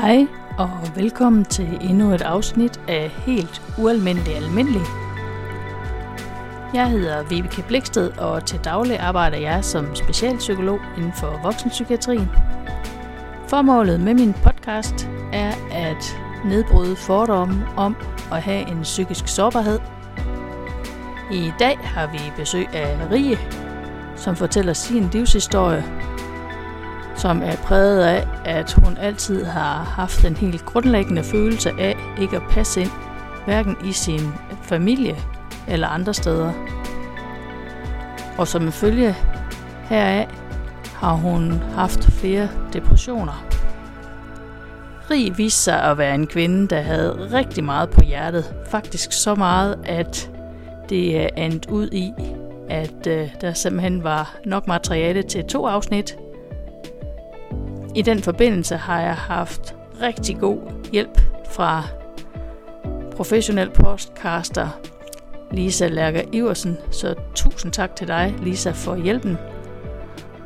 Hej 0.00 0.26
og 0.58 0.70
velkommen 0.94 1.44
til 1.44 1.78
endnu 1.80 2.12
et 2.12 2.22
afsnit 2.22 2.80
af 2.88 3.10
Helt 3.10 3.62
Ualmindelig 3.78 4.36
Almindelig. 4.36 4.80
Jeg 6.74 6.90
hedder 6.90 7.22
Vibeke 7.22 7.64
Bliksted, 7.68 8.18
og 8.18 8.46
til 8.46 8.60
daglig 8.64 8.98
arbejder 8.98 9.38
jeg 9.38 9.64
som 9.64 9.94
specialpsykolog 9.94 10.80
inden 10.96 11.12
for 11.12 11.40
voksenpsykiatrien. 11.42 12.30
Formålet 13.48 14.00
med 14.00 14.14
min 14.14 14.32
podcast 14.32 15.08
er 15.32 15.52
at 15.72 16.16
nedbryde 16.44 16.96
fordomme 16.96 17.66
om 17.76 17.96
at 18.32 18.42
have 18.42 18.68
en 18.68 18.82
psykisk 18.82 19.28
sårbarhed. 19.28 19.78
I 21.32 21.52
dag 21.58 21.78
har 21.78 22.06
vi 22.06 22.32
besøg 22.36 22.68
af 22.74 23.10
Rie, 23.10 23.38
som 24.16 24.36
fortæller 24.36 24.72
sin 24.72 25.08
livshistorie 25.12 26.05
som 27.16 27.42
er 27.42 27.56
præget 27.56 28.02
af, 28.02 28.28
at 28.44 28.72
hun 28.72 28.96
altid 28.96 29.44
har 29.44 29.84
haft 29.84 30.24
en 30.24 30.36
helt 30.36 30.64
grundlæggende 30.64 31.24
følelse 31.24 31.70
af 31.78 31.96
ikke 32.20 32.36
at 32.36 32.42
passe 32.50 32.80
ind, 32.80 32.90
hverken 33.44 33.76
i 33.84 33.92
sin 33.92 34.20
familie 34.62 35.16
eller 35.68 35.88
andre 35.88 36.14
steder. 36.14 36.52
Og 38.38 38.48
som 38.48 38.62
en 38.62 38.72
følge 38.72 39.16
heraf 39.84 40.28
har 40.94 41.12
hun 41.12 41.52
haft 41.52 42.04
flere 42.04 42.48
depressioner. 42.72 43.46
Rig 45.10 45.38
viste 45.38 45.60
sig 45.60 45.82
at 45.82 45.98
være 45.98 46.14
en 46.14 46.26
kvinde, 46.26 46.68
der 46.68 46.80
havde 46.80 47.28
rigtig 47.32 47.64
meget 47.64 47.90
på 47.90 48.00
hjertet. 48.02 48.54
Faktisk 48.70 49.12
så 49.12 49.34
meget, 49.34 49.78
at 49.84 50.30
det 50.88 51.22
er 51.22 51.28
endt 51.36 51.66
ud 51.66 51.88
i, 51.92 52.12
at 52.68 53.06
øh, 53.06 53.28
der 53.40 53.52
simpelthen 53.52 54.04
var 54.04 54.36
nok 54.44 54.66
materiale 54.66 55.22
til 55.22 55.44
to 55.44 55.66
afsnit– 55.66 56.16
i 57.96 58.02
den 58.02 58.22
forbindelse 58.22 58.76
har 58.76 59.00
jeg 59.00 59.14
haft 59.14 59.74
rigtig 60.02 60.38
god 60.38 60.58
hjælp 60.92 61.20
fra 61.50 61.82
professionel 63.16 63.70
podcaster 63.70 64.68
Lisa 65.50 65.88
Lærker 65.88 66.22
Iversen, 66.32 66.76
så 66.90 67.14
tusind 67.34 67.72
tak 67.72 67.96
til 67.96 68.08
dig, 68.08 68.34
Lisa, 68.42 68.70
for 68.70 68.96
hjælpen. 68.96 69.36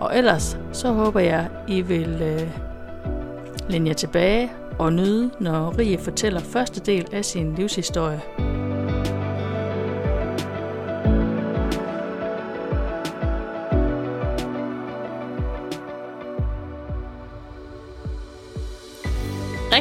Og 0.01 0.19
ellers 0.19 0.59
så 0.73 0.93
håber 0.93 1.21
jeg, 1.21 1.49
I 1.69 1.81
vil 1.81 2.23
øh, 2.23 2.49
længe 3.69 3.89
jer 3.89 3.95
tilbage 3.95 4.53
og 4.79 4.93
nyde, 4.93 5.31
når 5.41 5.79
Rie 5.79 5.99
fortæller 5.99 6.41
første 6.41 6.81
del 6.81 7.07
af 7.13 7.25
sin 7.25 7.55
livshistorie. 7.55 8.50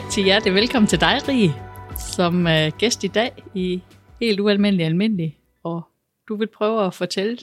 Rigtig 0.10 0.24
hjertelig 0.24 0.54
velkommen 0.54 0.88
til 0.88 1.00
dig, 1.00 1.22
Rie, 1.28 1.54
som 1.98 2.46
uh, 2.46 2.78
gæst 2.78 3.04
i 3.04 3.08
dag 3.08 3.44
i 3.54 3.82
Helt 4.20 4.40
Ualmindelig 4.40 4.86
Almindelig. 4.86 5.38
Og 5.64 5.82
du 6.28 6.36
vil 6.36 6.48
prøve 6.48 6.86
at 6.86 6.94
fortælle 6.94 7.38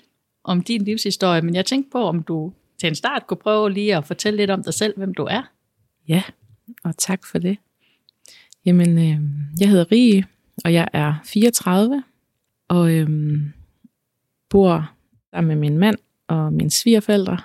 om 0.44 0.62
din 0.62 0.84
livshistorie, 0.84 1.42
men 1.42 1.54
jeg 1.54 1.66
tænkte 1.66 1.90
på, 1.90 2.04
om 2.04 2.22
du 2.22 2.52
til 2.80 2.86
en 2.86 2.94
start 2.94 3.26
kunne 3.26 3.38
prøve 3.38 3.70
lige 3.70 3.96
at 3.96 4.04
fortælle 4.04 4.36
lidt 4.36 4.50
om 4.50 4.62
dig 4.62 4.74
selv, 4.74 4.96
hvem 4.96 5.14
du 5.14 5.24
er. 5.24 5.42
Ja, 6.08 6.22
og 6.84 6.98
tak 6.98 7.26
for 7.26 7.38
det. 7.38 7.58
Jamen, 8.64 8.98
øh, 8.98 9.20
jeg 9.60 9.68
hedder 9.68 9.92
Rie, 9.92 10.24
og 10.64 10.72
jeg 10.72 10.88
er 10.92 11.14
34, 11.24 12.04
og 12.68 12.92
øh, 12.94 13.08
bor 14.50 14.90
sammen 15.30 15.48
med 15.48 15.56
min 15.56 15.78
mand 15.78 15.96
og 16.28 16.52
mine 16.52 16.70
svigerforældre. 16.70 17.38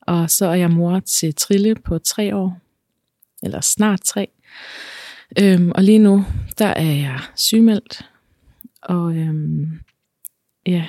Og 0.00 0.30
så 0.30 0.46
er 0.46 0.54
jeg 0.54 0.70
mor 0.70 1.00
til 1.00 1.34
Trille 1.34 1.74
på 1.74 1.98
tre 1.98 2.36
år, 2.36 2.58
eller 3.42 3.60
snart 3.60 4.00
tre. 4.00 4.28
Øhm, 5.38 5.72
og 5.74 5.82
lige 5.82 5.98
nu, 5.98 6.24
der 6.58 6.66
er 6.66 6.92
jeg 6.92 7.20
sygemeldt, 7.34 8.10
og 8.82 9.16
øhm, 9.16 9.80
ja, 10.66 10.88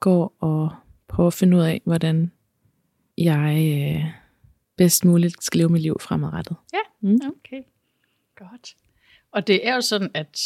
går 0.00 0.36
og 0.40 0.70
prøver 1.08 1.26
at 1.26 1.34
finde 1.34 1.56
ud 1.56 1.62
af, 1.62 1.82
hvordan 1.84 2.32
jeg 3.18 3.56
øh, 3.56 4.04
bedst 4.76 5.04
muligt 5.04 5.44
skal 5.44 5.58
leve 5.58 5.68
mit 5.68 5.82
liv 5.82 5.96
fremadrettet. 6.00 6.56
Ja, 6.72 7.08
mm. 7.08 7.18
okay. 7.26 7.62
Godt. 8.36 8.76
Og 9.32 9.46
det 9.46 9.68
er 9.68 9.74
jo 9.74 9.80
sådan, 9.80 10.10
at 10.14 10.40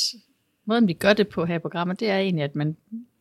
måden 0.65 0.89
vi 0.89 0.93
gør 0.93 1.13
det 1.13 1.29
på 1.29 1.45
her 1.45 1.55
i 1.55 1.59
programmet, 1.59 2.01
det 2.01 2.11
er 2.11 2.19
egentlig, 2.19 2.45
at 2.45 2.55
man 2.55 2.77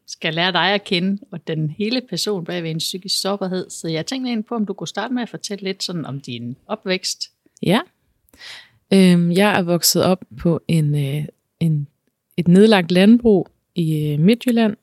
skal 0.08 0.34
lære 0.34 0.52
dig 0.52 0.74
at 0.74 0.84
kende, 0.84 1.22
og 1.32 1.48
den 1.48 1.70
hele 1.70 2.02
person 2.10 2.46
bag 2.46 2.64
ved 2.64 2.72
en 2.72 2.78
psykisk 2.78 3.22
sårbarhed. 3.22 3.70
Så 3.70 3.88
jeg 3.88 4.06
tænkte 4.06 4.30
egentlig 4.30 4.46
på, 4.46 4.56
om 4.56 4.66
du 4.66 4.74
kunne 4.74 4.88
starte 4.88 5.14
med 5.14 5.24
at 5.24 5.30
fortælle 5.30 5.64
lidt 5.64 5.84
sådan 5.84 6.06
om 6.06 6.22
din 6.22 6.58
opvækst. 6.68 7.32
Ja, 7.62 7.80
Øhm, 8.94 9.32
jeg 9.32 9.60
er 9.60 9.62
vokset 9.62 10.04
op 10.04 10.24
på 10.38 10.62
en, 10.68 10.96
øh, 10.96 11.26
en, 11.60 11.88
et 12.38 12.48
nedlagt 12.48 12.92
landbrug 12.92 13.48
i 13.76 14.14
øh, 14.14 14.20
Midtjylland, 14.20 14.78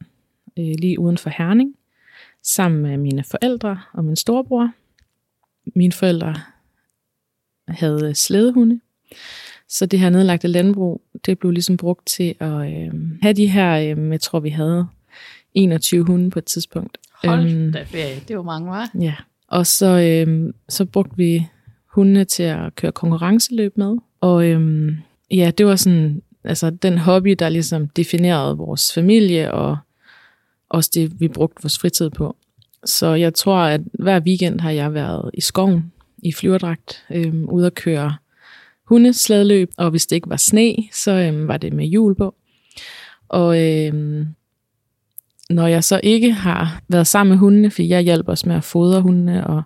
øh, 0.59 0.75
lige 0.79 0.99
uden 0.99 1.19
for 1.19 1.31
Herning, 1.31 1.75
sammen 2.43 2.83
med 2.83 2.97
mine 2.97 3.25
forældre 3.25 3.81
og 3.93 4.05
min 4.05 4.17
storebror. 4.17 4.73
Mine 5.75 5.93
forældre 5.93 6.35
havde 7.69 8.15
slædehunde, 8.15 8.81
så 9.69 9.87
det 9.87 9.99
her 9.99 10.11
nedlagte 10.11 10.49
landbrug, 10.49 11.03
det 11.27 11.39
blev 11.39 11.51
ligesom 11.51 11.77
brugt 11.77 12.07
til 12.07 12.35
at 12.41 12.73
øh, 12.73 12.93
have 13.23 13.33
de 13.33 13.47
her, 13.47 13.97
øh, 13.97 14.11
jeg 14.11 14.21
tror 14.21 14.41
vi 14.41 14.51
havde 14.51 14.87
21 15.55 16.05
hunde 16.05 16.31
på 16.31 16.39
et 16.39 16.45
tidspunkt. 16.45 16.99
Hold 17.25 17.53
øhm, 17.53 17.73
da 17.73 17.83
ferie, 17.83 18.21
det 18.29 18.37
var 18.37 18.43
mange, 18.43 18.71
var. 18.71 18.91
Ja, 19.01 19.15
og 19.49 19.67
så, 19.67 19.87
øh, 19.87 20.55
så 20.69 20.85
brugte 20.85 21.17
vi 21.17 21.47
hundene 21.95 22.25
til 22.25 22.43
at 22.43 22.75
køre 22.75 22.93
konkurrenceløb 22.93 23.79
med. 23.79 23.97
Og 24.21 24.47
øhm, 24.47 24.97
ja, 25.31 25.51
det 25.59 25.67
var 25.67 25.77
sådan, 25.77 26.23
altså 26.45 26.71
den 26.71 26.99
hobby, 26.99 27.37
der 27.39 27.49
ligesom 27.49 27.89
definerede 27.89 28.57
vores 28.57 28.95
familie, 28.95 29.53
og 29.53 29.77
også 30.69 30.91
det, 30.95 31.21
vi 31.21 31.29
brugte 31.29 31.63
vores 31.63 31.79
fritid 31.79 32.11
på. 32.11 32.37
Så 32.85 33.15
jeg 33.15 33.35
tror, 33.35 33.57
at 33.57 33.81
hver 33.93 34.21
weekend 34.21 34.61
har 34.61 34.71
jeg 34.71 34.95
været 34.95 35.31
i 35.35 35.41
skoven 35.41 35.93
i 36.19 36.33
flyverdragt, 36.33 37.05
øhm, 37.11 37.45
ude 37.45 37.67
at 37.67 37.75
køre 37.75 38.17
hundesladløb, 38.85 39.71
og 39.77 39.91
hvis 39.91 40.07
det 40.07 40.17
ikke 40.17 40.31
var 40.31 40.37
sne, 40.37 40.75
så 40.93 41.13
øhm, 41.13 41.49
var 41.49 41.57
det 41.57 41.73
med 41.73 41.87
hjul 41.87 42.15
på. 42.15 42.35
Og 43.29 43.63
øhm, 43.63 44.27
når 45.51 45.67
jeg 45.67 45.85
så 45.85 46.01
ikke 46.03 46.33
har 46.33 46.83
været 46.89 47.07
sammen 47.07 47.31
med 47.31 47.39
hundene, 47.39 47.71
fordi 47.71 47.89
jeg 47.89 48.03
hjælper 48.03 48.33
os 48.33 48.47
med 48.47 48.57
at 48.57 48.65
fodre 48.65 49.01
hundene 49.01 49.47
og 49.47 49.63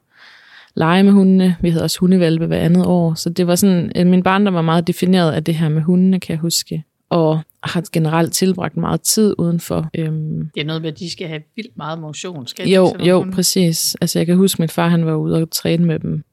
lege 0.79 1.03
med 1.03 1.13
hundene. 1.13 1.57
Vi 1.61 1.71
havde 1.71 1.85
også 1.85 2.01
hundevalpe 2.01 2.47
hver 2.47 2.59
andet 2.59 2.87
år. 2.87 3.15
Så 3.15 3.31
det 3.31 3.47
var 3.47 3.55
sådan, 3.55 3.93
øh, 3.97 4.07
min 4.07 4.23
barndom 4.23 4.55
var 4.55 4.63
meget 4.63 4.87
defineret 4.87 5.33
af 5.33 5.45
det 5.45 5.55
her 5.55 5.69
med 5.69 5.83
hundene, 5.83 6.21
kan 6.21 6.33
jeg 6.33 6.41
huske. 6.41 6.85
Og 7.11 7.41
har 7.63 7.85
generelt 7.93 8.33
tilbragt 8.33 8.77
meget 8.77 9.01
tid 9.01 9.35
udenfor. 9.39 9.91
Øhm. 9.95 10.51
Det 10.55 10.61
er 10.61 10.65
noget 10.65 10.83
med, 10.83 10.93
at 10.93 10.99
de 10.99 11.11
skal 11.11 11.29
have 11.29 11.43
vildt 11.57 11.77
meget 11.77 11.99
motion. 11.99 12.47
Skal 12.47 12.69
jo, 12.69 12.95
jo, 13.01 13.19
hunde? 13.19 13.33
præcis. 13.33 13.97
Altså 14.01 14.19
jeg 14.19 14.27
kan 14.27 14.37
huske, 14.37 14.57
at 14.57 14.59
min 14.59 14.69
far 14.69 14.89
han 14.89 15.07
var 15.07 15.15
ude 15.15 15.43
og 15.43 15.51
træne 15.51 15.87
med 15.87 15.99
dem. 15.99 16.25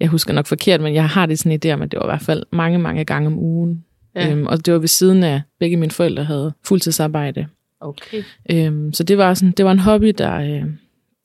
Jeg 0.00 0.08
husker 0.08 0.32
nok 0.32 0.46
forkert, 0.46 0.80
men 0.80 0.94
jeg 0.94 1.08
har 1.08 1.26
det 1.26 1.38
sådan 1.38 1.52
en 1.52 1.60
idé 1.64 1.74
om, 1.74 1.82
at 1.82 1.90
det 1.90 1.98
var 1.98 2.04
i 2.04 2.08
hvert 2.08 2.22
fald 2.22 2.42
mange, 2.52 2.78
mange 2.78 3.04
gange 3.04 3.26
om 3.26 3.38
ugen. 3.38 3.84
Ja. 4.14 4.30
Øhm, 4.30 4.46
og 4.46 4.66
det 4.66 4.74
var 4.74 4.80
ved 4.80 4.88
siden 4.88 5.22
af, 5.22 5.42
begge 5.58 5.76
mine 5.76 5.90
forældre 5.90 6.24
havde 6.24 6.52
fuldtidsarbejde. 6.64 7.46
Okay. 7.80 8.22
Øhm, 8.50 8.92
så 8.92 9.04
det 9.04 9.18
var, 9.18 9.34
sådan, 9.34 9.52
det 9.52 9.64
var 9.64 9.72
en 9.72 9.78
hobby, 9.78 10.14
der, 10.18 10.34
øh, 10.36 10.64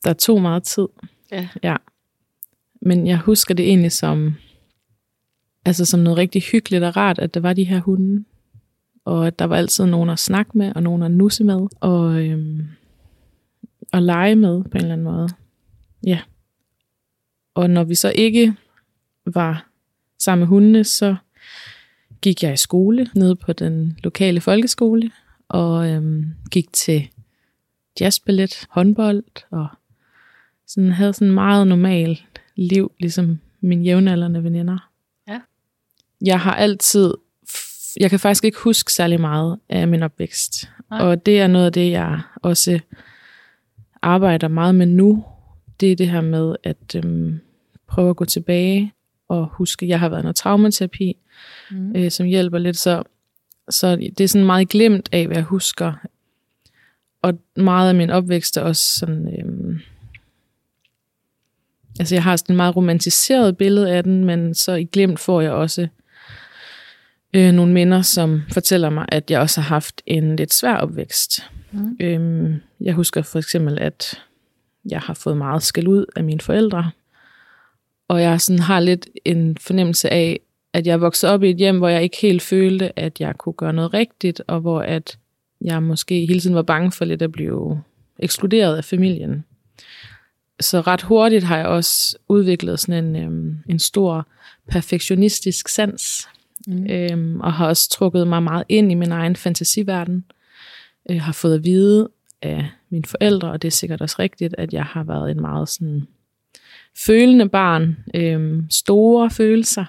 der 0.04 0.12
tog 0.12 0.42
meget 0.42 0.62
tid. 0.62 0.86
Ja. 1.32 1.48
ja. 1.62 1.76
Men 2.82 3.06
jeg 3.06 3.18
husker 3.18 3.54
det 3.54 3.68
egentlig 3.68 3.92
som, 3.92 4.34
altså 5.64 5.84
som 5.84 6.00
noget 6.00 6.18
rigtig 6.18 6.42
hyggeligt 6.42 6.84
og 6.84 6.96
rart, 6.96 7.18
at 7.18 7.34
der 7.34 7.40
var 7.40 7.52
de 7.52 7.64
her 7.64 7.80
hunde. 7.80 8.24
Og 9.04 9.26
at 9.26 9.38
der 9.38 9.44
var 9.44 9.56
altid 9.56 9.86
nogen 9.86 10.10
at 10.10 10.18
snakke 10.18 10.58
med, 10.58 10.72
og 10.74 10.82
nogen 10.82 11.02
at 11.02 11.10
nusse 11.10 11.44
med, 11.44 11.66
og, 11.80 12.24
øhm, 12.24 12.66
og 13.92 14.02
lege 14.02 14.36
med 14.36 14.64
på 14.64 14.70
en 14.70 14.76
eller 14.76 14.92
anden 14.92 15.04
måde. 15.04 15.28
Ja. 16.06 16.20
Og 17.54 17.70
når 17.70 17.84
vi 17.84 17.94
så 17.94 18.12
ikke 18.14 18.54
var 19.26 19.68
sammen 20.18 20.40
med 20.40 20.46
hundene, 20.46 20.84
så 20.84 21.16
gik 22.20 22.42
jeg 22.42 22.52
i 22.52 22.56
skole 22.56 23.10
nede 23.14 23.36
på 23.36 23.52
den 23.52 23.98
lokale 24.02 24.40
folkeskole, 24.40 25.10
og 25.48 25.88
øhm, 25.88 26.34
gik 26.50 26.72
til 26.72 27.08
jazzballet, 28.00 28.66
håndbold, 28.70 29.24
og 29.50 29.68
sådan 30.66 30.92
havde 30.92 31.12
sådan 31.12 31.34
meget 31.34 31.66
normal 31.66 32.20
liv, 32.56 32.92
ligesom 32.98 33.38
mine 33.60 33.84
jævnaldrende 33.84 34.44
veninder. 34.44 34.90
Ja. 35.28 35.40
Jeg 36.24 36.40
har 36.40 36.54
altid, 36.54 37.14
jeg 38.00 38.10
kan 38.10 38.20
faktisk 38.20 38.44
ikke 38.44 38.58
huske 38.58 38.92
særlig 38.92 39.20
meget 39.20 39.58
af 39.68 39.88
min 39.88 40.02
opvækst. 40.02 40.70
Nej. 40.90 41.00
Og 41.00 41.26
det 41.26 41.40
er 41.40 41.46
noget 41.46 41.66
af 41.66 41.72
det, 41.72 41.90
jeg 41.90 42.20
også 42.42 42.80
arbejder 44.02 44.48
meget 44.48 44.74
med 44.74 44.86
nu. 44.86 45.24
Det 45.80 45.92
er 45.92 45.96
det 45.96 46.08
her 46.08 46.20
med 46.20 46.56
at 46.64 46.94
øhm, 46.96 47.40
prøve 47.88 48.10
at 48.10 48.16
gå 48.16 48.24
tilbage 48.24 48.92
og 49.28 49.46
huske, 49.52 49.88
jeg 49.88 50.00
har 50.00 50.08
været 50.08 50.22
noget 50.22 50.36
traumaterapi, 50.36 51.16
mm. 51.70 51.96
øh, 51.96 52.10
som 52.10 52.26
hjælper 52.26 52.58
lidt. 52.58 52.76
Så, 52.76 53.02
så 53.70 53.96
det 53.96 54.20
er 54.20 54.28
sådan 54.28 54.46
meget 54.46 54.68
glemt 54.68 55.08
af, 55.12 55.26
hvad 55.26 55.36
jeg 55.36 55.44
husker. 55.44 55.92
Og 57.22 57.38
meget 57.56 57.88
af 57.88 57.94
min 57.94 58.10
opvækst 58.10 58.56
er 58.56 58.62
også 58.62 58.98
sådan... 58.98 59.38
Øhm, 59.38 59.78
Altså 61.98 62.14
jeg 62.14 62.22
har 62.22 62.36
sådan 62.36 62.52
et 62.52 62.56
meget 62.56 62.76
romantiseret 62.76 63.56
billede 63.56 63.92
af 63.92 64.02
den, 64.02 64.24
men 64.24 64.54
så 64.54 64.72
i 64.72 64.84
glemt 64.84 65.20
får 65.20 65.40
jeg 65.40 65.50
også 65.50 65.88
øh, 67.34 67.52
nogle 67.52 67.72
minder, 67.72 68.02
som 68.02 68.42
fortæller 68.52 68.90
mig, 68.90 69.06
at 69.08 69.30
jeg 69.30 69.40
også 69.40 69.60
har 69.60 69.68
haft 69.68 70.02
en 70.06 70.36
lidt 70.36 70.54
svær 70.54 70.76
opvækst. 70.76 71.40
Mm. 71.72 71.96
Øhm, 72.00 72.54
jeg 72.80 72.94
husker 72.94 73.22
for 73.22 73.38
eksempel, 73.38 73.78
at 73.78 74.22
jeg 74.90 75.00
har 75.00 75.14
fået 75.14 75.36
meget 75.36 75.62
skæld 75.62 75.88
ud 75.88 76.04
af 76.16 76.24
mine 76.24 76.40
forældre, 76.40 76.90
og 78.08 78.22
jeg 78.22 78.40
sådan 78.40 78.58
har 78.58 78.80
lidt 78.80 79.08
en 79.24 79.56
fornemmelse 79.60 80.12
af, 80.12 80.40
at 80.72 80.86
jeg 80.86 81.00
voksede 81.00 81.32
op 81.32 81.42
i 81.42 81.50
et 81.50 81.56
hjem, 81.56 81.78
hvor 81.78 81.88
jeg 81.88 82.02
ikke 82.02 82.16
helt 82.22 82.42
følte, 82.42 82.98
at 82.98 83.20
jeg 83.20 83.34
kunne 83.38 83.52
gøre 83.52 83.72
noget 83.72 83.94
rigtigt, 83.94 84.42
og 84.46 84.60
hvor 84.60 84.80
at 84.80 85.18
jeg 85.60 85.82
måske 85.82 86.26
hele 86.26 86.40
tiden 86.40 86.56
var 86.56 86.62
bange 86.62 86.92
for 86.92 87.04
lidt 87.04 87.22
at 87.22 87.32
blive 87.32 87.82
ekskluderet 88.18 88.76
af 88.76 88.84
familien. 88.84 89.44
Så 90.60 90.80
ret 90.80 91.02
hurtigt 91.02 91.44
har 91.44 91.56
jeg 91.56 91.66
også 91.66 92.16
udviklet 92.28 92.80
sådan 92.80 93.04
en, 93.04 93.16
øhm, 93.24 93.56
en 93.68 93.78
stor 93.78 94.26
perfektionistisk 94.70 95.68
sans, 95.68 96.28
Mm. 96.68 96.86
øhm, 96.90 97.40
og 97.40 97.52
har 97.52 97.66
også 97.66 97.90
trukket 97.90 98.28
mig 98.28 98.42
meget 98.42 98.64
ind 98.68 98.92
i 98.92 98.94
min 98.94 99.12
egen 99.12 99.36
fantasiverden. 99.36 100.24
Jeg 101.08 101.22
har 101.22 101.32
fået 101.32 101.54
at 101.54 101.64
vide 101.64 102.08
af 102.42 102.66
mine 102.90 103.04
forældre, 103.04 103.50
og 103.50 103.62
det 103.62 103.68
er 103.68 103.72
sikkert 103.72 104.00
også 104.00 104.16
rigtigt, 104.18 104.54
at 104.58 104.72
jeg 104.72 104.84
har 104.84 105.04
været 105.04 105.30
en 105.30 105.40
meget 105.40 105.68
sådan 105.68 106.06
følende 107.06 107.48
barn, 107.48 107.96
øhm, 108.14 108.66
store 108.70 109.30
følelser, 109.30 109.84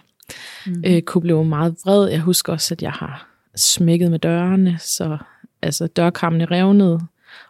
Mm. 0.65 0.83
øh, 0.85 1.01
kunne 1.01 1.21
blive 1.21 1.45
meget 1.45 1.75
vred. 1.85 2.09
Jeg 2.09 2.19
husker 2.19 2.53
også, 2.53 2.73
at 2.73 2.81
jeg 2.81 2.91
har 2.91 3.27
smækket 3.55 4.11
med 4.11 4.19
dørene, 4.19 4.77
så 4.79 5.17
altså 5.61 5.87
dørkammene 5.87 6.45
revnede, 6.45 6.99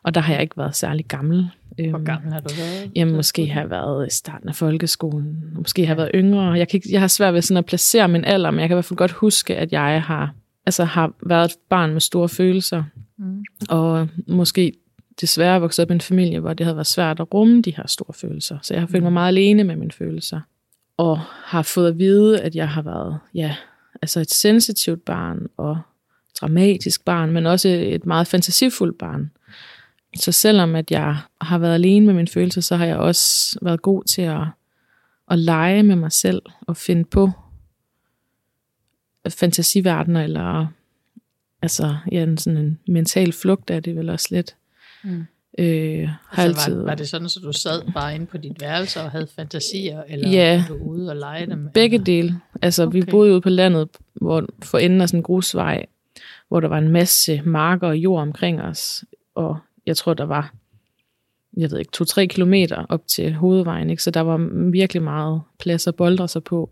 og 0.04 0.16
der 0.16 0.22
har 0.22 0.34
jeg 0.34 0.42
ikke 0.42 0.58
været 0.58 0.76
særlig 0.76 1.06
gammel. 1.06 1.50
Øhm, 1.80 1.90
Hvor 1.90 2.04
gammel 2.04 2.34
har 2.34 2.40
du 2.40 2.54
været? 2.58 2.92
Jamen, 2.96 3.16
måske 3.16 3.48
har 3.48 3.62
jeg 3.62 3.70
været 3.70 4.08
i 4.08 4.10
starten 4.16 4.50
af 4.50 4.56
folkeskolen. 4.56 5.44
Måske 5.56 5.86
har 5.86 5.94
jeg 5.94 5.98
været 5.98 6.12
yngre. 6.16 6.52
Jeg, 6.52 6.68
kan 6.68 6.78
ikke, 6.78 6.90
jeg 6.92 7.00
har 7.00 7.08
svært 7.08 7.34
ved 7.34 7.42
sådan 7.42 7.58
at 7.58 7.66
placere 7.66 8.08
min 8.08 8.26
alder, 8.26 8.52
men 8.52 8.60
jeg 8.60 8.70
kan 8.70 8.76
i 8.76 8.78
hvert 8.78 8.86
fald 8.86 8.98
godt 8.98 9.12
huske, 9.12 9.56
at 9.56 9.72
jeg 9.72 10.04
har, 10.04 10.34
altså, 10.66 10.84
har 10.84 11.14
været 11.26 11.46
et 11.46 11.58
barn 11.70 11.94
med 11.94 12.02
store 12.02 12.30
følelser. 12.30 12.84
Mm. 13.18 13.44
Og 13.70 14.08
måske 14.28 14.74
desværre 15.22 15.62
vokset 15.62 15.84
op 15.84 15.92
i 15.92 15.94
en 15.94 16.02
familie, 16.02 16.40
hvor 16.40 16.54
det 16.54 16.66
havde 16.66 16.78
været 16.78 16.88
svært 16.88 17.20
at 17.20 17.34
rumme 17.34 17.62
de 17.62 17.76
her 17.76 17.88
store 17.88 18.14
følelser. 18.14 18.58
Så 18.62 18.74
jeg 18.74 18.82
har 18.82 18.88
følt 18.88 19.04
mig 19.04 19.14
meget 19.14 19.28
alene 19.28 19.64
med 19.64 19.76
mine 19.76 19.92
følelser. 19.92 20.42
Og 20.98 21.20
har 21.44 21.62
fået 21.62 21.88
at 21.88 22.00
vide, 22.00 22.42
at 22.42 22.56
jeg 22.56 22.70
har 22.70 22.82
været 22.82 23.20
ja, 23.34 23.56
altså 24.02 24.20
et 24.20 24.32
sensitivt 24.32 25.06
barn 25.06 25.48
og 25.58 25.78
dramatisk 26.42 27.06
barn, 27.06 27.32
men 27.32 27.46
også 27.46 27.70
et 27.70 28.06
meget 28.06 28.28
fantasifuldt 28.28 28.98
barn. 28.98 29.32
Så 30.18 30.32
selvom 30.32 30.76
at 30.76 30.92
jeg 30.92 31.18
har 31.42 31.58
været 31.58 31.74
alene 31.74 32.06
med 32.06 32.14
mine 32.14 32.28
følelser, 32.28 32.62
så 32.62 32.76
har 32.76 32.86
jeg 32.86 32.98
også 32.98 33.60
været 33.62 33.82
god 33.82 34.04
til 34.04 34.22
at, 34.22 34.42
at 35.32 35.40
lege 35.40 35.84
med 35.84 35.96
mig 35.96 36.12
selv 36.12 36.42
og 36.62 36.78
finde 36.78 37.06
på 37.06 37.32
fantasiverdener, 39.30 40.24
eller 40.24 40.68
altså, 41.62 41.96
ja, 42.12 42.24
en 42.24 42.38
sådan 42.38 42.58
en 42.58 42.80
mental 42.88 43.34
flugt 43.34 43.72
er 43.72 43.80
det 43.80 43.96
vel 43.96 44.10
også 44.10 44.28
lidt. 44.32 44.56
Mm. 45.04 45.26
Øh, 45.60 46.10
Altså, 46.32 46.42
altid, 46.42 46.76
var, 46.76 46.84
var 46.84 46.96
det 46.96 47.10
sådan, 47.10 47.26
at 47.26 47.32
så 47.32 47.40
du 47.40 47.52
sad 47.54 47.82
bare 47.94 48.16
inde 48.16 48.26
på 48.26 48.38
dit 48.38 48.62
værelse 48.62 49.02
og 49.02 49.12
havde 49.12 49.28
fantasier, 49.36 50.04
eller 50.08 50.30
Ja. 50.30 50.66
var 50.70 50.76
du 50.78 50.84
ude 50.84 51.10
og 51.10 51.16
lege 51.16 51.46
dem? 51.46 51.70
Begge 51.74 51.96
eller? 51.96 52.06
dele. 52.06 52.40
Altså, 52.62 52.84
okay. 52.84 53.00
vi 53.00 53.06
boede 53.12 53.32
ude 53.32 53.42
på 53.42 53.50
landet, 53.50 53.90
hvor 54.14 54.48
for 54.64 54.78
enden 54.78 55.02
af 55.02 55.10
sådan 55.10 55.20
en 55.20 55.24
grusvej, 55.24 55.86
hvor 56.48 56.60
der 56.60 56.68
var 56.68 56.78
en 56.78 56.90
masse 56.90 57.42
marker 57.46 57.88
og 57.88 57.98
jord 57.98 58.22
omkring 58.22 58.62
os. 58.62 59.04
Og 59.36 59.58
jeg 59.88 59.98
tror, 59.98 60.14
der 60.14 60.24
var, 60.24 60.54
jeg 61.58 61.72
ved 61.72 61.80
ikke, 61.80 61.92
to-tre 61.92 62.28
kilometer 62.28 62.86
op 62.90 63.08
til 63.08 63.34
hovedvejen, 63.34 63.90
ikke? 63.90 64.04
så 64.04 64.12
der 64.12 64.22
var 64.22 64.38
virkelig 64.72 65.04
meget 65.04 65.42
plads 65.60 65.88
at 65.88 65.96
boldre 65.96 66.28
sig 66.28 66.44
på. 66.44 66.70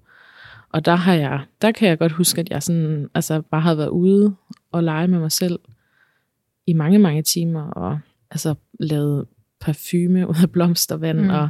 Og 0.70 0.86
der, 0.86 0.96
har 0.96 1.14
jeg, 1.14 1.42
der 1.62 1.72
kan 1.72 1.90
jeg 1.90 2.00
godt 2.00 2.12
huske, 2.12 2.42
at 2.42 2.50
jeg 2.50 2.64
sådan, 2.64 3.10
altså, 3.14 3.42
bare 3.42 3.62
havde 3.62 3.78
været 3.78 3.90
ude 3.90 4.36
og 4.72 4.84
lege 4.84 5.08
med 5.08 5.20
mig 5.20 5.32
selv 5.32 5.60
i 6.68 6.74
mange, 6.74 7.00
mange 7.00 7.22
timer, 7.22 7.62
og 7.62 8.00
altså, 8.32 8.56
lavet 8.80 9.28
parfume 9.60 10.28
ud 10.30 10.36
af 10.44 10.52
blomstervand, 10.52 11.20
Mm. 11.20 11.30
og 11.30 11.50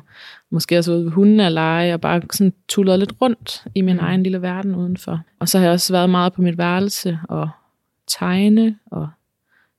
måske 0.50 0.77
også 0.77 0.94
ude 0.94 1.03
ved 1.06 1.12
hundene 1.12 1.45
at 1.45 1.51
lege, 1.51 1.94
og 1.94 2.01
bare 2.01 2.21
sådan 2.33 2.53
tullet 2.67 3.00
lidt 3.00 3.13
rundt 3.21 3.65
i 3.75 3.81
min 3.81 3.95
mm. 3.95 4.01
egen 4.01 4.23
lille 4.23 4.41
verden 4.41 4.75
udenfor. 4.75 5.21
Og 5.39 5.50
så 5.50 5.57
har 5.57 5.65
jeg 5.65 5.73
også 5.73 5.94
været 5.94 6.09
meget 6.09 6.33
på 6.33 6.41
mit 6.41 6.57
værelse, 6.57 7.19
og 7.29 7.50
tegne, 8.07 8.75
og 8.91 9.09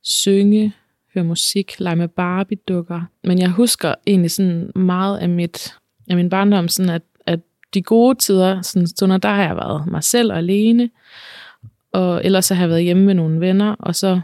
synge, 0.02 0.72
høre 1.16 1.24
musik, 1.24 1.80
lege 1.80 1.96
med 1.96 2.08
Barbie-dukker. 2.08 3.02
Men 3.24 3.38
jeg 3.38 3.50
husker 3.50 3.94
egentlig 4.06 4.30
sådan 4.30 4.70
meget 4.74 5.18
af, 5.18 5.28
mit, 5.28 5.74
af 6.10 6.16
min 6.16 6.30
barndom, 6.30 6.68
sådan 6.68 6.90
at, 6.90 7.02
at 7.26 7.40
de 7.74 7.82
gode 7.82 8.18
tider, 8.18 8.62
sådan 8.62 8.86
stunder, 8.86 9.16
der 9.16 9.28
har 9.28 9.42
jeg 9.42 9.56
været 9.56 9.86
mig 9.86 10.04
selv 10.04 10.32
og 10.32 10.38
alene, 10.38 10.90
og 11.92 12.24
ellers 12.24 12.44
så 12.44 12.54
har 12.54 12.62
jeg 12.62 12.68
været 12.68 12.82
hjemme 12.82 13.04
med 13.04 13.14
nogle 13.14 13.40
venner, 13.40 13.72
og 13.78 13.94
så 13.94 14.20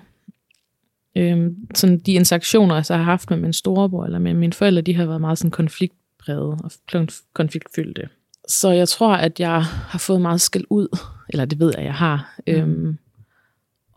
øhm, 1.17 1.57
sådan 1.75 1.99
de 1.99 2.13
interaktioner, 2.13 2.75
jeg 2.75 2.87
så 2.87 2.97
har 2.97 3.03
haft 3.03 3.31
med 3.31 3.39
min 3.39 3.53
storebror 3.53 4.05
eller 4.05 4.19
med 4.19 4.35
mine 4.35 4.53
forældre, 4.53 4.83
de 4.83 4.95
har 4.95 5.07
været 5.07 5.21
meget 5.21 5.39
sådan 5.39 5.51
konfliktpræget 5.51 6.59
og 6.65 6.71
konf- 6.95 7.31
konfliktfyldte. 7.33 8.09
Så 8.49 8.71
jeg 8.71 8.89
tror, 8.89 9.15
at 9.15 9.41
jeg 9.41 9.63
har 9.65 9.99
fået 9.99 10.21
meget 10.21 10.41
skæld 10.41 10.65
ud, 10.71 10.99
eller 11.29 11.45
det 11.45 11.59
ved 11.59 11.73
jeg, 11.77 11.85
jeg 11.85 11.95
har. 11.95 12.35
Mm. 12.47 12.53
Øhm, 12.53 12.99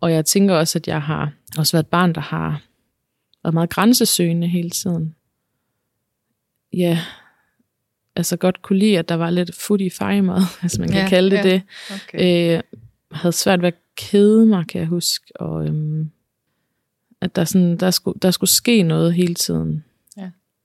og 0.01 0.12
jeg 0.12 0.25
tænker 0.25 0.56
også, 0.56 0.80
at 0.80 0.88
jeg 0.88 1.01
har 1.01 1.31
også 1.57 1.77
været 1.77 1.83
et 1.83 1.89
barn, 1.89 2.13
der 2.13 2.21
har 2.21 2.62
været 3.45 3.53
meget 3.53 3.69
grænsesøgende 3.69 4.47
hele 4.47 4.69
tiden. 4.69 5.15
Ja, 6.74 7.00
altså 8.15 8.38
godt 8.38 8.62
kunne 8.62 8.80
lide, 8.80 9.00
at 9.00 9.09
der 9.09 9.15
var 9.15 9.30
lidt 9.30 9.56
food 9.56 9.80
i 9.81 9.89
fejmad, 9.89 10.42
hvis 10.62 10.80
man 10.80 10.89
kan 10.89 11.01
Ja, 11.01 11.09
kalde 11.09 11.31
det 11.31 11.38
ja. 11.38 11.44
det. 11.50 11.62
Okay. 11.94 12.56
Øh, 12.57 12.62
havde 13.12 13.33
svært 13.33 13.62
ved 13.62 13.68
at 13.68 13.75
kede 13.97 14.45
mig, 14.45 14.68
kan 14.68 14.80
jeg 14.81 14.88
huske. 14.88 15.25
Og 15.42 15.65
øhm, 15.68 16.09
at 17.21 17.36
der, 17.36 17.44
sådan, 17.44 17.77
der, 17.77 17.92
skulle, 17.92 18.19
der 18.21 18.31
skulle 18.31 18.50
ske 18.50 18.83
noget 18.83 19.13
hele 19.13 19.33
tiden. 19.36 19.83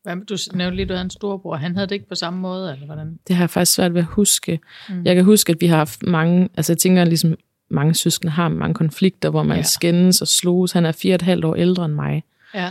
Hvad, 0.02 0.16
med- 0.16 0.26
du 0.26 0.36
nævnte 0.54 0.76
lige, 0.76 0.82
at 0.82 0.88
du 0.88 0.94
havde 0.94 1.04
en 1.04 1.10
storbror. 1.10 1.56
Han 1.56 1.74
havde 1.74 1.86
det 1.86 1.94
ikke 1.94 2.08
på 2.08 2.14
samme 2.14 2.40
måde, 2.40 2.72
eller 2.72 2.86
hvordan? 2.86 3.18
Det 3.28 3.36
har 3.36 3.42
jeg 3.42 3.50
faktisk 3.50 3.74
svært 3.74 3.94
ved 3.94 4.00
at 4.00 4.06
huske. 4.06 4.60
Mm. 4.88 5.04
Jeg 5.04 5.14
kan 5.14 5.24
huske, 5.24 5.50
at 5.52 5.60
vi 5.60 5.66
har 5.66 5.76
haft 5.76 6.02
mange, 6.02 6.48
altså 6.56 6.72
jeg 6.72 6.78
tænker 6.78 7.04
ligesom 7.04 7.34
mange 7.68 7.94
søskende 7.94 8.32
har 8.32 8.48
mange 8.48 8.74
konflikter, 8.74 9.30
hvor 9.30 9.42
man 9.42 9.54
Ja. 9.56 9.58
ja. 9.58 9.62
skændes 9.62 10.20
og 10.22 10.28
slås. 10.28 10.72
Han 10.72 10.86
er 10.86 10.92
fire 10.92 11.12
og 11.12 11.14
et 11.14 11.22
halvt 11.22 11.44
år 11.44 11.54
ældre 11.54 11.84
end 11.84 11.94
mig. 11.94 12.24
Ja. 12.54 12.70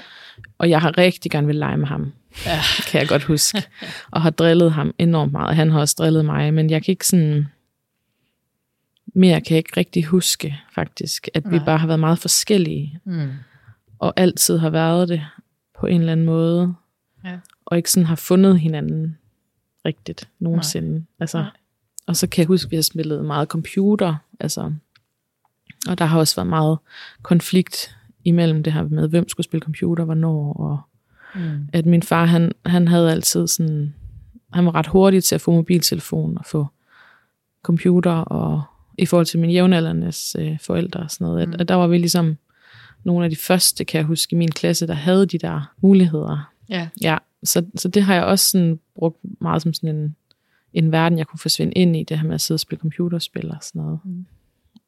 Og 0.57 0.69
jeg 0.69 0.81
har 0.81 0.97
rigtig 0.97 1.31
gerne 1.31 1.47
vil 1.47 1.55
lege 1.55 1.77
med 1.77 1.87
ham, 1.87 2.13
ja. 2.45 2.59
kan 2.87 2.99
jeg 3.01 3.07
godt 3.09 3.23
huske. 3.23 3.63
og 4.11 4.21
har 4.21 4.29
drillet 4.29 4.71
ham 4.71 4.93
enormt 4.97 5.31
meget. 5.31 5.55
Han 5.55 5.71
har 5.71 5.79
også 5.79 5.95
drillet 5.97 6.25
mig, 6.25 6.53
men 6.53 6.69
jeg 6.69 6.83
kan 6.83 6.91
ikke 6.91 7.07
sådan... 7.07 7.47
Mere 9.15 9.41
kan 9.41 9.55
jeg 9.55 9.57
ikke 9.57 9.77
rigtig 9.77 10.05
huske, 10.05 10.59
faktisk. 10.75 11.27
At 11.33 11.43
vi 11.51 11.55
Nej. 11.57 11.65
bare 11.65 11.77
har 11.77 11.87
været 11.87 11.99
meget 11.99 12.19
forskellige. 12.19 12.99
Mm. 13.05 13.29
og 13.99 14.13
altid 14.17 14.57
har 14.57 14.69
været 14.69 15.09
det 15.09 15.25
på 15.79 15.85
en 15.85 15.99
eller 15.99 16.11
anden 16.11 16.25
måde, 16.25 16.73
Ja. 17.25 17.37
og 17.65 17.77
ikke 17.77 17.91
sådan 17.91 18.05
har 18.07 18.15
fundet 18.15 18.59
hinanden 18.59 19.17
rigtigt 19.85 20.29
nogensinde. 20.39 20.91
Nej. 20.91 21.01
Altså, 21.19 21.37
Nej. 21.37 21.49
og 22.07 22.15
så 22.15 22.27
kan 22.27 22.41
jeg 22.41 22.47
huske, 22.47 22.67
at 22.67 22.71
vi 22.71 22.75
har 22.75 22.81
spillet 22.83 23.25
meget 23.25 23.47
computer, 23.47 24.15
altså, 24.39 24.73
og 25.89 25.97
der 25.97 26.05
har 26.05 26.19
også 26.19 26.35
været 26.35 26.47
meget 26.47 26.77
konflikt 27.21 27.95
imellem 28.25 28.63
det 28.63 28.73
her 28.73 28.83
med, 28.87 29.07
hvem 29.09 29.29
skulle 29.29 29.45
spille 29.45 29.61
computer, 29.63 30.03
hvornår, 30.03 30.53
og 30.53 30.79
Mm. 31.35 31.67
at 31.73 31.85
min 31.85 32.03
far, 32.03 32.25
han, 32.25 32.51
han 32.65 32.87
havde 32.87 33.11
altid 33.11 33.47
sådan, 33.47 33.93
han 34.53 34.65
var 34.65 34.75
ret 34.75 34.87
hurtig 34.87 35.23
til 35.23 35.35
at 35.35 35.41
få 35.41 35.51
mobiltelefon 35.51 36.37
og 36.37 36.45
få 36.45 36.67
computer, 37.63 38.11
og 38.11 38.63
i 38.97 39.05
forhold 39.05 39.25
til 39.25 39.39
min 39.39 39.49
jævnaldernes 39.49 40.35
øh, 40.39 40.59
forældre 40.61 40.99
og 40.99 41.11
sådan 41.11 41.25
noget, 41.27 41.47
Mm. 41.47 41.53
at, 41.53 41.61
at 41.61 41.67
der 41.67 41.75
var 41.75 41.87
vi 41.87 41.97
ligesom 41.97 42.37
nogle 43.03 43.23
af 43.25 43.29
de 43.29 43.35
første, 43.35 43.85
kan 43.85 43.97
jeg 43.97 44.05
huske, 44.05 44.33
i 44.33 44.37
min 44.37 44.51
klasse, 44.51 44.87
der 44.87 44.93
havde 44.93 45.25
de 45.25 45.37
der 45.37 45.73
muligheder. 45.81 46.51
Ja. 46.69 46.87
Ja, 47.01 47.17
så, 47.43 47.65
så 47.75 47.87
det 47.87 48.03
har 48.03 48.13
jeg 48.15 48.23
også 48.23 48.49
sådan 48.51 48.79
brugt 48.95 49.17
meget 49.41 49.61
som 49.61 49.73
sådan 49.73 49.95
en, 49.95 50.15
en 50.73 50.91
verden, 50.91 51.17
jeg 51.17 51.27
kunne 51.27 51.39
forsvinde 51.39 51.73
ind 51.73 51.95
i, 51.95 52.03
det 52.03 52.19
her 52.19 52.25
med 52.27 52.35
at 52.35 52.41
sidde 52.41 52.55
og 52.55 52.59
spille 52.59 52.79
computerspil 52.81 53.51
og 53.51 53.57
sådan 53.61 53.81
noget. 53.81 53.99
Mm. 54.05 54.25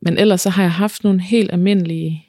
Men 0.01 0.17
ellers 0.17 0.41
så 0.41 0.49
har 0.49 0.63
jeg 0.63 0.71
haft 0.71 1.03
nogle 1.03 1.21
helt 1.21 1.51
almindelige 1.51 2.25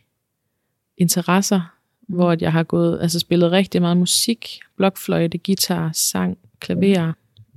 interesser, 1.03 1.61
hvor 2.09 2.31
at 2.31 2.43
jeg 2.43 2.53
har 2.53 2.63
gået, 2.63 2.99
altså 3.03 3.19
spillet 3.19 3.53
rigtig 3.53 3.81
meget 3.81 3.97
musik, 3.97 4.61
blokfløjte, 4.77 5.39
guitar, 5.39 5.91
sang, 5.95 6.39
klaver. 6.61 6.87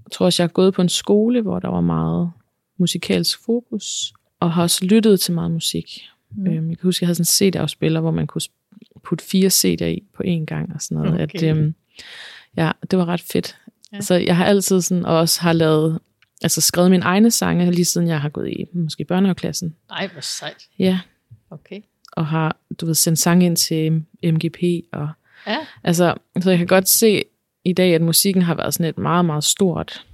Jeg 0.03 0.11
tror 0.11 0.25
også, 0.25 0.43
jeg 0.43 0.47
har 0.47 0.53
gået 0.53 0.73
på 0.73 0.81
en 0.81 0.89
skole, 0.89 1.41
hvor 1.41 1.59
der 1.59 1.67
var 1.67 1.81
meget 1.81 2.31
musikalsk 2.77 3.39
fokus, 3.45 4.13
og 4.39 4.51
har 4.53 4.61
også 4.63 4.85
lyttet 4.85 5.19
til 5.19 5.33
meget 5.33 5.51
musik. 5.51 6.01
Mm. 6.31 6.43
Mm. 6.43 6.47
Øhm, 6.47 6.69
jeg 6.69 6.77
kan 6.77 6.87
huske, 6.87 7.03
jeg 7.03 7.07
havde 7.07 7.25
sådan 7.25 7.47
en 7.47 7.51
CD-afspiller, 7.51 8.01
hvor 8.01 8.11
man 8.11 8.27
kunne 8.27 8.41
putte 9.03 9.25
fire 9.25 9.47
CD'er 9.47 9.85
i 9.85 10.03
på 10.13 10.23
én 10.25 10.45
gang 10.45 10.73
og 10.75 10.81
sådan 10.81 10.97
noget. 10.97 11.13
Okay. 11.13 11.35
At, 11.35 11.43
øhm, 11.43 11.75
ja, 12.57 12.71
det 12.91 12.99
var 12.99 13.05
ret 13.05 13.21
fedt. 13.21 13.57
Ja. 13.93 14.01
Så 14.01 14.15
jeg 14.15 14.37
har 14.37 14.45
altid 14.45 14.81
sådan, 14.81 15.05
og 15.05 15.17
også 15.17 15.41
har 15.41 15.53
lavet, 15.53 15.99
altså 16.41 16.61
skrevet 16.61 16.91
mine 16.91 17.03
egne 17.03 17.31
sange, 17.31 17.71
lige 17.71 17.85
siden 17.85 18.07
jeg 18.07 18.21
har 18.21 18.29
gået 18.29 18.49
i 18.49 18.65
måske 18.73 19.05
børnehaveklassen. 19.05 19.75
Ej, 19.89 20.07
hvor 20.07 20.21
sejt. 20.21 20.63
Ja, 20.79 20.99
Okay. 21.49 21.81
Og 22.15 22.27
har, 22.27 22.57
du 22.79 22.85
ved, 22.85 22.93
sendt 22.93 23.19
sange 23.19 23.45
ind 23.45 23.57
til 23.57 24.03
MGP. 24.23 24.63
Og, 24.91 25.09
Ja. 25.47 25.57
altså, 25.83 26.13
så 26.41 26.49
jeg 26.49 26.57
kan 26.57 26.67
godt 26.67 26.89
se 26.89 27.23
i 27.65 27.73
dag, 27.73 27.95
at 27.95 28.01
musikken 28.01 28.41
har 28.41 28.55
været 28.55 28.73
sådan 28.73 28.89
et 28.89 28.97
meget, 28.97 29.25
meget 29.25 29.43
stort 29.43 30.05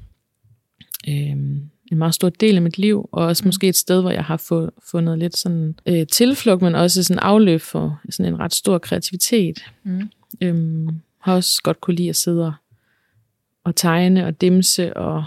øhm, 1.07 1.69
en 1.91 1.97
meget 1.97 2.13
stor 2.13 2.29
del 2.29 2.55
af 2.55 2.61
mit 2.61 2.77
liv, 2.77 3.09
og 3.11 3.25
også 3.25 3.43
mm. 3.43 3.47
måske 3.47 3.67
et 3.67 3.75
sted, 3.75 4.01
hvor 4.01 4.11
jeg 4.11 4.25
har 4.25 4.37
få, 4.37 4.69
fundet 4.91 5.19
lidt 5.19 5.37
sådan 5.37 5.75
øh, 5.85 6.07
tilflugt, 6.07 6.61
men 6.61 6.75
også 6.75 7.03
sådan 7.03 7.19
afløb 7.19 7.61
for 7.61 8.01
sådan 8.09 8.33
en 8.33 8.39
ret 8.39 8.53
stor 8.53 8.77
kreativitet. 8.77 9.59
Mm. 9.83 10.09
Øhm, 10.41 10.87
har 11.19 11.35
også 11.35 11.61
godt 11.63 11.81
kunne 11.81 11.95
lide 11.95 12.09
at 12.09 12.15
sidde 12.15 12.45
og, 12.45 12.53
og 13.63 13.75
tegne 13.75 14.25
og 14.25 14.41
dimse 14.41 14.97
og 14.97 15.25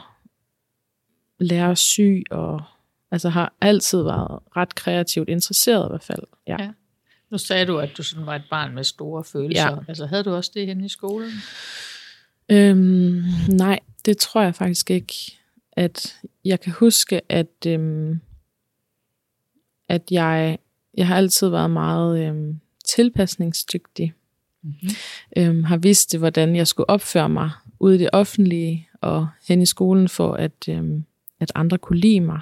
lære 1.38 1.70
at 1.70 1.78
sy, 1.78 2.22
og 2.30 2.62
altså 3.14 3.28
har 3.28 3.52
altid 3.60 4.02
været 4.02 4.38
ret 4.56 4.74
kreativt 4.74 5.28
interesseret 5.28 5.86
i 5.86 5.90
hvert 5.90 6.02
fald. 6.02 6.22
Ja. 6.46 6.56
ja. 6.58 6.70
Nu 7.30 7.38
sagde 7.38 7.66
du, 7.66 7.78
at 7.78 7.90
du 7.96 8.02
sådan 8.02 8.26
var 8.26 8.36
et 8.36 8.44
barn 8.50 8.74
med 8.74 8.84
store 8.84 9.24
følelser. 9.24 9.70
Ja. 9.70 9.76
Altså 9.88 10.06
havde 10.06 10.24
du 10.24 10.34
også 10.34 10.50
det 10.54 10.66
henne 10.66 10.84
i 10.84 10.88
skolen? 10.88 11.30
Øhm, 12.48 13.22
nej, 13.48 13.80
det 14.04 14.18
tror 14.18 14.42
jeg 14.42 14.54
faktisk 14.54 14.90
ikke. 14.90 15.14
At 15.72 16.16
jeg 16.44 16.60
kan 16.60 16.72
huske, 16.72 17.20
at, 17.28 17.66
øhm, 17.66 18.20
at 19.88 20.02
jeg, 20.10 20.58
jeg 20.96 21.06
har 21.06 21.16
altid 21.16 21.48
været 21.48 21.70
meget 21.70 22.26
øhm, 22.26 22.60
tilpasningsdygtig. 22.84 24.12
Mm-hmm. 24.62 24.88
Øhm, 25.36 25.64
har 25.64 25.76
vidst, 25.76 26.16
hvordan 26.16 26.56
jeg 26.56 26.66
skulle 26.66 26.90
opføre 26.90 27.28
mig 27.28 27.50
ude 27.80 27.94
i 27.94 27.98
det 27.98 28.10
offentlige 28.12 28.88
og 29.00 29.28
hen 29.48 29.62
i 29.62 29.66
skolen, 29.66 30.08
for 30.08 30.34
at, 30.34 30.68
øhm, 30.68 31.04
at 31.40 31.52
andre 31.54 31.78
kunne 31.78 31.98
lide 31.98 32.20
mig. 32.20 32.40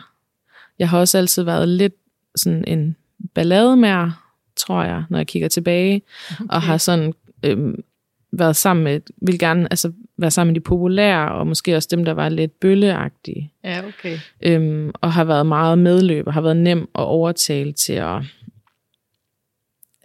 Jeg 0.79 0.89
har 0.89 0.99
også 0.99 1.19
altid 1.19 1.43
været 1.43 1.69
lidt 1.69 1.95
sådan 2.37 2.65
en 2.67 2.97
ballademær, 3.35 4.33
tror 4.57 4.83
jeg, 4.83 5.05
når 5.11 5.19
jeg 5.19 5.27
kigger 5.27 5.49
tilbage, 5.49 6.03
okay. 6.31 6.45
og 6.49 6.63
har 6.63 6.77
sådan 6.77 7.13
øhm, 7.43 7.85
været 8.33 8.57
sammen 8.57 8.85
med, 8.85 9.01
vil 9.17 9.39
gerne 9.39 9.67
altså, 9.71 9.93
være 10.19 10.31
sammen 10.31 10.53
med 10.53 10.61
de 10.61 10.65
populære, 10.65 11.33
og 11.33 11.47
måske 11.47 11.77
også 11.77 11.89
dem, 11.91 12.05
der 12.05 12.13
var 12.13 12.29
lidt 12.29 12.61
bølleagtige. 12.61 13.53
Ja, 13.65 13.87
okay. 13.87 14.19
Øhm, 14.43 14.91
og 14.95 15.13
har 15.13 15.25
været 15.25 15.47
meget 15.47 15.79
medløb, 15.79 16.27
og 16.27 16.33
har 16.33 16.41
været 16.41 16.57
nem 16.57 16.81
at 16.81 17.05
overtale 17.05 17.73
til 17.73 17.93
at 17.93 18.23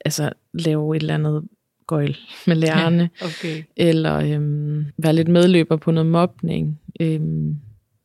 altså, 0.05 0.29
lave 0.53 0.95
et 0.95 0.99
eller 0.99 1.13
andet 1.13 1.43
gøjl 1.87 2.17
med 2.47 2.55
lærerne. 2.55 3.09
Ja, 3.21 3.25
okay. 3.25 3.63
Eller 3.75 4.15
øhm, 4.15 4.85
være 4.97 5.13
lidt 5.13 5.27
medløber 5.27 5.75
på 5.75 5.91
noget 5.91 6.11
mobning. 6.11 6.79
Øhm, 6.99 7.55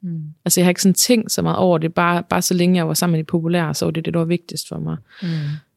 mm. 0.02 0.34
Altså 0.44 0.60
jeg 0.60 0.66
har 0.66 0.70
ikke 0.70 0.82
sådan 0.82 0.94
tænkt 0.94 1.32
så 1.32 1.42
meget 1.42 1.58
over 1.58 1.78
det, 1.78 1.94
bare, 1.94 2.22
bare 2.22 2.42
så 2.42 2.54
længe 2.54 2.76
jeg 2.76 2.88
var 2.88 2.94
sammen 2.94 3.12
med 3.12 3.24
de 3.24 3.26
populære, 3.26 3.74
så 3.74 3.84
var 3.84 3.92
det 3.92 4.04
det, 4.04 4.14
der 4.14 4.20
var 4.20 4.26
vigtigst 4.26 4.68
for 4.68 4.78
mig. 4.78 4.96
Mm. 5.22 5.28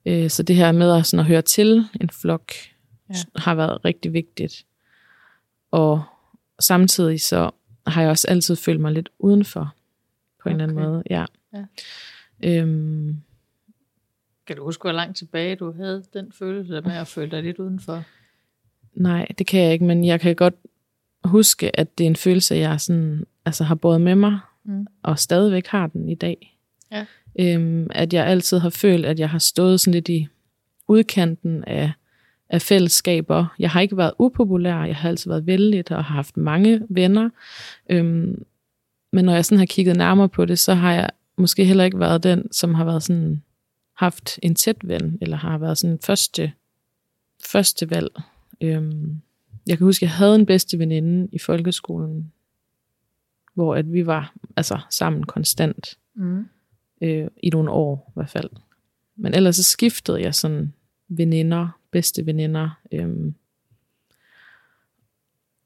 Øh, 0.05 0.29
så 0.29 0.43
det 0.43 0.55
her 0.55 0.71
med 0.71 0.91
at, 0.91 1.05
sådan 1.05 1.19
at 1.19 1.25
høre 1.25 1.41
til 1.41 1.85
en 2.01 2.09
flok, 2.09 2.51
ja. 3.09 3.15
har 3.35 3.55
været 3.55 3.85
rigtig 3.85 4.13
vigtigt. 4.13 4.65
Og 5.71 6.03
samtidig 6.59 7.21
så 7.21 7.51
har 7.87 8.01
jeg 8.01 8.09
også 8.09 8.27
altid 8.27 8.55
følt 8.55 8.79
mig 8.79 8.91
lidt 8.91 9.09
udenfor, 9.19 9.75
på 10.43 10.49
en 10.49 10.55
okay. 10.55 10.63
eller 10.63 10.81
anden 10.81 10.91
måde. 10.91 11.03
Ja. 11.09 11.25
ja. 11.53 11.65
Øhm, 12.43 13.21
kan 14.47 14.55
du 14.55 14.63
huske, 14.63 14.81
hvor 14.81 14.91
langt 14.91 15.17
tilbage 15.17 15.55
du 15.55 15.71
havde 15.71 16.03
den 16.13 16.31
følelse 16.31 16.81
med 16.81 16.93
at 16.93 17.07
føle 17.07 17.31
dig 17.31 17.43
lidt 17.43 17.59
udenfor? 17.59 18.03
Nej, 18.93 19.27
det 19.37 19.47
kan 19.47 19.61
jeg 19.61 19.73
ikke, 19.73 19.85
men 19.85 20.05
jeg 20.05 20.19
kan 20.19 20.35
godt 20.35 20.53
huske, 21.23 21.79
at 21.79 21.97
det 21.97 22.03
er 22.03 22.07
en 22.07 22.15
følelse, 22.15 22.55
jeg 22.55 22.81
sådan, 22.81 23.25
altså 23.45 23.63
har 23.63 23.75
båret 23.75 24.01
med 24.01 24.15
mig, 24.15 24.39
mm. 24.63 24.87
og 25.03 25.19
stadigvæk 25.19 25.67
har 25.67 25.87
den 25.87 26.09
i 26.09 26.15
dag. 26.15 26.57
Ja. 26.91 27.05
Øhm, 27.39 27.87
at 27.89 28.13
jeg 28.13 28.25
altid 28.25 28.59
har 28.59 28.69
følt, 28.69 29.05
at 29.05 29.19
jeg 29.19 29.29
har 29.29 29.39
stået 29.39 29.79
sådan 29.79 29.93
lidt 29.93 30.09
i 30.09 30.27
udkanten 30.87 31.63
af, 31.63 31.91
af 32.49 32.61
fællesskaber. 32.61 33.55
Jeg 33.59 33.69
har 33.69 33.81
ikke 33.81 33.97
været 33.97 34.13
upopulær, 34.19 34.83
jeg 34.83 34.95
har 34.95 35.09
altid 35.09 35.31
været 35.31 35.47
vældig 35.47 35.91
og 35.91 36.03
har 36.05 36.13
haft 36.13 36.37
mange 36.37 36.81
venner. 36.89 37.29
Øhm, 37.89 38.45
men 39.11 39.25
når 39.25 39.33
jeg 39.33 39.45
sådan 39.45 39.59
har 39.59 39.65
kigget 39.65 39.97
nærmere 39.97 40.29
på 40.29 40.45
det, 40.45 40.59
så 40.59 40.73
har 40.73 40.93
jeg 40.93 41.09
måske 41.37 41.65
heller 41.65 41.83
ikke 41.83 41.99
været 41.99 42.23
den, 42.23 42.51
som 42.51 42.73
har 42.73 42.85
været 42.85 43.03
sådan 43.03 43.41
haft 43.93 44.39
en 44.43 44.55
tæt 44.55 44.77
ven, 44.83 45.17
eller 45.21 45.37
har 45.37 45.57
været 45.57 45.77
sådan 45.77 45.99
første, 46.03 46.51
første 47.45 47.89
valg. 47.89 48.11
Øhm, 48.61 49.21
jeg 49.67 49.77
kan 49.77 49.85
huske, 49.85 50.03
at 50.03 50.09
jeg 50.09 50.17
havde 50.17 50.35
en 50.35 50.45
bedste 50.45 50.79
veninde 50.79 51.27
i 51.31 51.39
folkeskolen, 51.39 52.31
hvor 53.55 53.75
at 53.75 53.93
vi 53.93 54.05
var 54.05 54.33
altså 54.55 54.79
sammen 54.89 55.23
konstant 55.23 55.97
mm. 56.13 56.45
øh, 57.01 57.27
i 57.43 57.49
nogle 57.49 57.71
år 57.71 58.07
i 58.09 58.11
hvert 58.13 58.29
fald. 58.29 58.49
Men 59.15 59.33
ellers 59.33 59.55
så 59.55 59.63
skiftede 59.63 60.21
jeg 60.21 60.35
sådan 60.35 60.73
veninder, 61.07 61.79
bedste 61.91 62.25
veninder. 62.25 62.79
Øhm, 62.91 63.35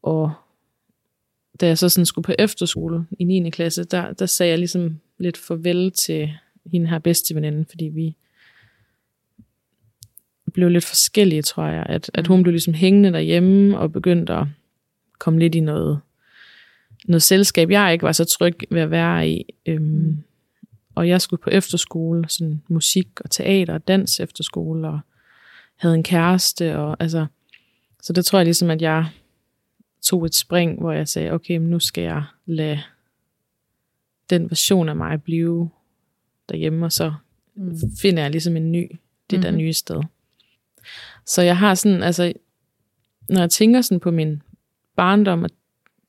og 0.01 0.34
da 1.62 1.67
jeg 1.67 1.77
så 1.77 1.89
sådan 1.89 2.05
skulle 2.05 2.24
på 2.24 2.34
efterskole 2.39 3.05
i 3.19 3.24
9. 3.24 3.50
klasse, 3.50 3.84
der, 3.84 4.13
der 4.13 4.25
sagde 4.25 4.50
jeg 4.50 4.60
ligesom 4.60 5.00
lidt 5.17 5.38
farvel 5.38 5.91
til 5.91 6.31
hende 6.65 6.88
her 6.88 7.00
bedste 7.00 7.36
veninde, 7.36 7.65
fordi 7.69 7.86
vi 7.86 8.15
blev 10.53 10.69
lidt 10.69 10.86
forskellige, 10.86 11.41
tror 11.41 11.65
jeg. 11.65 11.86
At, 11.89 12.12
at 12.13 12.27
hun 12.27 12.43
blev 12.43 12.51
ligesom 12.51 12.74
hængende 12.74 13.12
derhjemme 13.12 13.79
og 13.79 13.91
begyndte 13.91 14.34
at 14.34 14.48
komme 15.19 15.39
lidt 15.39 15.55
i 15.55 15.60
noget, 15.60 16.00
noget 17.06 17.24
selskab, 17.24 17.70
jeg 17.70 17.94
ikke 17.94 18.03
var 18.03 18.12
så 18.12 18.25
tryg 18.25 18.58
ved 18.72 18.82
at 18.82 18.91
være 18.91 19.29
i. 19.29 19.46
Øhm, 19.65 20.24
og 20.96 21.08
jeg 21.08 21.22
skulle 21.22 21.41
på 21.41 21.50
efterskole, 21.50 22.29
sådan 22.29 22.62
musik 22.68 23.08
og 23.22 23.29
teater 23.29 23.74
og 23.74 23.88
dans 23.88 24.20
efterskole, 24.20 24.88
og 24.88 25.00
havde 25.75 25.96
en 25.96 26.03
kæreste, 26.03 26.77
og 26.77 26.98
altså, 27.00 27.25
så 28.01 28.13
det 28.13 28.25
tror 28.25 28.39
jeg 28.39 28.46
ligesom, 28.46 28.70
at 28.70 28.82
jeg 28.82 29.06
tog 30.01 30.25
et 30.25 30.36
spring, 30.36 30.79
hvor 30.79 30.91
jeg 30.91 31.08
sagde, 31.08 31.32
okay, 31.32 31.58
men 31.58 31.70
nu 31.70 31.79
skal 31.79 32.03
jeg 32.03 32.24
lade 32.46 32.79
den 34.29 34.50
version 34.50 34.89
af 34.89 34.96
mig 34.96 35.24
blive 35.24 35.70
derhjemme, 36.50 36.86
og 36.86 36.91
så 36.91 37.13
mm. 37.56 37.75
finder 38.01 38.22
jeg 38.22 38.32
ligesom 38.32 38.58
en 38.58 38.72
ny, 38.72 38.91
det 39.29 39.44
der 39.44 39.51
mhm. 39.51 39.58
nye 39.58 39.74
sted. 39.74 40.03
Så 41.25 41.41
jeg 41.41 41.58
har 41.58 41.75
sådan, 41.75 42.03
altså, 42.03 42.34
når 43.29 43.39
jeg 43.39 43.50
tænker 43.50 43.82
sådan 43.82 44.00
på 44.00 44.12
min 44.12 44.41
barndom 44.96 45.44
og 45.44 45.50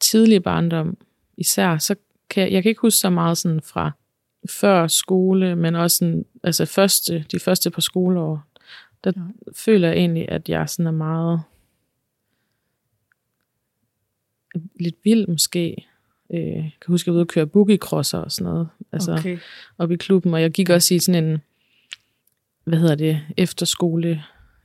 tidlig 0.00 0.42
barndom 0.42 0.96
især, 1.36 1.78
så 1.78 1.94
kan 2.30 2.42
jeg, 2.42 2.52
jeg 2.52 2.62
kan 2.62 2.70
ikke 2.70 2.80
huske 2.80 2.98
så 2.98 3.10
meget 3.10 3.38
sådan 3.38 3.60
fra 3.60 3.90
før 4.50 4.86
skole, 4.86 5.56
men 5.56 5.74
også 5.74 5.96
sådan, 5.96 6.24
altså 6.42 6.66
første, 6.66 7.24
de 7.32 7.38
første 7.38 7.70
par 7.70 7.80
skoleår, 7.80 8.42
der 9.04 9.12
ja. 9.16 9.22
føler 9.56 9.88
jeg 9.88 9.96
egentlig, 9.96 10.28
at 10.28 10.48
jeg 10.48 10.68
sådan 10.68 10.86
er 10.86 10.90
meget 10.90 11.42
lidt 14.80 14.96
vild 15.04 15.26
måske. 15.26 15.86
Øh, 16.34 16.40
jeg 16.40 16.72
kan 16.80 16.92
huske, 16.92 17.04
at 17.04 17.06
jeg 17.06 17.14
var 17.14 17.18
ude 17.18 17.24
og 17.24 17.28
køre 17.28 17.46
boogie-crosser 17.46 18.18
og 18.18 18.32
sådan 18.32 18.52
noget. 18.52 18.68
Altså 18.92 19.12
okay. 19.12 19.38
op 19.78 19.90
i 19.90 19.96
klubben, 19.96 20.34
og 20.34 20.42
jeg 20.42 20.50
gik 20.50 20.70
også 20.70 20.94
i 20.94 20.98
sådan 20.98 21.24
en, 21.24 21.38
hvad 22.64 22.78
hedder 22.78 22.94
det, 22.94 23.20
efterskole 23.36 24.24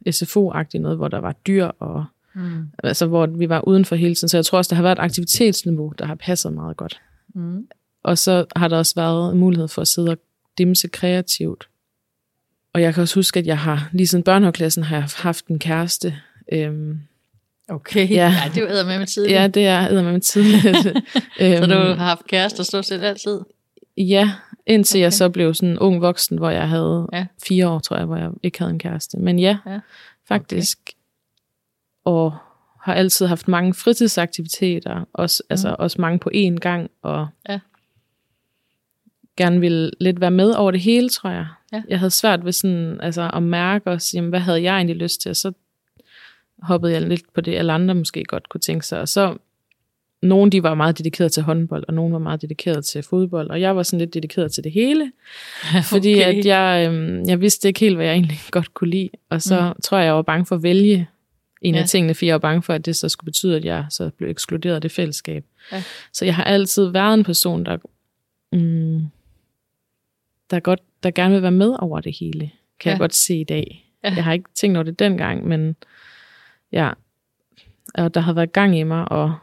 SFO-agtigt 0.09 0.81
noget, 0.81 0.97
hvor 0.97 1.07
der 1.07 1.19
var 1.19 1.31
dyr, 1.31 1.65
og. 1.65 2.05
Altså, 2.87 3.05
hvor 3.05 3.25
vi 3.25 3.49
var 3.49 3.67
uden 3.67 3.85
for 3.85 3.95
hele 3.95 4.15
tiden. 4.15 4.29
Så 4.29 4.37
jeg 4.37 4.45
tror 4.45 4.57
også, 4.57 4.69
der 4.69 4.75
har 4.75 4.83
været 4.83 4.97
et 4.99 5.03
aktivitetsniveau, 5.03 5.93
der 5.97 6.05
har 6.05 6.15
passet 6.15 6.53
meget 6.53 6.77
godt. 6.77 7.01
Mm. 7.35 7.67
Og 8.03 8.17
så 8.17 8.45
har 8.55 8.67
der 8.67 8.77
også 8.77 8.95
været 8.95 9.33
en 9.33 9.39
mulighed 9.39 9.67
for 9.67 9.81
at 9.81 9.87
sidde 9.87 10.09
og 10.09 10.17
dimse 10.57 10.87
kreativt. 10.87 11.67
Og 12.73 12.81
jeg 12.81 12.93
kan 12.93 13.01
også 13.01 13.15
huske, 13.15 13.39
at 13.39 13.47
jeg 13.47 13.59
har, 13.59 13.89
lige 13.93 14.07
siden 14.07 14.23
børnehaveklassen, 14.23 14.83
har 14.83 14.95
jeg 14.95 15.07
haft 15.15 15.47
en 15.47 15.59
kæreste. 15.59 16.15
Øhm, 16.51 16.99
okay, 17.69 18.09
ja. 18.09 18.15
ja, 18.15 18.51
det 18.53 18.63
er 18.63 18.79
jo 18.79 18.85
med 18.85 18.99
med 18.99 19.07
tidligt. 19.07 19.33
Ja, 19.33 19.47
det 19.47 19.65
er 19.65 20.01
med 20.01 20.11
med 20.11 20.21
tidligt. 20.21 20.65
øhm, 21.41 21.57
så 21.57 21.65
du 21.65 21.73
har 21.73 21.95
haft 21.95 22.27
kærester 22.27 22.63
stort 22.63 22.85
set 22.85 23.03
altid? 23.03 23.39
Ja, 23.97 24.31
Indtil 24.67 24.97
okay. 24.97 25.03
jeg 25.03 25.13
så 25.13 25.29
blev 25.29 25.53
sådan 25.53 25.79
ung 25.79 26.01
voksen, 26.01 26.37
hvor 26.37 26.49
jeg 26.49 26.69
havde 26.69 27.07
ja. 27.13 27.25
fire 27.47 27.69
år, 27.69 27.79
tror 27.79 27.97
jeg, 27.97 28.05
hvor 28.05 28.15
jeg 28.15 28.31
ikke 28.43 28.59
havde 28.59 28.71
en 28.71 28.79
kæreste. 28.79 29.17
Men 29.17 29.39
ja, 29.39 29.57
ja. 29.65 29.79
faktisk. 30.27 30.79
Okay. 30.85 30.95
Og 32.05 32.37
har 32.85 32.93
altid 32.93 33.25
haft 33.25 33.47
mange 33.47 33.73
fritidsaktiviteter, 33.73 35.05
også, 35.13 35.43
mm. 35.45 35.53
altså 35.53 35.75
også 35.79 36.01
mange 36.01 36.19
på 36.19 36.29
én 36.33 36.55
gang, 36.55 36.89
og 37.01 37.27
ja. 37.49 37.59
gerne 39.37 39.59
ville 39.59 39.91
lidt 39.99 40.21
være 40.21 40.31
med 40.31 40.51
over 40.51 40.71
det 40.71 40.79
hele, 40.79 41.09
tror 41.09 41.29
jeg. 41.29 41.47
Ja. 41.73 41.81
Jeg 41.89 41.99
havde 41.99 42.11
svært 42.11 42.45
ved 42.45 42.51
sådan, 42.51 43.01
altså, 43.01 43.31
at 43.33 43.43
mærke 43.43 43.89
os, 43.89 44.13
jamen, 44.13 44.29
hvad 44.29 44.39
havde 44.39 44.63
jeg 44.63 44.75
egentlig 44.75 44.95
lyst 44.95 45.21
til, 45.21 45.29
og 45.29 45.35
så 45.35 45.51
hoppede 46.61 46.93
jeg 46.93 47.01
lidt 47.01 47.33
på 47.33 47.41
det, 47.41 47.55
alle 47.55 47.73
andre 47.73 47.95
måske 47.95 48.23
godt 48.23 48.49
kunne 48.49 48.61
tænke 48.61 48.85
sig, 48.85 49.01
og 49.01 49.07
så 49.07 49.37
nogle 50.21 50.51
de 50.51 50.63
var 50.63 50.73
meget 50.73 50.97
dedikeret 50.97 51.31
til 51.31 51.43
håndbold, 51.43 51.83
og 51.87 51.93
nogle 51.93 52.13
var 52.13 52.19
meget 52.19 52.41
dedikeret 52.41 52.85
til 52.85 53.03
fodbold, 53.03 53.49
og 53.49 53.61
jeg 53.61 53.75
var 53.75 53.83
sådan 53.83 53.99
lidt 53.99 54.13
dedikeret 54.13 54.51
til 54.51 54.63
det 54.63 54.71
hele, 54.71 55.11
okay. 55.69 55.83
fordi 55.93 56.21
at 56.21 56.45
jeg, 56.45 56.87
øhm, 56.89 57.29
jeg 57.29 57.41
vidste 57.41 57.67
ikke 57.67 57.79
helt, 57.79 57.95
hvad 57.95 58.05
jeg 58.05 58.13
egentlig 58.13 58.39
godt 58.51 58.73
kunne 58.73 58.89
lide, 58.89 59.09
og 59.29 59.41
så 59.41 59.73
mm. 59.75 59.81
tror 59.81 59.97
jeg, 59.97 60.05
jeg 60.05 60.15
var 60.15 60.21
bange 60.21 60.45
for 60.45 60.55
at 60.55 60.63
vælge 60.63 61.07
en 61.62 61.75
ja. 61.75 61.81
af 61.81 61.88
tingene, 61.88 62.13
for 62.13 62.25
jeg 62.25 62.33
var 62.33 62.39
bange 62.39 62.62
for, 62.62 62.74
at 62.74 62.85
det 62.85 62.95
så 62.95 63.09
skulle 63.09 63.25
betyde, 63.25 63.55
at 63.55 63.65
jeg 63.65 63.85
så 63.89 64.09
blev 64.17 64.29
ekskluderet 64.29 64.75
af 64.75 64.81
det 64.81 64.91
fællesskab. 64.91 65.45
Ja. 65.71 65.83
Så 66.13 66.25
jeg 66.25 66.35
har 66.35 66.43
altid 66.43 66.85
været 66.85 67.13
en 67.13 67.24
person, 67.24 67.65
der, 67.65 67.77
mm, 68.51 69.05
der, 70.50 70.59
godt, 70.59 70.81
der 71.03 71.12
gerne 71.12 71.33
vil 71.33 71.41
være 71.41 71.51
med 71.51 71.75
over 71.79 72.01
det 72.01 72.17
hele, 72.19 72.51
kan 72.79 72.89
ja. 72.89 72.89
jeg 72.89 73.00
godt 73.00 73.15
se 73.15 73.39
i 73.39 73.43
dag. 73.43 73.91
Ja. 74.03 74.13
Jeg 74.15 74.24
har 74.24 74.33
ikke 74.33 74.50
tænkt 74.55 74.77
over 74.77 74.83
det 74.83 75.00
dengang, 75.00 75.47
men 75.47 75.75
ja, 76.71 76.91
og 77.93 78.13
der 78.13 78.21
har 78.21 78.33
været 78.33 78.53
gang 78.53 78.79
i 78.79 78.83
mig, 78.83 79.12
og 79.12 79.35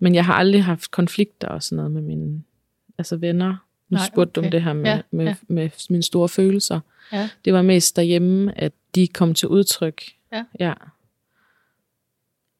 men 0.00 0.14
jeg 0.14 0.24
har 0.24 0.34
aldrig 0.34 0.64
haft 0.64 0.90
konflikter 0.90 1.48
og 1.48 1.62
sådan 1.62 1.76
noget 1.76 1.92
med 1.92 2.02
mine 2.02 2.42
altså 2.98 3.16
venner. 3.16 3.56
Nu 3.88 3.96
Nej, 3.96 4.06
spurgte 4.06 4.38
okay. 4.38 4.46
om 4.46 4.50
det 4.50 4.62
her 4.62 4.72
med, 4.72 4.84
Ja, 4.84 5.00
med, 5.10 5.24
ja. 5.24 5.34
med 5.48 5.70
mine 5.90 6.02
store 6.02 6.28
følelser. 6.28 6.80
Ja. 7.12 7.28
Det 7.44 7.52
var 7.52 7.62
mest 7.62 7.96
derhjemme, 7.96 8.58
at 8.60 8.72
de 8.94 9.08
kom 9.08 9.34
til 9.34 9.48
udtryk. 9.48 10.02
Ja. 10.36 10.44
ja. 10.60 10.72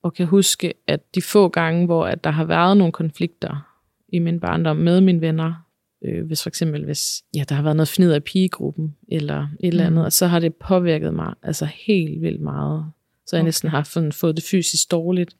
Og 0.02 0.14
kan 0.14 0.26
huske, 0.26 0.74
at 0.86 1.14
de 1.14 1.22
få 1.22 1.48
gange, 1.48 1.86
hvor 1.86 2.06
at 2.06 2.24
der 2.24 2.30
har 2.30 2.44
været 2.44 2.76
nogle 2.76 2.92
konflikter 2.92 3.72
i 4.08 4.18
min 4.18 4.40
barndom 4.40 4.76
med 4.76 5.00
mine 5.00 5.20
venner, 5.20 5.66
øh, 6.02 6.26
hvis 6.26 6.42
for 6.42 6.50
eksempel, 6.50 6.84
hvis 6.84 7.24
ja, 7.36 7.44
der 7.48 7.54
har 7.54 7.62
været 7.62 7.76
noget 7.76 7.88
fnid 7.88 8.12
af 8.12 8.24
pigegruppen, 8.24 8.96
eller 9.08 9.42
et 9.60 9.68
eller 9.68 9.86
andet, 9.86 10.00
Mm. 10.00 10.04
og 10.04 10.12
så 10.12 10.26
har 10.26 10.38
det 10.38 10.54
påvirket 10.54 11.14
mig 11.14 11.34
altså 11.42 11.64
helt 11.64 12.22
vildt 12.22 12.40
meget. 12.40 12.86
Så 13.26 13.36
jeg 13.36 13.40
Okay. 13.42 13.46
næsten 13.46 13.68
har 13.70 13.82
sådan, 13.82 14.12
fået 14.12 14.36
det 14.36 14.44
fysisk 14.44 14.90
dårligt. 14.90 15.36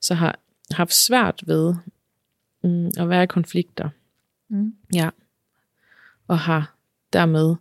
Så 0.00 0.14
har 0.14 0.38
haft 0.70 0.92
svært 0.94 1.42
ved 1.46 1.74
mm, 2.64 2.90
at 2.98 3.08
være 3.08 3.22
i 3.22 3.26
konflikter. 3.26 3.88
Mm. 4.48 4.74
Ja. 4.94 5.10
Og 6.28 6.38
har 6.38 6.74
dermed 7.12 7.54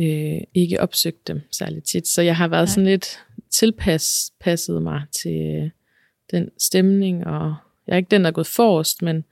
øh, 0.00 0.40
ikke 0.54 0.80
opsøgt 0.80 1.28
dem 1.28 1.40
særligt 1.50 1.84
tit. 1.84 2.08
Så 2.08 2.22
jeg 2.22 2.36
har 2.36 2.48
været 2.48 2.60
Nej. 2.60 2.66
sådan 2.74 2.84
lidt 2.86 3.24
tilpasset 3.50 4.82
mig 4.82 5.02
til 5.12 5.62
øh, 5.62 5.70
den 6.30 6.50
stemning, 6.58 7.26
og 7.26 7.54
jeg 7.86 7.92
er 7.92 7.96
ikke 7.96 8.10
den, 8.10 8.22
der 8.22 8.28
er 8.28 8.32
gået 8.32 8.46
forrest, 8.46 9.02
men 9.02 9.24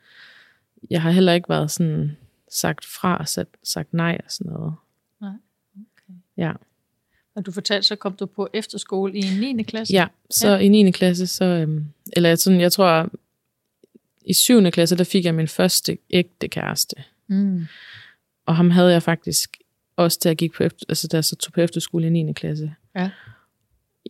jeg 0.90 1.02
har 1.02 1.10
heller 1.10 1.32
ikke 1.32 1.48
været 1.48 1.70
sådan 1.70 2.16
sagt 2.50 2.84
fra 2.84 3.16
og 3.16 3.28
sat, 3.28 3.48
sagt 3.64 3.94
nej 3.94 4.20
og 4.24 4.30
sådan 4.32 4.52
noget. 4.52 4.74
Nej, 5.20 5.32
okay. 5.74 6.14
Ja, 6.36 6.52
Og 7.34 7.46
du 7.46 7.52
fortalte, 7.52 7.88
så 7.88 7.96
kom 7.96 8.12
du 8.12 8.26
på 8.26 8.48
efterskole 8.52 9.14
i 9.14 9.52
9. 9.54 9.62
klasse? 9.62 9.94
ja 9.94 10.06
så 10.30 10.48
ja. 10.48 10.58
i 10.58 10.68
9. 10.68 10.90
klasse, 10.90 11.26
så, 11.26 11.44
øhm, 11.44 11.86
eller 12.12 12.34
sådan, 12.34 12.60
jeg 12.60 12.72
tror, 12.72 13.10
i 14.24 14.32
7. 14.32 14.70
klasse, 14.70 14.96
der 14.96 15.04
fik 15.04 15.24
jeg 15.24 15.34
min 15.34 15.48
første 15.48 15.98
ægte 16.10 16.48
kæreste. 16.48 16.96
Mm. 17.26 17.66
Og 18.46 18.56
ham 18.56 18.70
havde 18.70 18.92
jeg 18.92 19.02
faktisk 19.02 19.56
også, 19.96 20.20
da 20.24 20.28
jeg, 20.28 20.36
gik 20.36 20.52
på 20.52 20.62
efter, 20.62 20.86
altså, 20.88 21.08
da 21.08 21.16
jeg 21.16 21.24
så 21.24 21.36
tog 21.36 21.52
på 21.52 21.60
efterskole 21.60 22.06
i 22.06 22.10
9. 22.10 22.32
klasse. 22.32 22.74
Ja. 22.94 23.10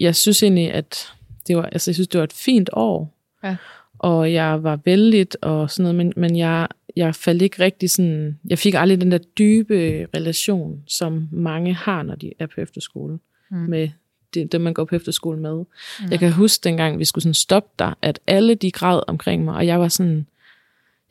Jeg 0.00 0.16
synes 0.16 0.42
egentlig, 0.42 0.72
at 0.72 1.12
det 1.46 1.56
var, 1.56 1.62
altså, 1.62 1.90
jeg 1.90 1.94
synes, 1.94 2.08
det 2.08 2.18
var 2.18 2.24
et 2.24 2.32
fint 2.32 2.70
år. 2.72 3.14
Ja. 3.44 3.56
Og 3.98 4.32
jeg 4.32 4.62
var 4.62 4.78
vældig 4.84 5.26
og 5.42 5.70
sådan 5.70 5.82
noget, 5.82 5.94
men, 5.94 6.12
men 6.16 6.36
jeg, 6.36 6.68
jeg 6.96 7.14
faldt 7.14 7.42
ikke 7.42 7.62
rigtig 7.62 7.90
sådan, 7.90 8.38
jeg 8.48 8.58
fik 8.58 8.74
aldrig 8.74 9.00
den 9.00 9.12
der 9.12 9.18
dybe 9.18 10.06
relation, 10.16 10.82
som 10.86 11.28
mange 11.32 11.74
har, 11.74 12.02
når 12.02 12.14
de 12.14 12.32
er 12.38 12.46
på 12.46 12.60
efterskole, 12.60 13.18
Mm. 13.50 13.56
med 13.56 13.88
det, 14.34 14.52
det, 14.52 14.60
man 14.60 14.74
går 14.74 14.84
på 14.84 14.96
efterskole 14.96 15.38
med. 15.40 15.64
Ja. 16.02 16.06
Jeg 16.10 16.18
kan 16.18 16.32
huske 16.32 16.64
dengang, 16.64 16.98
vi 16.98 17.04
skulle 17.04 17.22
sådan 17.22 17.34
stoppe 17.34 17.70
der, 17.78 17.98
at 18.02 18.18
alle 18.26 18.54
de 18.54 18.70
græd 18.70 19.00
omkring 19.06 19.44
mig, 19.44 19.54
og 19.54 19.66
jeg 19.66 19.80
var 19.80 19.88
sådan, 19.88 20.26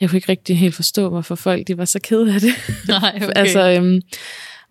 jeg 0.02 0.10
kunne 0.10 0.18
ikke 0.18 0.30
rigtig 0.30 0.58
helt 0.58 0.76
forstå, 0.76 1.10
hvorfor 1.10 1.36
folk 1.36 1.68
de 1.68 1.78
var 1.78 1.86
så 1.86 2.00
kede 2.04 2.34
af 2.34 2.42
det. 2.42 2.52
Nej, 2.88 3.14
okay. 3.16 3.32
altså, 3.42 3.70
øhm, 3.72 4.02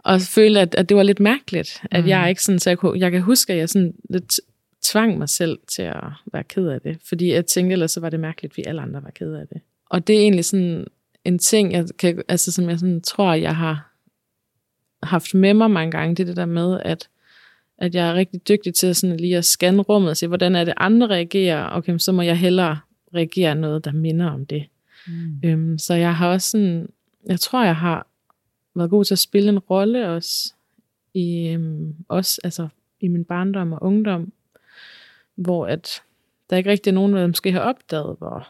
og 0.04 0.20
føle, 0.20 0.60
at, 0.60 0.74
at 0.74 0.88
det 0.88 0.96
var 0.96 1.02
lidt 1.02 1.20
mærkeligt, 1.20 1.82
at 1.90 2.04
mm. 2.04 2.08
jeg 2.08 2.28
ikke 2.28 2.42
sådan, 2.42 2.58
så 2.58 2.70
jeg, 2.70 2.78
kunne, 2.78 3.00
jeg 3.00 3.10
kan 3.10 3.22
huske, 3.22 3.52
at 3.52 3.58
jeg 3.58 3.68
sådan 3.68 3.94
lidt 4.10 4.40
tvang 4.82 5.18
mig 5.18 5.28
selv 5.28 5.58
til 5.68 5.82
at 5.82 6.04
være 6.32 6.44
ked 6.44 6.68
af 6.68 6.80
det, 6.80 6.98
fordi 7.08 7.32
jeg 7.32 7.46
tænkte, 7.46 7.72
ellers 7.72 7.90
så 7.90 8.00
var 8.00 8.10
det 8.10 8.20
mærkeligt, 8.20 8.52
at 8.52 8.56
vi 8.56 8.62
alle 8.66 8.82
andre 8.82 9.02
var 9.02 9.10
ked 9.10 9.32
af 9.32 9.48
det. 9.48 9.60
Og 9.90 10.06
det 10.06 10.16
er 10.16 10.20
egentlig 10.20 10.44
sådan 10.44 10.86
en 11.24 11.38
ting, 11.38 11.72
jeg 11.72 11.86
kan, 11.98 12.22
altså, 12.28 12.52
som 12.52 12.68
jeg 12.68 12.78
sådan, 12.78 13.00
tror, 13.00 13.34
jeg 13.34 13.56
har 13.56 13.90
haft 15.02 15.34
med 15.34 15.54
mig 15.54 15.70
mange 15.70 15.90
gange, 15.90 16.14
det 16.14 16.22
er 16.22 16.26
det 16.26 16.36
der 16.36 16.46
med, 16.46 16.80
at 16.84 17.08
at 17.78 17.94
jeg 17.94 18.08
er 18.08 18.14
rigtig 18.14 18.48
dygtig 18.48 18.74
til 18.74 18.94
sådan 18.94 19.16
lige 19.16 19.36
at 19.36 19.44
scanne 19.44 19.82
rummet 19.82 20.10
og 20.10 20.16
se, 20.16 20.26
hvordan 20.26 20.56
er 20.56 20.64
det 20.64 20.74
andre 20.76 21.06
reagerer. 21.06 21.68
Okay, 21.70 21.98
så 21.98 22.12
må 22.12 22.22
jeg 22.22 22.38
hellere 22.38 22.78
reagere 23.14 23.54
noget, 23.54 23.84
der 23.84 23.92
minder 23.92 24.30
om 24.30 24.46
det. 24.46 24.64
Mm. 25.06 25.40
Øhm, 25.44 25.78
så 25.78 25.94
jeg 25.94 26.16
har 26.16 26.28
også 26.28 26.50
sådan, 26.50 26.86
jeg 27.26 27.40
tror, 27.40 27.64
jeg 27.64 27.76
har 27.76 28.06
været 28.74 28.90
god 28.90 29.04
til 29.04 29.14
at 29.14 29.18
spille 29.18 29.48
en 29.48 29.58
rolle 29.58 30.08
også 30.08 30.54
i, 31.14 31.48
øhm, 31.48 31.94
også, 32.08 32.40
altså, 32.44 32.68
i 33.00 33.08
min 33.08 33.24
barndom 33.24 33.72
og 33.72 33.82
ungdom, 33.82 34.32
hvor 35.34 35.66
at 35.66 36.02
der 36.50 36.56
ikke 36.56 36.70
rigtig 36.70 36.90
er 36.90 36.94
nogen, 36.94 37.14
der 37.14 37.26
måske 37.26 37.52
har 37.52 37.60
opdaget, 37.60 38.16
hvor 38.18 38.48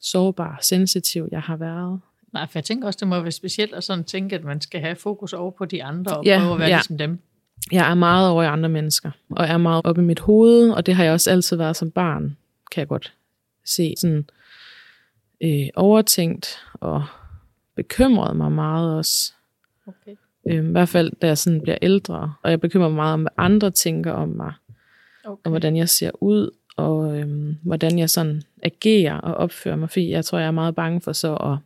sårbar, 0.00 0.58
sensitiv 0.62 1.28
jeg 1.32 1.42
har 1.42 1.56
været. 1.56 2.00
Nej, 2.32 2.46
for 2.46 2.58
jeg 2.58 2.64
tænker 2.64 2.86
også, 2.86 2.98
det 3.00 3.08
må 3.08 3.20
være 3.20 3.32
specielt 3.32 3.74
at 3.74 3.84
sådan 3.84 4.04
tænke, 4.04 4.36
at 4.36 4.44
man 4.44 4.60
skal 4.60 4.80
have 4.80 4.96
fokus 4.96 5.32
over 5.32 5.50
på 5.50 5.64
de 5.64 5.84
andre, 5.84 6.16
og 6.16 6.24
Ja, 6.24 6.38
prøve 6.38 6.52
at 6.52 6.58
være 6.58 6.68
ja. 6.68 6.76
ligesom 6.76 6.98
dem. 6.98 7.18
Jeg 7.72 7.90
er 7.90 7.94
meget 7.94 8.30
over 8.30 8.42
i 8.42 8.46
andre 8.46 8.68
mennesker, 8.68 9.10
og 9.30 9.46
er 9.46 9.58
meget 9.58 9.86
oppe 9.86 10.02
i 10.02 10.04
mit 10.04 10.20
hoved, 10.20 10.70
og 10.70 10.86
det 10.86 10.94
har 10.94 11.04
jeg 11.04 11.12
også 11.12 11.30
altid 11.30 11.56
været 11.56 11.76
som 11.76 11.90
barn, 11.90 12.36
kan 12.72 12.80
jeg 12.80 12.88
godt 12.88 13.12
se. 13.64 13.94
Sådan 13.98 14.28
øh, 15.40 15.68
overtænkt 15.76 16.58
og 16.74 17.04
bekymret 17.76 18.36
mig 18.36 18.52
meget 18.52 18.96
også. 18.96 19.32
Okay. 19.86 20.16
Øh, 20.48 20.68
I 20.68 20.70
hvert 20.70 20.88
fald, 20.88 21.12
da 21.22 21.26
jeg 21.26 21.38
sådan 21.38 21.60
bliver 21.60 21.78
ældre, 21.82 22.34
og 22.42 22.50
jeg 22.50 22.60
bekymrer 22.60 22.88
mig 22.88 22.96
meget 22.96 23.14
om, 23.14 23.20
hvad 23.20 23.32
andre 23.36 23.70
tænker 23.70 24.12
om 24.12 24.28
mig, 24.28 24.52
okay. 25.24 25.40
og 25.44 25.50
hvordan 25.50 25.76
jeg 25.76 25.88
ser 25.88 26.10
ud, 26.22 26.50
og 26.76 27.18
øhm, 27.18 27.56
hvordan 27.62 27.98
jeg 27.98 28.10
sådan 28.10 28.42
agerer 28.62 29.18
og 29.18 29.34
opfører 29.34 29.76
mig, 29.76 29.90
fordi 29.90 30.10
jeg 30.10 30.24
tror, 30.24 30.38
jeg 30.38 30.46
er 30.46 30.50
meget 30.50 30.74
bange 30.74 31.00
for 31.00 31.12
så 31.12 31.34
at, 31.34 31.58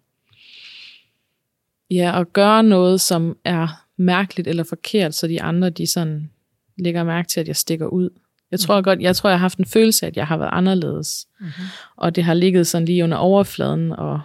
ja, 1.91 2.21
at 2.21 2.33
gøre 2.33 2.63
noget, 2.63 3.01
som 3.01 3.37
er 3.45 3.85
mærkeligt 3.97 4.49
eller 4.49 4.65
forkert, 4.65 5.15
så 5.15 5.27
de 5.27 5.43
andre, 5.43 5.71
de 5.71 5.87
sådan 5.87 6.31
lægger 6.79 7.05
mærke 7.05 7.29
til, 7.29 7.41
at 7.41 7.49
jeg 7.49 7.57
stikker 7.57 7.87
ud. 7.87 8.11
Jeg 8.51 8.61
tror 8.61 8.83
godt, 8.83 9.01
jeg 9.01 9.17
tror, 9.17 9.31
jeg 9.31 9.39
har 9.39 9.45
haft 9.45 9.59
en 9.59 9.65
følelse 9.65 10.07
af, 10.07 10.11
at 10.11 10.17
jeg 10.17 10.27
har 10.27 10.37
været 10.37 10.51
anderledes, 10.53 11.27
Mm-hmm. 11.41 11.65
og 11.97 12.17
det 12.17 12.25
har 12.25 12.35
ligget 12.35 12.67
sådan 12.67 12.85
lige 12.85 13.05
under 13.05 13.17
overfladen, 13.17 13.93
og 13.93 14.21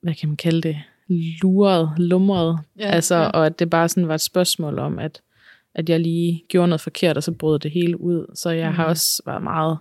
hvad 0.00 0.14
kan 0.14 0.28
man 0.28 0.36
kalde 0.36 0.60
det, 0.60 0.76
luret, 1.42 1.92
lumret, 1.96 2.58
Ja, 2.78 2.90
altså, 2.90 3.14
ja. 3.14 3.28
og 3.28 3.46
at 3.46 3.58
det 3.58 3.70
bare 3.70 3.88
sådan 3.88 4.08
var 4.08 4.14
et 4.14 4.20
spørgsmål 4.20 4.78
om, 4.78 4.98
at, 4.98 5.20
at 5.74 5.88
jeg 5.88 6.00
lige 6.00 6.44
gjorde 6.48 6.68
noget 6.68 6.80
forkert, 6.80 7.16
og 7.16 7.22
så 7.22 7.32
brød 7.32 7.58
det 7.58 7.70
hele 7.70 8.00
ud. 8.00 8.26
Så 8.34 8.50
jeg 8.50 8.70
mm. 8.70 8.76
har 8.76 8.84
også 8.84 9.22
været 9.26 9.42
meget 9.42 9.78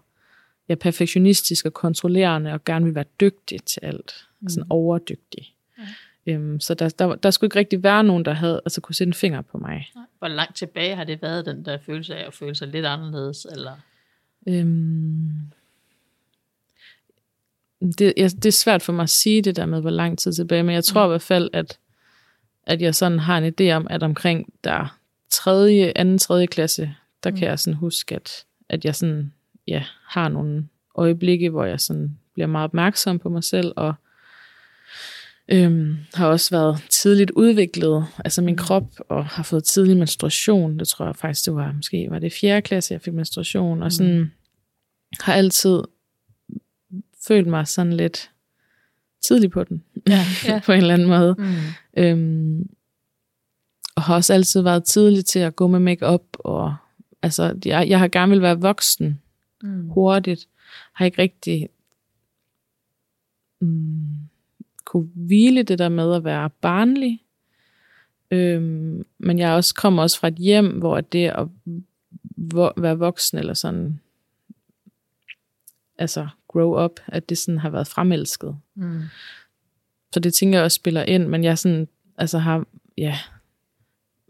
ja, 0.69 0.75
perfektionistisk 0.75 1.65
og 1.65 1.73
kontrollerende, 1.73 2.53
og 2.53 2.65
gerne 2.65 2.85
vil 2.85 2.95
være 2.95 3.05
dygtig 3.21 3.63
til 3.63 3.79
alt. 3.83 4.27
Mm. 4.41 4.49
Sådan 4.49 4.67
overdygtig. 4.69 5.53
Ja. 5.77 6.33
Øhm, 6.33 6.59
så 6.59 6.73
der, 6.73 6.89
der, 6.89 7.15
der 7.15 7.31
skulle 7.31 7.47
ikke 7.47 7.59
rigtig 7.59 7.83
være 7.83 8.03
nogen, 8.03 8.25
der 8.25 8.33
havde, 8.33 8.61
altså 8.65 8.81
kunne 8.81 8.95
sætte 8.95 9.09
en 9.09 9.13
finger 9.13 9.41
på 9.41 9.57
mig. 9.57 9.91
Hvor 10.19 10.27
langt 10.27 10.55
tilbage 10.55 10.95
har 10.95 11.03
det 11.03 11.21
været, 11.21 11.45
den 11.45 11.65
der 11.65 11.77
følelse 11.85 12.15
af 12.15 12.27
at 12.27 12.33
føle 12.33 12.55
sig 12.55 12.67
lidt 12.67 12.85
anderledes? 12.85 13.47
Eller? 13.51 13.71
Øhm, 14.47 15.51
det, 17.81 18.13
jeg, 18.17 18.31
det 18.31 18.45
er 18.45 18.51
svært 18.51 18.81
for 18.81 18.93
mig 18.93 19.03
at 19.03 19.09
sige 19.09 19.41
det 19.41 19.55
der 19.55 19.65
med, 19.65 19.81
hvor 19.81 19.89
lang 19.89 20.19
tid 20.19 20.33
tilbage, 20.33 20.63
men 20.63 20.75
jeg 20.75 20.83
tror 20.83 21.05
i 21.05 21.07
hvert 21.07 21.21
fald, 21.21 21.49
at, 21.53 21.79
at 22.67 22.81
jeg 22.81 22.95
sådan 22.95 23.19
har 23.19 23.37
en 23.37 23.53
idé 23.53 23.71
om, 23.71 23.87
at 23.89 24.03
omkring 24.03 24.53
der 24.63 24.99
tredje, 25.29 25.93
anden, 25.95 26.17
tredje 26.17 26.45
klasse, 26.45 26.95
der 27.23 27.31
mm. 27.31 27.37
kan 27.37 27.47
jeg 27.47 27.59
sådan 27.59 27.77
huske, 27.77 28.15
at, 28.15 28.45
at 28.69 28.85
jeg 28.85 28.95
sådan, 28.95 29.33
ja, 29.67 29.83
har 30.05 30.29
nogle 30.29 30.67
øjeblikke, 30.95 31.49
hvor 31.49 31.65
jeg 31.65 31.79
sådan 31.79 32.17
bliver 32.33 32.47
meget 32.47 32.63
opmærksom 32.63 33.19
på 33.19 33.29
mig 33.29 33.43
selv, 33.43 33.73
og 33.75 33.93
øhm, 35.51 35.97
har 36.13 36.27
også 36.27 36.49
været 36.51 36.83
tidligt 36.89 37.31
udviklet, 37.31 38.05
altså 38.25 38.41
min 38.41 38.57
krop, 38.57 38.85
og 39.09 39.25
har 39.25 39.43
fået 39.43 39.63
tidlig 39.63 39.97
menstruation. 39.97 40.79
Det 40.79 40.87
tror 40.87 41.05
jeg 41.05 41.15
faktisk, 41.15 41.45
det 41.45 41.55
var 41.55 41.71
måske 41.71 42.07
var 42.09 42.19
det 42.19 42.33
fjerde 42.33 42.61
klasse, 42.61 42.93
jeg 42.93 43.01
fik 43.01 43.13
menstruation, 43.13 43.83
og 43.83 43.91
sådan 43.91 44.31
har 45.19 45.33
altid 45.33 45.81
følt 47.27 47.47
mig 47.47 47.67
sådan 47.67 47.93
lidt 47.93 48.31
tidlig 49.21 49.51
på 49.51 49.63
den, 49.63 49.83
Ja, 50.07 50.19
ja. 50.47 50.61
på 50.65 50.71
en 50.71 50.77
eller 50.81 50.93
anden 50.93 51.07
måde. 51.07 51.35
Mm. 51.37 51.55
Øhm, 52.03 52.69
og 53.95 54.01
har 54.03 54.15
også 54.15 54.33
altid 54.33 54.61
været 54.61 54.83
tidlig 54.83 55.25
til 55.25 55.39
at 55.39 55.55
gå 55.55 55.67
med 55.67 55.79
makeup 55.79 56.23
og 56.39 56.75
altså, 57.21 57.59
jeg, 57.65 57.89
jeg 57.89 57.99
har 57.99 58.07
gerne 58.07 58.29
vil 58.31 58.41
være 58.41 58.59
voksen 58.61 59.21
Mm. 59.63 59.89
hurtigt. 59.89 60.47
Har 60.93 61.05
ikke 61.05 61.21
rigtig 61.21 61.69
mm, 63.61 64.07
kunne 64.85 65.09
hvile 65.15 65.63
det 65.63 65.79
der 65.79 65.89
med 65.89 66.13
at 66.15 66.23
være 66.23 66.49
barnlig. 66.49 67.23
Øhm, 68.31 69.05
men 69.17 69.39
jeg 69.39 69.51
også 69.53 69.75
kommer 69.75 70.01
også 70.03 70.19
fra 70.19 70.27
et 70.27 70.35
hjem, 70.35 70.77
hvor 70.79 71.01
det 71.01 71.27
at 71.27 71.47
vo- 72.53 72.73
være 72.81 72.97
voksen 72.97 73.37
eller 73.37 73.53
sådan, 73.53 73.99
altså 75.97 76.27
grow 76.53 76.83
up, 76.85 76.99
at 77.07 77.29
det 77.29 77.37
sådan 77.37 77.59
har 77.59 77.69
været 77.69 77.87
fremelsket. 77.87 78.57
Mm. 78.75 79.01
Så 80.13 80.19
det 80.19 80.33
tænker 80.33 80.57
jeg 80.57 80.65
også 80.65 80.75
spiller 80.75 81.03
ind, 81.03 81.27
men 81.27 81.43
jeg 81.43 81.57
sådan, 81.57 81.87
altså 82.17 82.37
har, 82.37 82.65
ja, 82.97 83.19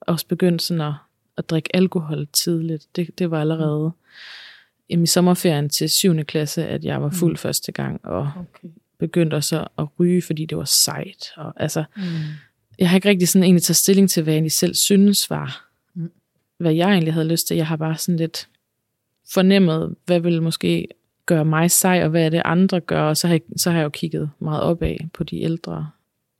også 0.01 0.27
begyndt 0.27 0.61
sådan 0.61 0.81
at, 0.81 0.93
at 1.37 1.49
drikke 1.49 1.75
alkohol 1.75 2.27
tidligt. 2.33 2.87
Det, 2.95 3.19
det 3.19 3.31
var 3.31 3.41
allerede 3.41 3.91
i 4.89 5.05
sommerferien 5.05 5.69
til 5.69 5.89
7. 5.89 6.23
klasse, 6.23 6.67
at 6.67 6.85
jeg 6.85 7.01
var 7.01 7.09
fuld 7.09 7.37
første 7.37 7.71
gang, 7.71 8.05
og 8.05 8.31
Okay. 8.37 8.67
begyndte 8.99 9.35
også 9.35 9.67
at 9.77 9.87
ryge, 9.99 10.21
fordi 10.21 10.45
det 10.45 10.57
var 10.57 10.63
sejt. 10.65 11.31
Og, 11.37 11.53
altså, 11.55 11.83
Mm. 11.95 12.01
jeg 12.79 12.89
har 12.89 12.97
ikke 12.97 13.09
rigtig 13.09 13.27
sådan 13.27 13.43
egentlig 13.43 13.63
taget 13.63 13.75
stilling 13.75 14.09
til, 14.09 14.23
hvad 14.23 14.33
jeg 14.33 14.37
egentlig 14.37 14.51
selv 14.51 14.75
synes 14.75 15.29
var, 15.29 15.69
Mm. 15.93 16.01
mm. 16.01 16.11
hvad 16.57 16.73
jeg 16.73 16.89
egentlig 16.91 17.13
havde 17.13 17.27
lyst 17.27 17.47
til. 17.47 17.57
Jeg 17.57 17.67
har 17.67 17.75
bare 17.75 17.97
sådan 17.97 18.17
lidt 18.17 18.47
fornemmet, 19.33 19.95
hvad 20.05 20.19
ville 20.19 20.43
måske 20.43 20.87
gør 21.29 21.43
mig 21.43 21.71
sej, 21.71 22.03
og 22.03 22.09
hvad 22.09 22.25
er 22.25 22.29
det 22.29 22.41
andre 22.45 22.79
gør, 22.79 23.01
og 23.01 23.17
så 23.17 23.27
har 23.27 23.33
jeg, 23.33 23.41
så 23.57 23.71
har 23.71 23.77
jeg 23.77 23.83
jo 23.83 23.89
kigget 23.89 24.29
meget 24.39 24.61
opad 24.61 25.09
på 25.13 25.23
de 25.23 25.41
ældre. 25.41 25.89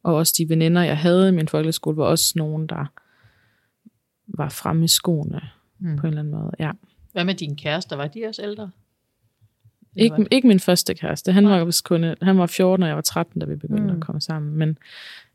Og 0.03 0.15
også 0.15 0.35
de 0.37 0.49
veninder, 0.49 0.83
jeg 0.83 0.97
havde 0.97 1.29
i 1.29 1.31
min 1.31 1.47
folkeskole, 1.47 1.97
var 1.97 2.05
også 2.05 2.33
nogen, 2.35 2.67
der 2.67 2.85
var 4.27 4.49
fremme 4.49 4.85
i 4.85 4.87
skoene 4.87 5.41
mm. 5.79 5.97
på 5.97 6.07
en 6.07 6.07
eller 6.07 6.19
anden 6.19 6.33
måde. 6.33 6.51
Ja. 6.59 6.71
Hvad 7.11 7.23
med 7.23 7.35
din 7.35 7.55
kæreste? 7.55 7.97
Var 7.97 8.07
de 8.07 8.25
også 8.27 8.41
ældre? 8.43 8.71
Ikke, 9.95 10.27
ikke 10.31 10.47
min 10.47 10.59
første 10.59 10.93
kæreste. 10.93 11.31
Han 11.31 11.47
var, 11.47 11.65
vist 11.65 11.83
kun, 11.83 12.03
han 12.21 12.37
var 12.37 12.45
14, 12.45 12.83
og 12.83 12.87
jeg 12.87 12.95
var 12.95 13.01
13, 13.01 13.39
da 13.39 13.45
vi 13.45 13.55
begyndte 13.55 13.93
mm. 13.93 13.99
at 13.99 14.01
komme 14.01 14.21
sammen. 14.21 14.57
Men 14.57 14.77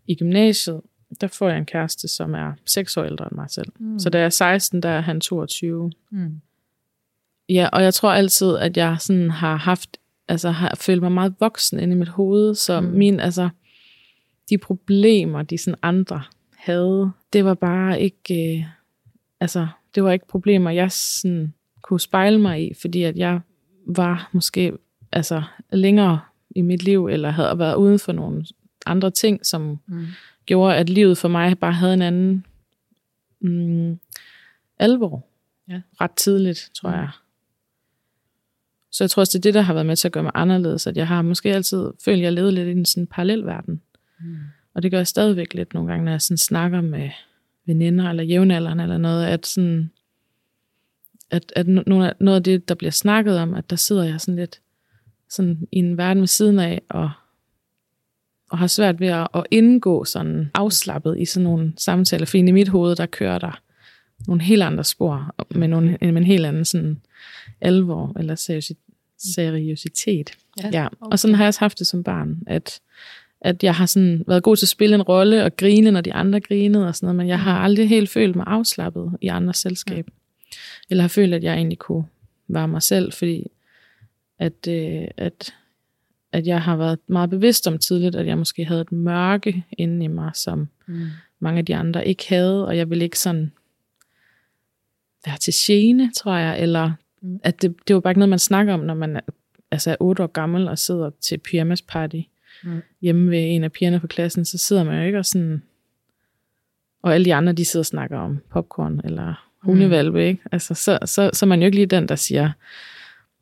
i 0.07 0.15
gymnasiet, 0.15 0.81
der 1.21 1.27
får 1.27 1.49
jeg 1.49 1.59
en 1.59 1.67
kæreste, 1.67 2.09
som 2.09 2.35
er 2.35 2.53
6 2.67 2.97
år 2.97 3.05
ældre 3.05 3.25
end 3.25 3.35
mig 3.35 3.51
selv. 3.51 3.73
Mm. 3.79 3.99
Så 3.99 4.11
da 4.11 4.19
jeg 4.19 4.25
er 4.25 4.31
16, 4.31 4.83
der 4.83 4.89
er 4.89 5.01
han 5.01 5.21
22. 5.21 5.93
Mm. 6.11 6.41
Ja, 7.49 7.69
og 7.73 7.83
jeg 7.83 7.95
tror 7.95 8.13
altid, 8.13 8.57
at 8.57 8.77
jeg 8.77 8.97
sådan 9.01 9.31
har 9.31 9.57
haft, 9.57 9.97
altså 10.29 10.51
har 10.51 10.75
følt 10.81 11.03
mig 11.03 11.13
meget 11.13 11.35
voksen 11.41 11.81
inde 11.81 11.95
i 11.95 11.99
mit 11.99 12.09
hoved, 12.09 12.55
så 12.55 12.81
mm. 12.81 12.87
min, 12.87 13.21
altså, 13.21 13.49
de 14.51 14.59
problemer, 14.59 15.43
de 15.43 15.59
sådan 15.59 15.79
andre 15.83 16.23
havde, 16.57 17.11
det 17.33 17.45
var 17.45 17.55
bare 17.55 18.01
ikke, 18.01 18.57
øh, 18.57 18.65
altså, 19.41 19.67
det 19.95 20.05
var 20.05 20.13
ikke 20.13 20.27
problemer, 20.27 20.71
jeg 20.71 20.93
sådan 20.93 21.55
kunne 21.83 22.01
spejle 22.01 22.39
mig 22.39 22.63
i, 22.63 22.75
fordi 22.81 23.03
at 23.03 23.17
jeg 23.17 23.41
var 23.87 24.31
måske 24.33 24.73
altså 25.13 25.43
længere 25.73 26.21
i 26.51 26.61
mit 26.63 26.83
liv, 26.83 27.07
eller 27.07 27.31
havde 27.31 27.59
været 27.59 27.75
uden 27.75 27.99
for 27.99 28.13
nogle 28.13 28.47
andre 28.87 29.11
ting, 29.11 29.47
som 29.47 29.79
mm. 29.87 30.07
gjorde, 30.47 30.77
at 30.77 30.89
livet 30.89 31.19
for 31.19 31.29
mig 31.29 31.59
bare 31.59 31.73
havde 31.73 31.95
en 31.95 32.03
anden 32.03 32.47
mm, 33.41 33.99
alvor. 34.79 35.27
Ja. 35.69 35.81
Ret 36.01 36.11
tidligt, 36.11 36.71
tror 36.75 36.91
mm. 36.91 36.97
jeg. 36.97 37.09
Så 38.95 39.05
jeg 39.05 39.11
tror 39.11 39.21
også, 39.21 39.39
det 39.39 39.47
er 39.47 39.49
det, 39.49 39.55
der 39.55 39.61
har 39.61 39.75
været 39.75 39.87
med 39.87 39.97
til 39.97 40.09
at 40.09 40.13
gøre 40.13 40.23
mig 40.23 40.33
anderledes, 40.35 40.87
at 40.87 40.97
jeg 40.97 41.09
har 41.09 41.23
måske 41.23 41.55
altid 41.55 41.91
følt, 42.05 42.17
at 42.17 42.23
jeg 42.23 42.33
levede 42.33 42.53
lidt 42.53 42.69
i 42.69 42.71
en 42.71 42.85
sådan 42.85 43.07
parallel 43.07 43.47
verden. 43.47 43.83
Mm. 44.21 44.37
Og 44.75 44.83
det 44.83 44.91
gør 44.91 44.99
jeg 44.99 45.07
stadigvæk 45.07 45.55
lidt 45.55 45.75
nogle 45.75 45.91
gange, 45.91 46.05
når 46.05 46.13
jeg 46.13 46.21
sådan 46.21 46.37
snakker 46.37 46.81
med 46.81 47.11
veninder 47.67 48.11
eller 48.11 48.23
jævnaldrende 48.23 48.83
eller 48.83 48.99
noget, 48.99 49.27
at 49.27 49.47
sådan, 49.47 49.91
at, 51.31 51.53
at 51.57 51.67
noget 51.67 52.37
af 52.37 52.43
det, 52.43 52.69
der 52.69 52.75
bliver 52.75 52.91
snakket 52.91 53.39
om, 53.39 53.55
at 53.55 53.71
der 53.71 53.77
sidder 53.77 54.05
jeg 54.05 54.21
sådan 54.21 54.37
lidt 54.37 54.61
sådan 55.31 55.69
i 55.73 55.79
en 55.79 55.97
verden 55.97 56.21
ved 56.21 56.27
siden 56.27 56.59
af, 56.59 56.83
og, 56.89 57.11
og 58.51 58.59
har 58.59 58.67
svært 58.67 59.01
ved 59.01 59.09
at, 59.09 59.29
at 59.35 59.47
indgå 59.51 60.05
sådan 60.05 60.51
afslappet 60.55 61.19
i 61.19 61.25
sådan 61.25 61.45
nogle 61.45 61.73
samtaler, 61.77 62.27
for 62.27 62.37
i 62.37 62.53
mit 62.53 62.69
hoved, 62.69 62.97
der 62.97 63.07
kører 63.07 63.39
der 63.39 63.61
nogle 64.27 64.43
helt 64.43 64.63
andre 64.63 64.85
spor, 64.85 65.35
med, 65.55 65.69
nogle, 65.69 65.99
med 66.01 66.17
en 66.17 66.25
helt 66.25 66.47
anden 66.47 66.65
sådan 66.65 67.01
alvor, 67.61 68.13
eller 68.19 68.35
seriøsitet. 68.35 68.84
Ja, 70.63 70.71
ja. 70.73 70.87
Okay. 70.87 71.13
Og 71.13 71.19
sådan 71.19 71.35
har 71.35 71.45
jeg 71.45 71.49
også 71.49 71.61
haft 71.61 71.79
det 71.79 71.87
som 71.87 72.05
barn, 72.05 72.43
at, 72.47 72.81
at 73.41 73.63
jeg 73.63 73.75
har 73.75 73.87
sådan 73.87 74.25
været 74.27 74.43
god 74.43 74.57
til 74.57 74.65
at 74.65 74.69
spille 74.69 74.95
en 74.95 75.03
rolle 75.03 75.45
og 75.45 75.57
grine, 75.57 75.91
når 75.91 76.01
de 76.01 76.13
andre 76.13 76.41
grinede 76.41 76.89
og 76.89 76.97
sådan 76.97 77.07
noget, 77.07 77.17
men 77.17 77.29
jeg 77.29 77.41
har 77.41 77.59
aldrig 77.59 77.89
helt 77.89 78.11
følt 78.11 78.37
mig 78.37 78.45
afslappet 78.47 79.13
i 79.21 79.29
andres 79.29 79.57
selskab. 79.57 80.07
Ja. 80.07 80.57
Eller 80.91 81.03
har 81.03 81.09
følt, 81.09 81.35
at 81.35 81.45
jeg 81.45 81.55
egentlig 81.55 81.79
kunne 81.79 82.05
være 82.49 82.69
mig 82.69 82.83
selv, 82.83 83.13
fordi 83.13 83.47
at, 84.39 84.69
øh, 84.69 85.09
at, 85.17 85.55
at 86.33 86.47
jeg 86.47 86.63
har 86.63 86.77
været 86.77 86.99
meget 87.07 87.31
bevidst 87.31 87.67
om 87.67 87.79
tidligt, 87.79 88.17
at 88.17 88.27
jeg 88.27 88.39
måske 88.39 88.65
havde 88.65 88.81
et 88.81 88.93
mørke 88.93 89.65
inde 89.79 90.05
i 90.05 90.09
mig, 90.09 90.31
som 90.35 90.69
mm. 90.87 91.07
mange 91.39 91.59
af 91.59 91.65
de 91.65 91.77
andre 91.77 92.07
ikke 92.09 92.29
havde, 92.29 92.67
og 92.67 92.77
jeg 92.77 92.91
ville 92.91 93.05
ikke 93.05 93.19
sådan 93.19 93.53
være 95.27 95.37
til 95.37 95.55
gene, 95.57 96.13
tror 96.13 96.37
jeg, 96.37 96.63
eller 96.63 96.87
mm. 96.87 96.95
At 97.43 97.63
det, 97.63 97.75
det 97.89 97.95
var 97.95 98.01
bare 98.01 98.11
ikke 98.11 98.19
noget, 98.19 98.31
man 98.31 98.39
snakker 98.39 98.75
om, 98.75 98.81
når 98.81 98.95
man 98.95 99.21
altså 99.71 99.91
er 99.91 99.97
otte 100.01 100.23
år 100.23 100.27
gammel 100.27 100.69
og 100.69 100.79
sidder 100.79 101.11
til 101.21 101.39
pyjamas 101.39 101.83
party 101.83 102.21
mm. 102.65 102.83
hjemme 103.01 103.31
ved 103.31 103.39
en 103.55 103.65
af 103.65 103.73
pigerne 103.73 104.01
på 104.01 104.07
klassen, 104.07 104.45
så 104.45 104.59
sidder 104.59 104.85
man 104.85 105.01
jo 105.01 105.07
ikke 105.07 105.19
og 105.19 105.27
sådan, 105.27 105.63
og 107.03 107.15
alle 107.15 107.25
de 107.25 107.35
andre, 107.35 107.53
de 107.53 107.65
sidder 107.65 107.83
og 107.83 107.87
snakker 107.87 108.19
om 108.19 108.39
popcorn, 108.51 109.01
eller 109.05 109.49
hundevalpe, 109.63 110.19
mm. 110.19 110.25
ikke? 110.25 110.43
Altså, 110.53 110.75
så, 110.75 110.99
så, 111.05 111.31
så 111.33 111.47
er 111.47 111.49
man 111.49 111.61
jo 111.61 111.67
ikke 111.67 111.77
lige 111.77 111.87
den, 111.87 112.09
der 112.09 112.17
siger, 112.17 112.53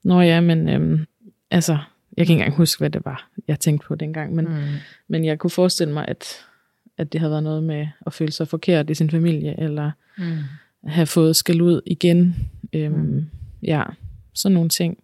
Nå 0.02 0.20
ja, 0.20 0.40
men 0.40 0.68
øhm, 0.68 1.06
altså, 1.50 1.72
jeg 2.16 2.26
kan 2.26 2.32
ikke 2.32 2.32
engang 2.32 2.56
huske, 2.56 2.80
hvad 2.80 2.90
det 2.90 3.04
var, 3.04 3.30
jeg 3.48 3.60
tænkte 3.60 3.86
på 3.86 3.94
dengang, 3.94 4.34
men, 4.34 4.44
mm. 4.44 4.60
men 5.08 5.24
jeg 5.24 5.38
kunne 5.38 5.50
forestille 5.50 5.92
mig, 5.92 6.04
at, 6.08 6.24
at 6.98 7.12
det 7.12 7.20
havde 7.20 7.30
været 7.30 7.42
noget 7.42 7.62
med 7.62 7.86
at 8.06 8.12
føle 8.12 8.32
sig 8.32 8.48
forkert 8.48 8.90
i 8.90 8.94
sin 8.94 9.10
familie, 9.10 9.60
eller 9.60 9.90
mm. 10.18 10.38
have 10.84 11.06
fået 11.06 11.36
skal 11.36 11.60
ud 11.60 11.80
igen. 11.86 12.36
Øhm, 12.72 12.94
mm. 12.94 13.26
Ja, 13.62 13.83
sådan 14.35 14.55
nogle 14.55 14.68
ting. 14.68 14.98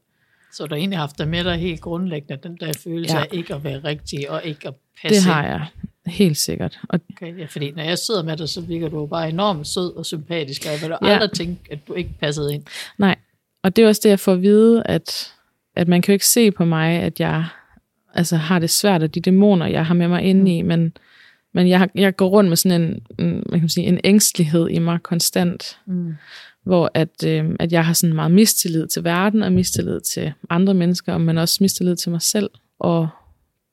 Så 0.52 0.66
du 0.66 0.74
har 0.74 0.78
egentlig 0.78 0.98
haft 0.98 1.18
dig 1.18 1.28
med 1.28 1.44
dig 1.44 1.56
helt 1.56 1.80
grundlæggende, 1.80 2.48
den 2.48 2.56
der 2.60 2.72
følelse 2.84 3.16
ja. 3.16 3.22
af 3.22 3.28
ikke 3.32 3.54
at 3.54 3.64
være 3.64 3.78
rigtig, 3.78 4.30
og 4.30 4.44
ikke 4.44 4.68
at 4.68 4.74
passe 5.02 5.16
Det 5.16 5.34
har 5.34 5.44
jeg, 5.46 5.66
helt 6.06 6.36
sikkert. 6.36 6.78
Og 6.88 7.00
okay, 7.10 7.38
ja, 7.38 7.44
fordi 7.44 7.70
når 7.70 7.82
jeg 7.82 7.98
sidder 7.98 8.22
med 8.22 8.36
dig, 8.36 8.48
så 8.48 8.60
virker 8.60 8.88
du 8.88 9.06
bare 9.06 9.28
enormt 9.28 9.66
sød 9.66 9.96
og 9.96 10.06
sympatisk, 10.06 10.62
og 10.66 10.72
jeg 10.72 10.80
vil 10.82 10.96
ja. 11.02 11.12
aldrig 11.12 11.32
tænke, 11.32 11.60
at 11.70 11.78
du 11.88 11.94
ikke 11.94 12.10
passede 12.20 12.54
ind. 12.54 12.62
Nej, 12.98 13.16
og 13.62 13.76
det 13.76 13.84
er 13.84 13.88
også 13.88 14.00
det, 14.04 14.10
jeg 14.10 14.20
får 14.20 14.32
at 14.32 14.42
vide, 14.42 14.82
at, 14.84 15.32
at 15.76 15.88
man 15.88 16.02
kan 16.02 16.12
jo 16.12 16.14
ikke 16.14 16.26
se 16.26 16.50
på 16.50 16.64
mig, 16.64 17.02
at 17.02 17.20
jeg 17.20 17.44
altså, 18.14 18.36
har 18.36 18.58
det 18.58 18.70
svært 18.70 19.02
af 19.02 19.10
de 19.10 19.20
dæmoner, 19.20 19.66
jeg 19.66 19.86
har 19.86 19.94
med 19.94 20.08
mig 20.08 20.22
inde 20.22 20.56
i, 20.56 20.62
men, 20.62 20.92
men 21.54 21.68
jeg, 21.68 21.88
jeg 21.94 22.16
går 22.16 22.28
rundt 22.28 22.48
med 22.48 22.56
sådan 22.56 22.82
en, 22.82 23.02
en, 23.18 23.42
man 23.50 23.60
kan 23.60 23.68
sige, 23.68 23.86
en 23.86 24.00
ængstelighed 24.04 24.68
i 24.68 24.78
mig 24.78 25.02
konstant, 25.02 25.78
mm. 25.86 26.14
Hvor 26.68 26.90
at, 26.94 27.24
øh, 27.26 27.44
at 27.60 27.72
jeg 27.72 27.86
har 27.86 27.92
sådan 27.92 28.14
meget 28.14 28.30
mistillid 28.30 28.86
til 28.86 29.04
verden, 29.04 29.42
og 29.42 29.52
mistillid 29.52 30.00
til 30.00 30.32
andre 30.50 30.74
mennesker, 30.74 31.18
men 31.18 31.38
også 31.38 31.58
mistillid 31.60 31.96
til 31.96 32.10
mig 32.10 32.22
selv, 32.22 32.50
og 32.78 33.08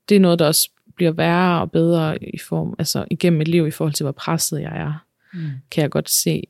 det 0.09 0.15
er 0.15 0.19
noget, 0.19 0.39
der 0.39 0.47
også 0.47 0.69
bliver 0.95 1.11
værre 1.11 1.61
og 1.61 1.71
bedre 1.71 2.23
i 2.23 2.37
form, 2.37 2.75
altså 2.79 3.05
igennem 3.11 3.37
mit 3.37 3.47
liv 3.47 3.67
i 3.67 3.71
forhold 3.71 3.93
til, 3.93 4.03
hvor 4.03 4.11
presset 4.11 4.61
jeg 4.61 4.77
er, 4.77 5.05
mm. 5.33 5.39
kan 5.71 5.81
jeg 5.81 5.89
godt 5.89 6.09
se. 6.09 6.43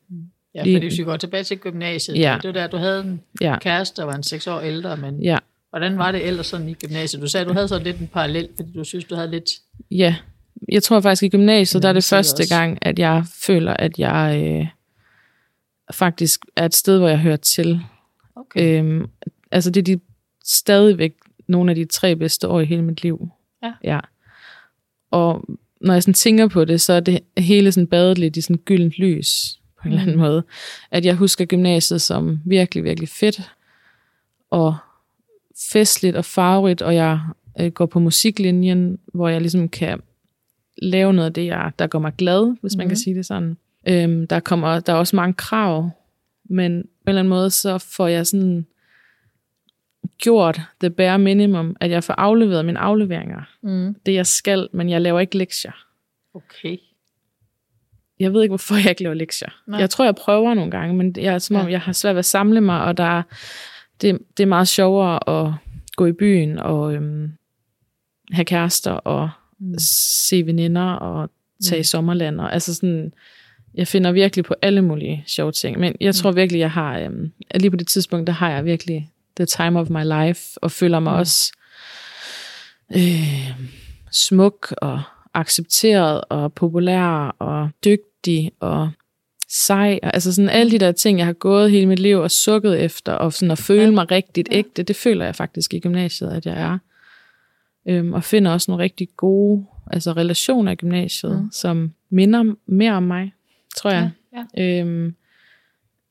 Ja, 0.56 0.62
fordi 0.62 0.78
hvis 0.80 0.98
vi 0.98 1.04
går 1.04 1.18
tilbage 1.18 1.44
til 1.44 1.58
gymnasiet, 1.58 2.18
ja. 2.18 2.38
det 2.42 2.48
var 2.48 2.54
der, 2.54 2.68
du 2.68 2.78
havde 2.78 3.00
en 3.00 3.22
ja. 3.42 3.60
kæreste, 3.60 4.02
der 4.02 4.06
var 4.06 4.16
en 4.16 4.24
seks 4.24 4.48
år 4.48 4.60
ældre, 4.60 4.98
men 4.98 5.24
ja. 5.24 5.38
hvordan 5.70 5.98
var 5.98 6.12
det 6.12 6.28
ellers 6.28 6.48
sådan 6.48 6.70
i 6.70 6.74
gymnasiet? 6.74 7.22
Du 7.22 7.28
sagde, 7.28 7.46
du 7.46 7.54
havde 7.54 7.68
sådan 7.68 7.84
lidt 7.84 7.98
en 7.98 8.08
parallel, 8.08 8.50
fordi 8.56 8.72
du 8.76 8.84
synes, 8.84 9.06
du 9.06 9.16
havde 9.16 9.32
lidt... 9.32 9.50
Ja, 9.92 10.16
jeg 10.72 10.84
tror 10.84 11.00
faktisk 11.00 11.24
i 11.24 11.30
gymnasiet, 11.30 11.84
der 11.84 11.90
er 11.90 11.94
det 11.94 12.04
første 12.04 12.42
også. 12.42 12.56
gang, 12.56 12.78
at 12.82 13.00
jeg 13.00 13.24
føler, 13.46 13.74
at 13.74 14.00
jeg 14.00 14.44
øh, 14.46 14.68
faktisk 15.94 16.46
er 16.56 16.66
et 16.66 16.76
sted, 16.76 16.98
hvor 16.98 17.08
jeg 17.08 17.20
hører 17.20 17.36
til. 17.36 17.82
Okay. 18.36 18.80
Øhm, 18.80 19.10
altså 19.52 19.70
det 19.70 19.80
er 19.80 19.96
de 19.96 20.02
stadigvæk 20.44 21.14
nogle 21.48 21.72
af 21.72 21.76
de 21.76 21.86
tre 21.86 22.16
bedste 22.16 22.48
år 22.48 22.60
i 22.60 22.66
hele 22.66 22.82
mit 22.82 23.04
liv. 23.04 23.30
Ja. 23.64 23.74
ja. 23.84 24.00
Og 25.12 25.46
når 25.82 25.94
jeg 25.94 26.04
sådan 26.04 26.14
tænker 26.14 26.48
på 26.48 26.66
det, 26.66 26.82
så 26.82 26.94
er 26.94 27.00
det 27.00 27.20
hele 27.38 27.72
sådan 27.72 27.88
badet 27.88 28.18
lidt 28.18 28.38
i 28.38 28.42
sådan 28.42 28.62
gyldent 28.66 28.94
lys 28.98 29.60
på 29.82 29.88
en 29.88 29.92
eller 29.92 30.02
anden 30.02 30.16
mm. 30.16 30.22
måde. 30.22 30.44
At 30.92 31.06
jeg 31.06 31.16
husker 31.16 31.46
gymnasiet 31.46 32.02
som 32.02 32.40
virkelig, 32.46 32.84
virkelig 32.84 33.10
fedt 33.10 33.52
og 34.50 34.76
festligt 35.72 36.16
og 36.16 36.26
farverigt, 36.26 36.82
og 36.82 36.96
jeg 36.96 37.20
øh, 37.60 37.72
går 37.72 37.86
på 37.86 38.00
musiklinjen, 38.00 39.00
hvor 39.14 39.28
jeg 39.28 39.42
ligesom 39.42 39.70
kan 39.70 40.02
lave 40.78 41.14
noget 41.14 41.28
af 41.28 41.34
det, 41.34 41.46
jeg, 41.46 41.72
der 41.80 41.88
gør 41.88 42.00
mig 42.00 42.14
glad, 42.18 42.56
hvis 42.62 42.76
man 42.76 42.86
mm. 42.86 42.90
kan 42.90 42.98
sige 42.98 43.16
det 43.16 43.26
sådan. 43.26 43.58
Øhm, 43.88 44.28
der, 44.28 44.40
kommer, 44.40 44.80
der 44.80 44.94
er 44.94 44.98
også 44.98 45.16
mange 45.16 45.34
krav, 45.34 45.90
men 46.44 46.84
på 46.84 46.88
en 46.88 47.10
eller 47.10 47.20
anden 47.20 47.30
måde, 47.30 47.50
så 47.50 47.78
får 47.78 48.08
jeg 48.08 48.28
sådan 48.28 48.66
gjort 50.18 50.62
the 50.80 50.90
bare 50.90 51.20
minimum, 51.20 51.76
at 51.80 51.92
jeg 51.92 52.04
får 52.04 52.14
afleveret 52.14 52.66
mine 52.66 52.80
afleveringer. 52.80 53.42
Mm. 53.62 53.96
Det 54.06 54.14
jeg 54.14 54.26
skal, 54.26 54.70
men 54.74 54.90
jeg 54.90 55.02
laver 55.02 55.20
ikke 55.20 55.38
lektier. 55.38 55.86
Okay. 56.34 56.78
Jeg 58.20 58.34
ved 58.34 58.42
ikke, 58.42 58.52
hvorfor 58.52 58.76
jeg 58.76 58.90
ikke 58.90 59.04
laver 59.04 59.16
lektier. 59.16 59.50
Nej. 59.68 59.80
Jeg 59.80 59.90
tror, 59.90 60.06
jeg 60.06 60.16
prøver 60.16 60.54
nogle 60.54 60.72
gange, 60.72 60.96
men 60.96 61.16
jeg 61.18 61.34
er 61.34 61.38
som 61.38 61.56
om, 61.56 61.66
ja. 61.66 61.72
jeg 61.72 61.82
har 61.82 61.92
svært 61.92 62.16
ved 62.16 62.20
at 62.20 62.26
samle 62.26 62.62
mig, 62.62 62.84
og 62.84 62.98
der, 62.98 63.24
det, 64.02 64.20
det 64.38 64.44
er 64.44 64.48
meget 64.48 64.68
sjovere 64.68 65.46
at 65.46 65.54
gå 65.96 66.06
i 66.06 66.12
byen 66.12 66.60
og 66.60 66.94
øhm, 66.94 67.32
have 68.32 68.46
kærester 68.46 68.92
og 68.92 69.30
mm. 69.60 69.76
se 69.80 70.46
veninder 70.46 70.92
og 70.94 71.30
tage 71.64 71.80
mm. 71.80 71.82
i 71.82 71.84
sommerland. 71.84 72.42
Og, 72.42 72.54
altså 72.54 72.76
sådan, 72.76 73.14
jeg 73.78 73.88
finder 73.88 74.12
virkelig 74.12 74.46
på 74.46 74.56
alle 74.62 74.82
mulige 74.82 75.24
sjove 75.28 75.52
ting. 75.52 75.80
Men 75.80 75.96
jeg 76.02 76.16
tror 76.16 76.32
mm. 76.32 76.38
virkelig, 76.38 76.60
jeg 76.60 76.72
har, 76.72 77.00
øhm, 77.00 77.32
lige 77.56 77.72
på 77.72 77.78
det 77.78 77.88
tidspunkt, 77.88 78.28
der 78.28 78.34
har 78.34 78.52
jeg 78.52 78.66
virkelig 78.66 79.10
the 79.38 79.46
time 79.46 79.80
of 79.80 79.90
my 79.90 80.04
life, 80.04 80.42
og 80.62 80.72
føler 80.72 81.00
mig 81.00 81.14
mm. 81.14 81.20
også 81.20 81.54
øh, 82.96 83.52
smuk 84.12 84.74
og 84.78 85.02
accepteret 85.34 86.22
og 86.30 86.54
populær 86.54 87.36
og 87.40 87.70
dygtig 87.86 88.52
og 88.60 88.90
sej. 89.50 90.00
Og, 90.04 90.14
altså 90.14 90.34
sådan 90.34 90.50
alle 90.50 90.72
de 90.72 90.80
der 90.80 90.92
ting, 90.92 91.18
jeg 91.18 91.26
har 91.26 91.34
gået 91.34 91.72
hele 91.72 91.86
mit 91.86 92.00
liv 92.00 92.18
og 92.18 92.32
sukket 92.32 92.84
efter, 92.84 93.14
og 93.14 93.34
sådan 93.34 93.52
at 93.52 93.58
føle 93.58 93.94
mig 93.94 94.12
rigtigt 94.12 94.48
ægte, 94.52 94.84
det 94.84 94.96
føler 94.96 95.26
jeg 95.26 95.36
faktisk 95.36 95.74
i 95.74 95.80
gymnasiet, 95.80 96.30
at 96.30 96.46
jeg 96.46 96.62
er. 96.62 96.78
Øhm, 97.88 98.14
og 98.14 98.24
finder 98.24 98.52
også 98.52 98.72
nogle 98.72 98.84
rigtig 98.84 99.10
gode 99.18 99.66
altså 99.92 100.12
relationer 100.12 100.72
i 100.72 100.76
gymnasiet, 100.76 101.42
mm. 101.42 101.52
som 101.52 101.94
minder 102.10 102.56
mere 102.66 102.94
om 102.94 103.04
mig, 103.04 103.34
tror 103.78 103.90
jeg. 103.92 104.12
Ja, 104.34 104.46
ja. 104.64 104.80
Øhm, 104.82 105.16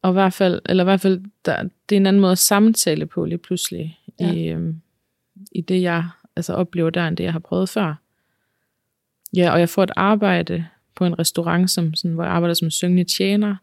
og 0.03 0.11
i 0.11 0.13
hvert 0.13 0.33
fald, 0.33 0.61
eller 0.67 0.85
i 0.85 0.87
hvert 0.87 1.01
fald, 1.01 1.21
der, 1.45 1.63
det 1.89 1.97
er 1.97 2.01
en 2.01 2.07
anden 2.07 2.21
måde 2.21 2.33
at 2.33 2.39
samtale 2.39 3.07
på 3.07 3.25
lige 3.25 3.39
pludselig 3.39 3.99
ja. 4.21 4.33
i, 4.33 4.47
øhm, 4.49 4.81
i 5.53 5.61
det, 5.61 5.83
jeg 5.83 6.05
altså, 6.37 6.53
oplever 6.53 6.91
der, 6.91 7.09
end 7.09 7.17
det, 7.17 7.25
jeg 7.25 7.33
har 7.33 7.39
prøvet 7.39 7.69
før. 7.69 7.95
Ja, 9.37 9.53
og 9.53 9.61
jeg 9.61 9.69
får 9.69 9.83
et 9.83 9.91
arbejde 9.97 10.65
på 10.95 11.07
en 11.07 11.19
restaurant, 11.19 11.71
som, 11.71 11.95
sådan, 11.95 12.15
hvor 12.15 12.25
jeg 12.25 12.33
arbejder 12.33 12.55
som 12.55 12.71
syngende 12.71 13.05
tjener. 13.05 13.57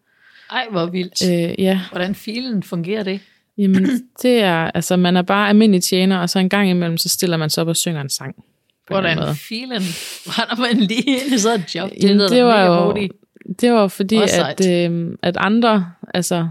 Ej, 0.52 0.68
hvor 0.72 0.86
vildt. 0.86 1.30
Øh, 1.32 1.64
ja, 1.64 1.82
Hvordan 1.92 2.16
filen 2.16 2.64
fungerer 2.64 3.04
det? 3.04 3.20
jamen 3.58 3.86
det 4.22 4.42
er, 4.42 4.72
altså 4.72 4.98
man 4.98 5.18
er 5.18 5.22
bare 5.22 5.50
almindelig 5.50 5.84
tjener, 5.84 6.18
og 6.18 6.30
så 6.30 6.40
en 6.40 6.50
gang 6.50 6.70
imellem, 6.70 6.98
så 6.98 7.10
stiller 7.10 7.38
man 7.38 7.50
sig 7.50 7.62
op 7.62 7.68
og 7.68 7.76
synger 7.76 8.02
en 8.02 8.10
sang. 8.10 8.36
Hvordan 8.88 9.36
filen 9.36 9.82
brænder 10.28 10.56
man 10.62 10.78
lige 10.78 11.02
ind 11.02 11.34
i 11.34 11.38
sådan 11.38 11.60
et 11.60 11.76
job? 11.76 11.92
Jamen, 12.02 12.16
lyder 12.18 12.28
det 12.28 12.44
var 12.44 12.66
jo- 12.66 12.86
modigt. 12.86 13.14
Det 13.62 13.72
var 13.72 13.88
fordi, 13.88 14.16
at, 14.16 14.68
øh, 14.68 15.18
at 15.22 15.38
andre, 15.38 15.92
altså 16.14 16.48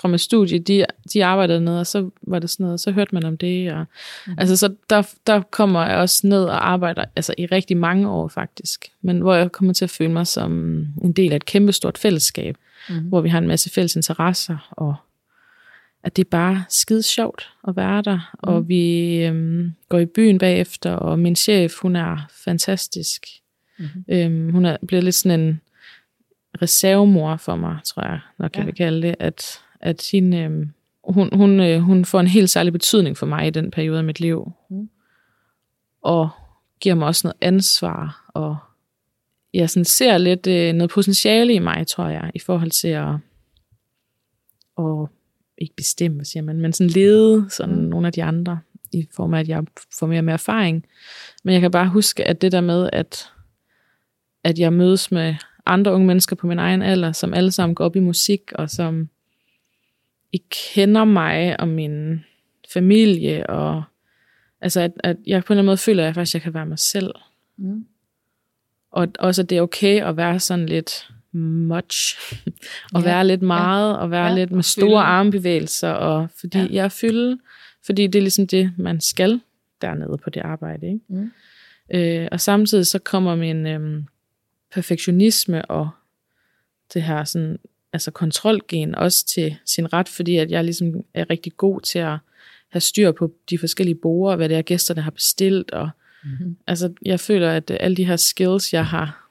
fra 0.00 0.08
mit 0.08 0.20
studie, 0.20 0.58
de, 0.58 0.84
de 1.12 1.24
arbejdede 1.24 1.60
ned, 1.60 1.78
og 1.78 1.86
så 1.86 2.10
var 2.22 2.38
det 2.38 2.50
sådan 2.50 2.64
noget, 2.64 2.80
så 2.80 2.92
hørte 2.92 3.14
man 3.14 3.24
om 3.24 3.36
det. 3.36 3.72
Og, 3.72 3.86
mm. 4.26 4.34
Altså, 4.38 4.56
så 4.56 4.74
der, 4.90 5.14
der 5.26 5.40
kommer 5.40 5.86
jeg 5.86 5.96
også 5.96 6.26
ned 6.26 6.44
og 6.44 6.70
arbejder 6.70 7.04
altså, 7.16 7.34
i 7.38 7.46
rigtig 7.46 7.76
mange 7.76 8.08
år 8.08 8.28
faktisk, 8.28 8.92
men 9.02 9.20
hvor 9.20 9.34
jeg 9.34 9.52
kommer 9.52 9.72
til 9.72 9.84
at 9.84 9.90
føle 9.90 10.12
mig 10.12 10.26
som 10.26 10.80
en 11.02 11.12
del 11.12 11.32
af 11.32 11.36
et 11.36 11.44
kæmpestort 11.44 11.98
fællesskab, 11.98 12.56
mm. 12.88 12.98
hvor 12.98 13.20
vi 13.20 13.28
har 13.28 13.38
en 13.38 13.48
masse 13.48 13.70
fælles 13.70 13.96
interesser, 13.96 14.68
og 14.70 14.94
at 16.02 16.16
det 16.16 16.24
er 16.24 16.30
bare 16.30 16.64
skide 16.68 17.02
sjovt 17.02 17.50
at 17.68 17.76
være 17.76 18.02
der, 18.02 18.16
mm. 18.16 18.38
og 18.42 18.68
vi 18.68 19.16
øhm, 19.24 19.72
går 19.88 19.98
i 19.98 20.06
byen 20.06 20.38
bagefter, 20.38 20.92
og 20.92 21.18
min 21.18 21.36
chef, 21.36 21.78
hun 21.82 21.96
er 21.96 22.16
fantastisk. 22.44 23.26
Mhm. 23.78 24.04
Øhm, 24.08 24.50
hun 24.52 24.64
er 24.64 24.76
blevet 24.86 25.04
lidt 25.04 25.14
sådan 25.14 25.40
en 25.40 25.60
reservemor 26.62 27.36
for 27.36 27.56
mig, 27.56 27.78
tror 27.84 28.02
jeg 28.06 28.20
nok, 28.38 28.52
jeg 28.56 28.60
Ja. 28.60 28.64
vil 28.64 28.74
kalde 28.74 29.02
det, 29.08 29.14
at, 29.18 29.60
at 29.80 30.08
hende, 30.12 30.38
øhm, 30.38 30.70
hun, 31.08 31.30
hun, 31.36 31.60
øh, 31.60 31.80
hun 31.80 32.04
får 32.04 32.20
en 32.20 32.26
helt 32.26 32.50
særlig 32.50 32.72
betydning 32.72 33.16
for 33.16 33.26
mig 33.26 33.46
i 33.46 33.50
den 33.50 33.70
periode 33.70 33.98
af 33.98 34.04
mit 34.04 34.20
liv. 34.20 34.52
Mm. 34.70 34.88
Og 36.02 36.28
giver 36.80 36.94
mig 36.94 37.06
også 37.06 37.26
noget 37.26 37.36
ansvar, 37.40 38.24
og 38.34 38.56
jeg 39.54 39.70
sådan 39.70 39.84
ser 39.84 40.18
lidt 40.18 40.46
øh, 40.46 40.72
noget 40.72 40.90
potentiale 40.90 41.54
i 41.54 41.58
mig, 41.58 41.86
tror 41.86 42.08
jeg, 42.08 42.30
i 42.34 42.38
forhold 42.38 42.70
til 42.70 42.88
at, 42.88 43.14
at 44.78 45.08
ikke 45.58 45.74
bestemme, 45.76 46.14
hvad 46.16 46.24
siger 46.24 46.42
man, 46.42 46.60
men 46.60 46.72
sådan 46.72 46.90
lede 46.90 47.46
sådan 47.50 47.76
Mm. 47.76 47.82
nogle 47.82 48.06
af 48.06 48.12
de 48.12 48.24
andre, 48.24 48.60
i 48.92 49.08
form 49.16 49.34
af, 49.34 49.40
at 49.40 49.48
jeg 49.48 49.64
får 49.98 50.06
mere 50.06 50.20
og 50.20 50.24
mere 50.24 50.32
erfaring. 50.34 50.86
Men 51.44 51.52
jeg 51.52 51.60
kan 51.60 51.70
bare 51.70 51.88
huske, 51.88 52.24
at 52.24 52.42
det 52.42 52.52
der 52.52 52.60
med, 52.60 52.90
at, 52.92 53.30
at 54.44 54.58
jeg 54.58 54.72
mødes 54.72 55.10
med 55.12 55.34
andre 55.66 55.92
unge 55.92 56.06
mennesker 56.06 56.36
på 56.36 56.46
min 56.46 56.58
egen 56.58 56.82
alder, 56.82 57.12
som 57.12 57.34
alle 57.34 57.50
sammen 57.52 57.74
går 57.74 57.84
op 57.84 57.96
i 57.96 58.00
musik, 58.00 58.40
og 58.54 58.70
som 58.70 59.08
ikke 60.32 60.46
kender 60.74 61.04
mig 61.04 61.60
og 61.60 61.68
min 61.68 62.24
familie, 62.72 63.50
og 63.50 63.82
altså 64.60 64.80
at, 64.80 64.92
at 65.04 65.16
jeg 65.26 65.44
på 65.44 65.52
en 65.52 65.54
eller 65.54 65.60
anden 65.60 65.66
måde 65.66 65.76
føler, 65.76 66.02
at 66.02 66.06
jeg 66.06 66.14
faktisk 66.14 66.34
jeg 66.34 66.42
kan 66.42 66.54
være 66.54 66.66
mig 66.66 66.78
selv. 66.78 67.10
Mm. 67.56 67.84
Og 68.92 69.08
også, 69.18 69.42
at 69.42 69.50
det 69.50 69.58
er 69.58 69.62
okay 69.62 70.02
at 70.04 70.16
være 70.16 70.40
sådan 70.40 70.66
lidt 70.66 71.08
much, 71.32 72.18
og 72.94 73.00
Ja, 73.00 73.06
være 73.06 73.26
lidt 73.26 73.42
meget, 73.42 73.98
og 73.98 74.10
være 74.10 74.26
Ja, 74.26 74.34
lidt 74.34 74.50
med 74.50 74.62
store 74.62 74.86
fylde. 74.86 74.98
armbevægelser, 74.98 75.90
og 75.90 76.28
fordi 76.40 76.58
Ja. 76.58 76.64
ja. 76.64 76.68
jeg 76.72 76.84
er 76.84 76.88
fylde, 76.88 77.38
fordi 77.86 78.06
det 78.06 78.18
er 78.18 78.22
ligesom 78.22 78.46
det, 78.46 78.72
man 78.78 79.00
skal 79.00 79.40
dernede 79.82 80.18
på 80.24 80.30
det 80.30 80.40
arbejde. 80.40 80.86
Ikke? 80.86 81.00
Mm. 81.08 81.30
Øh, 81.94 82.28
og 82.32 82.40
samtidig 82.40 82.86
så 82.86 82.98
kommer 82.98 83.34
min 83.36 83.66
øhm, 83.66 84.04
perfektionisme 84.74 85.64
og 85.64 85.90
det 86.94 87.02
her 87.02 87.24
sådan, 87.24 87.58
altså 87.92 88.10
kontrolgen 88.10 88.94
også 88.94 89.26
til 89.26 89.56
sin 89.66 89.92
ret, 89.92 90.08
fordi 90.08 90.36
at 90.36 90.50
jeg 90.50 90.64
ligesom 90.64 91.04
er 91.14 91.30
rigtig 91.30 91.56
god 91.56 91.80
til 91.80 91.98
at 91.98 92.16
have 92.68 92.80
styr 92.80 93.12
på 93.12 93.32
de 93.50 93.58
forskellige 93.58 93.94
borer, 93.94 94.36
hvad 94.36 94.48
det 94.48 94.56
er, 94.56 94.62
gæsterne 94.62 95.02
har 95.02 95.10
bestilt, 95.10 95.70
og 95.70 95.90
Mhm. 96.26 96.56
altså 96.66 96.92
jeg 97.04 97.20
føler, 97.20 97.50
at 97.52 97.70
øh, 97.70 97.76
alle 97.80 97.96
de 97.96 98.04
her 98.06 98.16
skills, 98.16 98.72
jeg 98.72 98.86
har, 98.86 99.28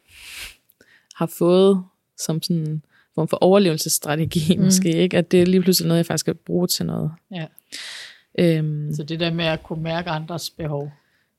har 1.15 1.25
fået 1.25 1.84
som 2.17 2.41
sådan 2.41 2.67
en 2.67 2.84
form 3.15 3.27
for 3.27 3.38
overlevelsesstrategi, 3.38 4.58
Mm. 4.58 4.63
måske 4.63 4.91
ikke, 4.91 5.17
at 5.17 5.32
det 5.32 5.41
er 5.41 5.45
lige 5.45 5.62
pludselig 5.62 5.88
noget, 5.88 5.97
jeg 5.97 6.06
faktisk 6.06 6.23
skal 6.23 6.34
bruge 6.36 6.67
til 6.67 6.86
noget. 6.86 7.12
Ja. 7.32 7.45
Øhm, 8.39 8.93
Så 8.95 9.03
det 9.03 9.19
der 9.19 9.34
med 9.34 9.45
at 9.45 9.63
kunne 9.63 9.84
mærke 9.84 10.10
andres 10.10 10.49
behov. 10.49 10.91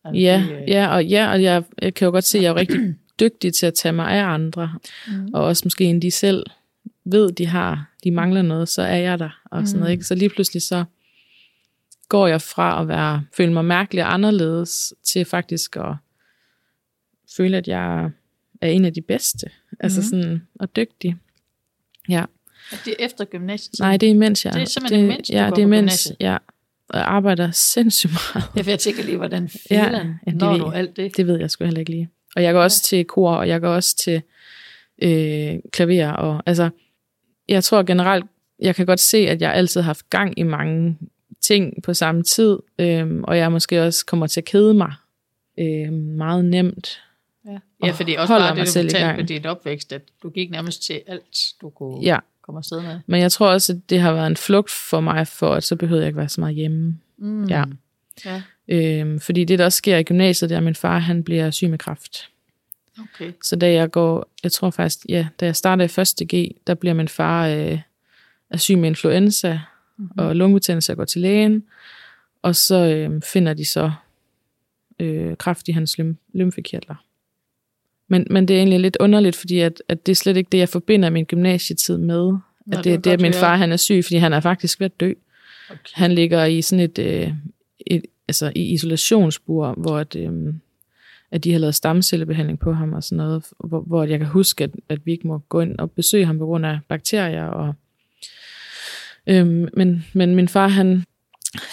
Altså, 0.05 0.21
Ja, 0.21 0.45
det, 0.49 0.63
øh, 0.63 0.69
ja, 0.69 0.89
og, 0.95 1.05
ja, 1.07 1.31
og 1.31 1.43
jeg, 1.43 1.63
jeg 1.83 1.95
kan 1.95 2.07
jo 2.07 2.11
godt 2.13 2.25
se, 2.25 2.39
at 2.39 2.45
jeg 2.45 2.51
er 2.51 2.55
rigtig 2.57 2.95
dygtig 3.21 3.55
til 3.55 3.67
at 3.67 3.75
tage 3.75 3.93
mig 3.93 4.11
af 4.11 4.25
andre, 4.25 4.73
Mm. 5.09 5.29
og 5.35 5.45
også 5.45 5.63
måske 5.67 5.85
inden 5.85 6.03
de 6.03 6.11
selv 6.11 6.45
ved, 7.05 7.33
de 7.33 7.47
har, 7.47 7.91
de 8.05 8.11
mangler 8.11 8.43
noget, 8.43 8.69
så 8.69 8.83
er 8.83 8.97
jeg 8.97 9.19
der, 9.19 9.41
og 9.45 9.67
sådan 9.69 9.77
Mm. 9.77 9.81
noget, 9.81 9.93
ikke? 9.93 10.05
Så 10.05 10.15
lige 10.15 10.29
pludselig 10.29 10.63
så 10.63 10.85
går 12.09 12.27
jeg 12.27 12.43
fra 12.43 12.83
at 12.83 12.89
være, 12.89 13.25
føle 13.37 13.53
mig 13.53 13.65
mærkelig 13.65 14.05
og 14.05 14.15
anderledes, 14.15 14.95
til 15.05 15.25
faktisk 15.25 15.77
at 15.77 15.95
føle, 17.37 17.57
at 17.57 17.69
jeg 17.69 18.11
er 18.61 18.69
en 18.69 18.85
af 18.85 18.95
de 18.95 19.01
bedste, 19.01 19.47
altså 19.81 20.01
Mhm. 20.01 20.09
sådan, 20.09 20.47
og 20.61 20.77
dygtig. 20.77 21.17
Ja, 22.09 22.25
Er 22.73 22.77
det 22.85 22.95
er 22.99 23.05
efter 23.05 23.25
gymnasiet? 23.25 23.81
nej, 23.81 23.97
det 23.97 24.07
er 24.07 24.11
imens 24.11 24.45
jeg... 24.45 24.53
Det 24.55 24.63
er 24.63 24.67
simpelthen 24.67 25.05
imens, 25.05 25.29
du 25.29 25.35
ja, 25.37 25.47
det 25.51 25.59
er 25.59 25.63
imens, 25.63 25.81
gymnasiet? 25.81 26.17
ja, 26.21 26.37
og 26.89 26.99
jeg 26.99 27.07
arbejder 27.07 27.51
sindssygt 27.51 28.13
meget. 28.35 28.67
Ja, 28.67 28.71
jeg 28.71 28.79
tænker 28.79 29.03
lige, 29.05 29.17
hvordan 29.17 29.51
Ja, 29.71 29.87
filen 29.87 30.15
ja, 30.27 30.31
det 30.31 30.41
når 30.41 30.53
ved 30.53 30.59
du 30.61 30.71
alt 30.71 30.97
det? 30.97 31.17
Det 31.17 31.27
ved 31.27 31.39
jeg 31.39 31.51
sgu 31.51 31.65
heller 31.65 31.81
ikke 31.81 31.91
lige. 31.91 32.09
Og 32.37 32.43
jeg 32.43 32.55
går 32.55 32.63
også 32.63 32.83
til 32.83 33.05
kor, 33.05 33.35
og 33.35 33.49
jeg 33.49 33.61
går 33.61 33.69
også 33.69 33.97
til 33.97 34.23
øh, 35.03 35.59
klaver. 35.73 36.11
Og, 36.11 36.43
altså, 36.47 36.71
jeg 37.49 37.65
tror 37.65 37.83
generelt, 37.83 38.27
jeg 38.59 38.75
kan 38.75 38.87
godt 38.87 39.01
se, 39.01 39.19
at 39.19 39.43
jeg 39.43 39.55
altid 39.55 39.81
har 39.81 39.87
haft 39.87 40.11
gang 40.11 40.39
i 40.39 40.43
mange 40.43 40.99
ting 41.41 41.83
på 41.83 41.95
samme 41.95 42.23
tid, 42.23 42.59
øh, 42.79 43.21
og 43.23 43.39
jeg 43.39 43.53
måske 43.53 43.83
også 43.83 44.07
kommer 44.07 44.27
til 44.27 44.41
at 44.41 44.45
kede 44.45 44.75
mig 44.75 44.93
øh, 45.59 45.93
meget 45.93 46.45
nemt. 46.45 47.01
Ja, 47.47 47.59
ja 47.85 47.91
fordi 47.91 48.15
også 48.15 48.33
holder 48.33 48.47
bare 48.47 48.55
mig 48.55 48.61
det, 48.61 48.67
du 48.67 48.73
selv 48.73 48.87
i 48.87 48.91
fortalte 48.91 49.17
med 49.17 49.25
dit 49.25 49.47
opvækst, 49.47 49.93
at 49.93 50.03
du 50.23 50.31
gik 50.31 50.51
nærmest 50.51 50.83
til 50.83 51.01
alt, 51.07 51.39
du 51.61 51.71
kunne 51.71 52.01
Ja, 52.03 52.19
komme 52.43 52.59
afsted 52.59 52.83
med. 52.83 53.01
men 53.07 53.21
jeg 53.21 53.33
tror 53.33 53.49
også, 53.49 53.73
at 53.73 53.91
det 53.91 54.01
har 54.01 54.13
været 54.13 54.27
en 54.27 54.37
flugt 54.37 54.71
for 54.71 55.01
mig, 55.01 55.27
for 55.27 55.55
at 55.55 55.65
så 55.65 55.77
behøvede 55.77 56.03
jeg 56.03 56.09
ikke 56.09 56.19
være 56.19 56.29
så 56.29 56.41
meget 56.41 56.55
hjemme. 56.55 56.99
Mm. 57.19 57.45
Ja. 57.45 57.65
ja. 58.25 58.43
Øh, 58.69 59.21
fordi 59.21 59.45
det, 59.45 59.59
der 59.59 59.65
også 59.65 59.79
sker 59.79 59.97
i 59.97 60.03
gymnasiet, 60.03 60.51
det 60.51 60.55
er, 60.55 60.59
at 60.59 60.65
min 60.65 60.75
far 60.75 60.99
han 60.99 61.25
bliver 61.25 61.51
syg 61.51 61.69
med 61.71 61.79
kræft. 61.79 62.31
Okay. 62.99 63.33
Så 63.43 63.57
da 63.57 63.73
jeg 63.73 63.91
går, 63.91 64.31
jeg 64.43 64.53
tror 64.53 64.71
faktisk, 64.71 64.99
ja, 65.09 65.27
da 65.41 65.47
jeg 65.47 65.57
starter 65.57 65.85
i 65.85 65.89
første 65.89 66.25
G, 66.35 66.51
der 66.67 66.75
bliver 66.75 66.95
min 66.95 67.09
far 67.09 67.49
øh, 67.49 67.79
er 68.51 68.57
syg 68.57 68.79
med 68.79 68.89
influenza 68.89 69.61
mm-hmm. 69.97 70.19
og 70.19 70.37
lungebetændelse 70.37 70.93
og 70.93 70.97
går 70.97 71.05
til 71.05 71.21
lægen. 71.21 71.65
Og 72.43 72.57
så 72.57 72.75
øh, 72.75 73.23
finder 73.23 73.55
de 73.55 73.65
så 73.65 73.93
øh, 74.99 75.37
kræft 75.37 75.69
i 75.69 75.73
hans 75.73 76.01
lym- 76.01 76.17
lymfekirtler. 76.33 77.05
Men, 78.09 78.27
men 78.31 78.49
det 78.49 78.55
er 78.55 78.59
egentlig 78.59 78.81
lidt 78.81 78.97
underligt, 79.01 79.37
fordi 79.37 79.59
at, 79.59 79.83
at 79.89 80.07
det 80.07 80.13
er 80.13 80.17
slet 80.17 80.37
ikke 80.37 80.49
det, 80.53 80.59
jeg 80.59 80.69
forbinder 80.69 81.11
min 81.11 81.25
gymnasietid 81.25 81.99
med. 81.99 82.33
At 82.73 82.77
det 82.77 82.85
det, 82.85 82.93
var 82.93 82.99
det, 82.99 83.11
at 83.11 83.21
min 83.21 83.33
far 83.33 83.57
han 83.57 83.73
er 83.73 83.77
syg, 83.77 84.01
fordi 84.05 84.17
han 84.17 84.33
er 84.33 84.41
faktisk 84.41 84.81
ved 84.81 84.85
at 84.85 85.01
dø. 85.01 85.13
okay. 85.71 85.79
Han 85.93 86.13
ligger 86.13 86.45
i 86.45 86.63
sådan 86.63 86.85
et, 86.85 86.99
øh, 86.99 87.07
et 87.27 87.35
altså 88.29 88.53
i 88.57 88.73
isolationsbur, 88.73 89.75
hvor 89.77 89.99
at, 89.99 90.17
øh, 90.17 90.55
at 91.31 91.45
de 91.45 91.53
har 91.53 91.59
lavet 91.59 91.75
stamcellebehandling 91.75 92.59
på 92.59 92.73
ham 92.73 92.93
og 92.93 93.05
sådan 93.05 93.17
noget, 93.17 93.45
hvor, 93.65 93.81
hvor 93.81 94.05
jeg 94.05 94.19
kan 94.19 94.29
huske, 94.29 94.65
at, 94.65 94.71
at 94.89 95.07
vi 95.07 95.13
ikke 95.13 95.27
må 95.27 95.39
gå 95.39 95.61
ind 95.61 95.79
og 95.79 95.91
besøge 95.91 96.27
ham 96.27 96.39
på 96.39 96.47
grund 96.47 96.67
af 96.67 96.79
bakterier. 96.89 97.45
Og, 97.45 97.75
øh, 99.27 99.47
men, 99.77 100.05
men 100.13 100.35
min 100.35 100.49
far, 100.49 100.69
han, 100.69 101.05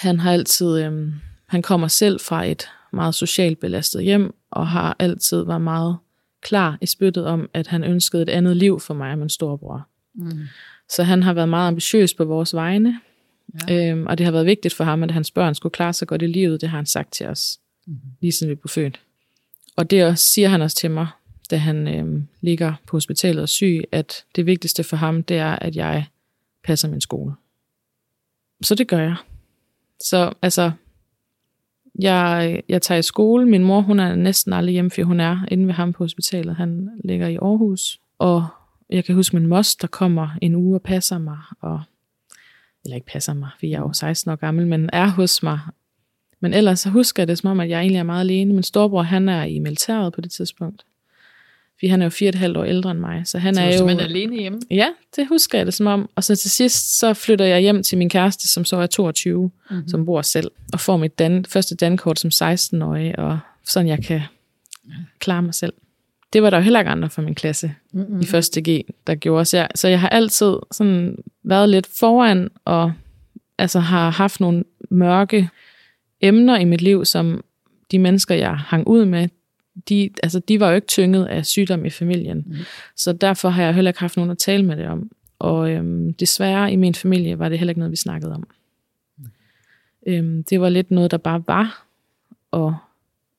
han 0.02 0.20
har 0.20 0.32
altid, 0.32 0.84
øh, 0.84 1.14
han 1.48 1.62
kommer 1.62 1.88
selv 1.88 2.20
fra 2.20 2.46
et 2.46 2.70
meget 2.94 3.16
socialt 3.16 3.60
belastet 3.60 4.04
hjem, 4.04 4.34
og 4.52 4.68
har 4.68 4.96
altid 5.00 5.44
været 5.44 5.62
meget 5.62 5.98
klar 6.42 6.78
i 6.82 6.86
spyttet 6.86 7.26
om, 7.26 7.50
at 7.54 7.68
han 7.68 7.84
ønskede 7.84 8.22
et 8.22 8.30
andet 8.30 8.58
liv 8.58 8.80
for 8.80 8.94
mig 8.94 9.12
og 9.12 9.18
min 9.18 9.30
storebror. 9.30 9.88
Mm. 10.16 10.32
Så 10.90 11.04
han 11.04 11.24
har 11.24 11.34
været 11.34 11.50
meget 11.50 11.68
ambitiøs 11.68 12.14
på 12.14 12.26
vores 12.26 12.56
vegne, 12.56 13.00
Ja. 13.70 13.90
Øhm, 13.90 14.08
og 14.08 14.18
det 14.18 14.26
har 14.26 14.32
været 14.32 14.46
vigtigt 14.46 14.74
for 14.74 14.84
ham, 14.84 15.04
at 15.04 15.12
hans 15.12 15.32
børn 15.32 15.56
skulle 15.56 15.74
klare 15.74 15.94
sig 15.94 16.08
godt 16.08 16.22
i 16.22 16.28
livet. 16.28 16.62
Det 16.62 16.70
har 16.70 16.78
han 16.78 16.86
sagt 16.86 17.14
til 17.14 17.28
os, 17.28 17.60
Mhm. 17.86 18.00
lige 18.22 18.32
siden 18.32 18.50
vi 18.52 18.56
blev 18.56 18.70
født. 18.70 19.02
Og 19.76 19.90
det 19.92 20.06
også, 20.06 20.24
siger 20.26 20.50
han 20.50 20.62
også 20.62 20.78
til 20.78 20.92
mig, 20.92 21.08
da 21.52 21.58
han 21.58 21.88
øhm, 21.88 22.28
ligger 22.42 22.74
på 22.88 22.96
hospitalet 22.98 23.38
og 23.38 23.42
er 23.42 23.46
syg, 23.46 23.84
at 23.92 24.26
det 24.36 24.46
vigtigste 24.46 24.84
for 24.84 24.98
ham, 24.98 25.24
det 25.24 25.38
er, 25.38 25.52
at 25.52 25.76
jeg 25.76 26.06
passer 26.64 26.88
min 26.90 27.02
skole. 27.02 27.34
Så 28.64 28.76
det 28.76 28.88
gør 28.88 29.00
jeg. 29.00 29.16
Så 30.04 30.34
altså, 30.42 30.72
jeg, 32.00 32.62
jeg 32.70 32.82
tager 32.82 33.00
i 33.00 33.02
skole. 33.02 33.46
Min 33.46 33.64
mor, 33.64 33.82
hun 33.82 34.00
er 34.00 34.16
næsten 34.16 34.54
aldrig 34.54 34.74
hjemme, 34.74 34.92
for 34.92 35.04
hun 35.04 35.20
er 35.20 35.46
inde 35.52 35.68
ved 35.68 35.74
ham 35.74 35.94
på 35.94 36.04
hospitalet. 36.04 36.56
Han 36.56 36.90
ligger 37.04 37.28
i 37.28 37.36
Aarhus. 37.36 38.00
Og 38.20 38.48
jeg 38.90 39.06
kan 39.06 39.16
huske 39.16 39.36
min 39.36 39.48
moster 39.48 39.88
kommer 39.88 40.30
en 40.42 40.56
uge 40.56 40.76
og 40.78 40.82
passer 40.82 41.18
mig, 41.18 41.38
og 41.62 41.82
eller 42.86 42.96
ikke 42.96 43.08
passer 43.08 43.34
mig, 43.34 43.50
for 43.60 43.66
jeg 43.66 43.76
er 43.78 43.82
jo 43.82 43.94
16 43.94 44.32
år 44.32 44.36
gammel, 44.36 44.68
men 44.68 44.90
er 44.94 45.08
hos 45.08 45.44
mig. 45.44 45.60
Men 46.40 46.54
ellers 46.54 46.80
så 46.80 46.90
husker 46.90 47.24
jeg 47.24 47.28
det 47.28 47.38
som 47.38 47.50
om, 47.52 47.60
at 47.60 47.70
jeg 47.70 47.80
egentlig 47.80 48.00
er 48.00 48.04
meget 48.04 48.20
alene. 48.20 48.54
Min 48.54 48.64
storebror, 48.64 49.02
han 49.02 49.30
er 49.30 49.44
i 49.44 49.60
militæret 49.60 50.14
på 50.14 50.22
det 50.22 50.32
tidspunkt. 50.32 50.86
fordi 51.80 51.88
han 51.90 52.02
er 52.02 52.06
jo 52.06 52.10
fire 52.10 52.28
og 52.28 52.30
et 52.30 52.36
halvt 52.36 52.58
år 52.58 52.64
ældre 52.64 52.92
end 52.92 53.00
mig. 53.00 53.28
Så 53.28 53.38
han 53.38 53.56
Så 53.56 53.62
er 53.62 53.66
jo... 53.66 53.72
simpelthen 53.78 54.06
alene 54.10 54.40
hjemme? 54.40 54.60
Ja, 54.72 54.88
det 55.16 55.28
husker 55.28 55.58
jeg 55.60 55.66
det 55.66 55.74
som 55.74 55.88
om. 55.88 56.10
Og 56.16 56.24
så 56.24 56.36
til 56.36 56.52
sidst, 56.52 57.00
så 57.00 57.14
flytter 57.14 57.46
jeg 57.46 57.62
hjem 57.62 57.84
til 57.84 57.98
min 57.98 58.10
kæreste, 58.10 58.48
som 58.48 58.66
så 58.66 58.78
er 58.78 58.88
22, 58.88 59.42
Mhm. 59.44 59.52
mm-hmm. 59.70 59.88
som 59.88 60.06
bor 60.06 60.22
selv, 60.22 60.52
og 60.74 60.80
får 60.80 60.98
mit 60.98 61.20
dan, 61.20 61.46
første 61.46 61.76
dankort 61.76 62.20
som 62.20 62.30
16-årig, 62.34 63.20
og 63.20 63.40
sådan 63.66 63.88
jeg 63.88 64.04
kan 64.04 64.22
klare 65.20 65.42
mig 65.42 65.54
selv. 65.54 65.74
Det 66.34 66.44
var 66.44 66.50
der 66.50 66.58
jo 66.58 66.64
heller 66.64 66.80
ikke 66.80 66.92
andre 66.92 67.10
fra 67.10 67.22
min 67.22 67.36
klasse 67.36 67.74
Mm-hmm. 67.94 68.20
i 68.22 68.26
første 68.26 68.62
G, 68.62 68.86
der 69.08 69.16
gjorde. 69.16 69.46
Så 69.46 69.58
jeg, 69.58 69.68
så 69.76 69.88
jeg 69.88 70.02
har 70.02 70.10
altid 70.10 70.56
sådan 70.72 71.18
været 71.44 71.70
lidt 71.70 71.88
foran, 72.00 72.50
og 72.66 72.94
altså 73.58 73.80
har 73.80 74.10
haft 74.10 74.40
nogle 74.40 74.64
mørke 74.90 75.50
emner 76.22 76.58
i 76.58 76.64
mit 76.66 76.82
liv, 76.82 77.06
som 77.06 77.44
de 77.92 78.00
mennesker, 78.00 78.36
jeg 78.36 78.58
hang 78.58 78.88
ud 78.88 79.06
med, 79.06 79.28
de, 79.90 80.10
altså, 80.24 80.40
de 80.40 80.60
var 80.60 80.70
jo 80.70 80.76
ikke 80.76 80.88
tynget 80.88 81.26
af 81.26 81.46
sygdom 81.46 81.86
i 81.86 81.90
familien. 81.90 82.44
Mhm. 82.48 82.58
Så 82.96 83.14
derfor 83.14 83.50
har 83.50 83.64
jeg 83.64 83.76
heller 83.76 83.92
ikke 83.92 84.00
haft 84.00 84.18
nogen 84.18 84.32
at 84.32 84.38
tale 84.38 84.66
med 84.66 84.78
det 84.78 84.88
om. 84.88 85.12
Og 85.40 85.72
øhm, 85.72 86.14
desværre 86.14 86.72
i 86.72 86.76
min 86.76 86.96
familie 86.96 87.40
var 87.40 87.50
det 87.50 87.60
heller 87.60 87.72
ikke 87.72 87.80
noget, 87.80 87.92
vi 87.92 87.96
snakkede 87.96 88.34
om. 88.34 88.48
Øhm, 90.08 90.44
det 90.44 90.62
var 90.62 90.70
lidt 90.70 90.92
noget, 90.92 91.12
der 91.12 91.18
bare 91.18 91.44
var. 91.48 91.86
Og 92.52 92.76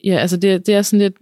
ja, 0.05 0.17
altså 0.17 0.37
det, 0.37 0.67
det 0.67 0.75
er 0.75 0.83
sådan 0.83 0.99
lidt, 0.99 1.17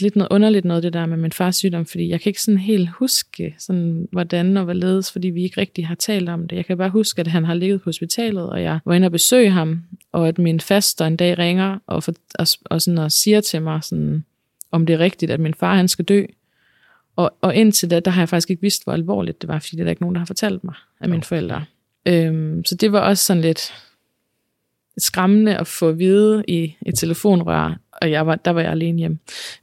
lidt 0.00 0.16
noget 0.16 0.28
underligt 0.30 0.64
noget, 0.64 0.82
det 0.82 0.92
der 0.92 1.06
med 1.06 1.16
min 1.16 1.32
fars 1.32 1.56
sygdom, 1.56 1.86
fordi 1.86 2.08
jeg 2.08 2.20
kan 2.20 2.30
ikke 2.30 2.42
sådan 2.42 2.58
helt 2.58 2.88
huske, 2.88 3.54
sådan, 3.58 4.08
hvordan 4.12 4.56
og 4.56 4.64
hvorledes, 4.64 5.12
fordi 5.12 5.28
vi 5.28 5.42
ikke 5.42 5.60
rigtig 5.60 5.86
har 5.86 5.94
talt 5.94 6.28
om 6.28 6.48
det. 6.48 6.56
Jeg 6.56 6.66
kan 6.66 6.78
bare 6.78 6.90
huske, 6.90 7.20
at 7.20 7.26
han 7.26 7.44
har 7.44 7.54
ligget 7.54 7.80
på 7.80 7.84
hospitalet, 7.84 8.50
og 8.50 8.62
jeg 8.62 8.78
var 8.84 8.94
inde 8.94 9.06
og 9.06 9.12
besøge 9.12 9.50
ham, 9.50 9.82
og 10.12 10.28
at 10.28 10.38
min 10.38 10.60
faster 10.60 11.06
en 11.06 11.16
dag 11.16 11.38
ringer 11.38 11.78
og, 11.86 12.02
for, 12.02 12.12
og, 12.38 12.46
og, 12.64 12.82
sådan, 12.82 12.98
og 12.98 13.12
siger 13.12 13.40
til 13.40 13.62
mig, 13.62 13.84
sådan, 13.84 14.24
om 14.70 14.86
det 14.86 14.94
er 14.94 14.98
rigtigt, 14.98 15.30
at 15.30 15.40
min 15.40 15.54
far 15.54 15.76
han 15.76 15.88
skal 15.88 16.04
dø. 16.04 16.24
Og, 17.16 17.34
og 17.40 17.54
indtil 17.54 17.90
da, 17.90 18.00
der 18.00 18.10
har 18.10 18.20
jeg 18.20 18.28
faktisk 18.28 18.50
ikke 18.50 18.62
vidst, 18.62 18.84
hvor 18.84 18.92
alvorligt 18.92 19.42
det 19.42 19.48
var, 19.48 19.58
fordi 19.58 19.76
det 19.76 19.80
er 19.80 19.84
der 19.84 19.90
ikke 19.90 20.02
nogen, 20.02 20.14
der 20.14 20.20
har 20.20 20.26
fortalt 20.26 20.64
mig 20.64 20.74
af 21.00 21.08
mine 21.08 21.22
forældre. 21.22 21.64
Øhm, 22.06 22.64
så 22.64 22.74
det 22.74 22.92
var 22.92 23.00
også 23.00 23.24
sådan 23.24 23.42
lidt 23.42 23.72
skræmmende 24.98 25.56
at 25.56 25.66
få 25.66 25.88
at 25.88 25.98
vide 25.98 26.44
i 26.48 26.74
et 26.86 26.98
telefonrør, 26.98 27.78
og 28.02 28.10
jeg 28.10 28.26
var, 28.26 28.34
der 28.36 28.50
var 28.50 28.60
jeg 28.60 28.70
alene 28.70 28.98
hjemme. 28.98 29.18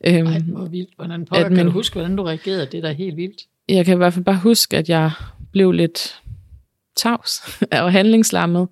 Øhm, 0.08 0.28
Ej, 0.28 0.40
hvor 0.40 0.66
vildt. 0.66 0.90
Hvordan 0.96 1.22
at 1.22 1.28
kan 1.46 1.52
min- 1.56 1.66
du 1.66 1.72
huske, 1.72 1.94
hvordan 1.94 2.16
du 2.16 2.24
reagerede? 2.24 2.66
Det 2.66 2.74
er 2.78 2.82
da 2.82 2.92
helt 2.92 3.18
vildt. 3.18 3.42
jeg 3.70 3.86
kan 3.86 3.94
i 3.94 3.98
hvert 3.98 4.14
fald 4.14 4.26
bare 4.26 4.38
huske, 4.38 4.78
at 4.78 4.90
jeg 4.90 5.12
blev 5.52 5.72
lidt 5.72 6.22
tavs 6.96 7.42
og 7.72 7.92
handlingslammet, 7.92 8.68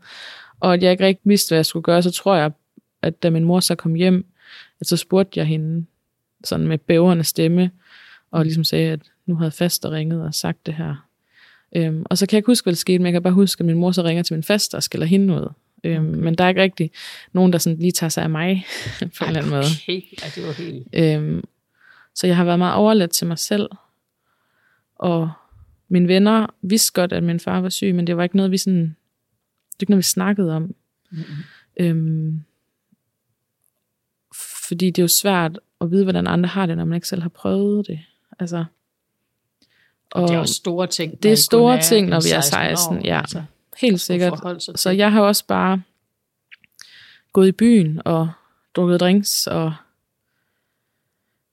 og 0.60 0.74
at 0.74 0.84
jeg 0.84 0.92
ikke 0.92 1.06
rigtig 1.06 1.22
vidste, 1.30 1.50
hvad 1.50 1.58
jeg 1.58 1.66
skulle 1.66 1.84
gøre. 1.84 2.02
Så 2.04 2.12
tror 2.12 2.36
jeg, 2.36 2.52
at 3.02 3.24
da 3.24 3.30
min 3.30 3.44
mor 3.44 3.60
så 3.60 3.76
kom 3.76 3.94
hjem, 3.94 4.26
at 4.82 4.88
så 4.88 4.98
spurgte 4.98 5.40
jeg 5.40 5.48
hende 5.48 5.86
sådan 6.44 6.68
med 6.68 6.78
bæverne 6.78 7.24
stemme, 7.24 7.72
og 8.32 8.44
ligesom 8.44 8.64
sagde, 8.64 8.92
at 8.92 9.00
nu 9.26 9.36
havde 9.36 9.52
faster 9.52 9.92
ringet 9.92 10.22
og 10.24 10.34
sagt 10.34 10.66
det 10.66 10.74
her. 10.74 11.06
Øhm, 11.76 12.04
og 12.06 12.18
så 12.18 12.26
kan 12.26 12.36
jeg 12.36 12.40
ikke 12.40 12.48
huske, 12.52 12.66
hvad 12.66 12.74
der 12.74 12.78
skete, 12.78 13.00
men 13.00 13.06
jeg 13.06 13.14
kan 13.14 13.24
bare 13.24 13.34
huske, 13.34 13.62
at 13.62 13.66
min 13.66 13.76
mor 13.78 13.92
så 13.92 14.04
ringer 14.04 14.24
til 14.24 14.34
min 14.34 14.44
faster 14.44 14.78
og 14.78 14.84
skælder 14.84 15.08
hende 15.08 15.34
ud. 15.34 15.48
Øhm, 15.84 16.10
Okay. 16.10 16.20
Men 16.20 16.36
der 16.36 16.44
er 16.44 16.50
ikke 16.50 16.62
rigtig 16.62 16.92
nogen, 17.34 17.54
der 17.54 17.60
sådan 17.60 17.80
lige 17.80 17.92
tager 17.92 18.10
sig 18.10 18.24
af 18.24 18.30
mig 18.30 18.66
på 19.00 19.24
en 19.24 19.28
eller 19.28 19.40
anden 19.40 19.50
måde. 19.50 19.64
Okay, 19.84 20.02
ja, 20.22 20.28
det 20.36 20.48
var 20.48 20.52
helt... 20.54 20.88
Øhm, 20.94 21.44
så 22.16 22.28
jeg 22.28 22.36
har 22.38 22.44
været 22.44 22.60
meget 22.60 22.76
overladt 22.76 23.12
til 23.12 23.28
mig 23.28 23.40
selv. 23.40 23.70
Og 24.96 25.32
mine 25.90 26.08
venner 26.08 26.48
vidste 26.62 26.94
godt, 26.94 27.14
at 27.14 27.24
min 27.24 27.40
far 27.40 27.62
var 27.62 27.70
syg, 27.70 27.96
men 27.96 28.08
det 28.08 28.18
var 28.18 28.24
ikke 28.24 28.36
noget, 28.38 28.52
vi 28.52 28.58
sådan, 28.58 28.82
det 28.82 28.90
var 29.80 29.82
ikke 29.82 29.92
noget, 29.92 29.98
vi 30.00 30.04
snakkede 30.04 30.56
om. 30.56 30.76
Mm-hmm. 31.12 31.26
Øhm, 31.80 32.44
fordi 34.68 34.86
det 34.90 35.00
er 35.00 35.04
jo 35.04 35.08
svært 35.08 35.60
at 35.82 35.92
vide, 35.92 36.04
hvordan 36.04 36.28
andre 36.28 36.48
har 36.50 36.66
det, 36.66 36.78
når 36.78 36.86
man 36.86 36.96
ikke 36.96 37.08
selv 37.08 37.22
har 37.22 37.30
prøvet 37.30 37.88
det. 37.88 38.00
Altså, 38.40 38.66
og 40.12 40.28
Det 40.28 40.36
er 40.36 40.40
jo 40.40 40.46
store 40.46 40.88
ting. 40.88 41.24
det 41.24 41.32
er 41.32 41.36
store 41.36 41.82
ting, 41.82 42.08
når 42.10 42.20
vi 42.28 42.30
er 42.32 42.42
16 42.42 42.72
år, 42.72 42.76
16. 42.76 43.06
Ja, 43.06 43.20
altså, 43.20 43.44
helt 43.82 44.02
sikkert. 44.02 44.34
Så 44.76 44.90
jeg 44.90 45.12
har 45.12 45.22
også 45.22 45.46
bare 45.48 45.82
gået 47.34 47.48
i 47.48 47.52
byen 47.52 48.02
og 48.06 48.30
drukket 48.76 49.00
drinks 49.00 49.48
og 49.48 49.74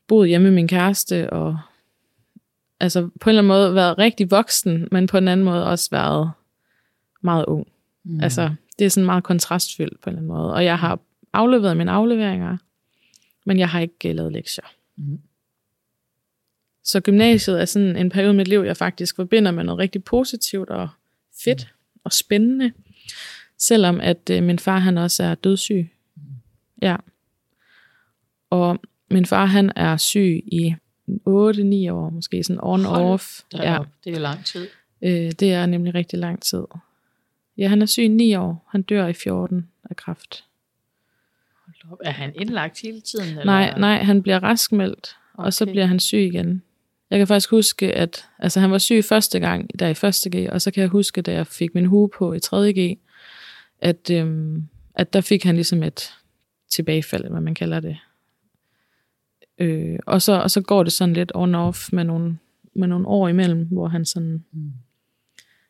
boet 0.07 0.29
hjemme 0.29 0.45
med 0.45 0.55
min 0.55 0.69
kæreste 0.69 1.31
og 1.33 1.59
altså 2.81 3.09
på 3.21 3.31
en 3.31 3.37
eller 3.37 3.41
anden 3.41 3.49
måde 3.49 3.75
været 3.75 3.99
rigtig 3.99 4.31
voksen, 4.31 4.89
men 4.93 5.07
på 5.07 5.19
en 5.19 5.29
anden 5.29 5.45
måde 5.45 5.67
også 5.67 5.89
været 5.91 6.31
meget 7.21 7.45
ung. 7.45 7.67
Mm. 8.05 8.13
Mm. 8.13 8.21
Altså 8.21 8.55
det 8.79 8.85
er 8.85 8.89
sådan 8.89 9.07
meget 9.07 9.25
kontrastfyldt 9.25 10.01
på 10.01 10.11
en 10.11 10.17
eller 10.17 10.19
anden 10.19 10.37
måde. 10.37 10.55
Og 10.55 10.65
jeg 10.65 10.79
har 10.79 10.99
afleveret 11.33 11.77
mine 11.77 11.91
afleveringer, 11.91 12.57
men 13.45 13.59
jeg 13.59 13.69
har 13.69 13.81
ikke 13.81 14.09
øh, 14.09 14.15
lavet 14.15 14.33
lektier. 14.33 14.65
Mm. 14.97 15.21
Så 16.85 17.01
gymnasiet 17.01 17.61
er 17.61 17.65
sådan 17.65 17.97
en 17.97 18.11
periode 18.11 18.35
i 18.35 18.37
mit 18.37 18.49
liv, 18.49 18.61
jeg 18.61 18.77
faktisk 18.77 19.17
forbinder 19.17 19.51
med 19.51 19.65
noget 19.65 19.79
rigtig 19.79 20.05
positivt 20.05 20.71
og 20.71 20.89
fedt 21.45 21.75
og 22.07 22.13
spændende. 22.13 22.73
Selvom 23.59 24.01
at 24.01 24.31
øh, 24.31 24.43
min 24.43 24.59
far 24.59 24.79
han 24.79 24.99
også 24.99 25.23
er 25.25 25.35
dødssyg. 25.35 25.89
Ja. 26.83 26.97
Og 28.51 28.79
min 29.11 29.27
far 29.27 29.47
han 29.47 29.73
er 29.77 29.97
syg 29.97 30.43
i 30.47 30.75
8-9 31.09 31.13
år, 31.93 32.11
måske 32.11 32.45
sådan 32.45 32.61
on-off. 32.61 33.45
Der 33.53 33.63
Ja, 33.63 33.73
ja. 33.73 33.79
Det 34.05 34.15
er 34.15 34.19
lang 34.19 34.45
tid. 34.45 34.67
øh, 35.03 35.31
det 35.31 35.53
er 35.53 35.67
nemlig 35.67 35.95
rigtig 35.95 36.19
lang 36.19 36.43
tid. 36.43 36.65
Ja, 37.59 37.69
han 37.69 37.83
er 37.83 37.87
syg 37.87 38.03
i 38.03 38.09
9 38.09 38.35
år. 38.35 38.69
Han 38.71 38.83
dør 38.83 39.07
i 39.07 39.13
14 39.13 39.69
af 39.91 39.97
kræft. 39.97 40.45
Hold. 41.85 42.01
Er 42.05 42.11
han 42.11 42.33
indlagt 42.35 42.83
hele 42.83 43.01
tiden? 43.01 43.29
Eller? 43.29 43.45
Nej, 43.45 43.79
nej, 43.79 44.03
han 44.03 44.23
bliver 44.23 44.43
raskmeldt, 44.43 45.17
okay. 45.35 45.47
og 45.47 45.53
så 45.53 45.67
bliver 45.67 45.87
han 45.87 46.01
syg 46.01 46.19
igen. 46.19 46.63
Jeg 47.11 47.19
kan 47.19 47.27
faktisk 47.27 47.51
huske, 47.51 47.93
at 47.93 48.29
altså, 48.39 48.61
han 48.61 48.71
var 48.71 48.79
syg 48.79 49.05
første 49.05 49.41
gang, 49.41 49.79
der 49.79 49.89
i 49.89 49.95
første 49.95 50.31
G, 50.31 50.49
og 50.53 50.63
så 50.63 50.71
kan 50.71 50.81
jeg 50.81 50.89
huske, 50.89 51.23
da 51.23 51.33
jeg 51.33 51.47
fik 51.47 51.75
min 51.75 51.87
hue 51.87 52.09
på 52.19 52.33
i 52.33 52.41
3. 52.41 52.73
G, 52.73 52.99
at, 53.81 54.11
øhm, 54.11 54.69
at 54.95 55.13
der 55.13 55.21
fik 55.21 55.45
han 55.45 55.55
ligesom 55.55 55.83
et 55.83 56.13
tilbagefald, 56.71 57.29
hvad 57.31 57.41
man 57.41 57.55
kalder 57.55 57.81
det. 57.81 57.97
Øh, 59.59 59.99
og, 60.07 60.23
så, 60.23 60.33
og 60.33 60.51
så 60.51 60.61
går 60.61 60.83
det 60.83 60.93
sådan 60.93 61.15
lidt 61.15 61.33
on-off 61.35 61.89
med 61.93 62.05
nogle, 62.05 62.39
med 62.75 62.89
nogle 62.89 63.07
år 63.09 63.29
imellem, 63.29 63.69
hvor 63.71 63.89
han 63.89 64.05
sådan 64.05 64.45
Mm. 64.53 64.73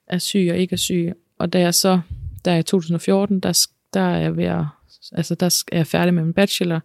er 0.06 0.18
syg 0.18 0.48
og 0.50 0.56
ikke 0.56 0.72
er 0.72 0.76
syg. 0.76 1.12
Og 1.38 1.52
da 1.52 1.60
jeg 1.60 1.74
så, 1.74 2.00
der 2.44 2.52
er 2.52 2.58
i 2.58 2.62
2014, 2.62 3.40
der, 3.40 3.66
der 3.94 4.00
er 4.00 4.18
jeg 4.18 4.36
ved 4.36 4.44
at, 4.44 4.64
altså 5.12 5.34
der 5.34 5.64
er 5.72 5.76
jeg 5.76 5.86
færdig 5.86 6.14
med 6.14 6.24
min 6.24 6.32
bachelor, 6.32 6.80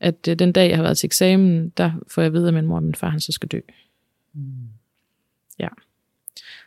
at 0.00 0.28
øh, 0.28 0.38
den 0.38 0.52
dag, 0.52 0.68
jeg 0.68 0.76
har 0.76 0.82
været 0.82 0.98
til 0.98 1.06
eksamen, 1.06 1.68
der 1.68 1.92
får 2.08 2.22
jeg 2.22 2.26
at 2.26 2.32
vide, 2.32 2.48
at 2.48 2.54
min 2.54 2.66
mor 2.66 2.76
og 2.76 2.82
min 2.82 2.94
far, 2.94 3.08
han 3.08 3.20
så 3.20 3.32
skal 3.32 3.48
dø. 3.48 3.60
Mm. 4.32 4.68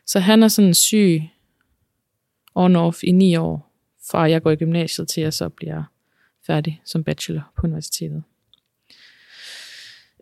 Så 0.07 0.19
han 0.19 0.43
er 0.43 0.47
sådan 0.47 0.73
syg 0.73 1.21
on-off 2.55 2.99
i 3.03 3.11
ni 3.11 3.35
år, 3.35 3.73
fra 4.11 4.21
jeg 4.29 4.41
går 4.41 4.51
i 4.51 4.55
gymnasiet 4.55 5.07
til 5.07 5.23
jeg 5.23 5.33
så 5.33 5.49
bliver 5.49 5.83
færdig 6.47 6.81
som 6.85 7.03
bachelor 7.03 7.51
på 7.55 7.67
universitetet. 7.67 8.23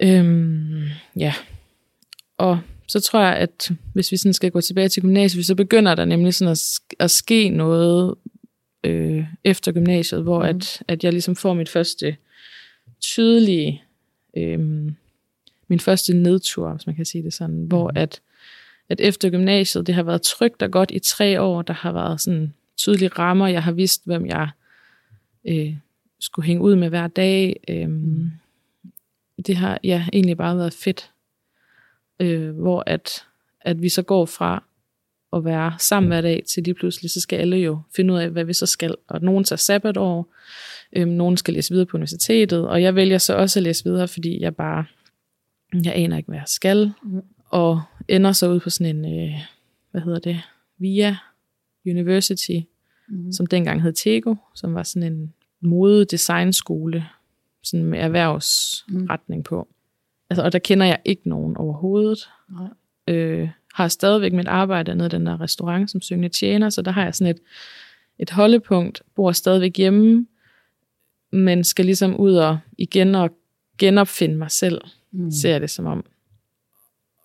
Øhm, 0.01 0.83
ja. 1.15 1.33
Og 2.37 2.59
så 2.87 2.99
tror 2.99 3.19
jeg, 3.19 3.35
at 3.35 3.71
hvis 3.93 4.11
vi 4.11 4.17
sådan 4.17 4.33
skal 4.33 4.51
gå 4.51 4.61
tilbage 4.61 4.89
til 4.89 5.01
gymnasiet, 5.01 5.45
så 5.45 5.55
begynder 5.55 5.95
der 5.95 6.05
nemlig 6.05 6.33
sådan 6.33 6.51
at, 6.51 6.79
at 6.99 7.11
ske 7.11 7.49
noget 7.49 8.15
øh, 8.83 9.25
efter 9.43 9.71
gymnasiet, 9.71 10.23
hvor 10.23 10.39
mm. 10.39 10.49
at, 10.49 10.83
at 10.87 11.03
jeg 11.03 11.11
ligesom 11.11 11.35
får 11.35 11.53
mit 11.53 11.69
første 11.69 12.17
tydelige, 13.05 13.83
øh, 14.37 14.59
min 15.67 15.79
første 15.79 16.13
nedtur, 16.13 16.71
hvis 16.71 16.87
man 16.87 16.95
kan 16.95 17.05
sige 17.05 17.23
det 17.23 17.33
sådan, 17.33 17.55
mm. 17.55 17.67
hvor 17.67 17.91
at, 17.95 18.21
at 18.89 19.01
efter 19.01 19.29
gymnasiet, 19.29 19.87
det 19.87 19.95
har 19.95 20.03
været 20.03 20.21
trygt 20.21 20.61
og 20.61 20.71
godt 20.71 20.91
i 20.91 20.99
tre 20.99 21.41
år, 21.41 21.61
der 21.61 21.73
har 21.73 21.91
været 21.91 22.21
sådan 22.21 22.53
tydelige 22.77 23.07
rammer, 23.07 23.47
jeg 23.47 23.63
har 23.63 23.71
vidst, 23.71 24.01
hvem 24.05 24.25
jeg 24.25 24.49
øh, 25.47 25.75
skulle 26.19 26.45
hænge 26.45 26.63
ud 26.63 26.75
med 26.75 26.89
hver 26.89 27.07
dag. 27.07 27.59
Øh, 27.67 27.89
Mm. 27.89 28.32
det 29.47 29.55
har 29.55 29.80
ja, 29.84 30.05
egentlig 30.13 30.38
bare 30.38 30.57
været 30.57 30.73
fedt, 30.73 31.11
øh, 32.19 32.49
hvor 32.59 32.84
at, 32.86 33.25
at 33.61 33.82
vi 33.82 33.89
så 33.89 34.01
går 34.01 34.25
fra 34.25 34.63
at 35.36 35.45
være 35.45 35.73
sammen 35.79 36.07
hver 36.11 36.21
dag, 36.21 36.43
til 36.47 36.63
lige 36.63 36.73
pludselig, 36.73 37.11
så 37.11 37.21
skal 37.21 37.39
alle 37.39 37.57
jo 37.57 37.79
finde 37.95 38.13
ud 38.13 38.19
af, 38.19 38.29
hvad 38.29 38.43
vi 38.43 38.53
så 38.53 38.65
skal. 38.65 38.95
Og 39.07 39.21
nogen 39.21 39.43
tager 39.43 39.57
sabbatår, 39.57 40.33
øh, 40.95 41.07
nogen 41.07 41.38
skal 41.38 41.53
læse 41.53 41.71
videre 41.71 41.86
på 41.86 41.97
universitetet, 41.97 42.67
og 42.67 42.81
jeg 42.81 42.95
vælger 42.95 43.17
så 43.17 43.36
også 43.36 43.59
at 43.59 43.63
læse 43.63 43.83
videre, 43.83 44.07
fordi 44.07 44.41
jeg 44.41 44.55
bare, 44.55 44.86
jeg 45.83 45.93
aner 45.95 46.17
ikke, 46.17 46.27
hvad 46.27 46.38
jeg 46.38 46.47
skal, 46.47 46.91
Mm. 47.03 47.21
og 47.49 47.81
ender 48.07 48.31
så 48.31 48.49
ud 48.49 48.59
på 48.59 48.69
sådan 48.69 48.95
en, 48.95 49.19
øh, 49.29 49.36
hvad 49.91 50.01
hedder 50.01 50.19
det, 50.19 50.41
VIA 50.77 51.15
University, 51.86 52.59
Mm. 53.07 53.31
som 53.31 53.45
dengang 53.45 53.81
hed 53.81 53.93
Tego, 53.93 54.36
som 54.55 54.73
var 54.73 54.83
sådan 54.83 55.13
en 55.13 55.33
mode 55.61 56.05
designskole, 56.05 57.05
sådan 57.63 57.86
med 57.86 57.99
erhvervsretning 57.99 59.43
på. 59.43 59.67
Altså, 60.29 60.43
og 60.43 60.51
der 60.51 60.59
kender 60.59 60.86
jeg 60.86 60.99
ikke 61.05 61.29
nogen 61.29 61.57
overhovedet. 61.57 62.29
Nej. 62.51 62.69
Øh, 63.15 63.49
har 63.76 63.88
stadigvæk 63.88 64.34
mit 64.34 64.47
arbejde 64.47 64.95
nede 64.95 65.07
i 65.07 65.09
den 65.09 65.26
der 65.26 65.41
restaurant 65.41 65.91
som 65.91 66.01
syngende 66.01 66.30
tjener, 66.30 66.69
så 66.69 66.82
der 66.82 66.91
har 66.91 67.03
jeg 67.03 67.15
sådan 67.15 67.36
et, 67.36 67.39
et 68.19 68.30
holdepunkt, 68.30 69.01
bor 69.15 69.32
stadigvæk 69.32 69.78
hjemme, 69.78 70.28
men 71.32 71.63
skal 71.63 71.86
ligesom 71.86 72.15
ud 72.15 72.36
og 72.36 72.57
igen 72.78 73.15
og 73.15 73.30
genopfinde 73.78 74.36
mig 74.36 74.51
selv, 74.51 74.82
Mm. 75.11 75.32
ser 75.32 75.51
jeg 75.51 75.61
det 75.61 75.69
som 75.69 75.86
om. 75.86 76.05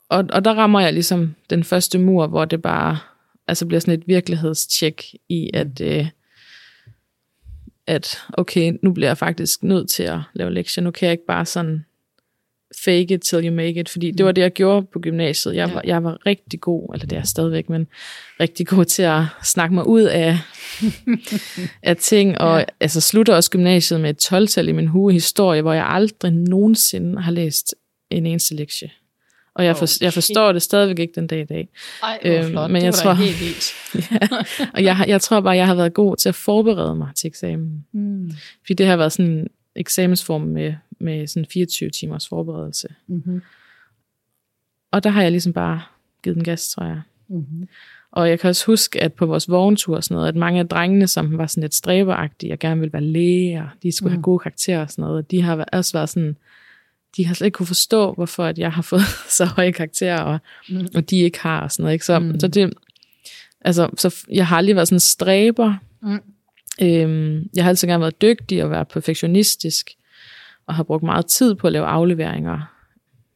og, 0.09 0.25
og 0.33 0.45
der 0.45 0.55
rammer 0.55 0.81
jeg 0.81 0.93
ligesom 0.93 1.35
den 1.51 1.65
første 1.65 1.99
mur, 1.99 2.27
hvor 2.27 2.45
det 2.45 2.63
bare 2.63 2.99
altså 3.47 3.67
bliver 3.67 3.81
sådan 3.81 3.99
et 3.99 4.09
virkelighedstjek 4.09 5.03
i, 5.29 5.51
at, 5.55 5.81
øh, 5.81 6.09
at 7.87 8.19
okay, 8.33 8.73
nu 8.83 8.93
bliver 8.93 9.09
jeg 9.09 9.19
faktisk 9.19 9.63
nødt 9.63 9.91
til 9.91 10.03
at 10.03 10.19
lave 10.35 10.51
lektier. 10.51 10.85
Nu 10.85 10.91
kan 10.91 11.07
jeg 11.07 11.13
ikke 11.13 11.27
bare 11.27 11.47
sådan 11.47 11.85
fake 12.85 13.15
it 13.15 13.21
till 13.21 13.47
you 13.47 13.55
make 13.55 13.81
it, 13.81 13.89
fordi 13.89 14.11
det 14.11 14.27
var 14.27 14.33
det, 14.33 14.43
jeg 14.43 14.53
gjorde 14.53 14.87
på 14.93 14.99
gymnasiet. 14.99 15.57
Jeg, 15.57 15.69
Ja. 15.69 15.75
var, 15.75 15.83
jeg 15.85 16.05
var 16.05 16.19
rigtig 16.27 16.61
god, 16.61 16.91
eller 16.95 17.07
det 17.07 17.13
er 17.17 17.21
jeg 17.21 17.27
stadigvæk, 17.27 17.69
men 17.69 17.87
rigtig 18.41 18.67
god 18.67 18.85
til 18.85 19.03
at 19.03 19.23
snakke 19.45 19.75
mig 19.75 19.87
ud 19.87 20.03
af, 20.03 20.39
af 21.83 21.97
ting, 21.97 22.39
og 22.39 22.59
Ja. 22.59 22.65
altså 22.81 23.01
slutter 23.01 23.35
også 23.35 23.51
gymnasiet 23.51 24.01
med 24.01 24.11
et 24.11 24.33
12-tal 24.33 24.69
i 24.69 24.73
min 24.73 24.87
hue 24.87 25.13
historie, 25.13 25.63
hvor 25.63 25.73
jeg 25.73 25.87
aldrig 25.89 26.33
nogensinde 26.33 27.23
har 27.23 27.33
læst 27.33 27.75
en 28.11 28.27
eneste 28.27 28.55
lektie. 28.55 28.91
Og 29.55 29.65
jeg, 29.65 29.77
for, 29.77 29.87
jeg 30.01 30.07
Okay. 30.09 30.15
forstår 30.15 30.53
det 30.53 30.63
stadigvæk 30.63 30.99
ikke 30.99 31.13
den 31.15 31.27
dag 31.27 31.41
i 31.41 31.45
dag. 31.45 31.69
Ej, 32.03 32.19
Øhm, 32.25 32.51
flot. 32.51 32.71
men 32.71 32.83
det 32.83 32.87
jeg 32.87 32.93
var 32.93 32.97
da 32.97 33.03
tror- 33.03 33.13
helt 33.25 33.41
vildt. 33.41 33.73
ja. 34.13 34.37
Og 34.75 34.85
jeg, 34.85 35.05
jeg 35.09 35.21
tror 35.21 35.41
bare, 35.41 35.57
jeg 35.57 35.67
har 35.67 35.75
været 35.75 35.95
god 35.95 36.17
til 36.17 36.29
at 36.29 36.35
forberede 36.35 36.95
mig 36.95 37.09
til 37.17 37.27
eksamen. 37.29 37.85
Mm. 37.93 38.31
Fordi 38.63 38.75
det 38.75 38.87
har 38.87 38.97
været 38.97 39.13
sådan 39.13 39.47
eksamensform 39.81 40.41
med, 40.43 40.75
med 40.99 41.27
sådan 41.27 41.47
24 41.53 41.91
timers 41.91 42.29
forberedelse. 42.29 42.89
Mm-hmm. 43.07 43.43
Og 44.93 45.05
der 45.05 45.11
har 45.11 45.23
jeg 45.23 45.31
ligesom 45.31 45.53
bare 45.53 45.83
givet 46.23 46.37
den 46.37 46.45
gas, 46.45 46.69
tror 46.69 46.85
jeg. 46.85 47.01
Mm-hmm. 47.29 47.69
Og 48.13 48.29
jeg 48.29 48.41
kan 48.41 48.49
også 48.49 48.67
huske, 48.67 49.03
at 49.03 49.13
på 49.13 49.27
vores 49.27 49.49
vogntur 49.49 49.97
og 49.97 50.05
sådan 50.05 50.15
noget, 50.15 50.29
at 50.29 50.37
mange 50.37 50.61
af 50.61 50.69
drengene, 50.69 51.07
som 51.07 51.39
var 51.39 51.47
sådan 51.47 51.61
lidt 51.63 51.75
stræberagtige 51.75 52.53
og 52.53 52.59
gerne 52.59 52.81
ville 52.81 52.93
være 52.93 53.03
læge, 53.03 53.61
og 53.61 53.69
de 53.83 53.93
skulle 53.97 54.11
mm. 54.11 54.17
Have 54.17 54.23
gode 54.23 54.39
karakterer 54.39 54.81
og 54.81 54.91
sådan 54.91 55.03
noget, 55.03 55.31
de 55.31 55.43
har 55.43 55.65
også 55.73 55.93
været 55.93 56.09
sådan, 56.09 56.37
de 57.17 57.27
har 57.27 57.35
slet 57.35 57.47
ikke 57.47 57.57
kunne 57.57 57.67
forstå, 57.67 58.13
hvorfor 58.13 58.45
at 58.45 58.59
jeg 58.59 58.73
har 58.73 58.83
fået 58.93 59.03
så 59.29 59.45
høje 59.45 59.73
karakterer, 59.73 60.21
og, 60.23 60.39
Mm. 60.69 60.87
og 60.95 61.11
de 61.11 61.19
ikke 61.19 61.41
har 61.41 61.61
og 61.61 61.71
sådan 61.73 61.83
noget. 61.83 61.93
Ikke? 61.93 62.05
Så, 62.05 62.19
Mm. 62.19 62.41
så 62.41 62.49
det, 62.49 62.73
altså, 63.61 63.91
så 63.97 64.25
jeg 64.33 64.47
har 64.47 64.57
aldrig 64.57 64.77
været 64.77 64.89
sådan 64.89 64.97
en 64.97 65.01
stræber. 65.01 65.75
Mm. 66.03 66.19
Øhm, 66.83 67.49
jeg 67.57 67.65
har 67.65 67.69
altid 67.69 67.89
gerne 67.89 68.01
været 68.01 68.23
dygtig 68.23 68.65
og 68.65 68.71
været 68.71 68.89
perfektionistisk, 68.89 69.91
og 70.67 70.75
har 70.75 70.83
brugt 70.83 71.03
meget 71.03 71.27
tid 71.27 71.55
på 71.55 71.67
at 71.67 71.73
lave 71.73 71.87
afleveringer. 71.87 72.77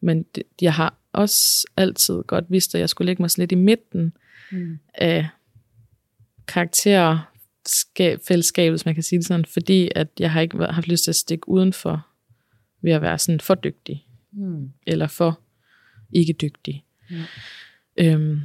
Men 0.00 0.22
det, 0.34 0.42
jeg 0.62 0.74
har 0.74 0.94
også 1.12 1.66
altid 1.76 2.22
godt 2.22 2.44
vidst, 2.48 2.74
at 2.74 2.80
jeg 2.80 2.88
skulle 2.88 3.06
lægge 3.06 3.22
mig 3.22 3.30
lidt 3.38 3.52
i 3.52 3.54
midten 3.54 4.12
Mm. 4.52 4.78
af 4.94 5.28
karakterfællesskabet, 6.46 8.72
hvis 8.72 8.84
man 8.86 8.94
kan 8.94 9.02
sige 9.02 9.18
det 9.18 9.26
sådan, 9.26 9.44
fordi 9.44 9.88
at 9.96 10.08
jeg 10.18 10.32
har 10.32 10.40
ikke 10.40 10.58
haft 10.58 10.88
lyst 10.88 11.04
til 11.04 11.10
at 11.10 11.16
stikke 11.16 11.48
udenfor 11.48 12.06
ved 12.82 12.92
at 12.92 13.02
være 13.02 13.18
sådan 13.18 13.40
for 13.40 13.54
dygtig, 13.54 14.06
Mm. 14.32 14.70
eller 14.86 15.06
for 15.06 15.40
ikke 16.12 16.32
dygtig. 16.32 16.84
Ja. 17.10 17.22
Øhm, 17.96 18.40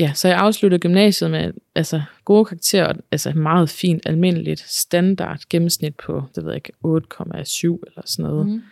ja, 0.00 0.12
så 0.14 0.28
jeg 0.28 0.38
afsluttede 0.38 0.80
gymnasiet 0.80 1.30
med 1.30 1.52
altså, 1.74 2.02
gode 2.24 2.44
karakterer, 2.44 2.92
altså 3.12 3.32
meget 3.32 3.70
fint, 3.70 4.02
almindeligt, 4.06 4.60
standard 4.60 5.40
gennemsnit 5.50 5.94
på, 5.96 6.22
det 6.34 6.44
ved 6.44 6.52
jeg 6.52 6.56
ikke, 6.56 6.72
8,7 6.86 7.78
eller 7.86 8.02
sådan 8.04 8.22
noget. 8.22 8.46
Mm. 8.46 8.62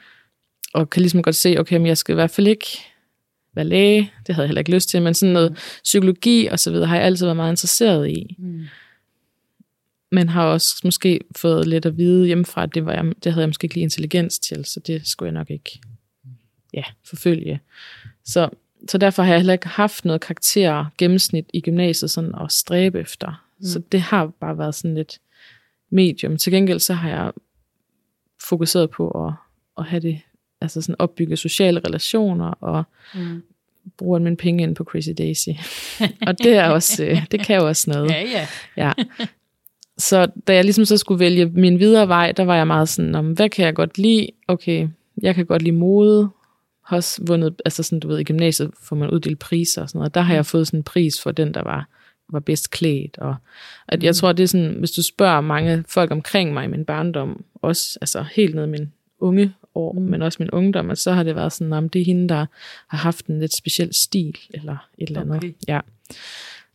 Og 0.74 0.90
kan 0.90 1.02
ligesom 1.02 1.22
godt 1.22 1.36
se, 1.36 1.56
okay, 1.58 1.76
men 1.76 1.86
jeg 1.86 1.98
skal 1.98 2.12
i 2.12 2.14
hvert 2.14 2.30
fald 2.30 2.46
ikke 2.46 2.66
være 3.54 3.64
læge, 3.64 4.12
det 4.26 4.34
havde 4.34 4.44
jeg 4.44 4.48
heller 4.48 4.60
ikke 4.60 4.74
lyst 4.74 4.88
til, 4.88 5.02
men 5.02 5.14
sådan 5.14 5.32
noget 5.32 5.58
psykologi 5.84 6.46
og 6.46 6.58
så 6.58 6.70
videre 6.70 6.86
har 6.86 6.96
jeg 6.96 7.04
altid 7.04 7.26
været 7.26 7.36
meget 7.36 7.52
interesseret 7.52 8.08
i. 8.08 8.36
Mm. 8.38 8.66
Men 10.12 10.28
har 10.28 10.44
også 10.44 10.80
måske 10.84 11.20
fået 11.36 11.66
lidt 11.66 11.86
at 11.86 11.96
vide 11.96 12.26
hjemmefra, 12.26 12.62
at 12.62 12.74
det, 12.74 12.84
var 12.84 12.92
jeg, 12.92 13.04
det 13.24 13.32
havde 13.32 13.42
jeg 13.42 13.48
måske 13.48 13.64
ikke 13.64 13.74
lige 13.74 13.82
intelligens 13.82 14.38
til, 14.38 14.64
så 14.64 14.80
det 14.80 15.06
skulle 15.06 15.26
jeg 15.26 15.34
nok 15.34 15.50
ikke 15.50 15.80
ja, 16.74 16.82
forfølge. 17.04 17.60
Så, 18.24 18.48
så 18.88 18.98
derfor 18.98 19.22
har 19.22 19.30
jeg 19.30 19.38
heller 19.38 19.52
ikke 19.52 19.68
haft 19.68 20.04
noget 20.04 20.20
karakter 20.20 20.84
gennemsnit 20.98 21.44
i 21.54 21.60
gymnasiet 21.60 22.10
sådan 22.10 22.34
at 22.40 22.52
stræbe 22.52 23.00
efter. 23.00 23.44
Mm. 23.58 23.64
Så 23.64 23.82
det 23.92 24.00
har 24.00 24.26
bare 24.40 24.58
været 24.58 24.74
sådan 24.74 24.94
lidt 24.94 25.18
medium. 25.90 26.36
Til 26.36 26.52
gengæld 26.52 26.78
så 26.78 26.94
har 26.94 27.08
jeg 27.08 27.32
fokuseret 28.48 28.90
på 28.90 29.26
at, 29.26 29.32
at 29.78 29.84
have 29.84 30.00
det, 30.00 30.20
altså 30.60 30.80
sådan 30.80 30.96
opbygge 30.98 31.36
sociale 31.36 31.80
relationer 31.86 32.46
og 32.50 32.84
Mm. 33.14 33.42
bruger 33.98 34.18
mine 34.18 34.36
penge 34.36 34.62
ind 34.62 34.74
på 34.74 34.84
Crazy 34.84 35.10
Daisy. 35.18 35.48
og 36.28 36.38
det, 36.38 36.56
er 36.56 36.68
også, 36.68 37.04
øh, 37.04 37.26
det 37.30 37.40
kan 37.40 37.56
jo 37.60 37.66
også 37.68 37.90
noget. 37.90 38.10
Ja, 38.10 38.22
ja. 38.22 38.46
Ja. 38.76 38.92
Så 39.98 40.26
da 40.46 40.54
jeg 40.54 40.64
ligesom 40.64 40.84
så 40.84 40.96
skulle 40.96 41.20
vælge 41.20 41.46
min 41.46 41.78
videre 41.78 42.08
vej, 42.08 42.32
der 42.32 42.44
var 42.44 42.56
jeg 42.56 42.66
meget 42.66 42.88
sådan, 42.88 43.14
om, 43.14 43.32
hvad 43.32 43.48
kan 43.48 43.64
jeg 43.64 43.74
godt 43.74 43.98
lide? 43.98 44.28
Okay, 44.48 44.88
jeg 45.22 45.34
kan 45.34 45.46
godt 45.46 45.62
lide 45.62 45.76
mode. 45.76 46.28
Har 46.88 46.96
også 46.96 47.22
vundet, 47.26 47.62
altså 47.64 47.82
sådan, 47.82 48.00
du 48.00 48.08
ved, 48.08 48.18
i 48.18 48.24
gymnasiet 48.24 48.70
får 48.82 48.96
man 48.96 49.10
uddelt 49.10 49.38
priser 49.38 49.82
og 49.82 49.88
sådan 49.88 49.98
noget. 49.98 50.14
Der 50.14 50.20
har 50.20 50.34
jeg 50.34 50.46
fået 50.46 50.66
sådan 50.66 50.80
en 50.80 50.84
pris 50.84 51.22
for 51.22 51.30
den, 51.30 51.54
der 51.54 51.62
var, 51.62 51.88
var 52.28 52.40
bedst 52.40 52.70
klædt. 52.70 53.18
Og 53.18 53.36
at 53.88 54.02
jeg 54.02 54.16
tror, 54.16 54.32
det 54.32 54.42
er 54.42 54.46
sådan, 54.46 54.74
hvis 54.78 54.90
du 54.90 55.02
spørger 55.02 55.40
mange 55.40 55.84
folk 55.88 56.10
omkring 56.10 56.52
mig 56.52 56.64
i 56.64 56.68
min 56.68 56.84
barndom, 56.84 57.44
også 57.54 57.98
altså 58.00 58.24
helt 58.32 58.54
ned 58.54 58.64
i 58.64 58.68
min 58.68 58.92
unge 59.20 59.54
år, 59.74 59.92
mm. 59.92 60.02
men 60.02 60.22
også 60.22 60.36
min 60.40 60.50
ungdom, 60.50 60.90
at 60.90 60.98
så 60.98 61.12
har 61.12 61.22
det 61.22 61.34
været 61.34 61.52
sådan, 61.52 61.72
om 61.72 61.88
det 61.88 62.00
er 62.00 62.04
hende, 62.04 62.28
der 62.28 62.46
har 62.88 62.98
haft 62.98 63.26
en 63.26 63.40
lidt 63.40 63.56
speciel 63.56 63.94
stil, 63.94 64.36
eller 64.50 64.88
et 64.98 65.08
eller 65.08 65.20
andet. 65.20 65.36
Okay. 65.36 65.52
Ja. 65.68 65.80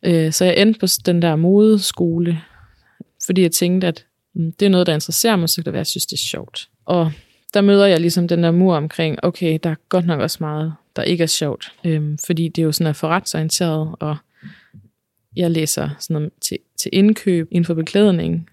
Øh, 0.02 0.32
så 0.32 0.44
jeg 0.44 0.56
endte 0.58 0.80
på 0.80 0.86
den 1.06 1.22
der 1.22 1.36
modeskole, 1.36 2.40
fordi 3.26 3.42
jeg 3.42 3.52
tænkte, 3.52 3.86
at 3.86 4.06
mm, 4.34 4.52
det 4.52 4.66
er 4.66 4.70
noget, 4.70 4.86
der 4.86 4.94
interesserer 4.94 5.36
mig, 5.36 5.48
så 5.48 5.56
kan 5.56 5.64
det 5.64 5.72
være, 5.72 5.80
at 5.80 5.86
jeg 5.86 5.86
synes, 5.86 6.06
det 6.06 6.16
er 6.16 6.26
sjovt. 6.26 6.68
Og 6.84 7.12
der 7.54 7.60
møder 7.60 7.86
jeg 7.86 8.00
ligesom 8.00 8.28
den 8.28 8.42
der 8.42 8.50
mur 8.50 8.76
omkring, 8.76 9.18
okay, 9.22 9.58
der 9.62 9.70
er 9.70 9.74
godt 9.88 10.06
nok 10.06 10.20
også 10.20 10.38
meget, 10.40 10.74
der 10.96 11.02
ikke 11.02 11.22
er 11.22 11.26
sjovt, 11.26 11.72
øhm, 11.84 12.18
fordi 12.26 12.48
det 12.48 12.62
er 12.62 12.66
jo 12.66 12.72
sådan 12.72 12.86
er 12.86 12.92
forretsorienteret, 12.92 13.94
og 14.00 14.16
jeg 15.36 15.50
læser 15.50 15.88
sådan 15.98 16.14
noget 16.14 16.30
til, 16.40 16.58
til 16.80 16.90
indkøb 16.92 17.48
inden 17.50 17.64
for 17.64 17.74
beklædning, 17.74 18.50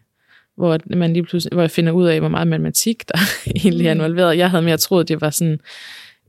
hvor 0.56 0.80
man 0.96 1.14
lige 1.14 1.24
pludselig, 1.24 1.54
hvor 1.54 1.62
jeg 1.62 1.72
finder 1.72 1.92
ud 1.92 2.06
af, 2.06 2.20
hvor 2.20 2.30
meget 2.30 2.48
matematik 2.48 3.08
der 3.08 3.18
egentlig 3.64 3.88
er 3.88 3.92
involveret. 3.92 4.38
Jeg 4.38 4.50
havde 4.50 4.64
mere 4.64 4.78
troet, 4.78 5.08
det 5.08 5.22
var 5.22 5.30
sådan 5.30 5.60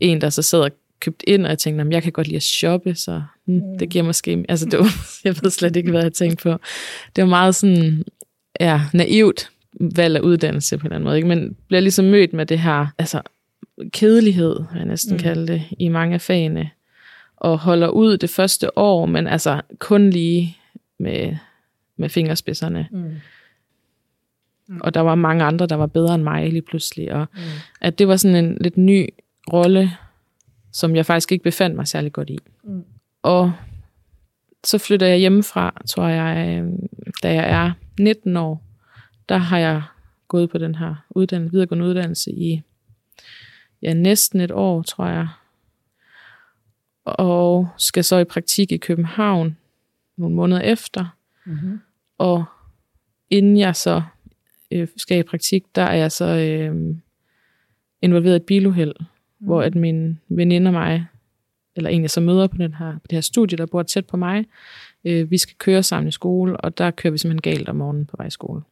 en, 0.00 0.20
der 0.20 0.30
så 0.30 0.42
sad 0.42 0.60
og 0.60 0.70
købt 1.00 1.24
ind, 1.26 1.44
og 1.44 1.50
jeg 1.50 1.58
tænkte, 1.58 1.84
"Nå, 1.84 1.90
jeg 1.90 2.02
kan 2.02 2.12
godt 2.12 2.26
lide 2.26 2.36
at 2.36 2.42
shoppe, 2.42 2.94
så 2.94 3.22
hmm, 3.44 3.78
det 3.78 3.88
giver 3.88 4.04
måske... 4.04 4.44
Altså, 4.48 4.66
det 4.66 4.78
var, 4.78 4.94
jeg 5.24 5.34
ved 5.42 5.50
slet 5.50 5.76
ikke, 5.76 5.90
hvad 5.90 6.02
jeg 6.02 6.12
tænkte 6.12 6.42
på. 6.42 6.58
Det 7.16 7.22
var 7.22 7.28
meget 7.28 7.54
sådan, 7.54 8.04
ja, 8.60 8.80
naivt 8.92 9.51
valg 9.80 10.16
af 10.16 10.20
uddannelse 10.20 10.78
på 10.78 10.80
en 10.82 10.86
eller 10.86 10.94
anden 10.96 11.04
måde, 11.04 11.16
ikke? 11.16 11.28
men 11.28 11.56
bliver 11.68 11.80
ligesom 11.80 12.04
mødt 12.04 12.32
med 12.32 12.46
det 12.46 12.58
her, 12.58 12.86
altså 12.98 13.22
kedelighed, 13.92 14.56
vil 14.72 14.78
jeg 14.78 14.84
næsten 14.86 15.12
Mm. 15.12 15.16
mm. 15.16 15.22
kalde 15.22 15.46
det, 15.52 15.62
i 15.78 15.88
mange 15.88 16.14
af 16.14 16.20
fagene, 16.20 16.70
og 17.36 17.58
holder 17.58 17.88
ud 17.88 18.16
det 18.16 18.30
første 18.30 18.78
år, 18.78 19.06
men 19.06 19.26
altså 19.26 19.60
kun 19.78 20.10
lige 20.10 20.56
med, 20.98 21.36
med 21.96 22.08
fingerspidserne. 22.08 22.88
Mm. 22.90 23.10
Og 24.80 24.94
der 24.94 25.00
var 25.00 25.14
mange 25.14 25.44
andre, 25.44 25.66
der 25.66 25.76
var 25.76 25.86
bedre 25.86 26.14
end 26.14 26.22
mig 26.22 26.48
lige 26.48 26.62
pludselig, 26.62 27.12
og 27.12 27.26
Mm. 27.34 27.40
at 27.80 27.98
det 27.98 28.08
var 28.08 28.16
sådan 28.16 28.44
en 28.44 28.58
lidt 28.60 28.76
ny 28.76 29.08
rolle, 29.52 29.90
som 30.72 30.96
jeg 30.96 31.06
faktisk 31.06 31.32
ikke 31.32 31.42
befandt 31.44 31.76
mig 31.76 31.88
særlig 31.88 32.12
godt 32.12 32.30
i. 32.30 32.38
Mm. 32.64 32.84
Og 33.22 33.52
så 34.64 34.78
flytter 34.78 35.06
jeg 35.06 35.18
hjemmefra, 35.18 35.82
tror 35.88 36.06
jeg, 36.08 36.48
øh, 36.62 36.72
da 37.22 37.34
jeg 37.34 37.50
er 37.50 37.72
19 38.00 38.36
år. 38.36 38.62
Der 39.28 39.36
har 39.36 39.58
jeg 39.58 39.82
gået 40.28 40.50
på 40.50 40.58
den 40.58 40.74
her 40.74 40.94
uddannelse, 41.10 41.52
videregående 41.52 41.86
uddannelse 41.86 42.30
i 42.30 42.62
ja, 43.82 43.94
næsten 43.94 44.40
et 44.40 44.50
år, 44.50 44.82
tror 44.82 45.06
jeg. 45.06 45.28
Og 47.04 47.68
skal 47.78 48.04
så 48.04 48.18
i 48.18 48.24
praktik 48.24 48.72
i 48.72 48.76
København 48.76 49.56
nogle 50.16 50.36
måneder 50.36 50.60
efter. 50.60 51.16
Mm-hmm. 51.44 51.80
Og 52.18 52.44
inden 53.30 53.58
jeg 53.58 53.76
så 53.76 54.02
øh, 54.70 54.88
skal 54.96 55.18
i 55.18 55.22
praktik, 55.22 55.64
der 55.74 55.82
er 55.82 55.96
jeg 55.96 56.12
så 56.12 56.24
øh, 56.24 56.96
involveret 58.02 58.34
i 58.34 58.36
et 58.36 58.46
biluheld, 58.46 58.94
mm. 59.00 59.06
hvor 59.46 59.62
at 59.62 59.74
min 59.74 60.18
veninde 60.28 60.68
og 60.68 60.72
mig, 60.72 61.06
eller 61.76 61.90
en 61.90 62.02
jeg 62.02 62.10
så 62.10 62.20
møder 62.20 62.46
på, 62.46 62.56
den 62.56 62.74
her, 62.74 62.92
på 62.92 63.06
det 63.10 63.16
her 63.16 63.20
studie, 63.20 63.58
der 63.58 63.66
bor 63.66 63.82
tæt 63.82 64.06
på 64.06 64.16
mig, 64.16 64.46
øh, 65.04 65.30
vi 65.30 65.38
skal 65.38 65.56
køre 65.58 65.82
sammen 65.82 66.08
i 66.08 66.12
skole, 66.12 66.56
og 66.56 66.78
der 66.78 66.90
kører 66.90 67.10
vi 67.10 67.18
simpelthen 67.18 67.52
galt 67.52 67.68
om 67.68 67.76
morgenen 67.76 68.06
på 68.06 68.16
vej 68.16 68.26
i 68.26 68.30
skole. 68.30 68.62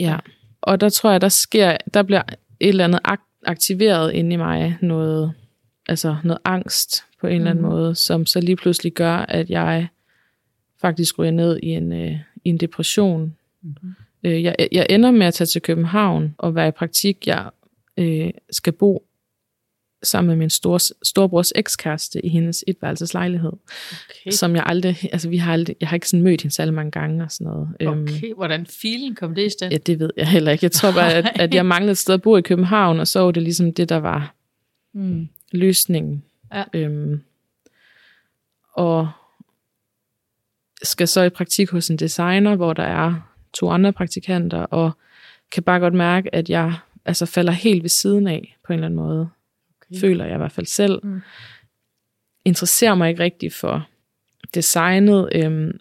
Ja. 0.00 0.18
Og 0.60 0.80
der 0.80 0.88
tror 0.88 1.10
jeg, 1.10 1.20
der 1.20 1.28
sker, 1.28 1.76
der 1.94 2.02
bliver 2.02 2.22
et 2.60 2.68
eller 2.68 2.84
andet 2.84 3.00
ak- 3.08 3.42
aktiveret 3.46 4.12
inde 4.12 4.32
i 4.34 4.36
mig, 4.36 4.76
noget, 4.82 5.32
altså 5.88 6.16
noget 6.24 6.38
angst 6.44 7.04
på 7.20 7.26
en 7.26 7.32
eller 7.36 7.50
anden 7.50 7.62
Mhm. 7.64 7.72
måde, 7.72 7.94
som 7.94 8.26
så 8.26 8.40
lige 8.40 8.56
pludselig 8.56 8.92
gør, 8.92 9.16
at 9.16 9.50
jeg 9.50 9.86
faktisk 10.80 11.18
ryger 11.18 11.30
ned 11.32 11.60
i 11.62 11.66
en, 11.68 11.92
øh, 11.92 12.12
i 12.44 12.48
en 12.48 12.58
depression. 12.58 13.36
Mhm. 13.62 13.94
Øh, 14.24 14.42
jeg, 14.42 14.56
jeg 14.72 14.86
ender 14.90 15.10
med 15.10 15.26
at 15.26 15.34
tage 15.34 15.46
til 15.46 15.62
København 15.62 16.34
og 16.38 16.54
være 16.54 16.68
i 16.68 16.70
praktik. 16.70 17.26
Jeg 17.26 17.50
øh, 17.96 18.30
skal 18.50 18.72
bo 18.72 19.05
sammen 20.06 20.28
med 20.28 20.36
min 20.36 20.50
store, 20.50 20.78
storebrors 21.02 21.52
ekskæreste 21.54 22.26
i 22.26 22.28
hendes 22.28 22.64
etværelseslejlighed, 22.68 23.52
Okay. 23.52 24.30
som 24.30 24.56
jeg 24.56 24.62
aldrig, 24.66 24.96
altså 25.12 25.28
vi 25.28 25.36
har 25.36 25.52
aldrig, 25.52 25.76
jeg 25.80 25.88
har 25.88 25.94
ikke 25.96 26.08
sådan 26.08 26.24
mødt 26.24 26.42
hende 26.42 26.54
særlig 26.54 26.74
mange 26.74 26.90
gange 26.90 27.24
og 27.24 27.30
sådan 27.30 27.44
noget. 27.52 27.68
Øhm, 27.80 28.02
Okay, 28.02 28.34
hvordan 28.34 28.66
filen 28.66 29.14
kom 29.14 29.34
det 29.34 29.46
i 29.46 29.50
stand? 29.50 29.72
Ja, 29.72 29.78
det 29.78 29.98
ved 29.98 30.10
jeg 30.16 30.28
heller 30.28 30.52
ikke. 30.52 30.64
Jeg 30.64 30.72
tror 30.72 30.92
bare, 30.92 31.12
at, 31.14 31.30
at 31.34 31.54
jeg 31.54 31.66
manglede 31.66 31.92
et 31.92 31.98
sted 31.98 32.14
at 32.14 32.22
bo 32.22 32.36
i 32.36 32.40
København, 32.42 33.00
og 33.00 33.06
så 33.06 33.20
var 33.20 33.30
det 33.30 33.42
ligesom 33.42 33.72
det, 33.74 33.88
der 33.88 33.96
var 33.96 34.32
Mm. 34.94 35.28
løsningen 35.52 36.24
Ja. 36.54 36.64
Øhm, 36.74 37.20
og 38.72 39.08
skal 40.82 41.08
så 41.08 41.22
i 41.22 41.28
praktik 41.30 41.70
hos 41.70 41.88
en 41.90 41.96
designer, 41.96 42.56
hvor 42.56 42.72
der 42.72 42.82
er 42.82 43.14
to 43.52 43.70
andre 43.70 43.92
praktikanter, 43.92 44.58
og 44.58 44.90
kan 45.52 45.62
bare 45.62 45.80
godt 45.80 45.94
mærke, 45.94 46.34
at 46.34 46.50
jeg 46.50 46.74
altså 47.04 47.26
falder 47.26 47.52
helt 47.52 47.82
ved 47.82 47.88
siden 47.90 48.26
af, 48.26 48.56
på 48.66 48.72
en 48.72 48.74
eller 48.78 48.86
anden 48.86 48.96
måde. 49.00 49.28
Okay. 49.90 50.00
Føler 50.00 50.24
jeg 50.24 50.34
i 50.34 50.38
hvert 50.38 50.52
fald 50.52 50.66
selv. 50.66 51.00
Mm. 51.06 51.20
Interesserer 52.44 52.94
mig 52.94 53.08
ikke 53.08 53.22
rigtig 53.22 53.52
for 53.52 53.88
designet, 54.54 55.28
øhm, 55.34 55.78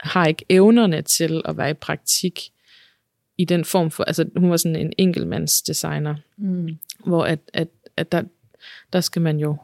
har 0.00 0.26
ikke 0.26 0.44
evnerne 0.48 1.02
til 1.02 1.42
at 1.44 1.56
være 1.56 1.70
i 1.70 1.74
praktik 1.74 2.40
i 3.38 3.44
den 3.44 3.64
form 3.64 3.90
for, 3.90 4.04
altså 4.04 4.28
hun 4.36 4.50
var 4.50 4.56
sådan 4.56 4.76
en 4.76 4.92
enkeltmandsdesigner, 4.98 6.14
Mm. 6.36 6.78
hvor 7.04 7.24
at, 7.24 7.38
at, 7.52 7.68
at 7.96 8.12
der, 8.12 8.22
der 8.92 9.00
skal 9.00 9.22
man 9.22 9.38
jo 9.38 9.56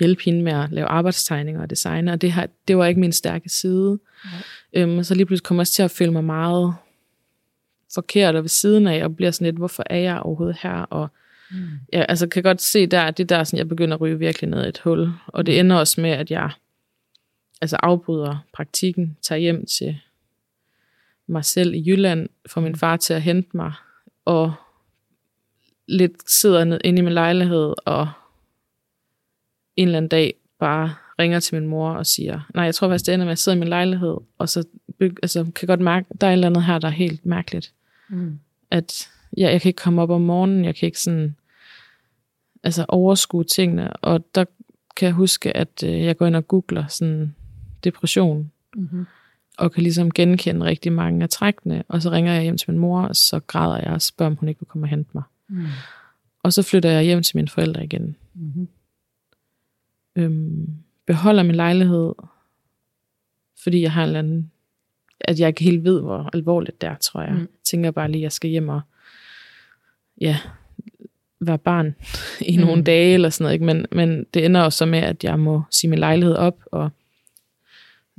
hjælpe 0.00 0.22
hende 0.24 0.42
med 0.42 0.52
at 0.52 0.72
lave 0.72 0.86
arbejdstegninger 0.86 1.62
og 1.62 1.70
designe, 1.70 2.12
og 2.12 2.20
det, 2.20 2.32
har, 2.32 2.48
det 2.68 2.76
var 2.76 2.86
ikke 2.86 3.00
min 3.00 3.12
stærke 3.12 3.48
side. 3.48 3.98
Nej. 4.24 4.42
Øhm, 4.72 4.98
og 4.98 5.06
så 5.06 5.14
lige 5.14 5.26
pludselig 5.26 5.44
kom 5.44 5.56
jeg 5.56 5.60
også 5.60 5.72
til 5.72 5.82
at 5.82 5.90
føle 5.90 6.12
mig 6.12 6.24
meget 6.24 6.74
forkert 7.94 8.34
og 8.36 8.42
ved 8.42 8.48
siden 8.48 8.86
af, 8.86 9.04
og 9.04 9.16
bliver 9.16 9.30
sådan 9.30 9.44
lidt, 9.44 9.56
hvorfor 9.56 9.82
er 9.86 9.98
jeg 9.98 10.20
overhovedet 10.20 10.56
her? 10.62 10.72
Og 10.72 11.08
Mm. 11.50 11.68
jeg 11.92 12.06
altså, 12.08 12.26
kan 12.26 12.42
godt 12.42 12.62
se 12.62 12.86
der, 12.86 13.02
at 13.02 13.18
det 13.18 13.30
er 13.30 13.36
der, 13.36 13.44
sådan, 13.44 13.58
jeg 13.58 13.68
begynder 13.68 13.94
at 13.94 14.00
ryge 14.00 14.18
virkelig 14.18 14.50
ned 14.50 14.64
i 14.64 14.68
et 14.68 14.78
hul. 14.78 15.12
Og 15.26 15.46
det 15.46 15.60
ender 15.60 15.76
også 15.76 16.00
med, 16.00 16.10
at 16.10 16.30
jeg 16.30 16.50
altså 17.60 17.76
afbryder 17.76 18.38
praktikken, 18.52 19.16
tager 19.22 19.38
hjem 19.38 19.66
til 19.66 19.98
mig 21.26 21.44
selv 21.44 21.74
i 21.74 21.84
Jylland, 21.90 22.28
får 22.46 22.60
min 22.60 22.76
far 22.76 22.96
til 22.96 23.14
at 23.14 23.22
hente 23.22 23.56
mig, 23.56 23.72
og 24.24 24.54
lidt 25.86 26.30
sidder 26.30 26.64
ned 26.64 26.80
inde 26.84 26.98
i 26.98 27.02
min 27.02 27.12
lejlighed, 27.12 27.74
og 27.84 28.08
en 29.76 29.88
eller 29.88 29.96
anden 29.96 30.08
dag 30.08 30.34
bare 30.58 30.94
ringer 31.18 31.40
til 31.40 31.54
min 31.54 31.68
mor 31.68 31.90
og 31.90 32.06
siger, 32.06 32.40
nej, 32.54 32.64
jeg 32.64 32.74
tror 32.74 32.88
faktisk, 32.88 33.06
det 33.06 33.14
ender 33.14 33.26
med, 33.26 33.30
at 33.30 33.32
jeg 33.32 33.38
sidder 33.38 33.56
i 33.56 33.58
min 33.58 33.68
lejlighed, 33.68 34.16
og 34.38 34.48
så 34.48 34.64
altså, 35.22 35.46
kan 35.54 35.68
godt 35.68 35.80
mærke, 35.80 36.06
der 36.20 36.26
er 36.26 36.30
et 36.30 36.32
eller 36.32 36.46
andet 36.46 36.64
her, 36.64 36.78
der 36.78 36.88
er 36.88 36.92
helt 36.92 37.26
mærkeligt 37.26 37.72
Mm. 38.10 38.38
at 38.70 39.10
jeg, 39.36 39.52
jeg 39.52 39.60
kan 39.60 39.68
ikke 39.68 39.82
komme 39.82 40.02
op 40.02 40.10
om 40.10 40.20
morgenen, 40.20 40.64
jeg 40.64 40.74
kan 40.74 40.86
ikke 40.86 41.00
sådan, 41.00 41.36
altså 42.62 42.84
overskue 42.88 43.44
tingene, 43.44 43.92
og 43.92 44.24
der 44.34 44.44
kan 44.96 45.06
jeg 45.06 45.14
huske, 45.14 45.56
at 45.56 45.82
øh, 45.84 46.00
jeg 46.00 46.16
går 46.16 46.26
ind 46.26 46.36
og 46.36 46.48
googler 46.48 46.86
sådan 46.86 47.34
depression, 47.84 48.50
Mm-hmm. 48.76 49.06
og 49.58 49.72
kan 49.72 49.82
ligesom 49.82 50.10
genkende 50.10 50.66
rigtig 50.66 50.92
mange 50.92 51.22
af 51.22 51.28
trækkene, 51.28 51.84
og 51.88 52.02
så 52.02 52.10
ringer 52.10 52.32
jeg 52.32 52.42
hjem 52.42 52.58
til 52.58 52.70
min 52.70 52.78
mor, 52.80 53.02
og 53.02 53.16
så 53.16 53.40
græder 53.40 53.76
jeg 53.78 53.92
og 53.92 54.02
spørger, 54.02 54.30
om 54.30 54.36
hun 54.36 54.48
ikke 54.48 54.60
vil 54.60 54.66
komme 54.66 54.84
og 54.84 54.88
hente 54.88 55.10
mig. 55.14 55.22
Mm. 55.48 55.66
Og 56.42 56.52
så 56.52 56.62
flytter 56.62 56.90
jeg 56.90 57.02
hjem 57.02 57.22
til 57.22 57.36
mine 57.36 57.48
forældre 57.48 57.84
igen. 57.84 58.16
Mm-hmm. 58.34 58.68
Øhm, 60.16 60.74
beholder 61.06 61.42
min 61.42 61.54
lejlighed, 61.54 62.12
fordi 63.62 63.82
jeg 63.82 63.92
har 63.92 64.02
en 64.02 64.06
eller 64.06 64.18
anden, 64.18 64.50
at 65.20 65.40
jeg 65.40 65.48
ikke 65.48 65.64
helt 65.64 65.84
ved, 65.84 66.00
hvor 66.00 66.30
alvorligt 66.32 66.80
det 66.80 66.88
er, 66.88 66.96
tror 66.96 67.22
jeg. 67.22 67.32
Mm. 67.32 67.38
Mm. 67.38 67.48
Tænker 67.64 67.90
bare 67.90 68.10
lige, 68.10 68.20
at 68.20 68.22
jeg 68.22 68.32
skal 68.32 68.50
hjem 68.50 68.68
og 68.68 68.80
ja, 70.20 70.36
være 71.40 71.58
barn 71.58 71.94
i 72.40 72.56
Mm. 72.56 72.62
nogle 72.64 72.82
dage 72.84 73.14
eller 73.14 73.30
sådan 73.30 73.44
noget. 73.44 73.54
Ikke? 73.54 73.64
Men, 73.64 73.86
men 73.92 74.26
det 74.34 74.44
ender 74.44 74.60
også 74.60 74.76
så 74.76 74.86
med, 74.86 74.98
at 74.98 75.24
jeg 75.24 75.38
må 75.38 75.62
sige 75.70 75.90
min 75.90 75.98
lejlighed 75.98 76.34
op, 76.34 76.56
og 76.66 76.90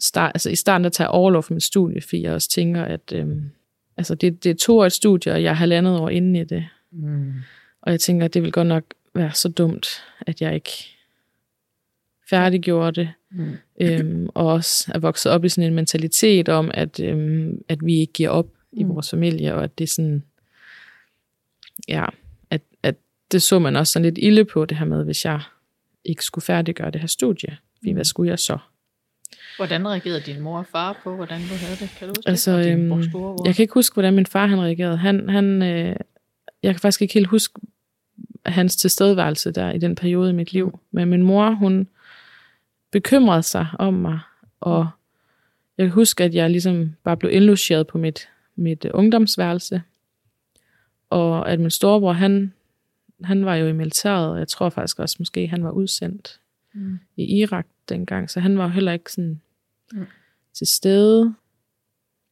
start, 0.01 0.31
altså 0.35 0.49
i 0.49 0.55
starten 0.55 0.83
der 0.83 0.89
tager 0.89 1.05
jeg 1.07 1.11
overlov 1.11 1.43
for 1.43 1.53
mit 1.53 1.63
studie, 1.63 2.01
fordi 2.01 2.21
jeg 2.21 2.33
også 2.33 2.49
tænker, 2.49 2.83
at 2.83 3.13
øhm, 3.15 3.49
altså 3.97 4.15
det, 4.15 4.43
det 4.43 4.49
er 4.49 4.55
to 4.55 4.77
år 4.79 4.85
et 4.85 4.91
studie, 4.93 5.31
og 5.33 5.43
jeg 5.43 5.49
er 5.49 5.53
halvandet 5.53 5.99
år 5.99 6.09
inde 6.09 6.39
i 6.39 6.43
det. 6.43 6.65
Mm. 6.91 7.33
Og 7.81 7.91
jeg 7.91 7.99
tænker, 7.99 8.25
at 8.25 8.33
det 8.33 8.43
vil 8.43 8.51
godt 8.51 8.67
nok 8.67 8.83
være 9.15 9.31
så 9.33 9.49
dumt, 9.49 9.87
at 10.27 10.41
jeg 10.41 10.55
ikke 10.55 10.71
færdiggjorde 12.29 13.01
det. 13.01 13.09
Mm. 13.31 13.51
Øhm, 13.81 14.27
og 14.33 14.47
også 14.47 14.91
er 14.95 14.99
vokset 14.99 15.31
op 15.31 15.45
i 15.45 15.49
sådan 15.49 15.69
en 15.69 15.75
mentalitet 15.75 16.49
om, 16.49 16.71
at, 16.73 16.99
øhm, 16.99 17.61
at 17.69 17.85
vi 17.85 17.95
ikke 17.99 18.13
giver 18.13 18.29
op 18.29 18.47
i 18.71 18.83
Mm. 18.83 18.89
vores 18.89 19.09
familie, 19.09 19.53
og 19.55 19.63
at 19.63 19.77
det 19.77 19.83
er 19.83 19.87
sådan, 19.87 20.23
ja, 21.87 22.05
at, 22.49 22.61
at 22.83 22.95
det 23.31 23.41
så 23.41 23.59
man 23.59 23.75
også 23.75 23.93
sådan 23.93 24.03
lidt 24.05 24.17
ille 24.17 24.45
på 24.45 24.65
det 24.65 24.77
her 24.77 24.85
med, 24.85 25.03
hvis 25.05 25.25
jeg 25.25 25.41
ikke 26.05 26.23
skulle 26.23 26.43
færdiggøre 26.45 26.91
det 26.91 27.01
her 27.01 27.07
studie. 27.07 27.57
Fordi 27.77 27.89
Mm. 27.89 27.95
hvad 27.95 28.05
skulle 28.05 28.29
jeg 28.29 28.39
så? 28.39 28.57
Hvordan 29.57 29.87
reagerede 29.87 30.19
din 30.19 30.39
mor 30.41 30.57
og 30.59 30.65
far 30.65 30.99
på, 31.03 31.15
hvordan 31.15 31.41
du 31.41 31.55
havde 31.55 31.75
det? 31.79 31.89
Kan 31.99 32.07
du 32.07 32.13
huske 32.17 32.29
Altså, 32.29 32.57
det? 32.57 32.71
Øhm? 32.71 32.91
Jeg 33.45 33.55
kan 33.55 33.63
ikke 33.63 33.73
huske, 33.73 33.93
hvordan 33.93 34.13
min 34.13 34.25
far 34.25 34.45
han 34.47 34.61
reagerede. 34.61 34.97
Han, 34.97 35.29
han, 35.29 35.61
øh, 35.61 35.95
jeg 36.63 36.73
kan 36.73 36.79
faktisk 36.79 37.01
ikke 37.01 37.13
helt 37.13 37.27
huske 37.27 37.59
hans 38.45 38.75
tilstedeværelse 38.75 39.51
der 39.51 39.71
i 39.71 39.77
den 39.77 39.95
periode 39.95 40.29
i 40.29 40.33
mit 40.33 40.53
liv. 40.53 40.79
Men 40.91 41.09
min 41.09 41.23
mor, 41.23 41.49
hun 41.51 41.87
bekymrede 42.91 43.43
sig 43.43 43.67
om 43.79 43.93
mig, 43.93 44.19
og 44.59 44.89
jeg 45.77 45.85
kan 45.85 45.93
huske, 45.93 46.23
at 46.23 46.35
jeg 46.35 46.49
ligesom 46.49 46.95
bare 47.03 47.17
blev 47.17 47.31
indlogeret 47.31 47.87
på 47.87 47.97
mit, 47.97 48.29
mit 48.55 48.85
ungdomsværelse, 48.85 49.81
og 51.09 51.51
at 51.51 51.59
min 51.59 51.69
storebror, 51.69 52.13
han, 52.13 52.53
han 53.23 53.45
var 53.45 53.55
jo 53.55 53.67
i 53.67 53.71
militæret, 53.71 54.29
og 54.31 54.39
jeg 54.39 54.47
tror 54.47 54.69
faktisk 54.69 54.99
også, 54.99 55.15
måske 55.19 55.47
han 55.47 55.63
var 55.63 55.71
udsendt 55.71 56.39
Mm. 56.73 56.99
i 57.17 57.23
Irak 57.41 57.65
dengang, 57.89 58.29
så 58.29 58.39
han 58.39 58.57
var 58.57 58.63
jo 58.63 58.69
heller 58.69 58.91
ikke 58.91 59.11
sådan 59.11 59.41
Mm. 59.93 60.05
til 60.53 60.67
stede. 60.67 61.33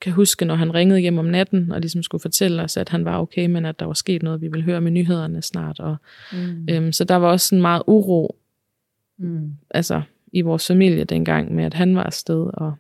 Kan 0.02 0.14
huske, 0.14 0.46
når 0.46 0.56
han 0.56 0.74
ringede 0.74 1.00
hjem 1.00 1.18
om 1.18 1.26
natten, 1.26 1.72
og 1.72 1.80
ligesom 1.82 2.04
skulle 2.04 2.22
fortælle 2.22 2.64
os, 2.64 2.78
at 2.78 2.90
han 2.90 3.06
var 3.06 3.20
okay, 3.22 3.46
men 3.48 3.66
at 3.66 3.80
der 3.80 3.86
var 3.86 3.94
sket 3.94 4.24
noget, 4.24 4.42
vi 4.42 4.48
ville 4.48 4.64
høre 4.64 4.82
med 4.82 4.92
nyhederne 4.92 5.42
snart. 5.42 5.80
Og, 5.80 5.96
Mm. 6.34 6.68
øhm, 6.70 6.92
så 6.92 7.04
der 7.04 7.16
var 7.16 7.28
også 7.28 7.48
sådan 7.48 7.62
meget 7.62 7.84
uro 7.88 8.36
Mm. 9.18 9.54
altså, 9.70 10.02
i 10.32 10.42
vores 10.42 10.68
familie 10.68 11.04
dengang, 11.04 11.56
med 11.56 11.64
at 11.64 11.74
han 11.74 11.96
var 11.96 12.04
afsted. 12.04 12.50
Og, 12.54 12.74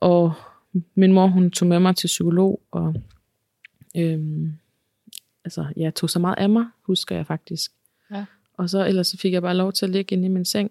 og 0.00 0.32
min 0.94 1.12
mor, 1.12 1.26
hun 1.26 1.50
tog 1.50 1.68
med 1.68 1.80
mig 1.80 1.96
til 1.96 2.06
psykolog, 2.06 2.60
og 2.70 2.94
øhm, 3.94 4.52
altså, 5.44 5.66
ja, 5.76 5.90
tog 5.90 6.10
så 6.10 6.18
meget 6.18 6.38
af 6.38 6.48
mig, 6.50 6.66
husker 6.82 7.16
jeg 7.16 7.26
faktisk. 7.26 7.72
Ja. 8.10 8.24
Og 8.56 8.70
så 8.70 8.86
ellers 8.86 9.06
så 9.06 9.16
fik 9.18 9.32
jeg 9.32 9.42
bare 9.42 9.56
lov 9.56 9.72
til 9.72 9.86
at 9.86 9.90
ligge 9.90 10.14
inde 10.16 10.24
i 10.24 10.28
min 10.28 10.44
seng 10.44 10.70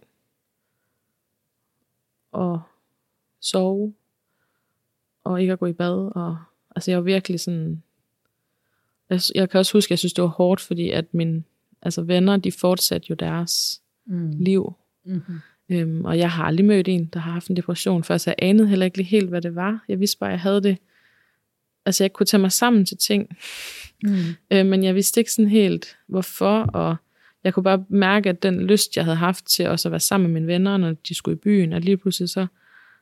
og 2.32 2.62
sove 3.40 3.94
og 5.24 5.42
ikke 5.42 5.54
at 5.54 5.60
gå 5.60 5.66
i 5.66 5.74
bad. 5.74 6.12
Og, 6.16 6.38
altså 6.76 6.92
jeg 6.92 6.98
var 6.98 7.04
virkelig 7.04 7.40
sådan... 7.40 7.84
Jeg, 9.10 9.22
jeg 9.36 9.50
kan 9.50 9.58
også 9.58 9.74
huske, 9.74 9.88
at 9.88 9.92
jeg 9.92 10.00
synes, 10.00 10.14
det 10.14 10.22
var 10.22 10.28
hårdt, 10.28 10.62
fordi 10.62 10.90
at 10.90 11.14
mine 11.14 11.44
altså 11.82 12.02
venner, 12.02 12.38
de 12.38 12.52
fortsatte 12.52 13.08
jo 13.10 13.16
deres 13.16 13.82
Mm. 14.06 14.32
liv. 14.40 14.74
Mm-hmm. 15.04 15.40
Øhm, 15.70 16.06
og 16.06 16.18
jeg 16.18 16.32
har 16.32 16.44
aldrig 16.44 16.66
mødt 16.66 16.88
en, 16.88 17.06
der 17.06 17.20
har 17.20 17.32
haft 17.32 17.48
en 17.48 17.56
depression 17.56 18.04
før, 18.04 18.18
så 18.18 18.30
jeg 18.30 18.36
anede 18.48 18.68
heller 18.68 18.86
ikke 18.86 19.04
helt, 19.04 19.30
hvad 19.30 19.42
det 19.42 19.56
var. 19.56 19.84
Jeg 19.88 20.00
vidste 20.00 20.18
bare, 20.20 20.30
at 20.30 20.32
jeg 20.32 20.40
havde 20.40 20.64
det. 20.64 20.78
Altså, 21.86 22.04
jeg 22.04 22.14
kunne 22.14 22.26
tage 22.26 22.42
mig 22.42 22.52
sammen 22.52 22.86
til 22.86 22.98
ting. 22.98 23.38
Mm. 24.04 24.16
Øh, 24.52 24.66
men 24.66 24.84
jeg 24.84 24.96
vidste 24.96 25.20
ikke 25.20 25.32
sådan 25.32 25.50
helt, 25.50 25.98
hvorfor. 26.08 26.62
Og 26.62 26.96
jeg 27.44 27.54
kunne 27.54 27.64
bare 27.64 27.86
mærke, 27.90 28.30
at 28.30 28.44
den 28.44 28.62
lyst, 28.62 28.96
jeg 28.98 29.04
havde 29.04 29.18
haft 29.18 29.46
til 29.46 29.68
også 29.68 29.88
at 29.88 29.92
være 29.92 30.00
sammen 30.00 30.32
med 30.32 30.42
mine 30.42 30.54
venner, 30.54 30.78
når 30.78 30.92
de 30.92 31.16
skulle 31.16 31.36
i 31.36 31.40
byen, 31.40 31.74
at 31.74 31.86
lige 31.86 31.98
pludselig 31.98 32.30
så, 32.30 32.48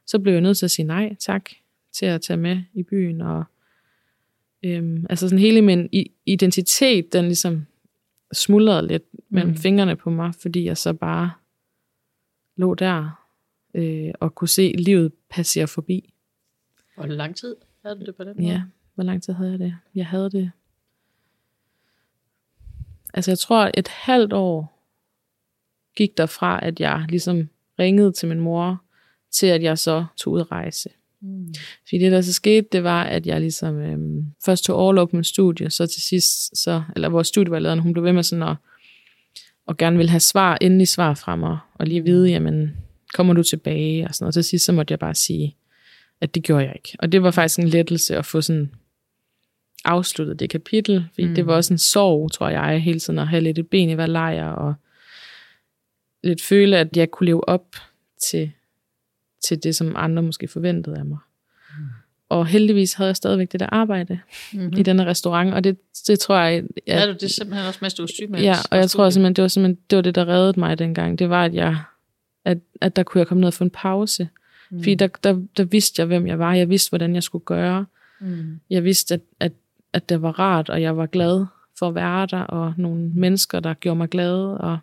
så 0.08 0.20
blev 0.20 0.34
jeg 0.34 0.42
nødt 0.42 0.58
til 0.58 0.66
at 0.66 0.72
sige 0.72 0.86
nej 0.86 1.16
tak 1.20 1.50
til 1.94 2.06
at 2.06 2.22
tage 2.22 2.38
med 2.38 2.62
i 2.74 2.84
byen. 2.84 3.22
Og, 3.22 3.44
øhm, 4.64 5.06
altså 5.10 5.28
sådan 5.28 5.40
hele 5.40 5.62
min 5.62 5.90
identitet, 6.26 7.14
den 7.14 7.26
ligesom 7.26 7.66
smuldrede 8.34 8.88
lidt 8.88 9.04
mellem 9.30 9.52
Mm. 9.52 9.58
fingrene 9.58 9.96
på 9.96 10.10
mig, 10.10 10.34
fordi 10.42 10.66
jeg 10.66 10.78
så 10.78 10.94
bare 10.94 11.32
lå 12.56 12.74
der 12.74 13.26
øh, 13.76 14.12
og 14.20 14.36
kunne 14.36 14.48
se 14.48 14.74
livet 14.78 15.12
passere 15.30 15.68
forbi. 15.68 16.14
Hvor 16.96 17.06
lang 17.06 17.36
tid 17.36 17.56
havde 17.86 18.00
du 18.00 18.06
det 18.06 18.16
på 18.16 18.24
den 18.24 18.34
måde? 18.38 18.48
Ja, 18.48 18.62
hvor 18.96 19.04
lang 19.04 19.24
tid 19.24 19.34
havde 19.34 19.52
jeg 19.52 19.60
det? 19.60 19.76
Jeg 19.96 20.08
havde 20.08 20.30
det... 20.30 20.52
Altså 23.14 23.32
jeg 23.32 23.40
tror, 23.40 23.72
et 23.74 23.88
halvt 23.88 24.34
år 24.34 24.80
gik 25.96 26.18
der 26.18 26.26
fra, 26.26 26.66
at 26.66 26.80
jeg 26.80 27.06
ligesom 27.10 27.50
ringede 27.80 28.12
til 28.12 28.28
min 28.28 28.40
mor, 28.40 28.84
til 29.32 29.48
at 29.48 29.64
jeg 29.64 29.78
så 29.78 30.06
tog 30.18 30.34
ud 30.34 30.40
at 30.40 30.52
rejse. 30.52 30.90
Mm. 31.22 31.54
Fordi 31.90 32.00
det, 32.00 32.12
der 32.12 32.22
så 32.22 32.34
skete, 32.34 32.68
det 32.72 32.84
var, 32.84 33.04
at 33.04 33.28
jeg 33.28 33.42
ligesom 33.42 33.78
øhm, 33.78 34.26
først 34.46 34.64
tog 34.64 34.78
overlov 34.78 35.10
på 35.10 35.16
min 35.16 35.24
studie, 35.24 35.70
så 35.70 35.88
til 35.88 36.02
sidst, 36.02 36.58
så, 36.58 36.84
eller 36.96 37.10
vores 37.10 37.28
studievejlederen, 37.28 37.80
hun 37.80 37.94
blev 37.94 38.04
ved 38.04 38.14
med 38.14 38.24
sådan 38.24 38.44
at, 38.44 38.56
og 39.66 39.78
gerne 39.78 39.98
ville 39.98 40.10
have 40.10 40.20
svar, 40.20 40.58
endelig 40.62 40.88
svar 40.88 41.14
fra 41.14 41.36
mig, 41.36 41.58
og 41.74 41.88
lige 41.88 42.04
vide, 42.04 42.30
jamen, 42.30 42.78
kommer 43.14 43.34
du 43.34 43.44
tilbage, 43.44 44.08
og 44.08 44.16
sådan 44.16 44.24
noget. 44.24 44.34
Til 44.34 44.44
sidst, 44.44 44.66
så 44.66 44.72
måtte 44.72 44.92
jeg 44.92 45.00
bare 45.00 45.16
sige, 45.16 45.56
at 46.22 46.36
det 46.36 46.44
gjorde 46.44 46.64
jeg 46.66 46.74
ikke. 46.76 46.96
Og 47.00 47.12
det 47.12 47.24
var 47.24 47.32
faktisk 47.32 47.60
en 47.60 47.68
lettelse 47.68 48.18
at 48.18 48.26
få 48.26 48.42
sådan 48.42 48.72
afsluttet 49.86 50.40
det 50.40 50.50
kapitel, 50.50 51.06
fordi 51.14 51.24
Mm. 51.24 51.30
mm. 51.30 51.36
det 51.36 51.46
var 51.46 51.56
også 51.56 51.74
en 51.74 51.78
sorg, 51.78 52.32
tror 52.32 52.50
jeg, 52.50 52.82
hele 52.82 53.00
tiden 53.00 53.20
at 53.20 53.28
have 53.28 53.42
lidt 53.42 53.60
et 53.60 53.68
ben 53.68 53.90
i 53.90 53.94
hver 53.94 54.06
lejr, 54.06 54.50
og 54.50 54.74
lidt 56.24 56.42
føle, 56.42 56.78
at 56.78 56.98
jeg 56.98 57.12
kunne 57.12 57.26
leve 57.26 57.50
op 57.50 57.76
til, 58.24 58.52
til 59.48 59.64
det, 59.64 59.76
som 59.76 59.94
andre 59.96 60.24
måske 60.24 60.48
forventede 60.48 60.98
af 60.98 61.06
mig. 61.06 61.18
og 62.30 62.48
heldigvis 62.48 62.94
havde 62.94 63.08
jeg 63.08 63.16
stadigvæk 63.16 63.52
det 63.52 63.60
der 63.60 63.68
arbejde 63.72 64.20
Mm-hmm. 64.54 64.68
mm. 64.74 64.78
i 64.80 64.84
denne 64.84 65.06
restaurant, 65.06 65.54
og 65.54 65.64
det, 65.64 65.78
det 66.08 66.20
tror 66.20 66.36
jeg... 66.38 66.64
Ja, 66.88 67.06
du, 67.06 67.16
det 67.22 67.32
simpelthen 67.32 67.68
også 67.68 67.80
mest, 67.82 67.98
du 67.98 68.04
er 68.04 68.08
syg 68.08 68.30
med. 68.30 68.42
Ja, 68.42 68.56
og 68.72 68.78
jeg 68.78 68.90
tror 68.90 69.10
simpelthen, 69.10 69.34
det 69.36 69.42
var 69.42 69.48
simpelthen 69.48 69.78
det, 69.90 69.96
var 69.96 70.02
det 70.02 70.16
der 70.16 70.28
reddede 70.28 70.60
mig 70.60 70.80
dengang. 70.80 71.20
Det 71.20 71.30
var, 71.30 71.46
at, 71.46 71.54
jeg, 71.54 71.78
at, 72.46 72.58
at 72.82 72.96
der 72.96 73.04
kunne 73.04 73.20
jeg 73.20 73.28
komme 73.28 73.42
ned 73.42 73.48
og 73.48 73.54
få 73.54 73.64
en 73.64 73.70
pause. 73.70 74.30
Mm. 74.72 74.80
Fordi 74.80 74.96
der, 74.96 75.08
der, 75.08 75.42
der 75.58 75.64
vidste 75.64 76.00
jeg, 76.00 76.08
hvem 76.08 76.28
jeg 76.28 76.40
var. 76.40 76.54
Jeg 76.54 76.70
vidste, 76.70 76.90
hvordan 76.90 77.16
jeg 77.16 77.24
skulle 77.24 77.46
gøre. 77.46 77.86
Mm. 78.20 78.60
Jeg 78.70 78.84
vidste, 78.84 79.14
at, 79.14 79.22
at, 79.40 79.52
at 79.94 80.10
det 80.10 80.22
var 80.22 80.40
rart, 80.40 80.70
og 80.70 80.82
jeg 80.82 80.98
var 80.98 81.06
glad 81.06 81.46
for 81.80 81.88
at 81.88 81.96
være 81.96 82.26
der, 82.26 82.40
og 82.42 82.74
nogle 82.78 83.12
mennesker, 83.16 83.60
der 83.60 83.74
gjorde 83.74 83.98
mig 83.98 84.10
glad. 84.10 84.36
Og 84.36 84.78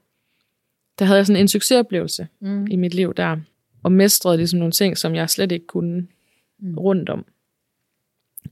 der 0.99 1.05
havde 1.05 1.17
jeg 1.17 1.27
sådan 1.27 1.41
en 1.41 1.49
succesoplevelse 1.49 2.29
Mm. 2.41 2.67
i 2.67 2.77
mit 2.77 2.95
liv 2.95 3.15
der, 3.15 3.37
og 3.83 3.93
mestrede 3.93 4.37
ligesom 4.37 4.59
nogle 4.59 4.73
ting, 4.73 4.99
som 4.99 5.15
jeg 5.15 5.31
slet 5.31 5.53
ikke 5.53 5.67
kunne 5.67 6.07
Mm. 6.59 6.79
rundt 6.79 7.09
om. 7.09 7.25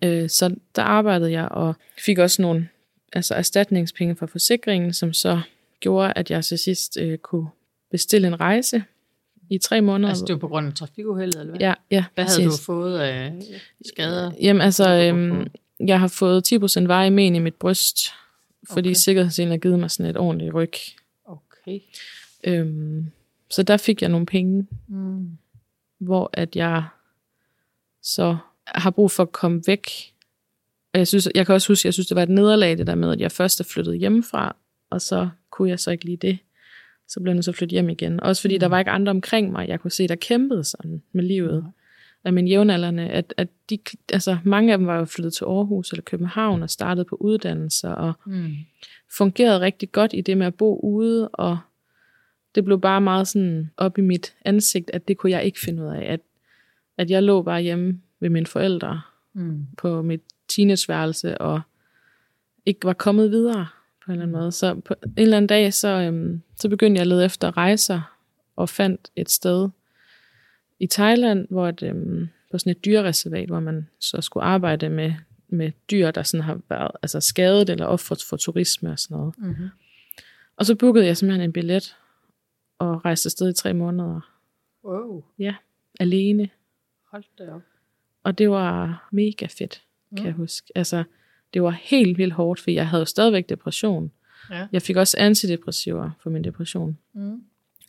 Øh, 0.05 0.29
så 0.29 0.57
der 0.77 0.83
arbejdede 0.83 1.33
jeg, 1.33 1.49
og 1.49 1.75
fik 2.05 2.19
også 2.19 2.43
nogle 2.43 2.69
altså 3.13 3.35
erstatningspenge 3.35 4.17
fra 4.17 4.27
forsikringen, 4.27 4.93
som 4.93 5.13
så 5.13 5.41
gjorde, 5.81 6.13
at 6.17 6.31
jeg 6.31 6.45
til 6.45 6.59
sidst 6.59 6.99
øh, 7.01 7.19
kunne 7.19 7.49
bestille 7.91 8.29
en 8.29 8.41
rejse 8.41 8.85
i 9.51 9.59
tre 9.59 9.81
måneder. 9.81 10.09
Altså, 10.09 10.25
det 10.25 10.33
var 10.33 10.39
på 10.39 10.49
grund 10.49 10.67
af 10.67 10.75
trafikuheldet, 10.75 11.41
eller 11.41 11.53
hvad? 11.53 11.61
ja, 11.61 11.75
ja, 11.91 12.05
Hvad 12.15 12.25
havde 12.25 12.45
du 12.45 12.49
præcis. 12.51 12.67
fået 12.67 12.99
af 12.99 13.33
skader? 13.87 14.33
Jamen 14.41 14.63
altså, 14.63 14.89
øhm, 14.91 15.47
jeg 15.87 16.01
har 16.01 16.09
fået 16.09 16.53
10% 16.53 16.87
veje 16.87 17.11
men 17.11 17.35
i 17.35 17.39
mit 17.39 17.55
bryst, 17.55 17.99
fordi 18.73 18.89
Okay. 18.89 18.95
sikkerhedsdelen 18.95 19.51
har 19.51 19.59
givet 19.59 19.79
mig 19.79 19.91
sådan 19.91 20.11
et 20.11 20.17
ordentligt 20.17 20.55
ryg. 20.55 20.73
Okay. 21.27 21.81
Øhm, 22.45 23.07
så 23.51 23.63
der 23.63 23.77
fik 23.77 24.03
jeg 24.03 24.11
nogle 24.11 24.27
penge, 24.27 24.67
Mm. 24.89 25.29
hvor 25.99 26.31
at 26.33 26.57
jeg 26.57 26.85
så 28.03 28.37
har 28.67 28.91
brug 28.91 29.11
for 29.11 29.23
at 29.23 29.33
komme 29.33 29.63
væk. 29.67 29.87
Og 30.93 30.99
jeg, 30.99 31.09
synes, 31.09 31.29
jeg 31.35 31.47
kan 31.47 31.55
også 31.55 31.69
huske, 31.69 31.87
jeg 31.87 31.93
synes, 31.95 32.07
det 32.07 32.15
var 32.15 32.23
et 32.23 32.29
nederlag, 32.29 32.79
det 32.79 32.87
der 32.87 32.95
med, 32.95 33.13
at 33.13 33.21
jeg 33.21 33.33
først 33.33 33.61
er 33.61 33.65
flyttet 33.65 33.99
hjemmefra, 33.99 34.57
og 34.91 35.01
så 35.01 35.29
kunne 35.51 35.69
jeg 35.71 35.81
så 35.81 35.91
ikke 35.91 36.05
lige 36.05 36.17
det. 36.17 36.39
Så 37.09 37.21
blev 37.21 37.31
jeg 37.31 37.35
nødt 37.35 37.45
til 37.45 37.51
at 37.51 37.57
flytte 37.57 37.73
hjem 37.73 37.89
igen. 37.89 38.21
Også 38.21 38.43
fordi 38.43 38.57
mm. 38.57 38.61
der 38.61 38.67
var 38.67 38.79
ikke 38.79 38.91
andre 38.91 39.11
omkring 39.11 39.53
mig, 39.53 39.69
jeg 39.69 39.81
kunne 39.81 39.91
se, 39.91 40.09
der 40.09 40.15
kæmpede 40.15 40.65
sådan 40.65 41.03
med 41.13 41.25
livet. 41.25 41.65
Af 42.25 42.33
mine 42.33 42.49
jævnaldrende, 42.51 43.09
at, 43.09 43.35
at 43.37 43.49
de, 43.71 43.79
altså, 44.13 44.39
mange 44.45 44.73
af 44.73 44.79
dem 44.79 44.87
var 44.87 44.99
jo 44.99 45.05
flyttet 45.05 45.33
til 45.33 45.45
Aarhus 45.45 45.91
eller 45.91 46.03
København 46.03 46.63
og 46.63 46.71
startede 46.71 47.05
på 47.05 47.17
uddannelser 47.21 47.91
og 47.91 48.13
Mm. 48.27 48.53
fungerede 49.17 49.61
rigtig 49.61 49.93
godt 49.93 50.13
i 50.15 50.21
det 50.21 50.39
med 50.39 50.47
at 50.47 50.55
bo 50.55 50.81
ude, 50.83 51.29
og 51.29 51.59
det 52.55 52.65
blev 52.65 52.81
bare 52.81 53.01
meget 53.01 53.29
sådan 53.29 53.71
op 53.77 53.99
i 53.99 54.01
mit 54.01 54.35
ansigt, 54.45 54.91
at 54.93 55.09
det 55.09 55.17
kunne 55.17 55.33
jeg 55.33 55.45
ikke 55.45 55.61
finde 55.61 55.83
ud 55.83 55.89
af, 55.89 56.13
at, 56.13 56.21
at 56.99 57.11
jeg 57.11 57.23
lå 57.23 57.43
bare 57.43 57.63
hjemme 57.63 58.01
ved 58.21 58.31
mine 58.31 58.47
forældre 58.47 59.01
Mm. 59.37 59.67
på 59.79 60.03
mit 60.03 60.23
teenageværelse, 60.49 61.39
og 61.39 61.61
ikke 62.67 62.81
var 62.85 62.93
kommet 62.93 63.31
videre 63.31 63.67
på 64.05 64.11
en 64.11 64.13
eller 64.13 64.23
anden 64.23 64.37
måde. 64.41 64.53
Så 64.53 64.75
på 64.75 64.95
en 65.05 65.13
eller 65.17 65.37
anden 65.37 65.47
dag, 65.47 65.75
så, 65.75 65.89
øhm, 65.89 66.43
så 66.57 66.69
begyndte 66.69 66.99
jeg 66.99 67.01
at 67.03 67.07
lede 67.07 67.25
efter 67.25 67.57
rejser, 67.57 68.01
og 68.57 68.69
fandt 68.69 69.11
et 69.17 69.31
sted 69.31 69.69
i 70.81 70.87
Thailand, 70.87 71.47
hvor 71.51 71.69
et, 71.69 71.83
øhm, 71.83 72.29
på 72.51 72.59
sådan 72.59 72.71
et 72.71 72.85
dyrereservat, 72.85 73.49
hvor 73.49 73.61
man 73.61 73.89
så 74.01 74.21
skulle 74.21 74.45
arbejde 74.45 74.89
med, 74.89 75.15
med 75.49 75.73
dyr, 75.91 76.11
der 76.11 76.23
sådan 76.23 76.45
har 76.45 76.61
været 76.69 76.91
altså 77.03 77.21
skadet 77.21 77.71
eller 77.71 77.87
offret 77.87 78.23
for 78.29 78.37
turisme 78.37 78.91
og 78.91 78.99
sådan 78.99 79.17
noget. 79.17 79.35
Mm-hmm. 79.39 79.69
Og 80.57 80.67
så 80.67 80.75
bookede 80.75 81.07
jeg 81.07 81.17
simpelthen 81.17 81.45
en 81.49 81.53
billet 81.53 81.97
og 82.79 83.05
rejste 83.05 83.27
afsted 83.27 83.51
i 83.51 83.53
tre 83.53 83.73
måneder 83.75 84.31
Wow, 84.85 85.25
alene. 86.01 86.51
hold 87.11 87.25
da 87.39 87.53
op. 87.53 87.63
Og 88.23 88.39
det 88.39 88.51
var 88.51 89.09
mega 89.13 89.47
fedt, 89.47 89.83
kan 90.17 90.23
Mm. 90.23 90.27
jeg 90.27 90.33
huske. 90.35 90.73
Altså, 90.75 91.05
det 91.55 91.63
var 91.63 91.71
helt 91.71 92.19
vildt 92.19 92.35
hårdt, 92.35 92.61
for 92.61 92.71
jeg 92.71 92.89
havde 92.89 93.01
jo 93.01 93.05
stadigvæk 93.05 93.49
depression. 93.49 94.13
Ja. 94.51 94.67
Jeg 94.73 94.83
fik 94.83 94.97
også 94.97 95.17
antidepressiver 95.19 96.11
for 96.23 96.31
min 96.31 96.45
depression. 96.45 96.99
Mm. 97.13 97.43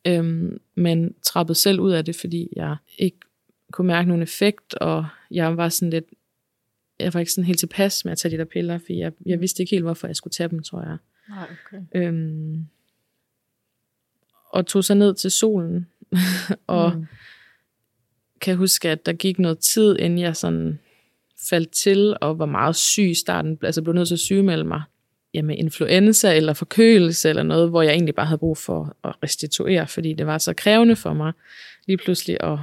Øhm, 0.07 0.59
men 0.75 1.13
trappede 1.23 1.57
selv 1.59 1.79
ud 1.79 1.91
af 1.91 2.05
det, 2.05 2.15
fordi 2.15 2.47
jeg 2.55 2.75
ikke 2.97 3.17
kunne 3.71 3.87
mærke 3.87 4.07
nogen 4.07 4.23
effekt, 4.23 4.73
og 4.73 5.05
jeg 5.31 5.57
var 5.57 5.69
sådan 5.69 5.89
lidt, 5.89 6.05
jeg 6.99 7.13
var 7.13 7.19
ikke 7.19 7.31
sådan 7.31 7.43
helt 7.45 7.59
tilpas 7.59 8.05
med 8.05 8.11
at 8.11 8.17
tage 8.17 8.31
de 8.31 8.37
der 8.37 8.45
piller, 8.45 8.77
for 8.77 8.93
jeg, 8.93 9.11
jeg 9.25 9.39
vidste 9.41 9.63
ikke 9.63 9.71
helt, 9.71 9.83
hvorfor 9.83 10.07
jeg 10.07 10.15
skulle 10.15 10.31
tage 10.31 10.49
dem, 10.49 10.63
tror 10.63 10.81
jeg. 10.81 10.97
Nej, 11.29 11.47
okay. 11.67 11.81
Øhm, 11.95 12.65
og 14.49 14.67
tog 14.67 14.83
så 14.83 14.93
ned 14.93 15.13
til 15.15 15.31
solen, 15.31 15.87
og 16.67 16.95
Mm. 16.97 17.05
kan 18.41 18.57
huske, 18.57 18.89
at 18.89 19.05
der 19.05 19.13
gik 19.13 19.39
noget 19.39 19.59
tid, 19.59 19.95
inden 19.99 20.19
jeg 20.19 20.35
sådan 20.35 20.79
faldt 21.49 21.71
til 21.71 22.17
og 22.21 22.39
var 22.39 22.45
meget 22.45 22.75
syg 22.75 23.03
i 23.09 23.13
starten. 23.13 23.59
Altså 23.61 23.81
blev 23.81 23.93
nødt 23.93 24.07
til 24.07 24.15
at 24.15 24.19
sygemelde 24.19 24.63
mig 24.63 24.81
ja, 25.35 25.41
med 25.41 25.55
influenza 25.57 26.35
eller 26.35 26.53
forkølelse 26.53 27.29
eller 27.29 27.43
noget, 27.43 27.69
hvor 27.69 27.81
jeg 27.81 27.91
egentlig 27.93 28.15
bare 28.15 28.25
havde 28.25 28.37
brug 28.39 28.57
for 28.57 28.95
at 29.03 29.13
restituere, 29.23 29.87
fordi 29.87 30.13
det 30.13 30.27
var 30.27 30.37
så 30.37 30.53
krævende 30.53 30.95
for 30.95 31.13
mig 31.13 31.33
lige 31.87 31.97
pludselig 31.97 32.37
at 32.43 32.57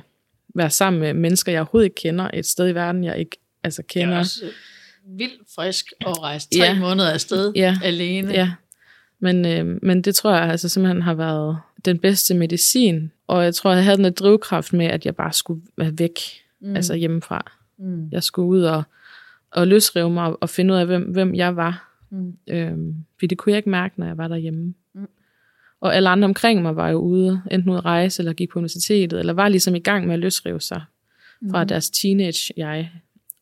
være 0.55 0.71
sammen 0.71 1.01
med 1.01 1.15
mennesker, 1.15 1.53
jeg 1.53 1.61
overhovedet 1.61 1.87
ikke 1.87 1.95
kender, 1.95 2.31
et 2.35 2.47
sted 2.47 2.69
i 2.69 2.75
verden, 2.75 3.05
jeg 3.05 3.19
ikke 3.19 3.37
altså, 3.65 3.83
Det 3.83 3.97
er 3.97 4.01
kender. 4.05 4.19
også 4.19 4.45
øh, 4.45 4.51
vildt 5.19 5.41
frisk 5.55 5.87
at 6.01 6.23
rejse 6.23 6.49
tre 6.59 6.65
Ja. 6.65 6.79
måneder 6.81 7.11
afsted 7.11 7.53
Ja. 7.57 7.79
alene. 7.85 8.33
Ja, 8.33 8.51
men, 9.21 9.47
øh, 9.47 9.79
men 9.83 10.03
det 10.03 10.15
tror 10.15 10.35
jeg 10.35 10.43
altså 10.43 10.69
simpelthen 10.69 11.03
har 11.03 11.15
været 11.15 11.59
den 11.85 11.99
bedste 11.99 12.35
medicin, 12.35 13.13
og 13.27 13.45
jeg 13.45 13.55
tror, 13.55 13.73
jeg 13.73 13.85
havde 13.85 13.97
den 13.97 14.05
et 14.05 14.19
drivkraft 14.19 14.73
med, 14.73 14.87
at 14.87 15.07
jeg 15.07 15.17
bare 15.17 15.33
skulle 15.33 15.63
være 15.77 15.93
væk, 15.99 16.19
mm. 16.61 16.77
altså 16.77 16.95
hjemmefra. 16.95 17.53
Mm. 17.79 18.09
Jeg 18.13 18.23
skulle 18.23 18.49
ud 18.49 18.63
og, 18.63 18.83
og 19.51 19.67
løsrive 19.67 20.11
mig 20.11 20.43
og 20.43 20.49
finde 20.51 20.75
ud 20.75 20.79
af, 20.79 20.87
hvem, 20.87 21.03
hvem 21.03 21.35
jeg 21.35 21.57
var. 21.57 21.92
Mm. 22.13 22.37
Øhm, 22.49 22.95
fordi 23.15 23.27
det 23.27 23.39
kunne 23.39 23.51
jeg 23.51 23.57
ikke 23.57 23.71
mærke, 23.71 23.95
når 24.01 24.07
jeg 24.07 24.19
var 24.19 24.29
derhjemme. 24.29 24.75
Mm. 24.95 25.09
Og 25.81 25.97
alle 25.97 26.09
andre 26.09 26.25
omkring 26.25 26.63
mig 26.63 26.77
var 26.77 26.89
jo 26.89 26.99
ude, 26.99 27.43
enten 27.51 27.71
ude 27.71 27.79
at 27.79 27.85
rejse, 27.85 28.21
eller 28.23 28.33
gik 28.33 28.51
på 28.51 28.59
universitetet, 28.59 29.19
eller 29.19 29.33
var 29.33 29.49
ligesom 29.49 29.75
i 29.75 29.79
gang 29.79 30.07
med 30.07 30.15
at 30.15 30.21
løsrive 30.21 30.61
sig 30.61 30.83
fra 31.51 31.63
Mhm. 31.63 31.69
deres 31.69 31.91
teenage-jeg. 31.91 32.91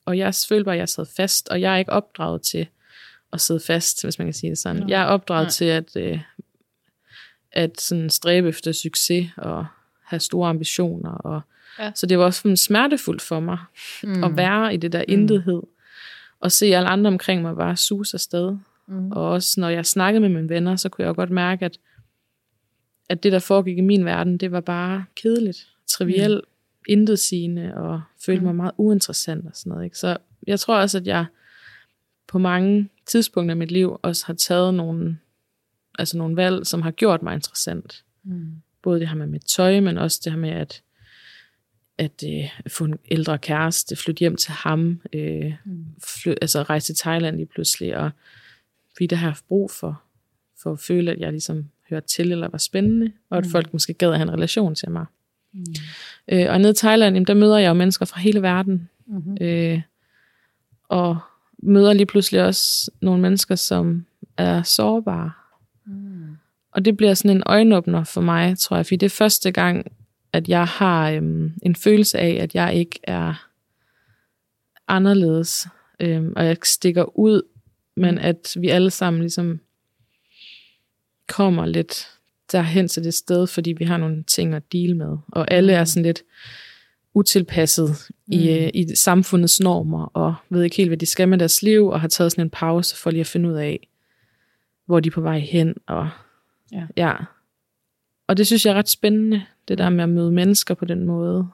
Og 0.05 0.19
jeg 0.19 0.35
følte 0.49 0.65
bare, 0.65 0.75
at 0.75 0.79
jeg 0.79 0.89
sad 0.89 1.07
fast, 1.17 1.49
og 1.49 1.61
jeg 1.61 1.73
er 1.75 1.77
ikke 1.79 1.93
opdraget 1.93 2.43
til 2.43 2.67
at 3.33 3.41
sidde 3.41 3.61
fast, 3.61 4.05
hvis 4.05 4.19
man 4.19 4.27
kan 4.27 4.35
sige 4.35 4.51
det 4.51 4.59
sådan. 4.59 4.77
Nå. 4.83 4.89
Jeg 4.89 5.03
er 5.03 5.07
opdraget 5.07 5.45
Nej. 5.45 5.51
til 5.51 5.65
at, 5.65 5.97
øh, 5.97 6.19
at 7.53 7.81
sådan 7.81 8.11
stræbe 8.11 8.49
efter 8.49 8.73
succes, 8.73 9.27
og 9.37 9.67
have 10.07 10.21
store 10.21 10.49
ambitioner. 10.51 11.11
Og, 11.11 11.41
Ja. 11.79 11.93
Så 11.95 12.07
det 12.07 12.19
var 12.19 12.25
også 12.25 12.41
sådan 12.41 12.57
smertefuldt 12.57 13.23
for 13.23 13.41
mig, 13.41 13.59
Mm. 14.05 14.25
at 14.25 14.37
være 14.37 14.75
i 14.75 14.77
det 14.77 14.93
der 14.93 15.05
intethed, 15.09 15.61
og 16.41 16.53
se 16.53 16.67
alle 16.67 16.89
andre 16.89 17.09
omkring 17.09 17.43
mig 17.43 17.57
bare 17.57 17.77
suse 17.77 18.15
afsted. 18.15 18.57
Mm. 18.87 19.13
Og 19.13 19.31
også 19.31 19.61
når 19.61 19.69
jeg 19.69 19.87
snakkede 19.87 20.21
med 20.21 20.29
mine 20.29 20.49
venner, 20.49 20.77
så 20.77 20.89
kunne 20.89 21.07
jeg 21.07 21.15
godt 21.15 21.31
mærke, 21.31 21.65
at, 21.65 21.79
at 23.09 23.23
det, 23.23 23.33
der 23.33 23.39
foregik 23.39 23.79
i 23.79 23.81
min 23.81 24.05
verden, 24.05 24.39
det 24.39 24.53
var 24.53 24.61
bare 24.61 25.05
kedeligt, 25.17 25.69
trivielt, 25.87 26.45
mm. 26.45 26.85
intetsigende, 26.89 27.75
og 27.75 28.03
følte 28.27 28.41
Mm. 28.41 28.47
mig 28.47 28.55
meget 28.55 28.73
uinteressant 28.79 29.47
og 29.47 29.53
sådan 29.55 29.71
noget. 29.71 29.85
Ikke? 29.85 29.99
Så 29.99 30.17
jeg 30.47 30.61
tror 30.61 30.77
også, 30.77 30.99
at 30.99 31.07
jeg 31.07 31.27
på 32.29 32.39
mange 32.39 32.89
tidspunkter 33.07 33.55
i 33.55 33.59
mit 33.59 33.71
liv 33.71 33.99
også 34.03 34.27
har 34.27 34.35
taget 34.35 34.75
nogle, 34.75 35.19
altså 35.99 36.19
nogle 36.19 36.37
valg, 36.37 36.67
som 36.67 36.83
har 36.83 36.91
gjort 36.91 37.23
mig 37.23 37.35
interessant. 37.35 38.05
Mm. 38.23 38.53
Både 38.83 39.01
det 39.01 39.09
her 39.09 39.17
med 39.17 39.27
mit 39.27 39.45
tøj, 39.45 39.81
men 39.81 39.99
også 39.99 40.21
det 40.25 40.33
her 40.33 40.39
med 40.39 40.51
at, 40.51 40.83
at 42.01 42.25
øh, 42.27 42.45
få 42.69 42.85
en 42.85 42.99
ældre 43.11 43.39
kæreste, 43.39 43.97
flytte 43.97 44.21
hjem 44.21 44.37
til 44.37 44.53
ham, 44.53 45.01
øh, 45.13 45.53
Mm. 45.65 45.85
fly, 46.05 46.29
altså 46.43 46.63
rejse 46.63 46.87
til 46.87 46.97
Thailand 46.97 47.37
lige 47.37 47.47
pludselig, 47.47 47.97
og 47.97 48.11
fordi 48.97 49.07
det 49.07 49.19
har 49.19 49.29
haft 49.29 49.49
brug 49.49 49.71
for, 49.71 50.03
for 50.63 50.73
at 50.73 50.81
føle, 50.81 51.11
at 51.13 51.19
jeg 51.19 51.31
ligesom 51.31 51.65
hørte 51.91 52.07
til, 52.07 52.33
eller 52.33 52.49
var 52.49 52.59
spændende, 52.59 53.13
og 53.31 53.39
at 53.39 53.45
Mm. 53.45 53.51
folk 53.51 53.73
måske 53.73 53.95
gad 53.95 54.09
at 54.11 54.17
have 54.19 54.29
en 54.29 54.33
relation 54.33 54.75
til 54.75 54.91
mig. 54.91 55.05
Mm. 55.53 55.65
Øh, 56.29 56.47
og 56.51 56.61
nede 56.61 56.71
i 56.71 56.75
Thailand, 56.75 57.15
jamen, 57.17 57.27
der 57.27 57.35
møder 57.35 57.59
jeg 57.59 57.69
jo 57.69 57.75
mennesker 57.75 58.05
fra 58.07 58.21
hele 58.21 58.43
verden, 58.43 58.89
Mm. 59.07 59.37
øh, 59.41 59.81
og 60.89 61.19
møder 61.63 61.93
lige 61.93 62.07
pludselig 62.07 62.43
også 62.45 62.91
nogle 63.01 63.23
mennesker, 63.23 63.55
som 63.55 64.07
er 64.37 64.63
sårbare. 64.63 65.33
Mm. 65.87 66.37
Og 66.73 66.85
det 66.85 66.97
bliver 66.97 67.15
sådan 67.15 67.37
en 67.37 67.43
øjenåbner 67.47 68.05
for 68.05 68.21
mig, 68.21 68.59
tror 68.59 68.77
jeg, 68.77 68.87
fordi 68.87 68.97
det 68.97 69.07
er 69.07 69.11
første 69.11 69.51
gang, 69.53 69.87
at 70.33 70.49
jeg 70.49 70.67
har 70.67 71.11
øhm, 71.11 71.53
en 71.63 71.77
følelse 71.77 72.19
af, 72.19 72.39
at 72.41 72.55
jeg 72.55 72.75
ikke 72.75 73.01
er 73.03 73.49
anderledes, 74.89 75.67
øhm, 76.01 76.33
og 76.37 76.47
jeg 76.47 76.57
stikker 76.63 77.19
ud, 77.19 77.43
men 77.97 78.19
at 78.19 78.57
vi 78.57 78.69
alle 78.69 78.91
sammen 78.91 79.21
ligesom 79.23 79.61
kommer 81.29 81.67
lidt 81.67 82.09
derhen 82.53 82.89
til 82.89 83.05
det 83.05 83.15
sted, 83.15 83.47
fordi 83.47 83.73
vi 83.73 83.85
har 83.85 83.97
nogle 83.97 84.23
ting 84.23 84.55
at 84.55 84.73
deal 84.73 84.97
med, 84.97 85.19
og 85.29 85.51
alle 85.51 85.73
er 85.73 85.85
sådan 85.85 86.03
lidt 86.03 86.23
utilpasset 87.15 87.89
mm. 87.89 88.33
i, 88.33 88.51
øh, 88.51 88.71
i 88.75 88.95
samfundets 88.95 89.61
normer, 89.61 90.05
og 90.05 90.35
ved 90.51 90.63
ikke 90.63 90.77
helt, 90.77 90.89
hvad 90.89 90.99
de 90.99 91.07
skal 91.07 91.29
med 91.29 91.39
deres 91.39 91.63
liv, 91.63 91.87
og 91.87 92.01
har 92.01 92.09
taget 92.09 92.33
sådan 92.33 92.45
en 92.47 92.51
pause 92.51 92.97
for 92.97 93.11
lige 93.11 93.21
at 93.21 93.27
finde 93.27 93.49
ud 93.49 93.55
af, 93.55 93.89
hvor 94.87 95.01
de 95.01 95.07
er 95.07 95.11
på 95.11 95.21
vej 95.21 95.39
hen, 95.39 95.75
og 95.87 96.11
Ja. 96.73 96.87
ja. 96.97 97.13
Og 98.31 98.37
det 98.37 98.47
synes 98.47 98.67
jeg 98.67 98.73
er 98.73 98.79
ret 98.79 98.89
spændende, 98.89 99.43
det 99.69 99.79
der 99.79 99.89
med 99.91 100.03
at 100.05 100.09
møde 100.11 100.33
mennesker 100.33 100.75
på 100.75 100.85
den 100.85 101.05
måde, 101.05 101.49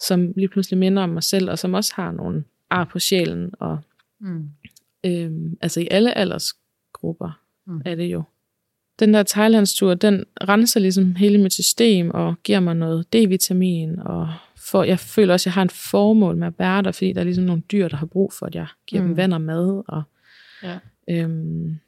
som 0.00 0.32
lige 0.36 0.48
pludselig 0.48 0.78
minder 0.78 1.02
om 1.02 1.08
mig 1.08 1.22
selv, 1.22 1.50
og 1.50 1.58
som 1.58 1.74
også 1.74 1.92
har 1.96 2.12
nogle 2.12 2.44
ar 2.70 2.84
på 2.84 2.98
sjælen, 2.98 3.50
og 3.60 3.78
Mm. 4.20 4.50
øhm, 5.06 5.58
altså 5.60 5.80
i 5.80 5.88
alle 5.90 6.18
aldersgrupper 6.18 7.40
Mm. 7.66 7.82
er 7.84 7.94
det 7.94 8.04
jo. 8.12 8.22
Den 8.98 9.14
der 9.14 9.22
Thailandstur, 9.22 9.94
den 9.94 10.24
renser 10.48 10.80
ligesom 10.80 11.14
hele 11.14 11.38
mit 11.42 11.52
system, 11.52 12.10
og 12.10 12.34
giver 12.44 12.60
mig 12.60 12.76
noget 12.76 13.06
D-vitamin, 13.16 14.00
og 14.02 14.32
for, 14.56 14.82
jeg 14.84 14.98
føler 14.98 15.32
også, 15.32 15.42
at 15.42 15.46
jeg 15.46 15.54
har 15.54 15.62
en 15.62 15.70
formål 15.70 16.36
med 16.36 16.46
at 16.46 16.58
være 16.58 16.82
der, 16.82 16.92
fordi 16.92 17.12
der 17.12 17.20
er 17.20 17.24
ligesom 17.24 17.44
nogle 17.44 17.62
dyr, 17.72 17.88
der 17.88 17.96
har 17.96 18.06
brug 18.06 18.32
for, 18.32 18.46
at 18.46 18.54
jeg 18.54 18.66
giver 18.86 19.02
mm. 19.02 19.08
Mm. 19.08 19.14
dem 19.14 19.16
vand 19.16 19.34
og 19.34 19.40
mad, 19.40 19.82
og 19.88 20.02
Ja. 20.62 20.78
øhm, 21.10 21.78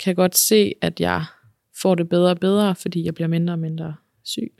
kan 0.00 0.14
godt 0.14 0.36
se, 0.36 0.74
at 0.80 1.00
jeg 1.00 1.24
får 1.82 1.94
det 1.94 2.08
bedre 2.08 2.30
og 2.30 2.38
bedre, 2.40 2.74
fordi 2.74 3.04
jeg 3.04 3.14
bliver 3.14 3.28
mindre 3.28 3.54
og 3.54 3.58
mindre 3.58 3.94
syg 4.24 4.52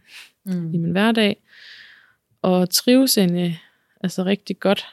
Mm. 0.45 0.75
i 0.75 0.77
min 0.77 0.91
hverdag, 0.91 1.43
og 2.43 2.71
trives 2.71 3.19
egentlig 3.19 3.63
altså 4.01 4.25
rigtig 4.25 4.61
godt 4.61 4.87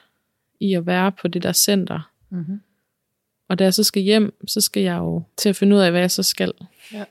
i 0.59 0.73
at 0.73 0.85
være 0.85 1.11
på 1.11 1.27
det 1.27 1.43
der 1.43 1.51
center. 1.51 2.11
Mm-hmm. 2.29 2.61
Og 3.49 3.59
da 3.59 3.63
jeg 3.63 3.73
så 3.73 3.83
skal 3.83 4.01
hjem, 4.01 4.33
så 4.47 4.61
skal 4.61 4.83
jeg 4.83 4.97
jo 4.97 5.23
til 5.37 5.49
at 5.49 5.55
finde 5.55 5.75
ud 5.75 5.81
af, 5.81 5.91
hvad 5.91 6.01
jeg 6.01 6.11
så 6.11 6.23
skal. 6.23 6.51
Ja. 6.93 7.03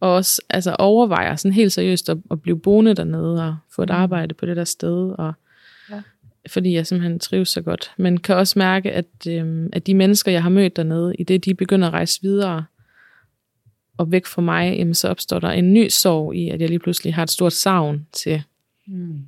Og 0.00 0.14
også 0.14 0.42
altså, 0.50 0.76
overvejer 0.78 1.36
sådan 1.36 1.52
helt 1.52 1.72
seriøst 1.72 2.08
at, 2.08 2.18
at 2.30 2.42
blive 2.42 2.58
boende 2.60 2.94
dernede 2.94 3.48
og 3.48 3.56
få 3.70 3.82
et 3.82 3.88
Mm. 3.88 3.94
arbejde 3.94 4.34
på 4.34 4.46
det 4.46 4.56
der 4.56 4.64
sted. 4.64 5.14
Og, 5.18 5.32
Ja. 5.90 6.02
Fordi 6.48 6.72
jeg 6.74 6.86
simpelthen 6.86 7.18
trives 7.18 7.48
så 7.48 7.62
godt. 7.62 7.92
Men 7.96 8.18
kan 8.20 8.36
også 8.36 8.58
mærke, 8.58 8.92
at, 8.92 9.06
øhm, 9.28 9.68
at 9.72 9.86
de 9.86 9.94
mennesker, 9.94 10.32
jeg 10.32 10.42
har 10.42 10.50
mødt 10.50 10.76
dernede, 10.76 11.14
i 11.18 11.24
det 11.24 11.44
de 11.44 11.54
begynder 11.54 11.88
at 11.88 11.92
rejse 11.94 12.22
videre 12.22 12.64
og 13.96 14.12
væk 14.12 14.26
fra 14.26 14.42
mig, 14.42 14.76
jamen, 14.78 14.94
så 14.94 15.08
opstår 15.08 15.38
der 15.38 15.48
en 15.50 15.72
ny 15.74 15.88
sorg 15.88 16.34
i, 16.34 16.48
at 16.50 16.60
jeg 16.60 16.68
lige 16.68 16.78
pludselig 16.78 17.14
har 17.14 17.22
et 17.22 17.30
stort 17.30 17.52
savn 17.52 18.06
til 18.12 18.42
Mm. 18.88 19.18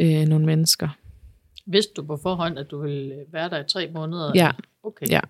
øh, 0.00 0.24
nogle 0.24 0.46
mennesker. 0.46 0.88
Vidste 1.66 1.92
du 1.96 2.02
på 2.02 2.16
forhånd, 2.22 2.58
at 2.58 2.70
du 2.70 2.82
ville 2.82 3.14
være 3.32 3.50
der 3.50 3.60
i 3.60 3.64
tre 3.68 3.90
måneder? 3.94 4.32
Ja. 4.34 4.50
Okay. 4.82 5.06
Ja. 5.10 5.20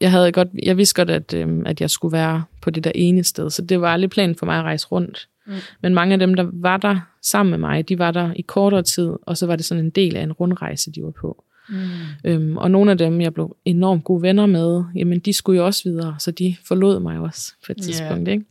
Jeg, 0.00 0.10
havde 0.10 0.32
godt, 0.32 0.48
jeg 0.62 0.76
vidste 0.76 0.94
godt, 0.94 1.10
at, 1.10 1.34
øhm, 1.34 1.66
at 1.66 1.80
jeg 1.80 1.90
skulle 1.90 2.12
være 2.12 2.44
på 2.62 2.70
det 2.70 2.84
der 2.84 2.92
ene 2.94 3.24
sted, 3.24 3.50
så 3.50 3.62
det 3.62 3.80
var 3.80 3.92
aldrig 3.92 4.10
planen 4.10 4.36
for 4.36 4.46
mig 4.46 4.58
at 4.58 4.62
rejse 4.64 4.86
rundt. 4.86 5.28
Mm. 5.46 5.52
Men 5.80 5.94
mange 5.94 6.12
af 6.12 6.18
dem, 6.18 6.34
der 6.34 6.50
var 6.52 6.76
der 6.76 7.00
sammen 7.22 7.50
med 7.50 7.58
mig, 7.58 7.88
de 7.88 7.98
var 7.98 8.10
der 8.10 8.32
i 8.36 8.42
kortere 8.42 8.82
tid, 8.82 9.12
og 9.22 9.36
så 9.36 9.46
var 9.46 9.56
det 9.56 9.64
sådan 9.64 9.84
en 9.84 9.90
del 9.90 10.16
af 10.16 10.22
en 10.22 10.32
rundrejse, 10.32 10.92
de 10.92 11.02
var 11.02 11.10
på. 11.10 11.44
Mm. 11.68 11.76
Øhm, 12.24 12.56
og 12.56 12.70
nogle 12.70 12.90
af 12.90 12.98
dem, 12.98 13.20
jeg 13.20 13.34
blev 13.34 13.56
enormt 13.64 14.04
gode 14.04 14.22
venner 14.22 14.46
med, 14.46 14.84
jamen 14.94 15.18
de 15.18 15.32
skulle 15.32 15.58
jo 15.60 15.66
også 15.66 15.82
videre, 15.84 16.14
så 16.18 16.30
de 16.30 16.56
forlod 16.64 17.00
mig 17.00 17.18
også 17.18 17.52
på 17.66 17.72
et 17.72 17.82
tidspunkt. 17.82 18.28
Ikke? 18.28 18.44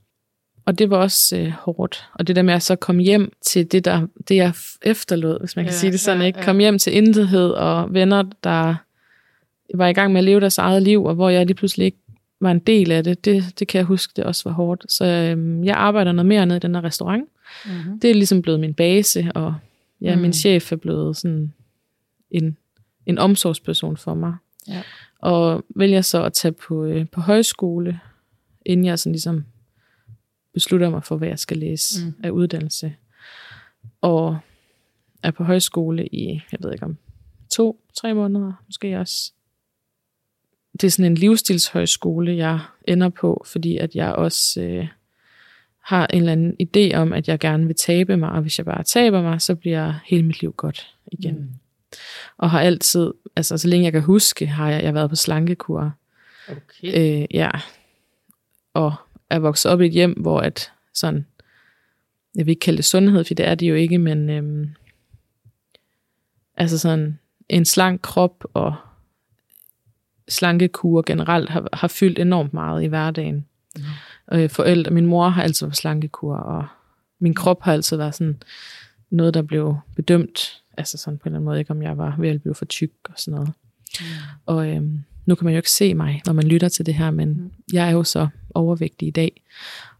Og 0.65 0.79
det 0.79 0.89
var 0.89 0.97
også 0.97 1.37
øh, 1.37 1.49
hårdt. 1.51 2.09
Og 2.13 2.27
det 2.27 2.35
der 2.35 2.41
med 2.41 2.53
at 2.53 2.63
så 2.63 2.75
komme 2.75 3.01
hjem 3.03 3.31
til 3.41 3.71
det, 3.71 3.85
der, 3.85 4.07
det 4.27 4.35
jeg 4.35 4.53
efterlod, 4.81 5.39
hvis 5.39 5.55
man 5.55 5.65
kan 5.65 5.71
Ja, 5.71 5.77
sige 5.77 5.91
det 5.91 5.99
sådan, 5.99 6.21
ja, 6.21 6.27
ikke? 6.27 6.41
Kom 6.41 6.57
hjem 6.59 6.79
til 6.79 6.95
intethed 6.97 7.49
og 7.49 7.93
venner, 7.93 8.23
der 8.43 8.75
var 9.77 9.87
i 9.87 9.93
gang 9.93 10.11
med 10.13 10.19
at 10.19 10.23
leve 10.25 10.39
deres 10.39 10.57
eget 10.57 10.83
liv, 10.83 11.03
og 11.05 11.15
hvor 11.15 11.29
jeg 11.29 11.45
lige 11.45 11.55
pludselig 11.55 11.85
ikke 11.85 11.97
var 12.41 12.51
en 12.51 12.59
del 12.59 12.91
af 12.91 13.03
det, 13.03 13.25
det, 13.25 13.59
det 13.59 13.67
kan 13.67 13.77
jeg 13.79 13.85
huske, 13.85 14.13
det 14.15 14.23
også 14.23 14.49
var 14.49 14.51
hårdt. 14.55 14.91
Så 14.91 15.05
øhm, 15.05 15.63
jeg 15.63 15.75
arbejder 15.75 16.11
noget 16.11 16.25
mere 16.25 16.45
nede 16.45 16.57
i 16.57 16.59
den 16.59 16.75
her 16.75 16.83
restaurant. 16.83 17.25
Mm-hmm. 17.65 17.99
Det 17.99 18.09
er 18.09 18.13
ligesom 18.13 18.41
blevet 18.41 18.59
min 18.59 18.73
base, 18.73 19.31
og 19.35 19.55
ja, 20.01 20.15
Mm. 20.15 20.21
min 20.21 20.33
chef 20.33 20.71
er 20.71 20.75
blevet 20.75 21.17
sådan 21.17 21.53
en, 22.31 22.57
en 23.07 23.17
omsorgsperson 23.17 23.97
for 23.97 24.13
mig. 24.13 24.35
Ja. 24.67 24.81
Og 25.19 25.63
vælger 25.69 26.01
så 26.01 26.23
at 26.23 26.33
tage 26.33 26.51
på, 26.51 26.85
øh, 26.85 27.05
på 27.09 27.21
højskole, 27.21 27.99
inden 28.65 28.85
jeg 28.85 28.99
sådan 28.99 29.11
ligesom 29.11 29.45
beslutter 30.53 30.89
mig 30.89 31.03
for, 31.03 31.17
hvad 31.17 31.27
jeg 31.27 31.39
skal 31.39 31.57
læse 31.57 32.05
Mm. 32.05 32.13
af 32.23 32.29
uddannelse. 32.29 32.95
Og 34.01 34.37
er 35.23 35.31
på 35.31 35.43
højskole 35.43 36.07
i, 36.07 36.41
jeg 36.51 36.59
ved 36.59 36.73
ikke 36.73 36.85
om, 36.85 36.97
to, 37.51 37.81
tre 37.93 38.13
måneder, 38.13 38.53
måske 38.65 38.99
også. 38.99 39.31
Det 40.73 40.83
er 40.83 40.91
sådan 40.91 41.11
en 41.11 41.17
livsstilshøjskole, 41.17 42.35
jeg 42.35 42.59
ender 42.87 43.09
på, 43.09 43.43
fordi 43.45 43.77
at 43.77 43.95
jeg 43.95 44.13
også 44.13 44.61
øh, 44.61 44.87
har 45.83 46.07
en 46.07 46.19
eller 46.19 46.31
anden 46.31 46.53
idé 46.61 46.95
om, 46.95 47.13
at 47.13 47.27
jeg 47.27 47.39
gerne 47.39 47.65
vil 47.67 47.75
tabe 47.75 48.17
mig, 48.17 48.29
og 48.31 48.41
hvis 48.41 48.57
jeg 48.57 48.65
bare 48.65 48.83
taber 48.83 49.21
mig, 49.21 49.41
så 49.41 49.55
bliver 49.55 49.93
hele 50.05 50.23
mit 50.23 50.41
liv 50.41 50.53
godt 50.57 50.95
igen. 51.11 51.35
Mm. 51.39 51.49
Og 52.37 52.49
har 52.49 52.61
altid, 52.61 53.13
altså 53.35 53.57
så 53.57 53.67
længe 53.67 53.85
jeg 53.85 53.93
kan 53.93 54.01
huske, 54.01 54.47
har 54.47 54.69
jeg, 54.69 54.83
jeg 54.83 54.93
været 54.93 55.09
på 55.09 55.15
slankekur. 55.15 55.91
Okay. 56.49 57.21
Øh, 57.21 57.25
ja. 57.33 57.49
Og 58.73 58.93
er 59.29 59.39
vokset 59.39 59.71
op 59.71 59.81
i 59.81 59.85
et 59.85 59.91
hjem, 59.91 60.11
hvor 60.11 60.39
at 60.39 60.71
sådan, 60.93 61.25
jeg 62.35 62.45
vil 62.45 62.51
ikke 62.51 62.59
kalde 62.59 62.77
det 62.77 62.85
sundhed, 62.85 63.23
for 63.23 63.33
det 63.33 63.47
er 63.47 63.55
det 63.55 63.69
jo 63.69 63.75
ikke, 63.75 63.97
men 63.97 64.29
øhm, 64.29 64.69
altså 66.55 66.77
sådan 66.77 67.19
en 67.49 67.65
slank 67.65 68.01
krop 68.01 68.43
og 68.53 68.75
slankekur 70.29 71.01
generelt 71.01 71.49
har, 71.49 71.67
har 71.73 71.87
fyldt 71.87 72.19
enormt 72.19 72.53
meget 72.53 72.83
i 72.83 72.87
hverdagen. 72.87 73.45
Mm. 73.75 73.83
Øh, 74.31 74.49
forældre, 74.49 74.91
min 74.91 75.05
mor 75.05 75.29
har 75.29 75.43
altid 75.43 75.65
været 75.65 75.77
slankekur, 75.77 76.35
og 76.35 76.67
min 77.19 77.33
krop 77.33 77.61
har 77.61 77.73
altid 77.73 77.97
været 77.97 78.15
sådan 78.15 78.41
noget, 79.09 79.33
der 79.33 79.41
blev 79.41 79.77
bedømt, 79.95 80.61
altså 80.77 80.97
sådan 80.97 81.17
på 81.17 81.23
en 81.23 81.27
eller 81.29 81.37
anden 81.37 81.45
måde, 81.45 81.59
ikke 81.59 81.71
om 81.71 81.81
jeg 81.81 81.97
var 81.97 82.15
ved 82.19 82.29
at 82.29 82.41
blive 82.41 82.55
for 82.55 82.65
tyk 82.65 82.91
og 83.09 83.13
sådan 83.17 83.35
noget. 83.35 83.53
Mm. 83.99 84.05
Og 84.45 84.69
øhm, 84.69 85.03
nu 85.25 85.35
kan 85.35 85.45
man 85.45 85.53
jo 85.53 85.57
ikke 85.57 85.71
se 85.71 85.93
mig, 85.93 86.21
når 86.25 86.33
man 86.33 86.47
lytter 86.47 86.69
til 86.69 86.85
det 86.85 86.93
her, 86.93 87.11
men 87.11 87.29
Mm. 87.29 87.51
jeg 87.73 87.87
er 87.87 87.91
jo 87.91 88.03
så 88.03 88.27
overvægtig 88.55 89.07
i 89.07 89.11
dag, 89.11 89.41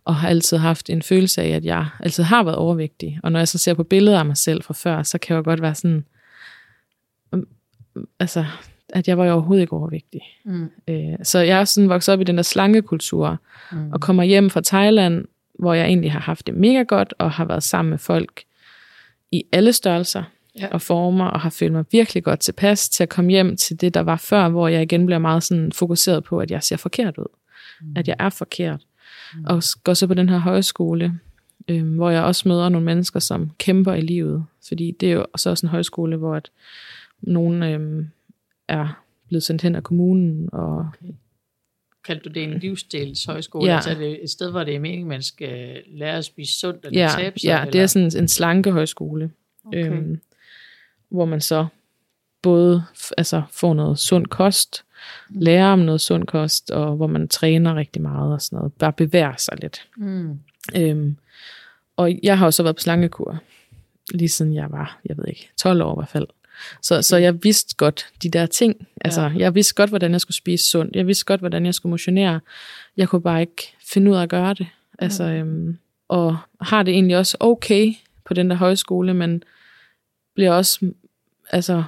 og 0.06 0.16
har 0.16 0.28
altid 0.30 0.58
haft 0.58 0.90
en 0.90 1.02
følelse 1.02 1.42
af, 1.42 1.50
at 1.50 1.66
jeg 1.66 1.88
altid 2.00 2.24
har 2.24 2.44
været 2.44 2.56
overvægtig. 2.58 3.20
Og 3.24 3.32
når 3.32 3.40
jeg 3.40 3.48
så 3.48 3.58
ser 3.58 3.74
på 3.74 3.84
billeder 3.84 4.20
af 4.20 4.26
mig 4.26 4.38
selv 4.38 4.64
fra 4.64 4.74
før, 4.74 5.04
så 5.04 5.18
kan 5.18 5.34
jeg 5.34 5.38
jo 5.46 5.50
godt 5.50 5.62
være 5.62 5.76
sådan, 5.76 6.06
øhm, 7.34 7.48
altså, 8.20 8.46
at 8.90 9.08
jeg 9.08 9.18
var 9.18 9.26
jo 9.26 9.34
overhovedet 9.34 9.62
ikke 9.62 9.74
overvægtig. 9.74 10.22
Mm. 10.46 10.70
Øh, 10.88 11.16
så 11.24 11.40
jeg 11.40 11.60
er 11.60 11.66
sådan 11.66 11.90
vokset 11.90 12.14
op 12.14 12.22
i 12.22 12.24
den 12.24 12.38
der 12.38 12.44
slankekultur, 12.44 13.38
Mm. 13.72 13.92
og 13.92 14.02
kommer 14.02 14.24
hjem 14.24 14.50
fra 14.50 14.62
Thailand, 14.62 15.26
hvor 15.60 15.74
jeg 15.74 15.86
egentlig 15.86 16.12
har 16.12 16.20
haft 16.20 16.48
det 16.48 16.56
mega 16.56 16.82
godt, 16.84 17.14
og 17.20 17.32
har 17.32 17.46
været 17.46 17.64
sammen 17.64 17.90
med 17.90 17.98
folk 17.98 18.44
i 19.32 19.44
alle 19.52 19.74
størrelser 19.74 20.24
Ja. 20.60 20.68
og 20.68 20.82
former, 20.82 21.26
og 21.26 21.40
har 21.40 21.50
følt 21.50 21.74
mig 21.74 21.86
virkelig 21.92 22.24
godt 22.24 22.40
tilpas 22.40 22.90
til 22.90 23.04
at 23.04 23.10
komme 23.10 23.32
hjem 23.32 23.58
til 23.58 23.82
det, 23.82 23.94
der 23.94 24.00
var 24.02 24.16
før, 24.18 24.50
hvor 24.50 24.68
jeg 24.68 24.82
igen 24.82 25.06
bliver 25.06 25.20
meget 25.20 25.44
sådan 25.44 25.72
fokuseret 25.72 26.24
på, 26.24 26.40
at 26.40 26.52
jeg 26.52 26.64
ser 26.64 26.78
forkert 26.78 27.18
ud. 27.18 27.26
Mm. 27.82 27.94
At 27.96 28.08
jeg 28.08 28.16
er 28.20 28.30
forkert. 28.30 28.82
Og 29.46 29.64
s- 29.64 29.76
går 29.76 29.94
så 29.94 30.08
på 30.08 30.14
den 30.14 30.30
her 30.30 30.38
højskole, 30.38 31.20
øh, 31.68 31.96
hvor 31.96 32.10
jeg 32.10 32.24
også 32.24 32.48
møder 32.48 32.70
nogle 32.70 32.86
mennesker, 32.86 33.20
som 33.20 33.52
kæmper 33.58 33.94
i 33.94 34.02
livet. 34.02 34.46
Fordi 34.68 34.92
det 35.00 35.10
er 35.10 35.14
jo 35.14 35.26
så 35.38 35.50
også 35.50 35.66
en 35.66 35.70
højskole, 35.70 36.18
hvor 36.18 36.36
at 36.36 36.50
nogen 37.22 37.64
øh, 37.64 38.06
er 38.68 39.04
blevet 39.28 39.44
sendt 39.44 39.62
hen 39.62 39.76
af 39.76 39.84
kommunen, 39.84 40.50
og 40.54 40.78
Okay. 40.80 41.14
Kaldte 42.06 42.30
du 42.30 42.34
det 42.34 42.44
en 42.44 42.60
livsstilshøjskole? 42.60 43.70
Ja. 43.70 43.76
Altså 43.76 43.90
er 43.90 43.96
det 43.96 44.24
et 44.24 44.30
sted, 44.30 44.52
hvor 44.52 44.64
det 44.64 44.76
er 44.76 44.80
meningen, 44.80 45.08
man 45.08 45.22
skal 45.22 45.82
lære 45.88 46.18
at 46.18 46.26
spise 46.26 46.60
sundt 46.60 46.86
eller 46.86 47.02
ja, 47.02 47.10
tabe 47.16 47.40
sig? 47.40 47.48
ja, 47.48 47.60
det 47.62 47.68
eller? 47.68 47.84
er 47.84 47.88
sådan 47.88 48.12
en 48.24 48.28
slanke 48.28 48.72
højskole. 48.72 49.32
Okay. 49.66 49.92
øhm, 49.92 50.20
hvor 51.10 51.26
man 51.26 51.42
så 51.42 51.66
både 52.42 52.84
altså, 53.18 53.42
får 53.52 53.74
noget 53.74 54.00
sund 54.00 54.26
kost, 54.26 54.84
lærer 55.30 55.66
om 55.74 55.80
noget 55.80 56.02
sund 56.02 56.26
kost, 56.26 56.72
og 56.72 56.96
hvor 56.96 57.08
man 57.08 57.28
træner 57.28 57.76
rigtig 57.76 58.02
meget 58.02 58.34
og 58.34 58.42
sådan 58.42 58.58
noget. 58.58 58.74
Bare 58.74 58.94
bevæger 58.94 59.34
sig 59.38 59.58
lidt. 59.62 59.88
Mm. 59.98 60.40
Øhm, 60.76 61.18
og 61.98 62.20
jeg 62.24 62.38
har 62.38 62.46
jo 62.48 62.52
så 62.52 62.64
været 62.64 62.76
på 62.76 62.80
slangekur, 62.82 63.40
lige 64.14 64.30
siden 64.30 64.54
jeg 64.54 64.72
var, 64.72 65.00
jeg 65.06 65.18
ved 65.18 65.26
ikke, 65.28 65.50
12 65.58 65.82
år 65.82 65.94
i 65.94 65.98
hvert 65.98 66.10
fald. 66.10 66.28
Så, 66.82 67.02
så 67.02 67.18
jeg 67.18 67.44
vidste 67.44 67.76
godt 67.76 68.08
de 68.24 68.30
der 68.30 68.46
ting. 68.46 68.88
Altså, 69.02 69.22
Ja. 69.22 69.32
jeg 69.38 69.56
vidste 69.56 69.76
godt, 69.76 69.90
hvordan 69.90 70.12
jeg 70.12 70.22
skulle 70.22 70.36
spise 70.36 70.70
sundt. 70.70 70.96
Jeg 70.96 71.08
vidste 71.08 71.26
godt, 71.26 71.40
hvordan 71.40 71.66
jeg 71.66 71.74
skulle 71.74 71.92
motionere. 71.92 72.40
Jeg 72.98 73.10
kunne 73.10 73.22
bare 73.22 73.42
ikke 73.42 73.74
finde 73.92 74.12
ud 74.12 74.16
af 74.16 74.22
at 74.22 74.30
gøre 74.30 74.54
det. 74.54 74.68
Altså, 75.00 75.24
øhm, 75.24 75.78
og 76.08 76.38
har 76.62 76.84
det 76.84 76.94
egentlig 76.94 77.18
også 77.18 77.38
okay 77.40 77.94
på 78.26 78.34
den 78.34 78.50
der 78.50 78.56
højskole, 78.56 79.14
men 79.14 79.44
bliver 80.38 80.52
også, 80.52 80.92
altså, 81.52 81.84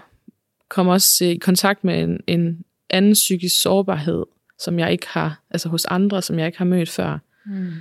kommer 0.70 0.93
også 0.93 1.26
i 1.26 1.36
kontakt 1.36 1.84
med 1.84 2.04
en, 2.04 2.20
en 2.28 2.64
anden 2.89 3.14
psykisk 3.14 3.62
sårbarhed, 3.62 4.24
som 4.60 4.80
jeg 4.80 4.91
ikke 4.91 5.08
har, 5.08 5.41
altså 5.50 5.70
hos 5.70 5.86
andre, 5.86 6.22
som 6.22 6.39
jeg 6.39 6.45
ikke 6.45 6.58
har 6.58 6.66
mødt 6.66 6.89
før. 6.89 7.18
Mm. 7.45 7.74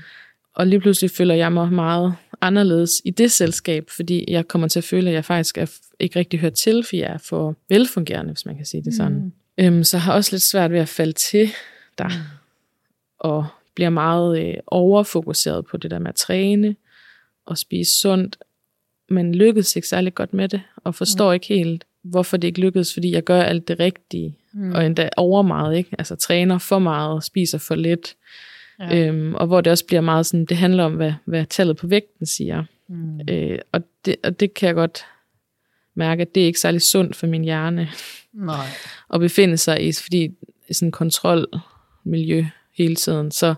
Og 0.55 0.66
lige 0.66 0.81
pludselig 0.81 1.11
føler 1.11 1.35
jeg 1.35 1.53
mig 1.53 1.73
meget 1.73 2.14
anderledes 2.41 3.03
i 3.05 3.11
det 3.11 3.33
selskab, 3.33 3.91
fordi 3.91 4.25
jeg 4.29 4.49
kommer 4.49 4.69
til 4.69 4.81
at 4.81 4.85
føle, 4.85 5.09
at 5.09 5.14
jeg 5.14 5.25
faktisk 5.25 5.59
er 5.59 5.66
ikke 5.99 6.19
rigtig 6.19 6.41
hørt 6.41 6.53
til, 6.53 6.85
for 6.85 6.97
jeg 6.97 7.07
er 7.07 7.19
for 7.19 7.57
velfungerende, 7.69 8.33
hvis 8.33 8.47
man 8.47 8.57
kan 8.57 8.66
sige 8.66 8.85
det 8.85 8.95
sådan. 8.95 9.33
Mm. 9.59 9.64
Øhm, 9.64 9.85
så 9.85 9.99
har 9.99 10.12
også 10.12 10.33
lidt 10.33 10.43
svært 10.43 10.73
ved 10.73 10.79
at 10.79 10.89
falde 10.89 11.12
til 11.12 11.51
der, 11.99 12.11
og 13.19 13.47
bliver 13.75 13.91
meget 13.91 14.41
øh, 14.41 14.55
overfokuseret 14.66 15.66
på 15.66 15.77
det 15.77 15.91
der 15.91 15.99
med 15.99 16.09
at 16.09 16.14
træne 16.14 16.77
og 17.47 17.59
spise 17.59 18.01
sundt, 18.01 18.37
men 19.09 19.35
lykkedes 19.35 19.77
ikke 19.77 19.89
særlig 19.89 20.15
godt 20.15 20.35
med 20.35 20.49
det, 20.49 20.61
og 20.77 20.95
forstår 20.95 21.33
ikke 21.33 21.47
helt, 21.47 21.85
hvorfor 22.03 22.37
det 22.37 22.49
ikke 22.49 22.61
lykkedes, 22.61 22.93
fordi 22.95 23.13
jeg 23.13 23.25
gør 23.25 23.43
alt 23.43 23.69
det 23.69 23.81
rigtige, 23.81 24.35
Mm. 24.53 24.73
og 24.73 24.87
endda 24.87 25.09
over 25.17 25.43
meget, 25.43 25.77
ikke? 25.77 25.91
Altså 25.99 26.17
træner 26.17 26.59
for 26.59 26.79
meget, 26.79 27.25
spiser 27.25 27.59
for 27.59 27.75
lidt, 27.75 28.15
Ja. 28.81 29.07
Øhm, 29.09 29.35
og 29.35 29.47
hvor 29.47 29.61
det 29.61 29.71
også 29.71 29.87
bliver 29.87 30.01
meget 30.01 30.27
sådan, 30.27 30.45
det 30.45 30.57
handler 30.57 30.85
om, 30.85 30.93
hvad, 30.95 31.13
hvad 31.25 31.47
tallet 31.47 31.77
på 31.77 31.87
vægten 31.87 32.27
siger. 32.27 32.65
Mm. 32.89 33.21
Øh, 33.31 33.59
og, 33.73 33.81
det, 34.05 34.17
og 34.25 34.41
det 34.41 34.55
kan 34.55 34.67
jeg 34.67 34.75
godt 34.75 35.05
mærke, 35.95 36.23
at 36.23 36.35
det 36.35 36.43
er 36.43 36.47
ikke 36.47 36.61
særlig 36.61 36.83
sundt 36.83 37.17
for 37.17 37.27
min 37.27 37.45
hjerne 37.45 37.89
Nej. 38.33 38.67
at 39.15 39.21
befinde 39.21 39.57
sig 39.57 39.87
i, 39.89 39.93
fordi 39.93 40.31
i 40.69 40.75
sådan 40.75 40.89
en 40.89 40.93
kontrolmiljø 40.93 42.45
hele 42.77 42.97
tiden. 42.97 43.31
Så 43.31 43.55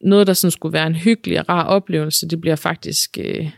noget, 0.00 0.26
der 0.26 0.32
sådan 0.32 0.50
skulle 0.50 0.72
være 0.72 0.86
en 0.86 0.94
hyggelig 0.96 1.38
og 1.40 1.48
rar 1.48 1.64
oplevelse, 1.64 2.28
det 2.28 2.40
bliver 2.40 2.56
faktisk... 2.56 3.18
Øh, 3.20 3.50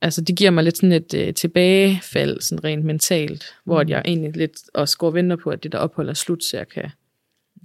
altså, 0.00 0.20
det 0.20 0.36
giver 0.36 0.50
mig 0.50 0.64
lidt 0.64 0.76
sådan 0.76 0.92
et 0.92 1.14
øh, 1.14 1.34
tilbagefald, 1.34 2.40
sådan 2.40 2.64
rent 2.64 2.84
mentalt, 2.84 3.44
hvor 3.64 3.80
at 3.80 3.90
jeg 3.90 4.02
egentlig 4.04 4.36
lidt 4.36 4.52
også 4.74 4.98
går 4.98 5.06
og 5.06 5.14
venter 5.14 5.36
på, 5.36 5.50
at 5.50 5.62
det 5.62 5.72
der 5.72 5.78
ophold 5.78 6.08
er 6.08 6.14
slut, 6.14 6.44
så 6.44 6.56
jeg 6.56 6.68
kan 6.68 6.90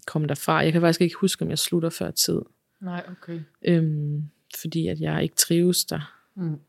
komme 0.08 0.28
derfra. 0.28 0.54
Jeg 0.58 0.72
kan 0.72 0.82
faktisk 0.82 1.02
ikke 1.02 1.16
huske, 1.22 1.42
om 1.46 1.50
jeg 1.50 1.60
slutter 1.60 1.90
før 1.90 2.12
tid. 2.12 2.42
Nej, 2.82 3.04
okay. 3.12 3.40
Øhm, 3.66 4.24
fordi 4.62 4.88
at 4.88 5.00
jeg 5.00 5.24
ikke 5.24 5.36
trives 5.36 5.86
der. 5.86 6.14
Mm. 6.36 6.60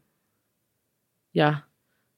Jeg, 1.34 1.56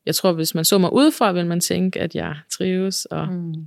jeg 0.06 0.14
tror, 0.14 0.32
hvis 0.32 0.54
man 0.54 0.64
så 0.64 0.78
mig 0.78 0.92
udefra, 0.92 1.32
ville 1.32 1.48
man 1.48 1.60
tænke, 1.60 2.00
at 2.00 2.14
jeg 2.14 2.36
trives 2.50 3.04
og 3.04 3.28
Mm. 3.28 3.66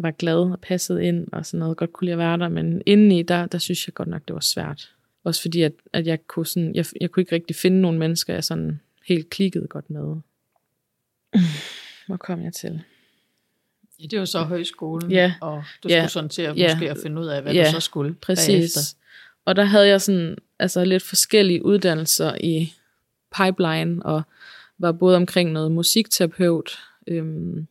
var 0.00 0.10
glad 0.10 0.36
og 0.36 0.60
passede 0.60 1.04
ind 1.04 1.28
og 1.32 1.46
sådan 1.46 1.58
noget, 1.58 1.76
godt 1.76 1.92
kunne 1.92 2.04
lide 2.04 2.12
at 2.12 2.18
være 2.18 2.38
der, 2.38 2.48
men 2.48 2.82
indeni, 2.86 3.22
der, 3.22 3.46
der 3.46 3.58
synes 3.58 3.86
jeg 3.86 3.94
godt 3.94 4.08
nok, 4.08 4.22
det 4.28 4.34
var 4.34 4.40
svært. 4.40 4.94
Også 5.24 5.42
fordi, 5.42 5.62
at, 5.62 5.72
at 5.92 6.06
jeg, 6.06 6.26
kunne 6.26 6.46
sådan, 6.46 6.74
jeg, 6.74 6.84
jeg 7.00 7.10
kunne 7.10 7.20
ikke 7.20 7.34
rigtig 7.34 7.56
finde 7.56 7.80
nogle 7.80 7.98
mennesker, 7.98 8.34
jeg 8.34 8.44
sådan 8.44 8.80
helt 9.08 9.30
klikkede 9.30 9.66
godt 9.66 9.90
med. 9.90 10.16
Hvor 12.06 12.16
kom 12.16 12.42
jeg 12.42 12.52
til? 12.52 12.80
Ja, 14.00 14.06
det 14.06 14.18
var 14.18 14.24
så 14.24 14.42
højskolen, 14.42 15.10
Ja. 15.10 15.34
og 15.40 15.64
du 15.82 15.88
Ja. 15.88 16.00
skulle 16.00 16.08
sådan 16.10 16.30
til 16.30 16.42
at, 16.42 16.56
Ja. 16.56 16.74
måske 16.74 16.90
at 16.90 16.98
finde 17.02 17.20
ud 17.20 17.26
af, 17.26 17.42
hvad 17.42 17.52
Ja. 17.54 17.64
du 17.66 17.70
så 17.70 17.80
skulle 17.80 18.14
Præcis. 18.14 18.46
bagefter. 18.48 18.80
Og 19.44 19.56
der 19.56 19.64
havde 19.64 19.88
jeg 19.88 20.00
sådan, 20.02 20.36
altså 20.58 20.84
lidt 20.84 21.02
forskellige 21.02 21.64
uddannelser 21.64 22.34
i 22.40 22.72
pipeline, 23.36 24.02
og 24.06 24.22
var 24.78 24.92
både 24.92 25.16
omkring 25.16 25.52
noget 25.52 25.72
musikterapeut, 25.72 26.78
øhm, 27.06 27.66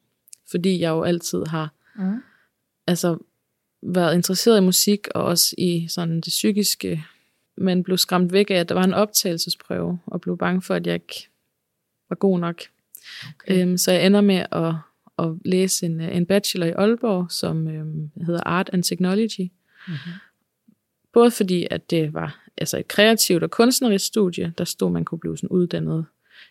fordi 0.52 0.80
jeg 0.80 0.90
jo 0.90 1.04
altid 1.04 1.44
har 1.46 1.72
Mm. 1.96 2.24
altså 2.88 3.18
været 3.82 4.16
interesseret 4.16 4.58
i 4.58 4.62
musik, 4.62 5.08
og 5.16 5.24
også 5.24 5.56
i 5.58 5.88
sådan 5.90 6.16
det 6.16 6.28
psykiske, 6.30 7.04
men 7.58 7.84
blev 7.84 7.98
skræmt 7.98 8.34
væk 8.34 8.50
af, 8.50 8.56
at 8.56 8.70
der 8.70 8.76
var 8.76 8.84
en 8.84 8.94
optagelsesprøve, 8.94 10.00
og 10.06 10.22
blev 10.22 10.38
bange 10.38 10.62
for, 10.62 10.76
at 10.76 10.88
jeg 10.88 10.94
ikke 10.94 11.30
var 12.10 12.16
god 12.16 12.40
nok. 12.40 12.62
Okay. 13.30 13.62
Øhm, 13.62 13.78
så 13.78 13.92
jeg 13.92 14.06
ender 14.06 14.22
med 14.22 14.46
at, 14.52 14.74
at 15.20 15.34
læse 15.46 15.86
en, 15.86 16.02
øh, 16.02 16.18
en 16.18 16.26
bachelor 16.26 16.68
i 16.68 16.72
Aalborg, 16.72 17.32
som 17.32 17.68
øhm, 17.68 18.10
hedder 18.26 18.42
Art 18.46 18.70
and 18.74 18.84
Technology. 18.84 19.52
Mhm. 19.88 19.98
Både 21.14 21.32
fordi, 21.32 21.68
at 21.72 21.90
det 21.90 22.14
var 22.14 22.46
altså 22.58 22.78
et 22.78 22.88
kreativt 22.88 23.44
og 23.44 23.52
kunstnerisk 23.52 24.06
studie, 24.06 24.54
der 24.58 24.64
stod, 24.64 24.92
man 24.92 25.06
kunne 25.06 25.20
blive 25.20 25.38
sådan 25.38 25.50
uddannet 25.50 26.06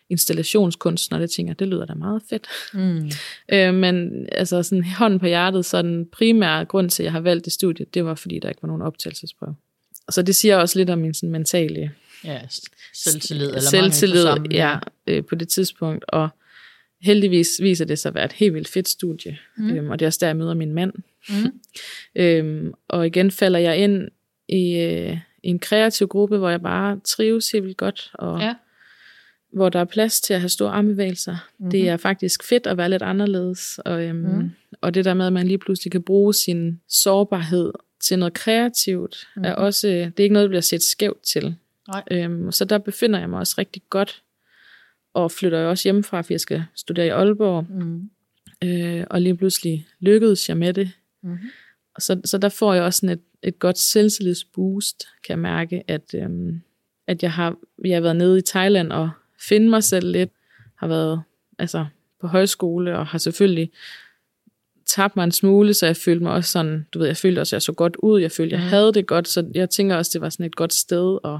installationskunstner, 0.09 1.19
det 1.19 1.31
tænker 1.31 1.53
det 1.53 1.67
lyder 1.67 1.85
da 1.85 1.93
meget 1.93 2.21
fedt. 2.29 2.47
Mm. 2.73 3.11
Øh, 3.53 3.73
men 3.73 4.27
altså 4.31 4.63
sådan 4.63 4.83
hånden 4.83 5.19
på 5.19 5.25
hjertet, 5.25 5.65
så 5.65 5.81
den 5.81 6.05
primære 6.05 6.65
grund 6.65 6.89
til, 6.89 7.03
at 7.03 7.05
jeg 7.05 7.11
har 7.11 7.19
valgt 7.19 7.45
det 7.45 7.53
studie, 7.53 7.85
det 7.93 8.05
var, 8.05 8.15
fordi 8.15 8.39
der 8.39 8.49
ikke 8.49 8.61
var 8.61 8.67
nogen 8.67 8.81
optagelsesprøve. 8.81 9.55
Så 10.09 10.21
det 10.21 10.35
siger 10.35 10.57
også 10.57 10.79
lidt 10.79 10.89
om 10.89 10.99
min 10.99 11.13
sådan, 11.13 11.31
mentale 11.31 11.91
Ja, 12.23 12.41
selvtillid. 12.93 13.47
Eller 13.47 13.59
selvtillid 13.61 14.23
mangel 14.23 14.39
på 14.41 14.51
samme, 14.51 14.55
ja, 14.55 14.77
øh, 15.07 15.23
på 15.25 15.35
det 15.35 15.47
tidspunkt. 15.47 16.05
Og 16.07 16.29
heldigvis 17.01 17.49
viser 17.61 17.85
det 17.85 17.99
sig 17.99 18.09
at 18.09 18.15
være 18.15 18.25
et 18.25 18.31
helt 18.33 18.53
vildt 18.53 18.67
fedt 18.67 18.89
studie. 18.89 19.37
Mm. 19.57 19.69
Øhm, 19.69 19.89
og 19.89 19.99
det 19.99 20.05
er 20.05 20.07
også 20.07 20.19
der, 20.21 20.27
jeg 20.27 20.37
møder 20.37 20.53
min 20.53 20.73
mand. 20.73 20.93
Mm. 21.29 21.59
Øhm, 22.21 22.73
og 22.87 23.07
igen 23.07 23.31
falder 23.31 23.59
jeg 23.59 23.77
ind 23.77 24.07
i, 24.49 24.73
øh, 24.79 25.17
i 25.43 25.47
en 25.47 25.59
kreativ 25.59 26.07
gruppe, 26.07 26.37
hvor 26.37 26.49
jeg 26.49 26.61
bare 26.61 26.99
trives 27.05 27.51
helt 27.51 27.63
vildt 27.63 27.77
godt. 27.77 28.11
Og 28.13 28.39
Ja. 28.39 28.53
hvor 29.53 29.69
der 29.69 29.79
er 29.79 29.85
plads 29.85 30.21
til 30.21 30.33
at 30.33 30.39
have 30.39 30.49
store 30.49 30.71
armbevægelser. 30.71 31.31
Mm-hmm. 31.57 31.71
Det 31.71 31.89
er 31.89 31.97
faktisk 31.97 32.43
fedt 32.43 32.67
at 32.67 32.77
være 32.77 32.89
lidt 32.89 33.01
anderledes. 33.01 33.79
Og, 33.85 34.03
øhm, 34.03 34.17
mm. 34.17 34.51
og 34.81 34.93
det 34.93 35.05
der 35.05 35.13
med, 35.13 35.27
at 35.27 35.33
man 35.33 35.47
lige 35.47 35.57
pludselig 35.57 35.91
kan 35.91 36.03
bruge 36.03 36.33
sin 36.33 36.81
sårbarhed 36.89 37.71
til 38.07 38.19
noget 38.19 38.33
kreativt, 38.33 39.27
mm-hmm. 39.35 39.45
er 39.45 39.53
også, 39.53 39.87
det 39.87 40.19
er 40.19 40.23
ikke 40.23 40.33
noget, 40.33 40.43
der 40.43 40.49
bliver 40.49 40.61
set 40.61 40.83
skævt 40.83 41.23
til. 41.23 41.55
Nej. 41.87 42.03
Øhm, 42.11 42.51
så 42.51 42.65
der 42.65 42.77
befinder 42.77 43.19
jeg 43.19 43.29
mig 43.29 43.39
også 43.39 43.55
rigtig 43.57 43.81
godt. 43.89 44.23
Og 45.13 45.31
flytter 45.31 45.57
jeg 45.59 45.67
også 45.67 45.83
hjemmefra, 45.83 46.21
for 46.21 46.33
jeg 46.33 46.39
skal 46.39 46.65
studere 46.75 47.05
i 47.05 47.09
Aalborg. 47.09 47.65
Mm. 47.69 48.09
Øh, 48.63 49.05
og 49.09 49.21
lige 49.21 49.37
pludselig 49.37 49.87
lykkedes 49.99 50.49
jeg 50.49 50.57
med 50.57 50.73
det. 50.73 50.91
Mhm. 51.23 51.37
Og 51.95 52.01
Så, 52.01 52.21
så 52.25 52.37
der 52.37 52.49
får 52.49 52.73
jeg 52.73 52.83
også 52.83 52.97
sådan 52.97 53.13
et, 53.13 53.21
et 53.43 53.59
godt 53.59 53.77
selvtillidsboost, 53.77 55.07
kan 55.23 55.31
jeg 55.31 55.39
mærke, 55.39 55.83
at, 55.87 56.13
øhm, 56.15 56.61
at 57.07 57.23
jeg, 57.23 57.31
har, 57.31 57.55
jeg 57.85 57.95
har 57.95 58.01
været 58.01 58.15
nede 58.15 58.37
i 58.37 58.41
Thailand 58.41 58.91
og 58.91 59.09
finde 59.39 59.69
mig 59.69 59.83
selv 59.83 60.11
lidt. 60.11 60.29
Har 60.75 60.87
været 60.87 61.21
altså, 61.59 61.85
på 62.21 62.27
højskole 62.27 62.97
og 62.97 63.07
har 63.07 63.17
selvfølgelig 63.17 63.71
tabt 64.87 65.15
mig 65.15 65.23
en 65.23 65.31
smule, 65.31 65.73
så 65.73 65.85
jeg 65.85 65.95
følte 65.97 66.23
mig 66.23 66.31
også 66.31 66.51
sådan, 66.51 66.87
du 66.93 66.99
ved, 66.99 67.07
jeg 67.07 67.17
følte 67.17 67.39
også, 67.39 67.49
at 67.55 67.57
jeg 67.57 67.61
så 67.61 67.71
godt 67.73 67.95
ud, 67.95 68.21
jeg 68.21 68.31
følte, 68.31 68.53
jeg 68.55 68.61
Mhm. 68.63 68.69
havde 68.69 68.93
det 68.93 69.07
godt, 69.07 69.27
så 69.27 69.51
jeg 69.55 69.69
tænker 69.69 69.95
også, 69.95 70.11
det 70.13 70.21
var 70.21 70.29
sådan 70.29 70.45
et 70.45 70.55
godt 70.55 70.73
sted, 70.73 71.19
og 71.23 71.39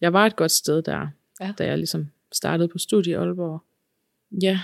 jeg 0.00 0.12
var 0.12 0.26
et 0.26 0.36
godt 0.36 0.50
sted 0.52 0.82
der, 0.82 1.06
Ja. 1.40 1.52
da 1.58 1.66
jeg 1.66 1.78
ligesom 1.78 2.10
startede 2.32 2.68
på 2.68 2.78
studie 2.78 3.10
i 3.10 3.14
Aalborg. 3.14 3.62
Ja, 4.42 4.60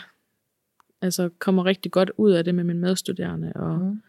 altså 1.03 1.29
kommer 1.39 1.65
rigtig 1.67 1.93
godt 1.93 2.11
ud 2.17 2.31
af 2.33 2.45
det 2.45 2.55
med 2.55 2.65
mine 2.65 2.79
medstuderende, 2.81 3.53
og 3.55 3.79
Mm. 3.79 4.03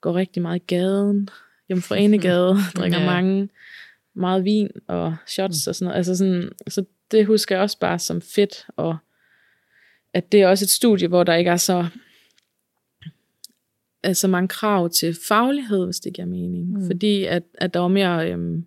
går 0.00 0.14
rigtig 0.14 0.42
meget 0.42 0.56
i 0.62 0.64
gaden, 0.66 1.28
Jomfru 1.70 1.94
Enegade, 1.94 2.56
drikker 2.76 2.98
Ja. 3.00 3.06
mange, 3.06 3.48
meget 4.14 4.44
vin 4.44 4.70
og 4.86 5.16
shots 5.26 5.66
og 5.66 5.74
sådan 5.74 5.84
noget. 5.86 5.96
Altså 5.96 6.16
sådan, 6.16 6.52
så 6.68 6.84
det 7.10 7.26
husker 7.26 7.54
jeg 7.54 7.62
også 7.62 7.78
bare 7.78 7.98
som 7.98 8.22
fedt, 8.22 8.66
og 8.76 8.96
at 10.14 10.32
det 10.32 10.42
er 10.42 10.48
også 10.48 10.64
et 10.64 10.68
studie, 10.70 11.08
hvor 11.08 11.24
der 11.24 11.34
ikke 11.34 11.50
er 11.50 11.56
så 11.56 11.86
altså 14.06 14.28
mange 14.28 14.48
krav 14.48 14.90
til 14.90 15.16
faglighed, 15.28 15.84
hvis 15.84 16.00
det 16.00 16.12
giver 16.12 16.26
mening. 16.26 16.78
Mm. 16.78 16.86
Fordi 16.86 17.24
at, 17.24 17.42
at 17.54 17.74
der 17.74 17.80
var 17.80 17.88
mere 17.88 18.30
øhm, 18.30 18.64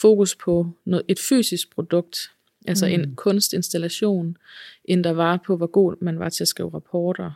fokus 0.00 0.34
på 0.36 0.68
noget, 0.84 1.04
et 1.08 1.18
fysisk 1.18 1.74
produkt, 1.74 2.30
altså 2.66 2.86
mm. 2.86 2.92
en 2.92 3.14
kunstinstallation, 3.16 4.36
end 4.84 5.04
der 5.04 5.12
var 5.12 5.40
på, 5.46 5.56
hvor 5.56 5.66
god 5.66 5.96
man 6.00 6.18
var 6.18 6.28
til 6.28 6.44
at 6.44 6.48
skrive 6.48 6.70
rapporter. 6.74 7.30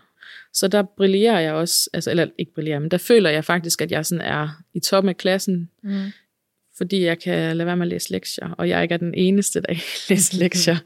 Så 0.52 0.68
der 0.68 0.82
brillerer 0.82 1.40
jeg 1.40 1.52
også, 1.52 1.90
altså, 1.92 2.10
eller 2.10 2.26
ikke 2.38 2.54
brillerer, 2.54 2.78
men 2.78 2.90
der 2.90 2.98
føler 2.98 3.30
jeg 3.30 3.44
faktisk, 3.44 3.82
at 3.82 3.90
jeg 3.92 4.06
sådan 4.06 4.24
er 4.24 4.62
i 4.74 4.80
toppen 4.80 5.08
af 5.08 5.16
klassen, 5.16 5.70
Mm. 5.82 6.04
fordi 6.78 7.04
jeg 7.04 7.18
kan 7.18 7.56
lade 7.56 7.66
være 7.66 7.76
med 7.76 7.86
at 7.86 7.90
læse 7.90 8.10
lektier, 8.12 8.50
og 8.50 8.68
jeg 8.68 8.82
ikke 8.82 8.92
er 8.92 8.98
den 8.98 9.14
eneste, 9.14 9.60
der 9.60 9.66
ikke 9.76 9.82
læser 10.08 10.38
lektier. 10.44 10.76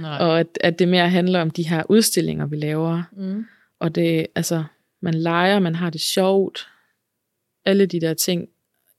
Nej. 0.00 0.18
og 0.18 0.40
at, 0.40 0.46
at 0.60 0.78
det 0.78 0.88
mere 0.88 1.10
handler 1.10 1.40
om 1.40 1.50
de 1.50 1.68
her 1.68 1.82
udstillinger, 1.88 2.46
vi 2.46 2.56
laver. 2.56 3.02
Mm. 3.16 3.44
Og 3.78 3.94
det, 3.94 4.26
altså, 4.34 4.64
man 5.00 5.14
leger, 5.14 5.58
man 5.58 5.74
har 5.74 5.90
det 5.90 6.00
sjovt. 6.00 6.68
Alle 7.64 7.86
de 7.86 8.00
der 8.00 8.14
ting. 8.14 8.48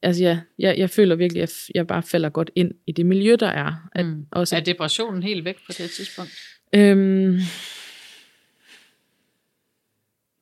Altså, 0.02 0.24
jeg, 0.24 0.42
jeg, 0.60 0.78
jeg 0.78 0.90
føler 0.90 1.16
virkelig, 1.16 1.44
at 1.44 1.54
jeg 1.76 1.88
bare 1.88 2.04
falder 2.04 2.30
godt 2.30 2.52
ind 2.56 2.72
i 2.88 2.92
det 2.92 3.06
miljø, 3.06 3.36
der 3.40 3.48
er. 3.48 3.90
At 3.96 4.06
Mm. 4.06 4.26
også, 4.32 4.56
Er 4.56 4.60
depressionen 4.60 5.24
helt 5.24 5.46
væk 5.46 5.56
på 5.56 5.72
det 5.78 5.90
tidspunkt? 5.90 6.32
øhm, 6.74 7.38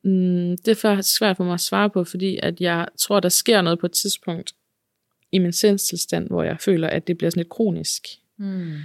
mm, 0.04 0.56
det 0.64 0.84
er 0.84 1.00
svært 1.02 1.36
for 1.36 1.44
mig 1.44 1.54
at 1.54 1.60
svare 1.60 1.90
på, 1.90 2.04
fordi 2.04 2.38
at 2.42 2.60
jeg 2.60 2.88
tror, 2.98 3.20
der 3.20 3.28
sker 3.28 3.62
noget 3.62 3.78
på 3.78 3.86
et 3.86 3.92
tidspunkt 3.92 4.52
i 5.32 5.38
min 5.38 5.52
sindstilstand, 5.52 6.26
hvor 6.28 6.42
jeg 6.42 6.56
føler, 6.60 6.88
at 6.88 7.06
det 7.06 7.18
bliver 7.18 7.30
sådan 7.30 7.40
lidt 7.40 7.48
kronisk. 7.48 8.02
Mm. 8.36 8.76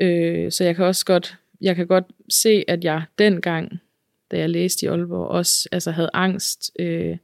Øh, 0.00 0.52
så 0.52 0.64
jeg 0.64 0.76
kan 0.76 0.84
også 0.84 1.04
godt, 1.04 1.36
jeg 1.60 1.76
kan 1.76 1.86
godt 1.86 2.04
se, 2.28 2.64
at 2.68 2.84
jeg 2.84 3.02
dengang, 3.18 3.80
da 4.30 4.38
jeg 4.38 4.50
læste 4.50 4.86
i 4.86 4.88
Aalborg, 4.88 5.28
også 5.28 5.68
altså, 5.72 5.90
havde 5.90 6.10
angst, 6.12 6.70
øh, 6.78 7.16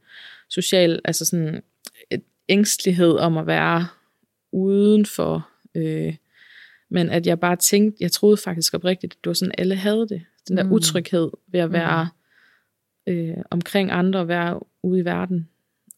social, 0.49 1.01
altså 1.05 1.25
sådan 1.25 1.63
et 2.11 2.21
ængstelighed 2.49 3.11
om 3.11 3.37
at 3.37 3.47
være 3.47 3.87
udenfor. 4.51 5.49
Øh, 5.75 6.15
men 6.89 7.09
at 7.09 7.27
jeg 7.27 7.39
bare 7.39 7.55
tænkte, 7.55 7.97
jeg 8.03 8.11
troede 8.11 8.37
faktisk 8.37 8.73
oprigtigt, 8.73 9.13
at 9.13 9.17
det 9.23 9.27
var 9.29 9.33
sådan, 9.33 9.55
alle 9.57 9.75
havde 9.75 10.07
det. 10.09 10.21
Den 10.47 10.57
der 10.57 10.63
Mm. 10.63 10.71
utryghed 10.71 11.29
ved 11.47 11.59
at 11.59 11.71
være 11.71 12.09
øh, 13.07 13.37
omkring 13.49 13.91
andre 13.91 14.19
og 14.19 14.27
være 14.27 14.59
ude 14.83 14.99
i 14.99 15.05
verden. 15.05 15.49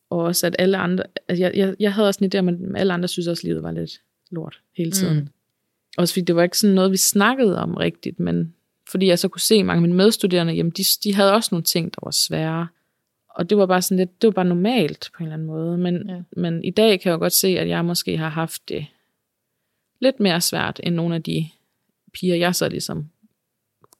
Og 0.09 0.19
også 0.19 0.47
at 0.47 0.55
alle 0.59 0.77
andre, 0.77 1.03
altså 1.27 1.43
jeg, 1.43 1.51
jeg, 1.55 1.75
jeg 1.79 1.93
havde 1.93 2.07
også 2.07 2.23
en 2.23 2.31
idé 2.35 2.39
om, 2.39 2.47
at 2.47 2.79
alle 2.81 2.93
andre 2.93 3.07
synes 3.07 3.27
også, 3.27 3.41
at 3.41 3.43
livet 3.43 3.63
var 3.63 3.71
lidt 3.71 4.01
lort 4.31 4.61
hele 4.77 4.91
tiden. 4.91 5.19
Mm. 5.19 5.27
Også 5.97 6.13
fordi 6.13 6.25
det 6.25 6.35
var 6.35 6.43
ikke 6.43 6.57
sådan 6.57 6.75
noget, 6.75 6.91
vi 6.91 6.97
snakkede 6.97 7.57
om 7.59 7.73
rigtigt, 7.73 8.19
men 8.19 8.53
fordi 8.91 9.07
jeg 9.07 9.19
så 9.19 9.27
kunne 9.27 9.41
se 9.41 9.63
mange 9.63 9.77
af 9.77 9.81
mine 9.81 9.93
medstuderende, 9.95 10.53
jamen 10.53 10.71
de, 10.71 10.83
de 11.03 11.15
havde 11.15 11.33
også 11.33 11.49
nogle 11.51 11.63
ting, 11.63 11.93
der 11.95 11.99
var 12.03 12.11
svære. 12.11 12.67
Og 13.29 13.49
det 13.49 13.57
var 13.57 13.65
bare 13.65 13.81
sådan 13.81 13.97
lidt, 13.97 14.21
det 14.21 14.27
var 14.27 14.31
bare 14.31 14.45
normalt 14.45 15.09
på 15.17 15.23
en 15.23 15.25
eller 15.25 15.33
anden 15.33 15.47
måde. 15.47 15.77
Men, 15.77 16.09
Ja. 16.09 16.21
men 16.31 16.63
i 16.63 16.71
dag 16.71 16.99
kan 16.99 17.09
jeg 17.09 17.13
jo 17.13 17.19
godt 17.19 17.33
se, 17.33 17.47
at 17.47 17.69
jeg 17.69 17.85
måske 17.85 18.17
har 18.17 18.29
haft 18.29 18.69
det 18.69 18.85
lidt 19.99 20.19
mere 20.19 20.41
svært, 20.41 20.79
end 20.83 20.95
nogle 20.95 21.15
af 21.15 21.23
de 21.23 21.49
piger, 22.13 22.35
jeg 22.35 22.55
så 22.55 22.69
ligesom 22.69 23.09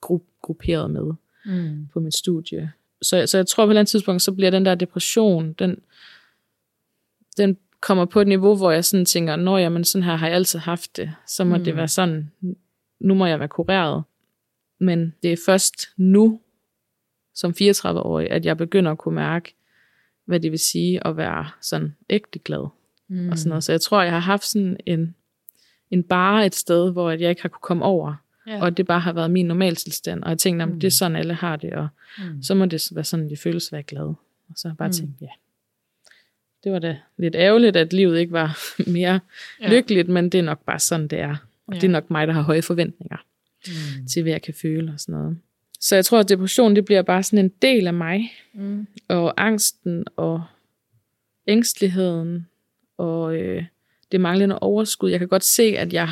gru, 0.01 0.19
grupperet 0.41 0.91
med 0.91 1.13
Mm. 1.45 1.87
på 1.93 1.99
mit 1.99 2.15
studie. 2.15 2.71
Så, 3.01 3.27
så 3.27 3.37
jeg 3.37 3.47
tror 3.47 3.65
på 3.65 3.69
et 3.69 3.71
eller 3.71 3.79
andet 3.79 3.91
tidspunkt, 3.91 4.21
så 4.21 4.31
bliver 4.31 4.51
den 4.51 4.65
der 4.65 4.75
depression, 4.75 5.53
den, 5.53 5.79
den 7.37 7.57
kommer 7.81 8.05
på 8.05 8.21
et 8.21 8.27
niveau, 8.27 8.55
hvor 8.55 8.71
jeg 8.71 8.85
sådan 8.85 9.05
tænker, 9.05 9.35
når 9.35 9.57
jamen 9.57 9.83
sådan 9.83 10.03
her 10.03 10.15
har 10.15 10.27
jeg 10.27 10.35
altid 10.35 10.59
haft 10.59 10.97
det, 10.97 11.11
så 11.27 11.43
må 11.43 11.57
mm. 11.57 11.63
det 11.63 11.75
være 11.75 11.87
sådan, 11.87 12.31
nu 12.99 13.13
må 13.13 13.25
jeg 13.25 13.39
være 13.39 13.47
kureret. 13.47 14.03
Men 14.80 15.13
det 15.23 15.34
er 15.34 15.38
først 15.45 15.89
nu, 15.97 16.41
som 17.36 17.53
34-årig, 17.61 18.32
at 18.32 18.45
jeg 18.45 18.57
begynder 18.57 18.91
at 18.91 18.97
kunne 18.97 19.15
mærke, 19.15 19.55
hvad 20.25 20.39
det 20.39 20.51
vil 20.51 20.59
sige 20.59 21.07
at 21.07 21.17
være 21.17 21.49
sådan 21.61 21.95
ægte 22.09 22.39
glad. 22.39 22.67
Mm. 23.07 23.30
Og 23.30 23.38
sådan 23.38 23.49
noget. 23.49 23.63
Så 23.63 23.71
jeg 23.71 23.82
tror, 23.82 24.01
jeg 24.01 24.11
har 24.11 24.19
haft 24.19 24.45
sådan 24.45 24.77
en, 24.86 25.15
en 25.91 26.03
bare 26.03 26.45
et 26.45 26.55
sted, 26.55 26.91
hvor 26.91 27.11
jeg 27.11 27.30
ikke 27.30 27.41
har 27.41 27.49
kunne 27.49 27.61
komme 27.61 27.86
over. 27.86 28.13
Ja. 28.47 28.61
Og 28.61 28.77
det 28.77 28.88
bare 28.88 28.99
har 28.99 29.13
været 29.13 29.32
min 29.32 29.45
normaltilstand. 29.45 30.23
Og 30.23 30.30
jeg 30.30 30.38
tænkte, 30.38 30.65
Mm. 30.65 30.71
mm. 30.71 30.80
det 30.80 30.88
er 30.88 30.91
sådan, 30.91 31.15
alle 31.15 31.34
har 31.34 31.55
det. 31.55 31.73
Og 31.73 31.88
mm. 32.17 32.43
så 32.43 32.55
må 32.55 32.65
det 32.65 32.89
være 32.95 33.03
sådan, 33.03 33.30
det 33.30 33.39
føles 33.39 33.67
at 33.67 33.71
være 33.71 33.84
glad. 33.84 34.03
Og 34.49 34.55
så 34.55 34.67
har 34.67 34.71
jeg 34.73 34.77
bare 34.77 34.88
Mm. 34.88 34.89
mm. 34.89 34.93
tænkt, 34.93 35.21
ja. 35.21 35.27
Det 36.63 36.71
var 36.71 36.80
da 36.80 36.97
lidt 37.17 37.36
ærgerligt, 37.36 37.75
at 37.75 37.93
livet 37.93 38.19
ikke 38.19 38.32
var 38.34 38.57
mere 38.97 39.19
ja. 39.61 39.69
lykkeligt, 39.69 40.09
men 40.09 40.30
det 40.30 40.38
er 40.38 40.43
nok 40.43 40.65
bare 40.65 40.80
sådan, 40.80 41.07
det 41.07 41.19
er. 41.19 41.36
Og 41.67 41.73
Ja. 41.73 41.80
det 41.80 41.88
er 41.88 41.91
nok 41.91 42.09
mig, 42.09 42.27
der 42.27 42.34
har 42.34 42.41
høje 42.41 42.61
forventninger 42.61 43.17
Mm. 43.68 44.07
til, 44.07 44.22
hvad 44.22 44.32
jeg 44.32 44.41
kan 44.41 44.53
føle 44.53 44.91
og 44.93 44.99
sådan 44.99 45.16
noget. 45.16 45.38
Så 45.80 45.95
jeg 45.95 46.05
tror, 46.05 46.20
at 46.20 46.30
depression, 46.30 46.76
det 46.76 46.86
bliver 46.86 47.01
bare 47.01 47.24
sådan 47.24 47.45
en 47.45 47.51
del 47.62 47.88
af 47.88 47.93
mig. 47.93 48.32
Mm. 48.53 48.88
Og 49.07 49.34
angsten 49.45 50.05
og 50.16 50.43
ængsteligheden 51.47 52.47
og 52.97 53.36
øh, 53.36 53.64
det 54.12 54.22
manglende 54.22 54.60
overskud. 54.60 55.10
Jeg 55.10 55.20
kan 55.20 55.28
godt 55.28 55.43
se, 55.43 55.64
at 55.64 55.93
jeg, 55.93 56.10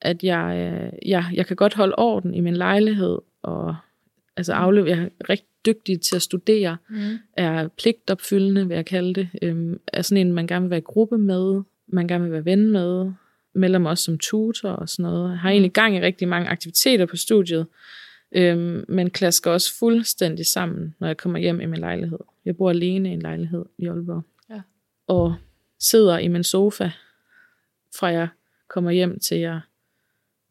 at 0.00 0.24
jeg, 0.24 0.72
øh, 0.74 1.08
jeg, 1.08 1.24
jeg 1.34 1.46
kan 1.46 1.56
godt 1.56 1.74
holde 1.74 1.94
orden 1.98 2.34
i 2.34 2.40
min 2.40 2.56
lejlighed. 2.56 3.18
Og 3.42 3.76
altså 4.36 4.52
afløb, 4.52 4.86
jeg 4.86 4.98
er 4.98 5.28
rigtig 5.28 5.48
dygtig 5.66 6.00
til 6.00 6.16
at 6.16 6.22
studere. 6.22 6.76
Mm. 6.88 7.18
Er 7.36 7.68
pligtopfyldende, 7.68 8.68
vil 8.68 8.74
jeg 8.74 8.86
kalde 8.86 9.14
det. 9.14 9.28
Øhm, 9.42 9.80
er 9.92 10.02
sådan 10.02 10.26
en, 10.26 10.32
man 10.32 10.46
gerne 10.46 10.62
vil 10.62 10.70
være 10.70 10.78
i 10.78 10.82
gruppe 10.82 11.18
med. 11.18 11.62
Man 11.86 12.08
gerne 12.08 12.24
vil 12.24 12.32
være 12.32 12.44
ven 12.44 12.70
med. 12.70 13.12
Melder 13.54 13.78
mig 13.78 13.90
også 13.90 14.04
som 14.04 14.18
tutor 14.18 14.68
og 14.68 14.88
sådan 14.88 15.02
noget. 15.02 15.30
Jeg 15.30 15.38
har 15.38 15.50
egentlig 15.50 15.72
gang 15.72 15.96
i 15.96 16.00
rigtig 16.00 16.28
mange 16.28 16.48
aktiviteter 16.48 17.06
på 17.06 17.16
studiet. 17.16 17.66
Øhm, 18.32 18.84
men 18.88 19.10
klasker 19.10 19.50
også 19.50 19.78
fuldstændig 19.78 20.46
sammen, 20.46 20.94
når 20.98 21.06
jeg 21.06 21.16
kommer 21.16 21.38
hjem 21.38 21.60
i 21.60 21.66
min 21.66 21.80
lejlighed. 21.80 22.18
Jeg 22.44 22.56
bor 22.56 22.70
alene 22.70 23.10
i 23.10 23.12
en 23.12 23.22
lejlighed 23.22 23.64
i 23.78 23.86
Aalborg. 23.86 24.22
Ja. 24.50 24.60
Og 25.06 25.34
sidder 25.80 26.18
i 26.18 26.28
min 26.28 26.44
sofa, 26.44 26.90
fra 27.98 28.06
jeg 28.06 28.28
kommer 28.68 28.90
hjem 28.90 29.18
til 29.18 29.38
jeg, 29.38 29.60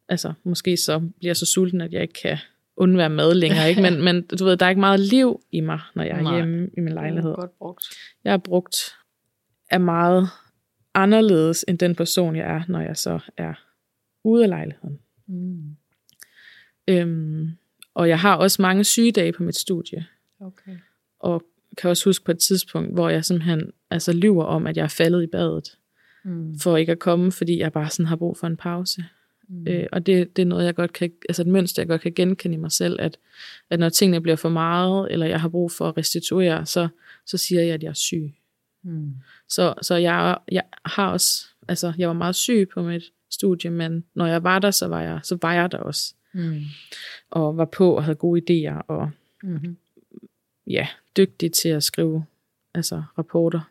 altså 0.10 0.34
måske 0.44 0.78
så 0.78 1.00
bliver 1.00 1.30
jeg 1.30 1.38
så 1.38 1.46
sulten, 1.46 1.82
at 1.82 1.94
jeg 1.94 2.02
ikke 2.02 2.22
kan 2.22 2.38
undvære 2.78 3.10
mad 3.10 3.34
længere. 3.34 3.70
Ikke? 3.70 3.82
Men, 3.82 4.02
men 4.06 4.22
du 4.28 4.46
ved, 4.46 4.58
der 4.58 4.66
er 4.66 4.70
ikke 4.70 4.80
meget 4.80 5.00
liv 5.00 5.42
i 5.52 5.60
mig, 5.60 5.80
når 5.96 6.04
jeg 6.04 6.18
er 6.18 6.22
Nej. 6.22 6.36
hjemme 6.36 6.70
i 6.78 6.80
min 6.80 6.94
lejlighed. 6.94 7.32
Uh, 7.32 7.36
godt 7.36 7.58
brugt. 7.58 7.86
Jeg 8.24 8.34
er 8.34 8.38
brugt 8.38 8.96
er 9.74 9.78
meget 9.78 10.30
anderledes 10.94 11.66
end 11.68 11.78
den 11.80 11.96
person, 11.96 12.36
jeg 12.36 12.46
er, 12.56 12.64
når 12.68 12.82
jeg 12.82 12.98
så 12.98 13.20
er 13.38 13.54
ude 14.24 14.44
af 14.44 14.50
lejligheden. 14.50 15.00
Mm. 15.28 15.76
Øhm, 16.88 17.50
og 17.94 18.10
jeg 18.10 18.20
har 18.20 18.36
også 18.36 18.62
mange 18.62 18.84
sygedage 18.84 19.32
på 19.32 19.44
mit 19.44 19.56
studie. 19.56 20.06
Okay. 20.40 20.78
Og 21.20 21.44
kan 21.78 21.90
også 21.90 22.06
huske 22.06 22.26
på 22.26 22.32
et 22.32 22.40
tidspunkt, 22.40 22.94
hvor 22.94 23.10
jeg 23.10 23.26
simpelthen 23.26 23.72
altså, 23.90 24.14
lyver 24.14 24.44
om, 24.44 24.68
at 24.68 24.78
jeg 24.78 24.84
er 24.84 24.88
faldet 24.88 25.24
i 25.24 25.28
badet, 25.28 25.78
Mm. 26.26 26.60
for 26.60 26.78
ikke 26.78 26.92
at 26.92 27.00
komme, 27.00 27.32
fordi 27.32 27.60
jeg 27.60 27.72
bare 27.72 27.90
sådan 27.90 28.06
har 28.06 28.16
brug 28.16 28.38
for 28.38 28.48
en 28.48 28.58
pause. 28.58 29.06
Mm. 29.50 29.68
Øh, 29.68 29.86
og 29.92 30.06
det, 30.06 30.36
det 30.36 30.42
er 30.42 30.46
noget, 30.46 30.66
jeg 30.66 30.76
godt 30.76 30.94
kan, 30.94 31.12
altså 31.30 31.42
et 31.42 31.48
mønster, 31.48 31.82
jeg 31.82 31.88
godt 31.88 32.02
kan 32.02 32.14
genkende 32.14 32.56
i 32.56 32.60
mig 32.60 32.72
selv, 32.72 33.02
at, 33.02 33.18
at 33.70 33.80
når 33.80 33.90
tingene 33.90 34.22
bliver 34.22 34.36
for 34.36 34.50
meget, 34.50 35.12
eller 35.12 35.26
jeg 35.26 35.42
har 35.42 35.50
brug 35.50 35.72
for 35.72 35.90
at 35.90 35.98
restituere, 35.98 36.66
så, 36.66 36.88
så 37.26 37.38
siger 37.38 37.62
jeg, 37.62 37.74
at 37.74 37.84
jeg 37.84 37.90
er 37.90 37.94
syg. 37.94 38.34
Mm. 38.84 39.14
Så, 39.50 39.74
så 39.82 39.96
jeg, 39.96 40.38
jeg 40.52 40.64
har 40.86 41.12
også, 41.12 41.46
altså 41.68 41.94
jeg 41.98 42.08
var 42.08 42.14
meget 42.14 42.36
syg 42.36 42.70
på 42.74 42.82
mit 42.82 43.04
studie, 43.32 43.70
men 43.70 44.04
når 44.14 44.26
jeg 44.28 44.44
var 44.44 44.60
der, 44.60 44.72
så 44.72 44.88
var 44.88 45.02
jeg, 45.02 45.20
så 45.24 45.38
var 45.42 45.54
jeg 45.54 45.72
der 45.72 45.78
også. 45.78 46.14
Mm. 46.34 46.62
Og 47.32 47.58
var 47.58 47.66
på 47.66 47.96
og 47.96 48.04
havde 48.04 48.16
gode 48.16 48.42
idéer, 48.42 48.82
og 48.88 49.12
Mm-hmm. 49.46 49.78
ja, 50.68 50.88
dygtig 51.18 51.52
til 51.52 51.70
at 51.70 51.84
skrive 51.84 52.26
altså, 52.74 53.04
rapporter. 53.18 53.70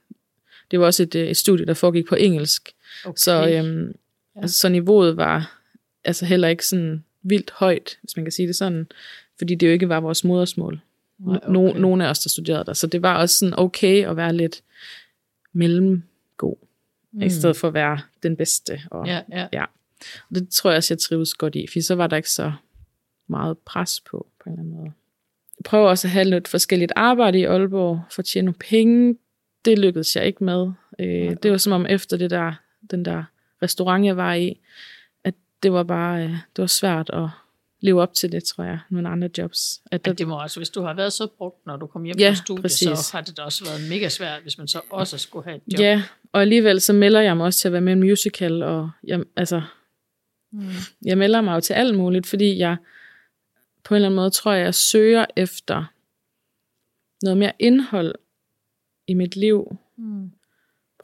Det 0.70 0.80
var 0.80 0.86
også 0.86 1.02
et, 1.02 1.14
øh, 1.14 1.28
et 1.28 1.36
studie, 1.36 1.66
der 1.66 1.74
foregik 1.74 2.06
på 2.08 2.14
engelsk, 2.14 2.72
Okay. 3.04 3.16
så, 3.16 3.48
øhm, 3.48 3.94
Ja. 4.36 4.40
altså, 4.40 4.58
så 4.58 4.68
niveauet 4.68 5.16
var 5.16 5.60
altså 6.04 6.26
heller 6.26 6.48
ikke 6.48 6.66
sådan 6.66 7.04
vildt 7.22 7.50
højt, 7.50 7.98
hvis 8.02 8.16
man 8.16 8.24
kan 8.24 8.32
sige 8.32 8.46
det 8.48 8.56
sådan, 8.56 8.86
fordi 9.38 9.54
det 9.54 9.66
jo 9.66 9.72
ikke 9.72 9.88
var 9.88 10.00
vores 10.00 10.24
modersmål. 10.24 10.80
Nej, 11.18 11.40
No, 11.48 11.72
nogle 11.72 12.06
af 12.06 12.10
os, 12.10 12.18
der 12.18 12.28
studerede 12.28 12.64
der. 12.64 12.72
Så 12.72 12.86
det 12.86 13.02
var 13.02 13.16
også 13.16 13.38
sådan 13.38 13.58
okay 13.58 14.06
at 14.06 14.16
være 14.16 14.32
lidt 14.36 14.62
mellemgod, 15.52 16.56
mm. 17.12 17.22
i 17.22 17.30
stedet 17.30 17.56
for 17.56 17.68
at 17.68 17.74
være 17.74 18.00
den 18.22 18.36
bedste. 18.36 18.80
Og, 18.90 19.06
Ja, 19.06 19.20
ja. 19.30 19.48
ja. 19.52 19.64
Og 20.30 20.34
det 20.34 20.48
tror 20.48 20.70
jeg 20.70 20.76
også, 20.76 20.94
jeg 20.94 20.98
trives 20.98 21.34
godt 21.34 21.54
i, 21.54 21.66
for 21.72 21.80
så 21.80 21.94
var 21.94 22.06
der 22.06 22.16
ikke 22.16 22.30
så 22.30 22.52
meget 23.26 23.58
pres 23.58 24.00
på, 24.00 24.26
på 24.44 24.50
en 24.50 24.52
eller 24.52 24.62
anden 24.62 24.74
måde. 24.74 24.92
Jeg 25.58 25.64
prøver 25.64 25.88
også 25.88 26.08
at 26.08 26.12
have 26.12 26.24
lidt 26.24 26.48
forskelligt 26.48 26.92
arbejde 26.96 27.38
i 27.38 27.44
Aalborg, 27.44 28.00
for 28.10 28.22
at 28.22 28.26
tjene 28.26 28.44
nogle 28.44 28.58
penge. 28.58 29.16
Det 29.64 29.78
lykkedes 29.78 30.16
jeg 30.16 30.26
ikke 30.26 30.44
med. 30.44 30.70
Øh, 30.98 31.36
det 31.42 31.50
var 31.50 31.56
som 31.56 31.72
om 31.72 31.86
efter 31.86 32.16
det 32.16 32.30
der, 32.30 32.52
den 32.90 33.04
der 33.04 33.24
restaurant, 33.62 34.04
jeg 34.04 34.16
var 34.16 34.34
i, 34.34 34.60
at 35.24 35.34
det 35.62 35.72
var 35.72 35.82
bare, 35.82 36.24
øh, 36.24 36.30
det 36.30 36.62
var 36.62 36.66
svært 36.66 37.10
at 37.12 37.28
leve 37.82 38.02
op 38.02 38.14
til 38.14 38.32
det, 38.32 38.44
tror 38.44 38.64
jeg, 38.64 38.78
nogle 38.90 39.08
andre 39.08 39.28
jobs. 39.38 39.80
At 39.90 40.04
der, 40.04 40.12
det 40.12 40.28
må 40.28 40.40
også, 40.42 40.60
hvis 40.60 40.70
du 40.70 40.82
har 40.82 40.94
været 40.94 41.12
så 41.12 41.26
brugt, 41.38 41.66
når 41.66 41.76
du 41.76 41.86
kom 41.86 42.02
hjem 42.04 42.16
Ja, 42.18 42.30
fra 42.30 42.34
studiet, 42.34 42.62
præcis. 42.62 42.98
så 42.98 43.16
har 43.16 43.20
det 43.22 43.36
da 43.36 43.42
også 43.42 43.64
været 43.64 43.88
mega 43.90 44.08
svært, 44.08 44.42
hvis 44.42 44.58
man 44.58 44.68
så 44.68 44.80
også 44.90 45.18
skulle 45.18 45.44
have 45.44 45.56
et 45.56 45.62
job. 45.72 45.80
Ja, 45.80 46.02
og 46.32 46.40
alligevel 46.40 46.80
så 46.80 46.92
melder 46.92 47.20
jeg 47.20 47.36
mig 47.36 47.46
også 47.46 47.58
til 47.58 47.68
at 47.68 47.72
være 47.72 47.80
med 47.80 47.92
i 47.92 47.96
en 47.96 48.00
musical, 48.00 48.62
og 48.62 48.90
jeg, 49.04 49.22
altså, 49.36 49.62
Mm. 50.54 50.62
jeg 51.04 51.18
melder 51.18 51.40
mig 51.40 51.54
jo 51.54 51.60
til 51.60 51.72
alt 51.74 51.94
muligt, 51.96 52.26
fordi 52.26 52.58
jeg 52.58 52.76
på 53.84 53.94
en 53.94 53.96
eller 53.96 54.08
anden 54.08 54.16
måde 54.16 54.30
tror 54.30 54.52
jeg, 54.52 54.64
jeg 54.64 54.74
søger 54.74 55.26
efter 55.36 55.84
noget 57.22 57.38
mere 57.38 57.52
indhold 57.58 58.14
i 59.06 59.14
mit 59.14 59.36
liv. 59.36 59.76
Mm. 59.96 60.30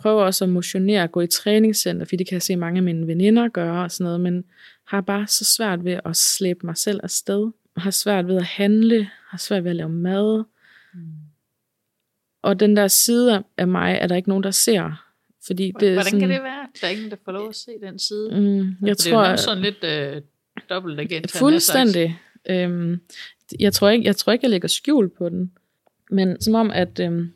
Prøver 0.01 0.23
også 0.23 0.45
at 0.45 0.49
motionere, 0.49 1.09
gå 1.09 1.21
i 1.21 1.27
træningscenter, 1.27 2.05
fordi 2.07 2.17
det 2.17 2.29
kan 2.29 2.35
jeg 2.35 2.43
se 2.43 2.57
mange 2.57 2.79
af 2.79 2.83
mine 2.83 3.07
veninder 3.07 3.49
gøre 3.49 3.85
og 3.85 3.91
sådan 3.91 4.05
noget, 4.05 4.21
men 4.21 4.45
har 4.89 5.01
bare 5.01 5.27
så 5.27 5.45
svært 5.45 5.85
ved 5.85 6.01
at 6.05 6.17
slæbe 6.17 6.67
mig 6.67 6.77
selv 6.77 7.01
afsted. 7.03 7.51
Har 7.77 7.91
svært 7.91 8.29
ved 8.29 8.37
at 8.37 8.45
handle, 8.45 9.11
har 9.29 9.39
svært 9.39 9.65
ved 9.65 9.71
at 9.71 9.77
lave 9.77 9.89
mad. 9.89 10.45
Mm. 10.95 11.01
Og 12.43 12.61
den 12.61 12.77
der 12.77 12.89
side 12.89 13.45
af 13.57 13.69
mig, 13.69 13.99
er 14.01 14.07
der 14.07 14.17
ikke 14.17 14.29
nogen, 14.29 14.45
der 14.45 14.51
ser. 14.51 15.05
Fordi 15.47 15.73
det 15.81 15.89
er 15.89 15.93
Hvordan 15.93 16.05
sådan, 16.05 16.21
kan 16.21 16.31
det 16.31 16.43
være? 16.43 16.69
Der 16.81 16.87
er 16.87 16.91
ingen, 16.91 17.11
der 17.11 17.17
får 17.25 17.33
lov 17.33 17.49
at 17.49 17.57
se 17.57 17.71
den 17.83 17.99
side. 17.99 18.31
Mm, 18.33 18.87
jeg 18.87 18.97
det 18.97 18.99
tror, 18.99 19.23
er 19.23 19.31
jo 19.31 19.37
sådan 19.37 19.63
lidt 19.63 19.85
øh, 19.85 20.23
dobbelt 20.71 21.01
agent. 21.01 21.31
Fuldstændig. 21.31 22.21
Øhm, 22.51 23.01
jeg, 23.61 23.73
tror 23.73 23.89
ikke, 23.89 24.05
jeg 24.05 24.17
tror 24.17 24.33
ikke, 24.33 24.45
jeg 24.45 24.51
lægger 24.51 24.69
skjul 24.69 25.09
på 25.09 25.29
den. 25.29 25.53
Men 26.11 26.41
som 26.41 26.55
om, 26.55 26.71
at 26.71 27.01
øhm, 27.01 27.33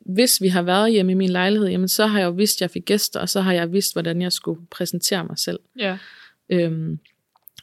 hvis 0.00 0.42
vi 0.42 0.48
har 0.48 0.62
været 0.62 0.92
hjemme 0.92 1.12
i 1.12 1.14
min 1.14 1.30
lejlighed, 1.30 1.68
jamen, 1.68 1.88
så 1.88 2.06
har 2.06 2.18
jeg 2.18 2.26
jo 2.26 2.30
vidst, 2.30 2.56
at 2.56 2.60
jeg 2.60 2.70
fik 2.70 2.84
gæster, 2.84 3.20
og 3.20 3.28
så 3.28 3.40
har 3.40 3.52
jeg 3.52 3.72
vidst, 3.72 3.94
hvordan 3.94 4.22
jeg 4.22 4.32
skulle 4.32 4.66
præsentere 4.70 5.24
mig 5.24 5.38
selv. 5.38 5.58
Ja. 5.78 5.98
Øhm, 6.48 6.98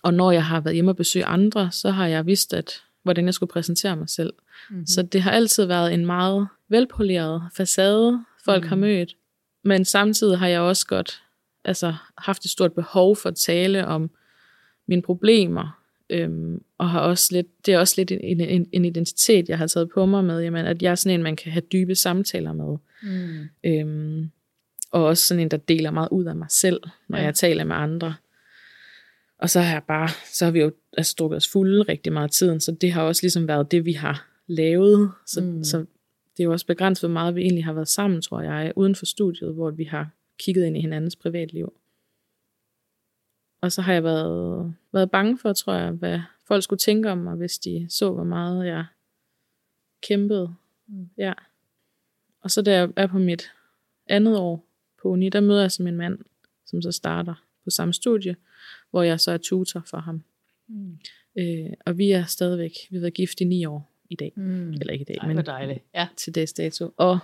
og 0.04 0.14
når 0.14 0.32
jeg 0.32 0.46
har 0.46 0.62
været 0.62 0.74
hjemme 0.74 0.92
og 0.92 0.96
besøge 0.96 1.26
andre, 1.26 1.72
så 1.72 1.92
har 1.92 2.08
jeg 2.08 2.26
vidst, 2.26 2.54
at, 2.54 2.84
hvordan 3.04 3.26
jeg 3.26 3.34
skulle 3.34 3.52
præsentere 3.52 3.96
mig 3.96 4.10
selv. 4.10 4.34
Mm-hmm. 4.70 4.86
Så 4.86 5.02
det 5.02 5.22
har 5.22 5.32
altid 5.32 5.66
været 5.66 5.94
en 5.94 6.06
meget 6.06 6.48
velpoleret 6.70 7.44
facade, 7.58 8.24
folk 8.46 8.64
mm. 8.64 8.70
har 8.70 8.76
mødt. 8.76 9.16
Men 9.64 9.86
samtidig 9.86 10.40
har 10.40 10.48
jeg 10.48 10.62
også 10.62 10.88
godt 10.88 11.22
altså, 11.66 11.94
haft 12.18 12.46
et 12.46 12.52
stort 12.52 12.74
behov 12.74 13.16
for 13.16 13.30
at 13.30 13.36
tale 13.36 13.88
om 13.88 14.12
mine 14.88 15.02
problemer. 15.02 15.78
Øhm, 16.10 16.64
og 16.78 16.90
har 16.90 17.00
også 17.00 17.30
lidt, 17.32 17.66
det 17.66 17.74
er 17.74 17.80
også 17.80 17.94
lidt 17.98 18.12
en, 18.12 18.42
en, 18.42 18.70
en 18.72 18.86
identitet, 18.86 19.50
jeg 19.50 19.58
har 19.58 19.68
taget 19.68 19.90
på 19.94 20.06
mig 20.06 20.24
med, 20.24 20.42
jamen, 20.42 20.66
at 20.66 20.82
jeg 20.82 20.92
er 20.92 20.96
sådan 20.96 21.20
en, 21.20 21.24
man 21.24 21.36
kan 21.36 21.52
have 21.52 21.62
dybe 21.72 21.96
samtaler 21.96 22.54
med. 22.54 22.78
Mm. 23.04 23.50
Øhm, 23.64 24.32
og 24.92 25.06
også 25.06 25.28
sådan 25.28 25.42
en, 25.42 25.52
der 25.52 25.58
deler 25.58 25.92
meget 25.92 26.10
ud 26.12 26.26
af 26.26 26.36
mig 26.36 26.48
selv, 26.50 26.82
når 27.08 27.18
Ja. 27.18 27.22
ja. 27.22 27.26
jeg 27.26 27.36
taler 27.36 27.64
med 27.64 27.76
andre. 27.76 28.16
Og 29.42 29.50
så 29.50 29.60
har 29.60 29.74
jeg 29.74 29.84
bare, 29.88 30.10
så 30.34 30.46
har 30.46 30.52
vi 30.52 30.60
jo 30.60 30.72
altså, 30.98 31.16
drukket 31.20 31.38
os 31.38 31.48
fulde 31.48 31.82
rigtig 31.82 32.14
meget 32.14 32.24
af 32.24 32.32
tiden, 32.32 32.60
så 32.60 32.72
det 32.72 32.92
har 32.92 33.04
også 33.04 33.24
ligesom 33.24 33.48
været 33.48 33.72
det, 33.72 33.86
vi 33.86 33.94
har 33.94 34.28
lavet. 34.48 35.12
Så, 35.26 35.42
Mm. 35.42 35.64
så 35.64 35.78
det 36.38 36.40
er 36.40 36.44
jo 36.44 36.52
også 36.52 36.66
begrænset, 36.66 37.02
hvor 37.10 37.14
meget 37.14 37.36
vi 37.36 37.42
egentlig 37.42 37.66
har 37.66 37.74
været 37.74 37.88
sammen, 37.88 38.22
tror 38.22 38.42
jeg, 38.42 38.74
uden 38.76 38.96
for 38.96 39.06
studiet, 39.06 39.54
hvor 39.54 39.72
vi 39.72 39.84
har 39.84 40.10
kigget 40.40 40.66
ind 40.66 40.78
i 40.78 40.82
hinandens 40.82 41.16
privatliv. 41.16 41.74
Og 43.62 43.72
så 43.72 43.82
har 43.82 43.94
jeg 43.94 44.04
været, 44.04 44.74
været 44.94 45.12
bange 45.12 45.38
for, 45.38 45.54
tror 45.54 45.74
jeg, 45.74 45.92
hvad 45.92 46.20
folk 46.48 46.64
skulle 46.64 46.78
tænke 46.80 47.12
om 47.12 47.18
mig, 47.18 47.36
hvis 47.36 47.58
de 47.60 47.88
så, 47.90 48.12
hvor 48.12 48.24
meget 48.24 48.68
jeg 48.68 48.86
kæmpede. 50.02 50.54
Mm. 50.88 51.10
Ja. 51.18 51.34
Og 52.42 52.52
så 52.52 52.62
da 52.62 52.74
jeg 52.74 52.90
er 52.96 53.08
på 53.08 53.18
mit 53.18 53.52
andet 54.08 54.38
år 54.38 54.66
på 55.02 55.08
uni, 55.08 55.30
der 55.30 55.40
møder 55.42 55.62
jeg 55.62 55.72
som 55.72 55.88
en 55.88 55.98
mand, 55.98 56.20
som 56.66 56.82
så 56.82 56.92
starter 56.92 57.46
på 57.64 57.70
samme 57.70 57.94
studie, 57.94 58.36
hvor 58.92 59.02
jeg 59.02 59.20
så 59.20 59.32
er 59.32 59.38
tutor 59.38 59.84
for 59.90 59.98
ham. 59.98 60.24
Mm. 60.68 60.98
Øh, 61.38 61.70
og 61.86 61.98
vi 61.98 62.12
er 62.12 62.26
stadigvæk, 62.26 62.72
vi 62.90 62.96
har 62.96 63.02
været 63.02 63.14
gift 63.14 63.42
i 63.42 63.44
ni 63.44 63.66
år 63.66 63.92
i 64.10 64.16
dag. 64.16 64.34
Mm. 64.36 64.72
Eller 64.72 64.94
ikke 64.94 65.04
i 65.04 65.06
dag, 65.06 65.18
Ej, 65.22 65.28
men 65.34 65.46
dejligt. 65.46 65.80
Ja. 65.96 66.08
til 66.18 66.36
dags 66.36 66.54
dato. 66.54 66.94
Og 66.98 67.20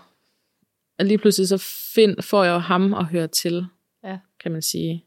lige 0.99 1.17
pludselig 1.17 1.47
så 1.47 1.57
find, 1.95 2.21
får 2.21 2.43
jeg 2.43 2.51
jo 2.53 2.57
ham 2.57 2.93
at 2.93 3.05
høre 3.05 3.27
til, 3.27 3.65
Ja. 4.03 4.19
kan 4.39 4.51
man 4.51 4.61
sige. 4.61 5.05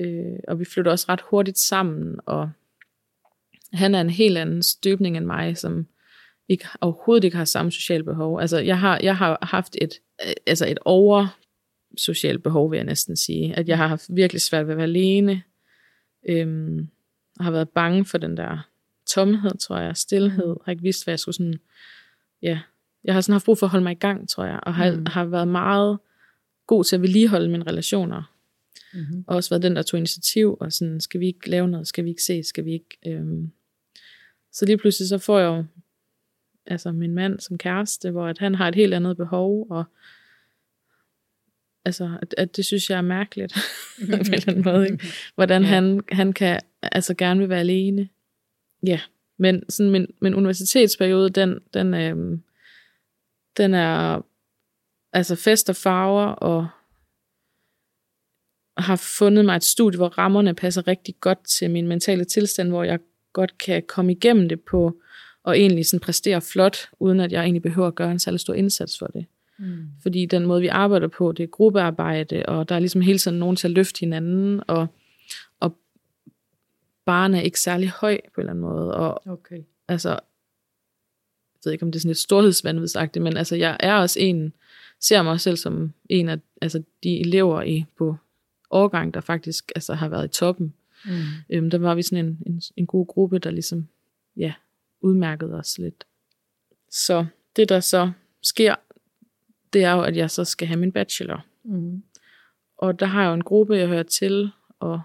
Øh, 0.00 0.38
og 0.48 0.60
vi 0.60 0.64
flytter 0.64 0.90
også 0.92 1.06
ret 1.08 1.20
hurtigt 1.20 1.58
sammen, 1.58 2.20
og 2.26 2.50
han 3.72 3.94
er 3.94 4.00
en 4.00 4.10
helt 4.10 4.38
anden 4.38 4.62
støbning 4.62 5.16
end 5.16 5.24
mig, 5.26 5.56
som 5.56 5.86
ikke, 6.48 6.68
overhovedet 6.80 7.24
ikke 7.24 7.36
har 7.36 7.44
samme 7.44 7.72
sociale 7.72 8.04
behov. 8.04 8.40
Altså, 8.40 8.58
jeg 8.58 8.80
har, 8.80 9.00
jeg 9.02 9.16
har 9.16 9.38
haft 9.42 9.76
et, 9.80 10.00
altså 10.46 10.66
et 10.66 10.78
over 10.84 11.38
socialt 11.96 12.42
behov, 12.42 12.70
vil 12.70 12.76
jeg 12.76 12.86
næsten 12.86 13.16
sige. 13.16 13.54
At 13.56 13.68
jeg 13.68 13.76
har 13.76 13.86
haft 13.86 14.06
virkelig 14.08 14.42
svært 14.42 14.66
ved 14.66 14.72
at 14.72 14.76
være 14.76 14.86
alene. 14.86 15.42
Øhm, 16.28 16.88
har 17.40 17.50
været 17.50 17.68
bange 17.68 18.04
for 18.04 18.18
den 18.18 18.36
der 18.36 18.68
tomhed, 19.06 19.58
tror 19.58 19.78
jeg, 19.78 19.96
stillhed. 19.96 20.56
Har 20.64 20.72
ikke 20.72 20.82
vidst, 20.82 21.04
hvad 21.04 21.12
jeg 21.12 21.18
skulle 21.18 21.34
sådan... 21.34 21.60
Ja, 22.42 22.60
jeg 23.04 23.14
har 23.14 23.20
sådan 23.20 23.32
haft 23.32 23.44
brug 23.44 23.58
for 23.58 23.66
at 23.66 23.70
holde 23.70 23.82
mig 23.82 23.92
i 23.92 23.94
gang, 23.94 24.28
tror 24.28 24.44
jeg. 24.44 24.60
Og 24.62 24.74
har, 24.74 24.90
mm. 24.90 25.06
har 25.06 25.24
været 25.24 25.48
meget 25.48 25.98
god 26.66 26.84
til 26.84 26.96
at 26.96 27.02
vedligeholde 27.02 27.48
mine 27.48 27.64
relationer. 27.66 28.34
Mm-hmm. 28.94 29.24
Og 29.26 29.36
også 29.36 29.50
været 29.50 29.62
den, 29.62 29.76
der 29.76 29.82
tog 29.82 29.98
initiativ, 29.98 30.56
og 30.60 30.72
sådan, 30.72 31.00
skal 31.00 31.20
vi 31.20 31.26
ikke 31.26 31.50
lave 31.50 31.68
noget, 31.68 31.86
skal 31.86 32.04
vi 32.04 32.10
ikke 32.10 32.22
se, 32.22 32.42
skal 32.42 32.64
vi 32.64 32.72
ikke... 32.72 32.98
Øhm. 33.06 33.50
Så 34.52 34.66
lige 34.66 34.78
pludselig 34.78 35.08
så 35.08 35.18
får 35.18 35.38
jeg 35.38 35.46
jo 35.46 35.64
altså 36.66 36.92
min 36.92 37.14
mand 37.14 37.40
som 37.40 37.58
kæreste, 37.58 38.10
hvor 38.10 38.26
at 38.26 38.38
han 38.38 38.54
har 38.54 38.68
et 38.68 38.74
helt 38.74 38.94
andet 38.94 39.16
behov, 39.16 39.66
og 39.70 39.84
altså, 41.84 42.18
at, 42.22 42.34
at 42.38 42.56
det 42.56 42.64
synes 42.64 42.90
jeg 42.90 42.98
er 42.98 43.02
mærkeligt, 43.02 43.52
på 44.10 44.16
en 44.16 44.20
eller 44.20 44.44
anden 44.48 44.64
måde, 44.64 44.86
ikke? 44.90 45.06
hvordan 45.34 45.62
ja. 45.62 45.68
han, 45.68 46.00
han 46.12 46.32
kan 46.32 46.60
altså 46.82 47.14
gerne 47.14 47.40
vil 47.40 47.48
være 47.48 47.60
alene. 47.60 48.08
Ja, 48.86 49.00
men 49.38 49.70
sådan 49.70 49.92
min, 49.92 50.06
min 50.20 50.34
universitetsperiode, 50.34 51.30
den, 51.30 51.58
den, 51.74 51.94
øhm, 51.94 52.42
den 53.56 53.74
er 53.74 54.20
altså 55.12 55.36
fest 55.36 55.68
og 55.68 55.76
farver, 55.76 56.26
og 56.26 56.68
har 58.76 58.96
fundet 58.96 59.44
mig 59.44 59.56
et 59.56 59.64
studie, 59.64 59.96
hvor 59.96 60.08
rammerne 60.08 60.54
passer 60.54 60.88
rigtig 60.88 61.14
godt 61.20 61.44
til 61.44 61.70
min 61.70 61.86
mentale 61.88 62.24
tilstand, 62.24 62.68
hvor 62.68 62.84
jeg 62.84 62.98
godt 63.32 63.58
kan 63.58 63.82
komme 63.88 64.12
igennem 64.12 64.48
det 64.48 64.60
på, 64.60 65.00
og 65.42 65.58
egentlig 65.58 65.86
sådan 65.86 66.00
præstere 66.00 66.40
flot, 66.40 66.76
uden 67.00 67.20
at 67.20 67.32
jeg 67.32 67.42
egentlig 67.42 67.62
behøver 67.62 67.88
at 67.88 67.94
gøre 67.94 68.10
en 68.10 68.18
særlig 68.18 68.40
stor 68.40 68.54
indsats 68.54 68.98
for 68.98 69.06
det. 69.06 69.26
Mm. 69.60 69.88
Fordi 70.02 70.26
den 70.26 70.46
måde, 70.46 70.60
vi 70.60 70.66
arbejder 70.66 71.08
på, 71.08 71.32
det 71.32 71.42
er 71.42 71.46
gruppearbejde, 71.46 72.42
og 72.46 72.68
der 72.68 72.74
er 72.74 72.78
ligesom 72.78 73.00
hele 73.00 73.18
tiden 73.18 73.38
nogen 73.38 73.56
til 73.56 73.68
at 73.68 73.72
løfte 73.72 74.00
hinanden, 74.00 74.62
og, 74.66 74.86
og 75.60 75.78
barnet 77.04 77.38
er 77.38 77.42
ikke 77.42 77.60
særlig 77.60 77.88
høj 77.88 78.20
på 78.34 78.40
en 78.40 78.42
eller 78.42 78.50
anden 78.50 78.62
måde. 78.62 78.94
Og, 78.94 79.26
okay. 79.26 79.62
Altså, 79.88 80.08
jeg 80.08 80.18
ved 81.64 81.72
ikke, 81.72 81.82
om 81.82 81.92
det 81.92 81.98
er 81.98 82.00
sådan 82.00 82.08
lidt 82.08 82.18
storhedsvandvidsagtigt, 82.18 83.22
men 83.22 83.36
altså, 83.36 83.56
jeg 83.56 83.76
er 83.80 83.94
også 83.94 84.20
en, 84.20 84.52
ser 85.00 85.22
mig 85.22 85.40
selv 85.40 85.56
som 85.56 85.92
en 86.08 86.28
af 86.28 86.38
altså, 86.62 86.82
de 87.02 87.20
elever 87.20 87.62
i, 87.62 87.84
på 87.98 88.16
årgang, 88.70 89.14
der 89.14 89.20
faktisk 89.20 89.72
altså, 89.74 89.94
har 89.94 90.08
været 90.08 90.24
i 90.24 90.38
toppen. 90.38 90.74
Mm. 91.04 91.10
Øhm, 91.50 91.70
der 91.70 91.78
var 91.78 91.94
vi 91.94 92.02
sådan 92.02 92.26
en, 92.26 92.38
en, 92.46 92.62
en 92.76 92.86
god 92.86 93.06
gruppe, 93.06 93.38
der 93.38 93.50
ligesom, 93.50 93.88
ja, 94.36 94.52
udmærkede 95.00 95.54
os 95.54 95.78
lidt. 95.78 96.04
Så 96.90 97.26
det, 97.56 97.68
der 97.68 97.80
så 97.80 98.10
sker, 98.42 98.74
det 99.72 99.84
er 99.84 99.92
jo, 99.92 100.02
at 100.02 100.16
jeg 100.16 100.30
så 100.30 100.44
skal 100.44 100.68
have 100.68 100.80
min 100.80 100.92
bachelor. 100.92 101.46
Mm. 101.64 102.02
Og 102.78 103.00
der 103.00 103.06
har 103.06 103.22
jeg 103.22 103.28
jo 103.28 103.34
en 103.34 103.44
gruppe, 103.44 103.76
jeg 103.76 103.88
hører 103.88 104.02
til, 104.02 104.50
og 104.80 105.00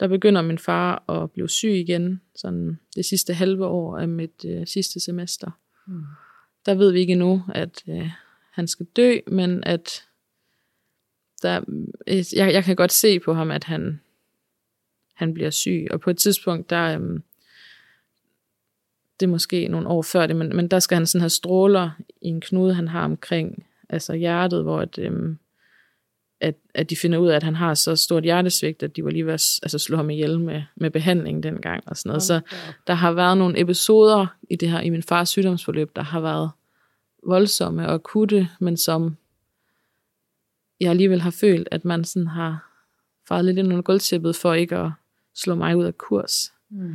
der 0.00 0.08
begynder 0.08 0.42
min 0.42 0.58
far 0.58 1.10
at 1.10 1.30
blive 1.30 1.48
syg 1.48 1.70
igen, 1.70 2.20
sådan 2.36 2.78
det 2.96 3.04
sidste 3.04 3.34
halve 3.34 3.66
år 3.66 3.98
af 3.98 4.08
mit 4.08 4.44
øh, 4.46 4.66
sidste 4.66 5.00
semester. 5.00 5.50
Mm. 5.86 6.02
Der 6.66 6.74
ved 6.74 6.92
vi 6.92 7.00
ikke 7.00 7.12
endnu, 7.12 7.42
at 7.54 7.82
øh, 7.88 8.10
han 8.50 8.68
skal 8.68 8.86
dø, 8.86 9.18
men 9.26 9.64
at 9.64 10.04
der, 11.42 11.60
øh, 12.06 12.24
jeg, 12.36 12.52
jeg 12.52 12.64
kan 12.64 12.76
godt 12.76 12.92
se 12.92 13.20
på 13.20 13.34
ham, 13.34 13.50
at 13.50 13.64
han, 13.64 14.00
han 15.14 15.34
bliver 15.34 15.50
syg. 15.50 15.86
Og 15.90 16.00
på 16.00 16.10
et 16.10 16.18
tidspunkt, 16.18 16.70
der, 16.70 16.98
øh, 16.98 17.20
det 19.20 19.26
er 19.26 19.30
måske 19.30 19.68
nogle 19.68 19.88
år 19.88 20.02
før 20.02 20.26
det, 20.26 20.36
men, 20.36 20.56
men 20.56 20.68
der 20.68 20.78
skal 20.78 20.96
han 20.96 21.06
sådan 21.06 21.20
have 21.20 21.30
stråler 21.30 21.90
i 22.20 22.28
en 22.28 22.40
knude, 22.40 22.74
han 22.74 22.88
har 22.88 23.04
omkring 23.04 23.66
altså 23.92 24.14
hjertet, 24.14 24.62
hvor 24.62 24.80
at, 24.80 24.98
øhm, 24.98 25.38
at, 26.40 26.54
at 26.74 26.90
de 26.90 26.96
finder 26.96 27.18
ud 27.18 27.28
af, 27.28 27.36
at 27.36 27.42
han 27.42 27.54
har 27.54 27.74
så 27.74 27.96
stort 27.96 28.22
hjertesvigt, 28.22 28.82
at 28.82 28.96
de 28.96 29.04
var 29.04 29.10
lige 29.10 29.26
ved 29.26 29.32
at 29.32 29.60
altså, 29.62 29.78
slå 29.78 29.96
ham 29.96 30.10
ihjel 30.10 30.40
med, 30.40 30.62
med 30.76 30.90
behandling 30.90 31.42
dengang. 31.42 31.82
Og 31.86 31.96
sådan 31.96 32.08
noget. 32.08 32.22
Så 32.22 32.40
der 32.86 32.94
har 32.94 33.12
været 33.12 33.38
nogle 33.38 33.60
episoder 33.60 34.26
i 34.50 34.56
det 34.56 34.70
her, 34.70 34.80
i 34.80 34.90
min 34.90 35.02
fars 35.02 35.28
sygdomsforløb, 35.28 35.96
der 35.96 36.02
har 36.02 36.20
været 36.20 36.50
voldsomme 37.26 37.86
og 37.88 37.94
akutte, 37.94 38.48
men 38.60 38.76
som 38.76 39.16
jeg 40.80 40.90
alligevel 40.90 41.20
har 41.20 41.30
følt, 41.30 41.68
at 41.70 41.84
man 41.84 42.04
sådan 42.04 42.26
har 42.26 42.68
faret 43.28 43.44
lidt 43.44 43.58
ind 43.58 43.68
under 43.68 43.82
gulvtæppet 43.82 44.36
for 44.36 44.54
ikke 44.54 44.76
at 44.76 44.90
slå 45.34 45.54
mig 45.54 45.76
ud 45.76 45.84
af 45.84 45.98
kurs. 45.98 46.52
Mm. 46.70 46.94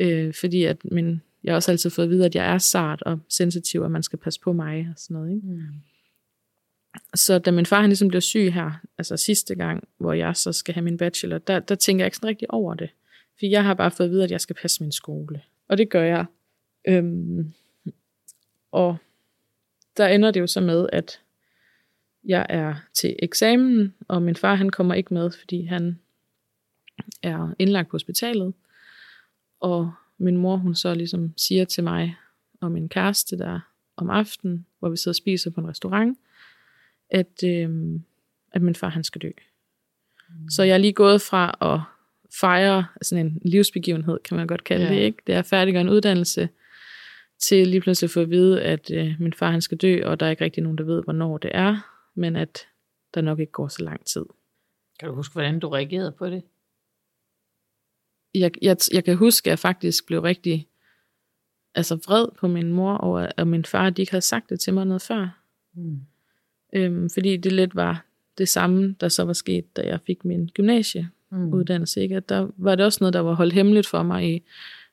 Øh, 0.00 0.34
fordi 0.34 0.64
at 0.64 0.76
min 0.84 1.20
jeg 1.44 1.52
har 1.52 1.56
også 1.56 1.70
altid 1.70 1.90
fået 1.90 2.04
at 2.04 2.10
vide, 2.10 2.24
at 2.24 2.34
jeg 2.34 2.54
er 2.54 2.58
sart 2.58 3.02
og 3.02 3.20
sensitiv, 3.28 3.82
og 3.82 3.90
man 3.90 4.02
skal 4.02 4.18
passe 4.18 4.40
på 4.40 4.52
mig 4.52 4.88
og 4.90 4.94
sådan 4.96 5.14
noget. 5.14 5.30
Ikke? 5.30 5.46
Mm. 5.46 5.60
Så 7.14 7.38
da 7.38 7.50
min 7.50 7.66
far 7.66 7.80
han 7.80 7.90
ligesom 7.90 8.08
blev 8.08 8.20
syg 8.20 8.52
her, 8.54 8.72
altså 8.98 9.16
sidste 9.16 9.54
gang, 9.54 9.88
hvor 9.98 10.12
jeg 10.12 10.36
så 10.36 10.52
skal 10.52 10.74
have 10.74 10.84
min 10.84 10.96
bachelor, 10.96 11.38
der, 11.38 11.58
der 11.58 11.74
tænker 11.74 12.04
jeg 12.04 12.06
ikke 12.06 12.16
sådan 12.16 12.28
rigtig 12.28 12.50
over 12.50 12.74
det. 12.74 12.90
For 13.38 13.46
jeg 13.46 13.64
har 13.64 13.74
bare 13.74 13.90
fået 13.90 14.06
at 14.06 14.12
vide, 14.12 14.24
at 14.24 14.30
jeg 14.30 14.40
skal 14.40 14.56
passe 14.56 14.82
min 14.82 14.92
skole. 14.92 15.42
Og 15.68 15.78
det 15.78 15.90
gør 15.90 16.02
jeg. 16.02 16.24
Øhm, 16.88 17.52
og 18.72 18.96
der 19.96 20.06
ender 20.06 20.30
det 20.30 20.40
jo 20.40 20.46
så 20.46 20.60
med, 20.60 20.88
at 20.92 21.20
jeg 22.24 22.46
er 22.48 22.74
til 22.94 23.16
eksamen, 23.18 23.94
og 24.08 24.22
min 24.22 24.36
far 24.36 24.54
han 24.54 24.70
kommer 24.70 24.94
ikke 24.94 25.14
med, 25.14 25.30
fordi 25.30 25.64
han 25.64 25.98
er 27.22 27.54
indlagt 27.58 27.88
på 27.88 27.94
hospitalet. 27.94 28.54
Og 29.60 29.92
min 30.18 30.36
mor, 30.36 30.56
hun 30.56 30.74
så 30.74 30.94
ligesom 30.94 31.34
siger 31.36 31.64
til 31.64 31.84
mig 31.84 32.16
og 32.60 32.72
min 32.72 32.88
kæreste 32.88 33.38
der 33.38 33.60
om 33.96 34.10
aftenen, 34.10 34.66
hvor 34.78 34.88
vi 34.88 34.96
sidder 34.96 35.12
og 35.12 35.16
spiser 35.16 35.50
på 35.50 35.60
en 35.60 35.68
restaurant, 35.68 36.18
at, 37.10 37.44
øh, 37.44 38.00
at 38.52 38.62
min 38.62 38.74
far 38.74 38.88
han 38.88 39.04
skal 39.04 39.22
dø. 39.22 39.30
Mm. 40.28 40.48
Så 40.50 40.62
jeg 40.62 40.74
er 40.74 40.78
lige 40.78 40.92
gået 40.92 41.20
fra 41.20 41.58
at 41.60 41.80
fejre 42.40 42.86
sådan 43.02 43.26
en 43.26 43.40
livsbegivenhed, 43.44 44.18
kan 44.24 44.36
man 44.36 44.46
godt 44.46 44.64
kalde 44.64 44.84
ja. 44.84 44.94
det, 44.94 45.00
ikke? 45.00 45.18
Det 45.26 45.34
er 45.34 45.42
færdig 45.42 45.76
en 45.76 45.88
uddannelse, 45.88 46.48
til 47.38 47.66
lige 47.66 47.80
pludselig 47.80 48.06
at 48.06 48.12
få 48.12 48.20
at 48.20 48.30
vide, 48.30 48.62
at 48.62 48.90
øh, 48.90 49.14
min 49.20 49.32
far 49.32 49.50
han 49.50 49.60
skal 49.60 49.78
dø, 49.78 50.04
og 50.04 50.20
der 50.20 50.26
er 50.26 50.30
ikke 50.30 50.44
rigtig 50.44 50.62
nogen, 50.62 50.78
der 50.78 50.84
ved, 50.84 51.02
hvornår 51.04 51.38
det 51.38 51.50
er, 51.54 52.00
men 52.14 52.36
at 52.36 52.66
der 53.14 53.20
nok 53.20 53.38
ikke 53.38 53.52
går 53.52 53.68
så 53.68 53.82
lang 53.82 54.04
tid. 54.04 54.24
Kan 55.00 55.08
du 55.08 55.14
huske, 55.14 55.32
hvordan 55.32 55.60
du 55.60 55.68
reagerede 55.68 56.12
på 56.12 56.26
det? 56.26 56.42
jeg, 58.40 58.50
jeg, 58.62 58.76
jeg 58.92 59.04
kan 59.04 59.16
huske, 59.16 59.46
at 59.46 59.50
jeg 59.50 59.58
faktisk 59.58 60.06
blev 60.06 60.20
rigtig 60.20 60.68
altså 61.74 61.94
vred 61.94 62.26
på 62.38 62.48
min 62.48 62.72
mor 62.72 62.96
over, 62.96 63.28
og 63.36 63.46
min 63.46 63.64
far, 63.64 63.86
at 63.86 63.96
de 63.96 64.02
ikke 64.02 64.12
havde 64.12 64.24
sagt 64.24 64.50
det 64.50 64.60
til 64.60 64.74
mig 64.74 64.86
noget 64.86 65.02
før. 65.02 65.42
Mm. 65.74 66.00
Øhm, 66.72 67.10
fordi 67.10 67.36
det 67.36 67.52
lidt 67.52 67.74
var 67.74 68.06
det 68.38 68.48
samme, 68.48 68.94
der 69.00 69.08
så 69.08 69.24
var 69.24 69.32
sket, 69.32 69.76
da 69.76 69.82
jeg 69.82 69.98
fik 70.06 70.24
min 70.24 70.50
gymnasieuddannelse. 70.54 72.00
Mm. 72.00 72.02
Ikke? 72.02 72.16
At 72.16 72.28
der 72.28 72.48
var 72.56 72.74
det 72.74 72.84
også 72.84 72.98
noget, 73.00 73.14
der 73.14 73.20
var 73.20 73.34
holdt 73.34 73.52
hemmeligt 73.52 73.86
for 73.86 74.02
mig 74.02 74.34
i 74.34 74.42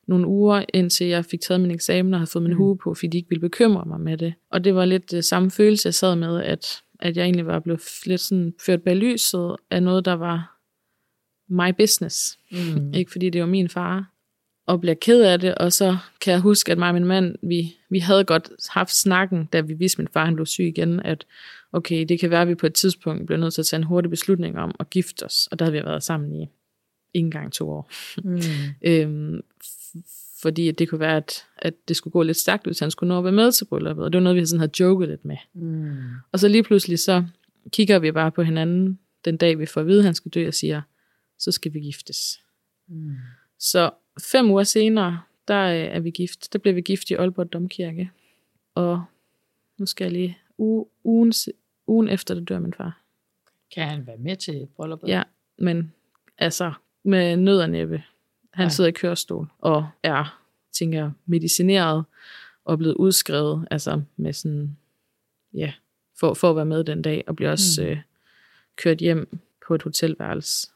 nogle 0.06 0.26
uger, 0.26 0.64
indtil 0.74 1.06
jeg 1.06 1.24
fik 1.24 1.40
taget 1.40 1.60
min 1.60 1.70
eksamen 1.70 2.14
og 2.14 2.20
havde 2.20 2.30
fået 2.30 2.42
min 2.42 2.52
mm. 2.52 2.58
hue 2.58 2.78
på, 2.78 2.94
fordi 2.94 3.06
de 3.06 3.16
ikke 3.16 3.28
ville 3.28 3.40
bekymre 3.40 3.84
mig 3.86 4.00
med 4.00 4.18
det. 4.18 4.34
Og 4.50 4.64
det 4.64 4.74
var 4.74 4.84
lidt 4.84 5.10
det 5.10 5.24
samme 5.24 5.50
følelse, 5.50 5.86
jeg 5.86 5.94
sad 5.94 6.16
med, 6.16 6.42
at, 6.42 6.82
at 7.00 7.16
jeg 7.16 7.24
egentlig 7.24 7.46
var 7.46 7.58
blevet 7.60 7.82
lidt 8.06 8.20
sådan 8.20 8.54
ført 8.66 8.82
bag 8.82 8.96
lyset 8.96 9.56
af 9.70 9.82
noget, 9.82 10.04
der 10.04 10.12
var 10.12 10.54
my 11.48 11.72
business. 11.78 12.38
Mm. 12.52 12.94
ikke 12.94 13.12
fordi 13.12 13.30
det 13.30 13.40
var 13.40 13.46
min 13.46 13.68
far. 13.68 14.10
Og 14.66 14.80
bliver 14.80 14.94
ked 14.94 15.22
af 15.22 15.40
det, 15.40 15.54
og 15.54 15.72
så 15.72 15.96
kan 16.20 16.32
jeg 16.32 16.40
huske, 16.40 16.72
at 16.72 16.78
mig 16.78 16.88
og 16.88 16.94
min 16.94 17.04
mand, 17.04 17.34
vi, 17.42 17.76
vi 17.90 17.98
havde 17.98 18.24
godt 18.24 18.50
haft 18.68 18.96
snakken, 18.96 19.44
da 19.44 19.60
vi 19.60 19.74
vidste, 19.74 19.96
at 19.96 19.98
min 19.98 20.08
far 20.12 20.24
han 20.24 20.34
blev 20.34 20.46
syg 20.46 20.64
igen, 20.64 21.00
at 21.00 21.26
okay, 21.74 22.04
det 22.08 22.20
kan 22.20 22.30
være, 22.30 22.42
at 22.42 22.48
vi 22.48 22.54
på 22.54 22.66
et 22.66 22.74
tidspunkt 22.74 23.26
bliver 23.26 23.38
nødt 23.38 23.54
til 23.54 23.62
at 23.62 23.66
tage 23.66 23.78
en 23.78 23.84
hurtig 23.84 24.10
beslutning 24.10 24.58
om 24.58 24.74
at 24.80 24.90
gifte 24.90 25.22
os. 25.22 25.48
Og 25.50 25.58
der 25.58 25.64
havde 25.64 25.72
vi 25.72 25.84
været 25.84 26.02
sammen 26.02 26.32
i 26.32 26.40
ikke 27.14 27.26
engang 27.26 27.52
to 27.52 27.70
år. 27.70 27.90
Mm. 28.24 28.40
øhm, 28.90 29.40
fordi 30.42 30.68
at 30.68 30.78
det 30.78 30.88
kunne 30.88 31.00
være, 31.00 31.16
at, 31.16 31.46
at 31.56 31.74
det 31.88 31.96
skulle 31.96 32.12
gå 32.12 32.22
lidt 32.22 32.36
stærkt 32.36 32.76
så 32.76 32.84
han 32.84 32.90
skulle 32.90 33.08
nå 33.08 33.18
at 33.18 33.24
være 33.24 33.32
med 33.32 33.52
til 33.52 33.64
brylluppet. 33.64 34.04
Og 34.04 34.12
det 34.12 34.18
var 34.18 34.22
noget, 34.22 34.36
vi 34.36 34.46
sådan 34.46 34.60
havde 34.60 34.72
joket 34.80 35.08
lidt 35.08 35.24
med. 35.24 35.36
Mm. 35.54 35.96
Og 36.32 36.38
så 36.38 36.48
lige 36.48 36.62
pludselig, 36.62 36.98
så 36.98 37.24
kigger 37.70 37.98
vi 37.98 38.12
bare 38.12 38.32
på 38.32 38.42
hinanden 38.42 38.98
den 39.24 39.36
dag, 39.36 39.58
vi 39.58 39.66
får 39.66 39.80
at 39.80 39.86
vide, 39.86 39.98
at 39.98 40.04
han 40.04 40.14
skal 40.14 40.30
dø, 40.30 40.48
og 40.48 40.54
siger, 40.54 40.82
så 41.38 41.52
skal 41.52 41.74
vi 41.74 41.80
giftes. 41.80 42.40
Mm. 42.88 43.14
Så 43.58 43.90
fem 44.32 44.50
uger 44.50 44.62
senere, 44.62 45.20
der 45.48 45.54
er 45.54 46.00
vi 46.00 46.10
gift. 46.10 46.52
Der 46.52 46.58
bliver 46.58 46.74
vi 46.74 46.80
gift 46.80 47.10
i 47.10 47.14
Aalborg 47.14 47.52
Domkirke. 47.52 48.10
Og 48.74 49.04
nu 49.78 49.86
skal 49.86 50.04
jeg 50.04 50.12
lige, 50.12 50.38
uge, 50.58 50.86
ugen, 51.04 51.32
ugen 51.86 52.08
efter 52.08 52.34
det 52.34 52.48
dør 52.48 52.58
min 52.58 52.74
far. 52.74 53.00
Kan 53.74 53.88
han 53.88 54.06
være 54.06 54.16
med 54.16 54.36
til 54.36 54.68
brylluppet? 54.76 55.08
Ja, 55.08 55.22
men 55.58 55.92
altså 56.38 56.72
med 57.02 57.36
nød 57.36 57.60
og 57.60 57.70
næppe. 57.70 58.02
Han 58.52 58.64
ja. 58.64 58.68
sidder 58.68 58.88
i 58.88 58.92
kørestol 58.92 59.48
og 59.58 59.88
er, 60.02 60.40
tænker 60.72 60.98
jeg, 60.98 61.10
medicineret 61.26 62.04
og 62.64 62.78
blevet 62.78 62.94
udskrevet, 62.94 63.68
altså 63.70 64.02
med 64.16 64.32
sådan, 64.32 64.76
ja, 65.54 65.72
for, 66.20 66.34
for 66.34 66.50
at 66.50 66.56
være 66.56 66.64
med 66.64 66.84
den 66.84 67.02
dag, 67.02 67.24
og 67.26 67.36
bliver 67.36 67.50
også 67.50 67.82
mm. 67.82 67.88
øh, 67.88 67.98
kørt 68.76 68.98
hjem 68.98 69.38
på 69.66 69.74
et 69.74 69.82
hotelværelse 69.82 70.68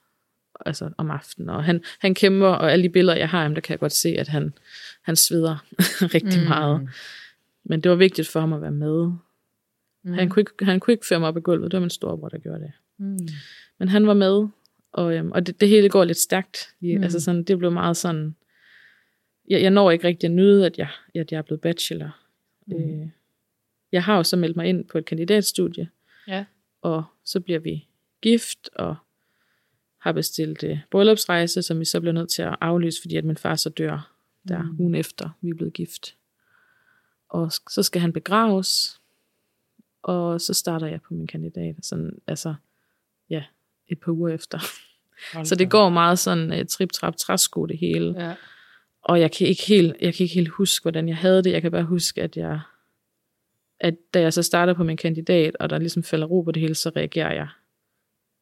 altså 0.67 0.91
om 0.97 1.11
aftenen. 1.11 1.49
Og 1.49 1.65
han, 1.65 1.83
han 1.99 2.15
kæmper, 2.15 2.47
og 2.47 2.73
alle 2.73 2.83
de 2.83 2.89
billeder, 2.89 3.19
jeg 3.19 3.29
har 3.29 3.39
af 3.39 3.45
ham, 3.45 3.55
der 3.55 3.61
kan 3.61 3.73
jeg 3.73 3.79
godt 3.79 3.93
se, 3.93 4.09
at 4.09 4.29
han, 4.29 4.55
han 5.03 5.17
sveder 5.17 5.57
rigtig 6.15 6.41
mm. 6.41 6.49
meget. 6.49 6.89
Men 7.65 7.81
det 7.81 7.91
var 7.91 7.97
vigtigt 7.97 8.29
for 8.29 8.41
ham 8.41 8.53
at 8.53 8.63
være 8.63 8.71
med. 8.71 9.13
Mm. 10.03 10.13
Han, 10.13 10.29
kunne 10.29 10.41
ikke, 10.41 10.65
han 10.65 10.81
kunne 10.81 10.93
ikke 10.93 11.07
føre 11.07 11.21
mig 11.21 11.29
op 11.29 11.37
i 11.37 11.41
gulvet. 11.41 11.71
Det 11.71 11.77
var 11.77 11.81
min 11.81 11.91
storebror, 11.91 12.29
der 12.29 12.39
gjorde 12.39 12.61
det. 12.61 12.73
Mm. 12.99 13.29
Men 13.79 13.89
han 13.89 14.07
var 14.07 14.15
med, 14.15 14.49
og, 14.93 15.15
øhm, 15.17 15.33
og 15.33 15.47
det, 15.47 15.61
det 15.61 15.69
hele 15.69 15.89
går 15.89 16.05
lidt 16.05 16.19
stærkt. 16.19 16.75
Lige, 16.81 16.97
mm. 16.99 17.03
Altså 17.03 17.21
sådan, 17.21 17.43
det 17.45 17.59
blev 17.59 17.73
meget 17.73 17.97
sådan... 17.97 18.37
Jeg, 19.49 19.63
jeg 19.63 19.71
når 19.71 19.91
ikke 19.91 20.07
rigtig 20.07 20.27
at 20.27 20.35
nyde, 20.35 20.67
at 20.67 20.79
jeg, 20.79 20.89
at 21.15 21.33
jeg 21.33 21.39
er 21.39 21.43
blevet 21.43 21.61
bachelor. 21.61 22.17
Mm. 22.67 23.01
Øh, 23.03 23.09
jeg 23.93 24.05
har 24.05 24.17
jo 24.17 24.23
så 24.23 24.37
meldt 24.37 24.57
mig 24.57 24.67
ind 24.67 24.85
på 24.85 24.99
et 24.99 25.05
kandidatstudie, 25.05 25.89
Ja. 26.29 26.45
og 26.83 27.05
så 27.25 27.41
bliver 27.41 27.59
vi 27.59 27.89
gift, 28.23 28.71
og 28.77 28.97
har 29.99 30.13
bestilt 30.13 30.65
øh, 30.65 30.79
bryllupsrejse, 30.91 31.63
som 31.63 31.81
vi 31.81 31.85
så 31.85 32.01
bliver 32.01 32.13
nødt 32.13 32.31
til 32.31 32.43
at 32.43 32.57
aflyse, 32.61 33.01
fordi 33.01 33.17
at 33.17 33.25
min 33.25 33.37
far 33.37 33.55
så 33.55 33.71
dør 33.71 34.15
der 34.49 34.63
mm. 34.63 34.81
ugen 34.81 34.95
efter, 34.95 35.31
vi 35.41 35.51
er 35.51 35.55
blevet 35.55 35.73
gift. 35.73 36.17
Og 37.29 37.53
så 37.53 37.83
skal 37.83 38.01
han 38.01 38.13
begraves, 38.13 39.01
og 40.09 40.41
så 40.41 40.55
starter 40.55 40.87
jeg 40.87 41.03
på 41.03 41.15
min 41.15 41.27
kandidat, 41.27 41.75
sådan, 41.83 42.19
altså, 42.27 42.55
ja, 43.31 43.45
et 43.89 44.01
par 44.01 44.13
uger 44.13 44.35
efter. 44.35 44.59
Hold 45.35 45.47
Så 45.47 45.55
det 45.55 45.71
går 45.71 45.89
meget 45.89 46.19
sådan 46.19 46.53
uh, 46.53 46.67
trip-trap, 46.67 47.17
træsko 47.17 47.67
det 47.67 47.79
hele. 47.79 48.25
Ja. 48.27 48.35
Og 49.03 49.21
jeg 49.21 49.33
kan 49.33 49.47
ikke 49.47 49.63
helt, 49.69 49.97
jeg 50.01 50.15
kan 50.15 50.25
ikke 50.25 50.35
helt 50.35 50.49
huske, 50.49 50.85
hvordan 50.85 51.09
jeg 51.09 51.17
havde 51.17 51.43
det. 51.43 51.53
Jeg 51.53 51.63
kan 51.63 51.71
bare 51.71 51.85
huske, 51.85 52.23
at 52.23 52.37
jeg, 52.37 52.61
at 53.81 53.95
da 54.15 54.21
jeg 54.21 54.33
så 54.33 54.43
starter 54.43 54.75
på 54.75 54.85
min 54.85 54.97
kandidat, 54.97 55.57
og 55.57 55.71
der 55.71 55.79
ligesom 55.79 56.03
falder 56.03 56.27
ro 56.27 56.43
på 56.43 56.53
det 56.53 56.61
hele, 56.61 56.75
så 56.75 56.93
reagerer 56.97 57.35
jeg 57.35 57.49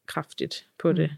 kraftigt 0.05 0.67
på 0.79 0.93
det. 0.93 1.11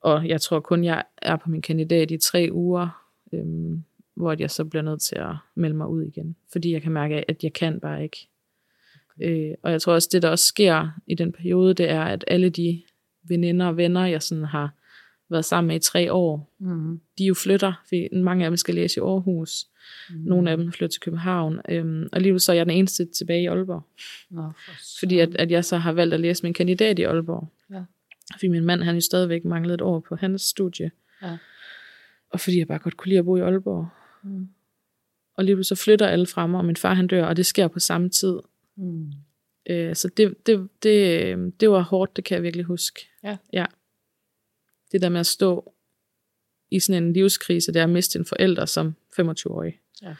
Og 0.00 0.28
jeg 0.28 0.40
tror 0.40 0.60
kun, 0.60 0.84
jeg 0.84 1.04
er 1.16 1.36
på 1.36 1.50
min 1.50 1.62
kandidat 1.62 2.10
i 2.10 2.18
tre 2.18 2.48
uger, 2.52 3.04
øhm, 3.32 3.84
hvor 4.14 4.36
jeg 4.38 4.50
så 4.50 4.64
bliver 4.64 4.82
nødt 4.82 5.02
til 5.02 5.16
at 5.16 5.34
melde 5.54 5.76
mig 5.76 5.88
ud 5.88 6.02
igen. 6.02 6.36
Fordi 6.52 6.72
jeg 6.72 6.82
kan 6.82 6.92
mærke, 6.92 7.30
at 7.30 7.44
jeg 7.44 7.52
kan 7.52 7.80
bare 7.80 8.02
ikke. 8.02 8.28
Øh, 9.22 9.50
og 9.62 9.72
jeg 9.72 9.82
tror 9.82 9.92
også, 9.92 10.08
det 10.12 10.22
der 10.22 10.28
også 10.28 10.44
sker 10.46 10.88
i 11.06 11.14
den 11.14 11.32
periode, 11.32 11.74
det 11.74 11.90
er, 11.90 12.02
at 12.02 12.24
alle 12.28 12.50
de 12.50 12.82
veninder 13.24 13.66
og 13.66 13.76
venner, 13.76 14.06
jeg 14.06 14.22
sådan 14.22 14.44
har 14.44 14.74
været 15.30 15.44
sammen 15.44 15.68
med 15.68 15.76
i 15.76 15.78
tre 15.78 16.12
år, 16.12 16.46
Mm. 16.58 17.00
de 17.18 17.24
jo 17.24 17.34
flytter, 17.34 17.72
fordi 17.88 18.08
mange 18.12 18.44
af 18.44 18.50
dem 18.50 18.56
skal 18.56 18.74
læse 18.74 19.00
i 19.00 19.02
Aarhus. 19.02 19.66
Mm. 20.10 20.16
Nogle 20.16 20.50
af 20.50 20.56
dem 20.56 20.72
flytter 20.72 20.92
til 20.92 21.00
København. 21.00 21.60
Øhm, 21.68 22.02
og 22.02 22.08
alligevel 22.16 22.40
så 22.40 22.52
er 22.52 22.56
jeg 22.56 22.66
den 22.66 22.74
eneste 22.74 23.04
tilbage 23.04 23.42
i 23.42 23.46
Aalborg. 23.46 23.82
Nå, 24.30 24.42
for 24.66 24.72
Fordi 24.98 25.18
at, 25.18 25.36
at 25.36 25.50
jeg 25.50 25.64
så 25.64 25.76
har 25.76 25.92
valgt 25.92 26.14
at 26.14 26.20
læse 26.20 26.42
min 26.42 26.54
kandidat 26.54 26.98
i 26.98 27.02
Aalborg. 27.02 27.48
Ja. 27.70 27.82
Fordi 28.32 28.48
min 28.48 28.64
mand, 28.64 28.82
han 28.82 28.94
jo 28.94 29.00
stadigvæk 29.00 29.44
manglede 29.44 29.74
et 29.74 29.80
år 29.80 30.00
på 30.00 30.16
hans 30.16 30.42
studie. 30.42 30.90
Ja. 31.22 31.36
Og 32.30 32.40
fordi 32.40 32.58
jeg 32.58 32.66
bare 32.68 32.78
godt 32.78 32.96
kunne 32.96 33.08
lide 33.08 33.18
at 33.18 33.24
bo 33.24 33.36
i 33.36 33.40
Aalborg. 33.40 33.88
Mm. 34.22 34.48
Og 35.36 35.44
lige 35.44 35.64
så 35.64 35.74
flytter 35.74 36.06
alle 36.06 36.26
frem, 36.26 36.54
og 36.54 36.64
min 36.64 36.76
far 36.76 36.94
han 36.94 37.06
dør, 37.06 37.24
og 37.26 37.36
det 37.36 37.46
sker 37.46 37.68
på 37.68 37.78
samme 37.78 38.08
tid. 38.08 38.38
Mm. 38.80 39.12
Øh, 39.70 39.96
så 39.96 40.08
det, 40.16 40.46
det, 40.46 40.68
det, 40.82 41.22
øh, 41.22 41.52
det 41.60 41.70
var 41.70 41.80
hårdt, 41.80 42.16
det 42.16 42.24
kan 42.24 42.34
jeg 42.34 42.42
virkelig 42.42 42.64
huske. 42.64 43.06
Ja. 43.24 43.36
ja. 43.52 43.66
Det 44.92 45.02
der 45.02 45.08
med 45.08 45.20
at 45.20 45.26
stå 45.26 45.72
i 46.70 46.80
sådan 46.80 47.02
en 47.02 47.12
livskrise, 47.12 47.72
det 47.72 47.80
er 47.80 47.84
at 47.84 47.90
miste 47.90 48.18
en 48.18 48.24
forælder 48.24 48.64
som 48.66 48.94
25-årig. 49.20 49.78
Ja. 50.02 50.14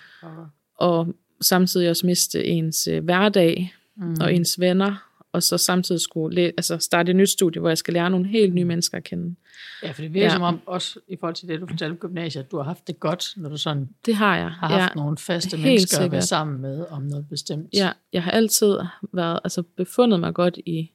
Og 0.75 1.15
samtidig 1.41 1.91
også 1.91 2.07
miste 2.07 2.45
ens 2.45 2.87
øh, 2.89 3.05
hverdag 3.05 3.75
Mm. 3.95 4.17
og 4.21 4.35
ens 4.35 4.61
venner. 4.61 5.10
Og 5.33 5.43
så 5.43 5.59
samtidig 5.59 6.01
skulle 6.01 6.35
læ- 6.35 6.47
altså 6.57 6.79
starte 6.79 7.11
et 7.11 7.17
nyt 7.17 7.29
studie, 7.31 7.61
hvor 7.61 7.71
jeg 7.71 7.79
skal 7.79 7.95
lære 7.95 8.11
nogle 8.11 8.27
helt 8.29 8.55
nye 8.55 8.65
mennesker 8.65 8.97
at 8.99 9.05
kende. 9.05 9.35
Ja, 9.83 9.91
for 9.91 10.03
det 10.03 10.15
virker 10.15 10.27
Ja. 10.27 10.33
ja. 10.33 10.35
som 10.35 10.43
om, 10.43 10.61
også 10.67 11.01
i 11.09 11.17
forhold 11.21 11.35
til 11.35 11.49
det, 11.49 11.61
du 11.61 11.67
fortalte 11.67 11.95
på 11.97 12.07
gymnasiet, 12.07 12.43
at 12.45 12.51
du 12.51 12.57
har 12.57 12.65
haft 12.65 12.87
det 12.87 13.01
godt, 13.01 13.33
når 13.37 13.49
du 13.49 13.57
sådan 13.57 13.89
Det 14.07 14.15
har 14.15 14.37
jeg. 14.37 14.51
har 14.51 14.69
haft 14.69 14.95
nogle 14.95 15.19
faste 15.19 15.57
helt 15.57 15.67
mennesker 15.69 15.97
at 15.99 16.01
være 16.01 16.09
sikkert. 16.11 16.25
sammen 16.25 16.61
med 16.61 16.85
om 16.91 17.03
noget 17.03 17.29
bestemt. 17.29 17.69
Ja, 17.75 17.91
jeg 18.13 18.23
har 18.23 18.31
altid 18.31 18.77
været, 19.13 19.41
altså 19.45 19.63
befundet 19.63 20.21
mig 20.21 20.35
godt 20.35 20.59
i 20.67 20.91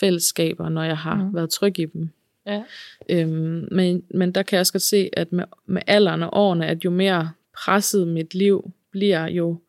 fællesskaber, 0.00 0.68
når 0.68 0.82
jeg 0.82 0.98
har 0.98 1.14
mm. 1.14 1.34
Været 1.34 1.50
tryg 1.50 1.78
i 1.78 1.84
dem. 1.86 2.08
Ja. 2.46 2.62
Øhm, 3.08 3.68
men, 3.70 4.02
men 4.14 4.32
der 4.32 4.42
kan 4.42 4.56
jeg 4.56 4.60
også 4.60 4.72
godt 4.72 4.82
se, 4.82 5.10
at 5.12 5.32
med, 5.32 5.44
med 5.66 5.82
alderen 5.86 6.22
og 6.22 6.30
årene, 6.32 6.66
at 6.66 6.84
jo 6.84 6.90
mere 6.90 7.30
presset 7.64 8.08
mit 8.08 8.34
liv 8.34 8.72
bliver, 8.90 9.26
jo 9.28 9.60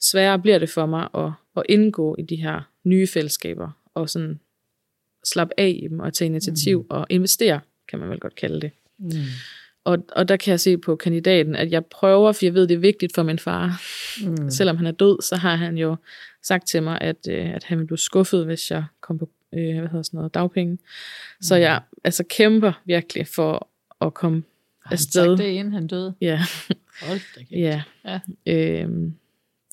sværere 0.00 0.38
bliver 0.38 0.58
det 0.58 0.68
for 0.70 0.86
mig 0.86 1.08
at, 1.14 1.32
at 1.56 1.62
indgå 1.68 2.16
i 2.18 2.22
de 2.22 2.36
her 2.36 2.70
nye 2.84 3.06
fællesskaber, 3.06 3.70
og 3.94 4.10
sådan 4.10 4.40
slappe 5.24 5.54
af 5.58 5.80
i 5.82 5.88
dem, 5.88 6.00
og 6.00 6.14
tage 6.14 6.26
initiativ, 6.26 6.80
mm. 6.80 6.86
og 6.90 7.06
investere, 7.10 7.60
kan 7.88 7.98
man 7.98 8.10
vel 8.10 8.20
godt 8.20 8.34
kalde 8.34 8.60
det. 8.60 8.70
Mm. 8.98 9.10
Og, 9.84 9.98
og 10.12 10.28
der 10.28 10.36
kan 10.36 10.50
jeg 10.50 10.60
se 10.60 10.78
på 10.78 10.96
kandidaten, 10.96 11.54
at 11.54 11.72
jeg 11.72 11.86
prøver, 11.86 12.32
for 12.32 12.44
jeg 12.44 12.54
ved, 12.54 12.66
det 12.68 12.74
er 12.74 12.78
vigtigt 12.78 13.14
for 13.14 13.22
min 13.22 13.38
far. 13.38 13.82
Mm. 14.26 14.50
Selvom 14.58 14.76
han 14.76 14.86
er 14.86 14.90
død, 14.90 15.22
så 15.22 15.36
har 15.36 15.56
han 15.56 15.78
jo 15.78 15.96
sagt 16.42 16.66
til 16.68 16.82
mig, 16.82 16.98
at, 17.00 17.28
øh, 17.28 17.50
at 17.54 17.64
han 17.64 17.78
ville 17.78 17.86
blive 17.86 17.98
skuffet, 17.98 18.44
hvis 18.44 18.70
jeg 18.70 18.84
kom 19.00 19.18
på 19.18 19.28
øh, 19.54 19.78
hvad 19.78 19.88
hedder 19.88 20.02
sådan 20.02 20.18
noget, 20.18 20.34
dagpenge. 20.34 20.78
Så 21.40 21.56
jeg 21.56 21.82
altså, 22.04 22.24
kæmper 22.24 22.72
virkelig 22.84 23.26
for 23.26 23.68
at 24.00 24.14
komme 24.14 24.42
han 24.84 24.92
afsted. 24.92 25.26
sagt 25.36 25.38
det, 25.38 25.50
inden 25.50 25.72
han 25.72 25.86
døde? 25.86 26.14
Ja, 26.20 26.40
Hold 27.02 27.20
da 27.34 27.40
kæft. 27.40 27.50
ja. 27.52 27.82
Ja. 28.04 28.20
Øhm, 28.46 29.14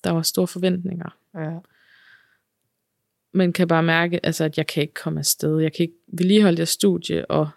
der 0.04 0.10
var 0.10 0.22
store 0.22 0.46
forventninger. 0.46 1.17
Ja. 1.34 1.58
Men 3.32 3.52
kan 3.52 3.68
bare 3.68 3.82
mærke, 3.82 4.26
altså, 4.26 4.44
at 4.44 4.58
jeg 4.58 4.66
kan 4.66 4.80
ikke 4.80 4.94
komme 4.94 5.18
afsted. 5.18 5.58
Jeg 5.58 5.72
kan 5.72 5.82
ikke 5.82 5.98
vedligeholde 6.06 6.56
det 6.56 6.68
studie, 6.68 7.30
og 7.30 7.48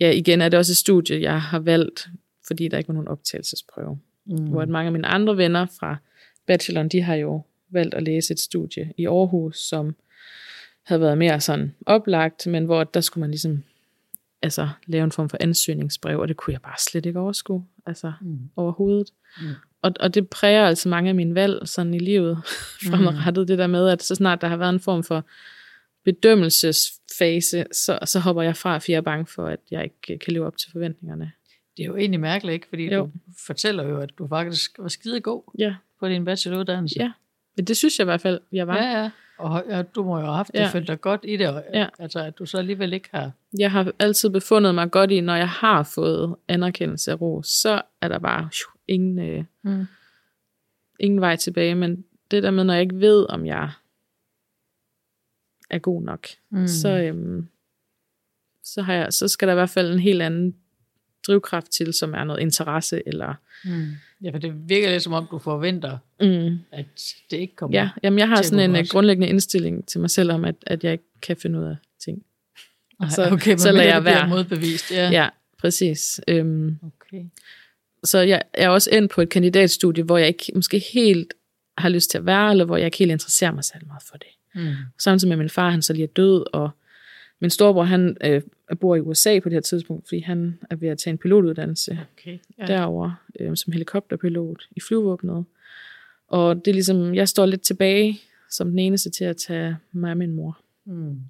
ja, 0.00 0.10
igen 0.10 0.40
er 0.40 0.48
det 0.48 0.58
også 0.58 0.72
et 0.72 0.76
studie, 0.76 1.20
jeg 1.20 1.42
har 1.42 1.58
valgt, 1.58 2.08
fordi 2.46 2.68
der 2.68 2.78
ikke 2.78 2.88
var 2.88 2.94
nogen 2.94 3.08
optagelsesprøve. 3.08 3.98
Mm. 4.24 4.46
Hvor 4.46 4.62
at 4.62 4.68
mange 4.68 4.86
af 4.86 4.92
mine 4.92 5.06
andre 5.06 5.36
venner 5.36 5.66
fra 5.78 5.96
bacheloren, 6.46 6.88
de 6.88 7.02
har 7.02 7.14
jo 7.14 7.42
valgt 7.68 7.94
at 7.94 8.02
læse 8.02 8.32
et 8.32 8.40
studie 8.40 8.92
i 8.96 9.06
Aarhus, 9.06 9.58
som 9.58 9.96
havde 10.82 11.00
været 11.00 11.18
mere 11.18 11.40
sådan 11.40 11.74
oplagt, 11.86 12.46
men 12.46 12.64
hvor 12.64 12.84
der 12.84 13.00
skulle 13.00 13.20
man 13.20 13.30
ligesom 13.30 13.64
altså, 14.46 14.68
lave 14.86 15.04
en 15.04 15.12
form 15.12 15.28
for 15.28 15.36
ansøgningsbrev, 15.40 16.18
og 16.20 16.28
det 16.28 16.36
kunne 16.36 16.52
jeg 16.52 16.62
bare 16.62 16.74
slet 16.78 17.06
ikke 17.06 17.18
overskue, 17.20 17.64
altså 17.86 18.12
Mm. 18.20 18.38
overhovedet. 18.56 19.10
Mm. 19.40 19.46
Og, 19.82 19.92
og 20.00 20.14
det 20.14 20.28
præger 20.28 20.66
altså 20.66 20.88
mange 20.88 21.08
af 21.08 21.14
mine 21.14 21.34
valg 21.34 21.68
sådan 21.68 21.94
i 21.94 21.98
livet 21.98 22.38
fremadrettet, 22.88 23.48
det 23.48 23.58
der 23.58 23.66
med, 23.66 23.88
at 23.88 24.02
så 24.02 24.14
snart 24.14 24.40
der 24.40 24.48
har 24.48 24.56
været 24.56 24.70
en 24.72 24.80
form 24.80 25.02
for 25.04 25.24
bedømmelsesfase, 26.04 27.64
så, 27.72 27.98
så 28.04 28.20
hopper 28.20 28.42
jeg 28.42 28.56
fra, 28.56 28.78
for 28.78 28.84
jeg 28.92 28.96
er 28.96 29.00
bange 29.02 29.26
for, 29.26 29.46
at 29.46 29.60
jeg 29.70 29.84
ikke 29.84 30.18
kan 30.24 30.32
leve 30.34 30.46
op 30.46 30.56
til 30.56 30.72
forventningerne. 30.72 31.32
Det 31.76 31.82
er 31.82 31.86
jo 31.86 31.96
egentlig 31.96 32.20
mærkeligt, 32.20 32.54
ikke? 32.54 32.66
Fordi 32.68 32.94
Jo. 32.94 33.00
du 33.04 33.10
fortæller 33.46 33.84
jo, 33.84 34.00
at 34.00 34.10
du 34.18 34.28
faktisk 34.28 34.70
var 34.78 34.88
skide 34.88 35.20
god 35.20 35.42
Ja, 35.58 35.74
på 36.00 36.08
din 36.08 36.24
bacheloruddannelse. 36.24 36.96
ja. 36.98 37.12
Men 37.56 37.64
det 37.64 37.76
synes 37.76 37.98
jeg 37.98 38.04
i 38.04 38.08
hvert 38.08 38.20
fald, 38.20 38.40
jeg 38.52 38.66
var. 38.66 38.76
ja, 38.76 39.02
ja. 39.02 39.10
Og 39.38 39.64
ja, 39.68 39.82
du 39.82 40.04
må 40.04 40.18
jo 40.18 40.24
have 40.24 40.36
haft 40.36 40.52
det, 40.52 40.58
Ja. 40.60 40.68
følt 40.68 40.88
dig 40.88 41.00
godt 41.00 41.20
i 41.28 41.36
det, 41.36 41.48
og, 41.48 41.64
Ja. 41.74 41.86
altså 41.98 42.20
at 42.20 42.38
du 42.38 42.46
så 42.46 42.58
alligevel 42.58 42.92
ikke 42.92 43.08
har... 43.12 43.32
Jeg 43.58 43.70
har 43.72 43.92
altid 43.98 44.30
befundet 44.30 44.74
mig 44.74 44.90
godt 44.90 45.10
i, 45.10 45.20
når 45.20 45.34
jeg 45.34 45.48
har 45.48 45.82
fået 45.82 46.36
anerkendelse 46.48 47.10
af 47.12 47.20
ros, 47.20 47.46
så 47.48 47.82
er 48.00 48.08
der 48.08 48.18
bare 48.18 48.40
phew, 48.40 48.80
ingen, 48.88 49.18
øh, 49.18 49.44
Mm. 49.62 49.86
ingen 51.00 51.20
vej 51.20 51.36
tilbage. 51.36 51.74
Men 51.74 52.04
det 52.30 52.42
der 52.42 52.50
med, 52.50 52.64
når 52.64 52.74
jeg 52.74 52.82
ikke 52.82 53.00
ved, 53.00 53.26
om 53.28 53.46
jeg 53.46 53.70
er 55.70 55.78
god 55.78 56.02
nok, 56.02 56.26
Mm. 56.50 56.66
så, 56.66 56.88
øhm, 56.88 57.48
så, 58.62 58.82
har 58.82 58.94
jeg, 58.94 59.12
så 59.12 59.28
skal 59.28 59.48
der 59.48 59.54
i 59.54 59.56
hvert 59.56 59.70
fald 59.70 59.92
en 59.92 59.98
helt 59.98 60.22
anden 60.22 60.56
drivkraft 61.26 61.70
til, 61.70 61.92
som 61.94 62.14
er 62.14 62.24
noget 62.24 62.40
interesse, 62.40 63.02
eller 63.06 63.34
Mm. 63.64 63.86
Ja, 64.22 64.30
for 64.30 64.38
det 64.38 64.68
virker 64.68 64.90
lidt 64.90 65.02
som 65.02 65.12
om, 65.12 65.26
du 65.30 65.38
forventer, 65.38 65.98
mm, 66.20 66.58
at 66.72 66.86
det 67.30 67.36
ikke 67.36 67.56
kommer. 67.56 67.78
ja, 67.78 67.88
jamen 68.02 68.18
jeg 68.18 68.28
har 68.28 68.42
sådan 68.42 68.60
en 68.60 68.72
gå 68.72 68.78
øh, 68.78 68.86
grundlæggende 68.90 69.28
indstilling 69.28 69.86
til 69.88 70.00
mig 70.00 70.10
selv 70.10 70.32
om, 70.32 70.44
at, 70.44 70.54
at 70.66 70.84
jeg 70.84 70.92
ikke 70.92 71.04
kan 71.22 71.36
finde 71.36 71.58
ud 71.58 71.64
af 71.64 71.76
ting. 72.04 72.22
Nej, 73.00 73.08
så- 73.10 73.28
okay, 73.32 73.50
men 73.50 73.58
så 73.58 73.72
lader 73.72 73.88
jeg 73.94 74.04
være. 74.04 74.28
modbevist. 74.28 74.90
Ja. 74.92 75.10
Ja, 75.10 75.28
præcis. 75.58 76.20
Øhm, 76.28 76.78
Okay. 76.82 77.24
så 78.04 78.18
jeg 78.18 78.42
er 78.52 78.68
også 78.68 78.90
endt 78.92 79.12
på 79.12 79.20
et 79.20 79.28
kandidatstudie, 79.28 80.04
hvor 80.04 80.18
jeg 80.18 80.28
ikke 80.28 80.52
måske 80.54 80.78
helt 80.94 81.34
har 81.78 81.88
lyst 81.88 82.10
til 82.10 82.18
at 82.18 82.26
være, 82.26 82.50
eller 82.50 82.64
hvor 82.64 82.76
jeg 82.76 82.86
ikke 82.86 82.98
helt 82.98 83.10
interesserer 83.10 83.52
mig 83.52 83.64
særlig 83.64 83.86
meget 83.86 84.02
for 84.02 84.16
det. 84.16 84.62
Mm. 84.62 84.74
Samtidig 84.98 85.28
med 85.28 85.36
min 85.36 85.48
far, 85.50 85.70
han 85.70 85.82
så 85.82 85.92
lige 85.92 86.04
er 86.04 86.12
død, 86.16 86.44
og 86.52 86.70
min 87.40 87.50
storebror, 87.50 87.84
han 87.84 88.16
øh, 88.24 88.42
bor 88.74 88.96
i 88.96 89.00
USA 89.00 89.40
på 89.40 89.48
det 89.48 89.54
her 89.56 89.60
tidspunkt, 89.60 90.08
fordi 90.08 90.20
han 90.20 90.58
er 90.70 90.76
ved 90.76 90.88
at 90.88 90.98
tage 90.98 91.12
en 91.12 91.18
pilotuddannelse 91.18 91.98
Okay. 92.18 92.38
ja. 92.58 92.66
derover 92.66 93.24
øh, 93.40 93.56
som 93.56 93.72
helikopterpilot 93.72 94.68
i 94.76 94.80
flyvåbnet. 94.80 95.44
Og 96.28 96.56
det 96.56 96.68
er 96.68 96.72
ligesom, 96.74 97.14
jeg 97.14 97.28
står 97.28 97.46
lidt 97.46 97.62
tilbage 97.62 98.20
som 98.50 98.68
den 98.70 98.78
eneste 98.78 99.10
til 99.10 99.24
at 99.24 99.36
tage 99.36 99.76
mig 99.92 100.10
og 100.10 100.16
min 100.16 100.32
mor. 100.32 100.58
Mm. 100.84 101.20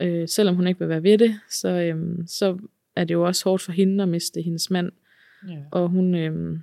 Øh, 0.00 0.28
selvom 0.28 0.54
hun 0.56 0.66
ikke 0.66 0.78
vil 0.80 0.88
være 0.88 1.02
ved 1.02 1.18
det, 1.18 1.40
så, 1.50 1.68
øh, 1.68 2.18
så 2.26 2.58
er 2.96 3.04
det 3.04 3.14
jo 3.14 3.26
også 3.26 3.44
hårdt 3.44 3.62
for 3.62 3.72
hende 3.72 4.02
at 4.02 4.08
miste 4.08 4.42
hendes 4.42 4.70
mand. 4.70 4.92
Ja. 5.48 5.58
Og 5.70 5.88
hun 5.88 6.14
øh, 6.14 6.58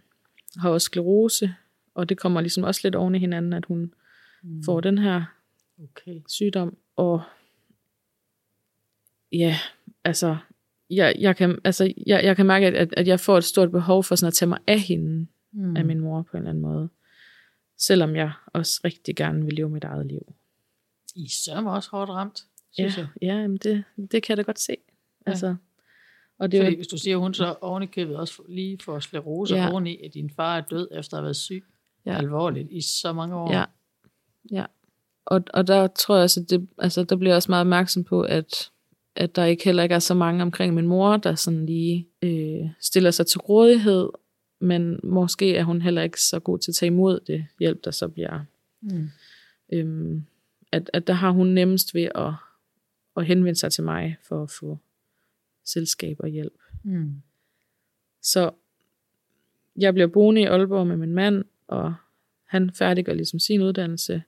har 0.57 0.69
også 0.69 0.85
sklerose, 0.85 1.53
og 1.93 2.09
det 2.09 2.17
kommer 2.17 2.41
ligesom 2.41 2.63
også 2.63 2.81
lidt 2.83 2.95
oven 2.95 3.15
i 3.15 3.19
hinanden, 3.19 3.53
at 3.53 3.65
hun 3.65 3.93
Mm. 4.43 4.63
får 4.63 4.79
den 4.81 4.97
her 4.97 5.23
Okay. 5.83 6.21
sygdom. 6.27 6.77
Og 6.95 7.21
ja, 9.31 9.55
altså, 10.03 10.37
jeg, 10.89 11.15
jeg, 11.19 11.35
kan, 11.35 11.59
altså, 11.63 11.93
jeg, 12.07 12.23
jeg 12.23 12.35
kan 12.35 12.45
mærke, 12.45 12.67
at, 12.67 12.93
at 12.97 13.07
jeg 13.07 13.19
får 13.19 13.37
et 13.37 13.43
stort 13.43 13.71
behov 13.71 14.03
for 14.03 14.15
sådan 14.15 14.27
at 14.27 14.33
tage 14.33 14.49
mig 14.49 14.59
af 14.67 14.79
hende, 14.79 15.27
mm. 15.51 15.77
af 15.77 15.85
min 15.85 15.99
mor 15.99 16.21
på 16.21 16.37
en 16.37 16.37
eller 16.37 16.49
anden 16.49 16.61
måde. 16.61 16.89
Selvom 17.77 18.15
jeg 18.15 18.31
også 18.53 18.81
rigtig 18.85 19.15
gerne 19.15 19.45
vil 19.45 19.53
leve 19.53 19.69
mit 19.69 19.83
eget 19.83 20.05
liv. 20.05 20.33
I 21.15 21.27
sørger 21.45 21.69
også 21.71 21.89
hårdt 21.91 22.09
ramt, 22.11 22.43
Ja, 22.77 22.89
synes 22.89 22.97
jeg. 22.97 23.07
ja 23.21 23.35
jamen 23.41 23.57
det, 23.57 23.83
det 24.11 24.23
kan 24.23 24.29
jeg 24.29 24.37
da 24.37 24.41
godt 24.41 24.59
se. 24.59 24.75
Ja. 25.25 25.31
Altså, 25.31 25.55
og 26.39 26.51
det 26.51 26.57
er 26.57 26.63
Fordi 26.63 26.73
jo, 26.75 26.77
hvis 26.77 26.87
du 26.87 26.97
siger, 26.97 27.15
at 27.15 27.21
hun 27.21 27.33
så 27.33 27.55
oven 27.61 27.83
i 27.83 27.85
købet 27.85 28.15
også 28.17 28.41
lige 28.49 28.77
får 28.83 28.99
sklerose 28.99 29.55
Ja. 29.55 29.61
ja. 29.61 29.71
oveni, 29.71 30.01
at 30.05 30.13
din 30.13 30.29
far 30.29 30.57
er 30.57 30.61
død 30.61 30.87
efter 30.91 31.13
at 31.13 31.19
have 31.19 31.23
været 31.23 31.35
syg 31.35 31.63
Ja. 32.05 32.11
ja. 32.11 32.17
alvorligt 32.17 32.67
i 32.71 32.81
så 32.81 33.13
mange 33.13 33.35
år. 33.35 33.53
Ja. 33.53 33.65
Ja. 34.51 34.65
Og, 35.25 35.43
og 35.53 35.67
der 35.67 35.87
tror 35.87 36.15
jeg 36.15 36.23
også, 36.23 36.39
at 36.41 36.49
det, 36.49 36.67
altså, 36.77 37.03
der 37.03 37.15
bliver 37.15 37.31
jeg 37.31 37.35
også 37.35 37.51
meget 37.51 37.61
opmærksom 37.61 38.03
på, 38.03 38.21
at, 38.21 38.71
at 39.19 39.35
der 39.35 39.45
ikke 39.45 39.63
heller 39.63 39.83
ikke 39.83 39.95
er 39.95 39.99
så 39.99 40.13
mange 40.13 40.41
omkring 40.41 40.73
min 40.73 40.87
mor, 40.87 41.17
der 41.17 41.35
sådan 41.35 41.65
lige 41.65 42.07
øh, 42.21 42.69
stiller 42.81 43.11
sig 43.11 43.27
til 43.27 43.39
rådighed, 43.39 44.09
men 44.59 44.99
måske 45.03 45.55
er 45.55 45.63
hun 45.63 45.81
heller 45.81 46.01
ikke 46.01 46.21
så 46.21 46.39
god 46.39 46.59
til 46.59 46.71
at 46.71 46.75
tage 46.75 46.87
imod 46.87 47.19
det 47.27 47.45
hjælp, 47.59 47.83
der 47.83 47.91
så 47.91 48.07
bliver. 48.07 48.45
Mm. 48.81 49.09
Øhm, 49.73 50.25
at, 50.71 50.89
at 50.93 51.07
der 51.07 51.13
har 51.13 51.31
hun 51.31 51.47
nemmest 51.47 51.95
ved 51.95 52.09
at, 52.15 52.33
at 53.17 53.25
henvende 53.25 53.59
sig 53.59 53.71
til 53.71 53.83
mig 53.83 54.17
for 54.27 54.43
at 54.43 54.51
få 54.59 54.77
selskab 55.65 56.17
og 56.19 56.27
hjælp. 56.29 56.59
Mm. 56.83 57.21
Så 58.21 58.51
jeg 59.75 59.93
bliver 59.93 60.07
boende 60.07 60.41
i 60.41 60.45
Aalborg 60.45 60.87
med 60.87 60.97
min 60.97 61.13
mand, 61.13 61.43
og 61.67 61.93
han 62.45 62.71
færdiggør 62.73 63.13
ligesom 63.13 63.39
sin 63.39 63.61
uddannelse. 63.61 64.23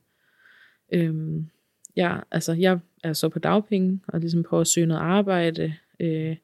Øhm, 0.91 1.49
jeg, 1.95 2.22
altså, 2.31 2.53
jeg 2.53 2.80
er 3.03 3.13
så 3.13 3.30
på 3.30 3.39
dagpenge, 3.39 3.99
og 4.07 4.19
ligesom 4.19 4.43
prøver 4.43 4.61
at 4.61 4.68
søge 4.68 4.88
noget 4.88 5.01
arbejde. 5.01 5.73
Øh, 5.99 6.35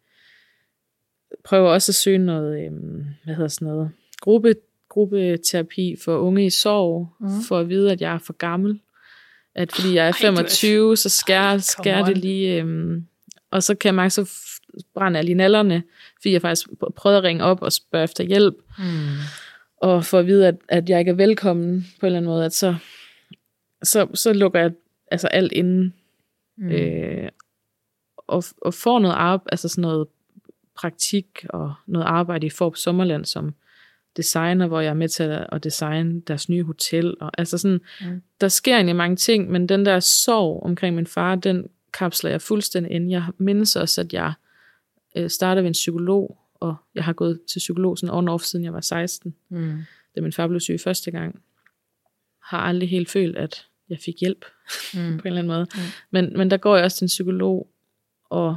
prøver 1.44 1.70
også 1.70 1.92
at 1.92 1.96
søge 1.96 2.18
noget, 2.18 2.66
øhm, 2.66 3.06
hvad 3.24 3.36
hedder 3.36 3.48
sådan 3.50 3.68
noget, 3.68 3.92
gruppe, 4.22 4.56
gruppeterapi 4.90 5.96
for 6.04 6.18
unge 6.18 6.46
i 6.46 6.50
sorg, 6.50 7.08
mm. 7.20 7.28
For 7.48 7.60
at 7.60 7.70
vide, 7.70 7.92
at 7.92 8.02
jeg 8.02 8.14
er 8.14 8.18
for 8.20 8.34
gammel. 8.34 8.80
At 9.56 9.72
fordi 9.72 9.94
jeg 9.96 10.08
er 10.08 10.12
Ej, 10.12 10.12
du 10.22 10.28
er- 10.28 10.36
25, 10.36 10.98
så 10.98 11.10
skærer, 11.10 11.52
Ej, 11.52 11.58
skærer 11.58 12.06
det 12.06 12.18
lige... 12.18 12.60
Øhm, 12.62 13.06
og 13.52 13.64
så 13.64 13.76
kan 13.76 13.88
jeg 13.88 13.96
mærke, 13.96 14.10
så 14.10 14.30
brænder 14.94 15.18
jeg 15.20 15.26
lige 15.26 15.36
nallerne, 15.36 15.84
fordi 16.22 16.32
jeg 16.34 16.42
faktisk 16.42 16.68
pr- 16.70 16.90
prøvede 16.96 17.18
at 17.18 17.24
ringe 17.24 17.44
op 17.44 17.62
og 17.62 17.72
spørge 17.74 18.04
efter 18.04 18.24
hjælp, 18.24 18.56
Mm. 18.80 18.84
og 19.78 20.06
for 20.06 20.20
at 20.20 20.28
vide, 20.28 20.48
at, 20.48 20.56
at 20.70 20.90
jeg 20.90 21.00
ikke 21.00 21.12
er 21.12 21.16
velkommen 21.16 21.88
på 22.00 22.06
en 22.06 22.08
eller 22.08 22.18
anden 22.18 22.30
måde, 22.30 22.46
at 22.46 22.54
så, 22.54 22.76
så, 23.84 24.08
så 24.14 24.34
lukker 24.34 24.60
jeg 24.60 24.72
altså 25.12 25.28
alt 25.28 25.52
inden, 25.52 25.94
Mm. 26.60 26.68
øh, 26.72 27.30
og, 28.18 28.44
og 28.62 28.74
får 28.74 29.00
noget 29.00 29.16
arbejde, 29.16 29.52
altså 29.52 29.68
sådan 29.68 29.82
noget 29.82 30.08
praktik 30.76 31.46
og 31.50 31.74
noget 31.88 32.06
arbejde 32.06 32.46
i 32.48 32.50
Forb 32.50 32.76
Sommerland 32.76 33.26
som 33.26 33.56
designer, 34.18 34.68
hvor 34.68 34.80
jeg 34.82 34.90
er 34.90 34.94
med 34.94 35.10
til 35.10 35.24
at, 35.52 35.64
designe 35.64 36.22
deres 36.22 36.50
nye 36.50 36.64
hotel. 36.64 37.16
Og, 37.20 37.32
altså 37.38 37.58
sådan, 37.58 37.80
Mm. 38.02 38.22
der 38.42 38.48
sker 38.48 38.76
egentlig 38.76 38.96
mange 38.96 39.16
ting, 39.16 39.52
men 39.52 39.70
den 39.70 39.86
der 39.86 40.00
sorg 40.00 40.64
omkring 40.64 40.96
min 40.96 41.08
far, 41.08 41.36
den 41.36 41.68
kapsler 41.94 42.30
jeg 42.30 42.42
fuldstændig 42.42 42.92
ind. 42.92 43.10
Jeg 43.10 43.24
mindes 43.38 43.76
også, 43.76 44.02
at 44.02 44.14
jeg 44.14 44.34
øh, 45.18 45.30
startede 45.30 45.64
ved 45.64 45.68
en 45.70 45.74
psykolog, 45.74 46.38
og 46.54 46.76
jeg 46.96 47.04
har 47.04 47.14
gået 47.14 47.40
til 47.52 47.60
psykolog 47.60 47.98
sådan 47.98 48.16
on 48.16 48.28
off, 48.30 48.44
siden 48.44 48.66
jeg 48.66 48.74
var 48.74 48.82
16 48.82 49.36
Mm. 49.50 49.78
da 50.16 50.22
min 50.22 50.34
far 50.34 50.48
blev 50.48 50.60
syg 50.60 50.80
første 50.84 51.12
gang, 51.12 51.42
har 52.44 52.60
aldrig 52.60 52.90
helt 52.90 53.10
følt, 53.10 53.38
at 53.38 53.68
jeg 53.90 53.98
fik 54.06 54.16
hjælp 54.22 54.46
Mm. 54.94 55.18
på 55.18 55.22
en 55.22 55.28
eller 55.28 55.40
anden 55.40 55.48
måde. 55.48 55.68
Mm. 55.76 55.80
Men, 56.12 56.38
men 56.38 56.52
der 56.52 56.58
går 56.58 56.76
jeg 56.76 56.86
også 56.86 56.98
til 56.98 57.06
en 57.06 57.08
psykolog, 57.08 57.68
og 58.30 58.56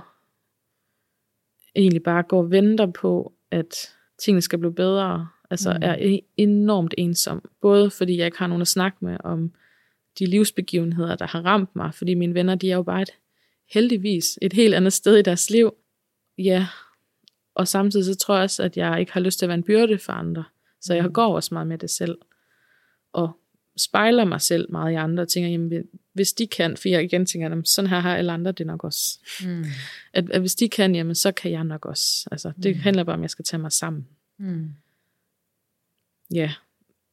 egentlig 1.77 2.03
bare 2.03 2.23
går 2.23 2.39
og 2.43 2.51
venter 2.51 2.87
på, 2.87 3.32
at 3.51 3.74
tingene 4.23 4.43
skal 4.43 4.59
blive 4.59 4.74
bedre. 4.74 5.28
Altså 5.51 5.73
Mm. 5.73 5.78
er 5.82 6.19
enormt 6.37 6.95
ensom. 6.99 7.49
Både 7.61 7.91
fordi 7.91 8.16
jeg 8.16 8.27
ikke 8.27 8.39
har 8.39 8.47
nogen 8.47 8.61
at 8.62 8.69
snakke 8.69 8.99
med 9.01 9.16
om 9.24 9.53
de 10.19 10.27
livsbegivenheder, 10.27 11.16
der 11.16 11.27
har 11.27 11.41
ramt 11.43 11.77
mig. 11.77 11.95
Fordi 11.95 12.15
mine 12.15 12.35
venner, 12.35 12.55
de 12.55 12.70
er 12.70 12.77
jo 12.77 12.82
bare 12.82 13.03
et, 13.03 13.11
heldigvis 13.73 14.39
et 14.43 14.53
helt 14.53 14.74
andet 14.74 14.93
sted 14.93 15.16
i 15.16 15.23
deres 15.23 15.51
liv. 15.51 15.74
Ja, 16.39 16.66
og 17.55 17.69
samtidig 17.69 18.05
så 18.07 18.16
tror 18.16 18.35
jeg 18.35 18.43
også, 18.45 18.62
at 18.62 18.77
jeg 18.77 19.01
ikke 19.01 19.12
har 19.12 19.20
lyst 19.20 19.39
til 19.39 19.47
at 19.47 19.49
være 19.49 19.59
en 19.59 19.62
byrde 19.65 19.99
for 19.99 20.12
andre. 20.12 20.45
Så 20.81 20.95
jeg 20.95 21.05
Mm. 21.07 21.12
går 21.12 21.35
også 21.35 21.55
meget 21.55 21.66
med 21.66 21.78
det 21.78 21.91
selv. 21.91 22.19
Og 23.12 23.39
spejler 23.77 24.24
mig 24.24 24.41
selv 24.41 24.70
meget 24.70 24.93
i 24.93 24.95
andre 24.95 25.23
og 25.23 25.28
tænker, 25.28 25.51
jamen, 25.51 25.85
hvis 26.12 26.32
de 26.32 26.47
kan, 26.47 26.77
for 26.77 26.89
jeg 26.89 27.05
igen 27.05 27.27
tænker, 27.27 27.49
jamen, 27.49 27.65
sådan 27.65 27.91
her 27.91 27.99
har 28.01 28.16
alle 28.16 28.32
andre 28.32 28.53
det 28.53 28.66
nok 28.66 28.85
også. 28.85 29.19
Mm. 29.45 29.65
At, 30.12 30.31
at 30.31 30.41
hvis 30.41 30.55
de 30.55 30.69
kan, 30.69 30.95
jamen, 30.95 31.15
så 31.15 31.32
kan 31.32 31.51
jeg 31.51 31.65
nok 31.65 31.87
også. 31.87 32.28
Altså, 32.31 32.53
det 32.62 32.77
Mm. 32.77 32.81
handler 32.82 33.05
bare 33.05 33.15
om, 33.15 33.20
at 33.20 33.23
jeg 33.23 33.31
skal 33.31 33.45
tage 33.45 33.61
mig 33.61 33.73
sammen. 33.73 34.09
Mm. 34.39 34.69
Ja. 36.31 36.53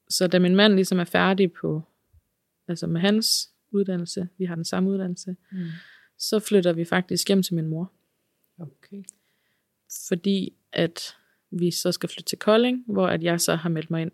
Så 0.09 0.27
da 0.27 0.39
min 0.39 0.55
mand 0.55 0.73
ligesom 0.73 0.99
er 0.99 1.03
færdig 1.03 1.51
på, 1.51 1.83
altså 2.67 2.87
med 2.87 3.01
hans 3.01 3.49
uddannelse, 3.71 4.27
vi 4.37 4.45
har 4.45 4.55
den 4.55 4.65
samme 4.65 4.89
uddannelse, 4.89 5.35
Mm. 5.51 5.65
så 6.17 6.39
flytter 6.39 6.73
vi 6.73 6.85
faktisk 6.85 7.27
hjem 7.27 7.43
til 7.43 7.55
min 7.55 7.67
mor. 7.67 7.91
Okay. 8.59 9.03
Fordi 10.07 10.53
at 10.73 11.15
vi 11.51 11.71
så 11.71 11.91
skal 11.91 12.09
flytte 12.09 12.29
til 12.29 12.37
Kolding, 12.37 12.83
hvor 12.87 13.07
at 13.07 13.23
jeg 13.23 13.41
så 13.41 13.55
har 13.55 13.69
meldt 13.69 13.91
mig 13.91 14.01
ind 14.01 14.11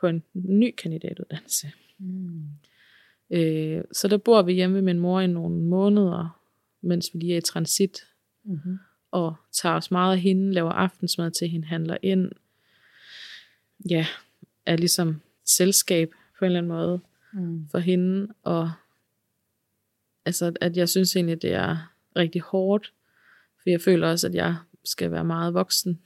på 0.00 0.06
en 0.06 0.22
ny 0.34 0.74
kandidatuddannelse. 0.78 1.72
Mm. 1.98 2.44
Øh, 3.30 3.84
så 3.92 4.08
der 4.08 4.16
bor 4.16 4.42
vi 4.42 4.52
hjemme 4.52 4.74
ved 4.76 4.82
min 4.82 4.98
mor 4.98 5.20
i 5.20 5.26
nogle 5.26 5.56
måneder, 5.56 6.40
mens 6.80 7.10
vi 7.14 7.18
lige 7.18 7.32
er 7.32 7.38
i 7.38 7.40
transit, 7.40 7.98
Mm-hmm. 8.44 8.78
og 9.10 9.34
tager 9.52 9.74
os 9.74 9.90
meget 9.90 10.12
af 10.12 10.20
hende, 10.20 10.52
laver 10.52 10.70
aftensmad 10.70 11.30
til 11.30 11.48
hende, 11.48 11.66
handler 11.66 11.96
ind. 12.02 12.30
Ja, 13.90 14.06
er 14.66 14.76
ligesom 14.76 15.20
selskab 15.44 16.10
på 16.38 16.44
en 16.44 16.46
eller 16.46 16.58
anden 16.58 16.72
måde 16.72 17.00
Mm. 17.32 17.68
for 17.70 17.78
hende, 17.78 18.28
og 18.42 18.72
altså, 20.24 20.52
at 20.60 20.76
jeg 20.76 20.88
synes 20.88 21.16
egentlig, 21.16 21.42
det 21.42 21.52
er 21.52 21.92
rigtig 22.16 22.40
hårdt, 22.42 22.92
for 23.62 23.70
jeg 23.70 23.80
føler 23.80 24.08
også, 24.10 24.26
at 24.26 24.34
jeg 24.34 24.56
skal 24.84 25.10
være 25.10 25.24
meget 25.24 25.54
voksen. 25.54 26.00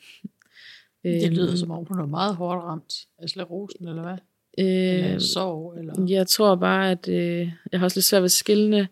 Det 1.03 1.27
Øhm, 1.27 1.35
lyder 1.35 1.57
som 1.57 1.71
om, 1.71 1.85
hun 1.85 1.99
er 2.01 2.07
meget 2.07 2.37
hårdt 2.37 2.63
ramt 2.63 2.95
af 3.19 3.29
sklerosen, 3.29 3.89
eller 3.89 4.03
hvad? 4.03 4.19
Eller 4.59 5.09
øh, 5.09 5.15
af 5.15 5.21
sorg, 5.21 5.79
eller... 5.79 6.07
Jeg 6.09 6.27
tror 6.27 6.55
bare, 6.55 6.91
at 6.91 7.09
øh, 7.09 7.53
jeg 7.73 7.81
har 7.81 7.87
også 7.87 7.99
lidt 7.99 8.05
svært 8.05 8.23
ved 8.23 8.25
at 8.25 8.31
skille, 8.31 8.89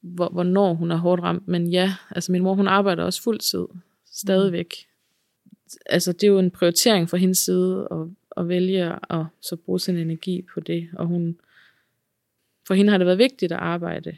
hvor, 0.00 0.28
hvornår 0.28 0.74
hun 0.74 0.90
er 0.90 0.96
hårdt 0.96 1.22
ramt. 1.22 1.48
Men 1.48 1.66
ja, 1.66 1.94
altså 2.10 2.32
min 2.32 2.42
mor, 2.42 2.54
hun 2.54 2.68
arbejder 2.68 3.04
også 3.04 3.22
fuld 3.22 3.38
tid. 3.38 3.66
Stadigvæk. 4.12 4.74
Altså 5.86 6.12
det 6.12 6.22
er 6.22 6.28
jo 6.28 6.38
en 6.38 6.50
prioritering 6.50 7.10
fra 7.10 7.16
hendes 7.16 7.38
side 7.38 7.88
at, 7.90 7.98
at 8.36 8.48
vælge 8.48 8.92
at 9.10 9.24
så 9.40 9.56
bruge 9.56 9.80
sin 9.80 9.96
energi 9.96 10.42
på 10.54 10.60
det. 10.60 10.88
Og 10.92 11.06
hun, 11.06 11.36
for 12.66 12.74
hende 12.74 12.90
har 12.90 12.98
det 12.98 13.06
været 13.06 13.18
vigtigt 13.18 13.52
at 13.52 13.58
arbejde. 13.58 14.16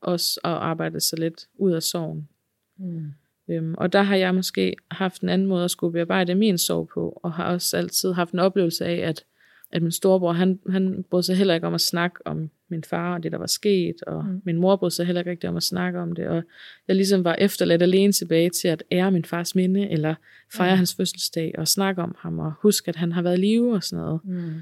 Også 0.00 0.40
at 0.44 0.50
arbejde 0.50 1.00
så 1.00 1.16
lidt 1.16 1.48
ud 1.58 1.72
af 1.72 1.82
sorgen. 1.82 2.28
Mm. 2.76 3.12
Øhm, 3.48 3.74
og 3.78 3.92
der 3.92 4.02
har 4.02 4.16
jeg 4.16 4.34
måske 4.34 4.76
haft 4.90 5.22
en 5.22 5.28
anden 5.28 5.48
måde 5.48 5.64
at 5.64 5.70
skulle 5.70 5.92
bearbejde 5.92 6.34
min 6.34 6.58
sorg 6.58 6.88
på, 6.88 7.20
og 7.22 7.32
har 7.32 7.52
også 7.52 7.76
altid 7.76 8.12
haft 8.12 8.32
en 8.32 8.38
oplevelse 8.38 8.84
af, 8.84 9.08
at, 9.08 9.24
at 9.72 9.82
min 9.82 9.92
storebror, 9.92 10.32
han, 10.32 10.58
han 10.70 11.04
brød 11.10 11.22
sig 11.22 11.36
heller 11.36 11.54
ikke 11.54 11.66
om 11.66 11.74
at 11.74 11.80
snakke 11.80 12.26
om 12.26 12.50
min 12.68 12.84
far 12.84 13.14
og 13.14 13.22
det, 13.22 13.32
der 13.32 13.38
var 13.38 13.46
sket, 13.46 14.02
og 14.02 14.24
Mm. 14.24 14.42
min 14.44 14.56
mor 14.56 14.76
brød 14.76 14.90
sig 14.90 15.06
heller 15.06 15.20
ikke 15.20 15.30
rigtig 15.30 15.48
om 15.50 15.56
at 15.56 15.62
snakke 15.62 16.00
om 16.00 16.12
det, 16.14 16.26
og 16.28 16.42
jeg 16.88 16.96
ligesom 16.96 17.24
var 17.24 17.34
efterladt 17.34 17.82
alene 17.82 18.12
tilbage 18.12 18.50
til 18.50 18.68
at 18.68 18.82
ære 18.92 19.10
min 19.10 19.24
fars 19.24 19.54
minde, 19.54 19.90
eller 19.90 20.14
fejre 20.52 20.70
Mm. 20.70 20.74
mm. 20.74 20.78
hans 20.78 20.94
fødselsdag, 20.94 21.54
og 21.58 21.68
snakke 21.68 22.02
om 22.02 22.14
ham, 22.18 22.38
og 22.38 22.52
huske, 22.62 22.88
at 22.88 22.96
han 22.96 23.12
har 23.12 23.22
været 23.22 23.38
i 23.38 23.40
live 23.40 23.74
og 23.74 23.82
sådan 23.82 24.04
noget. 24.04 24.20
Mm. 24.24 24.54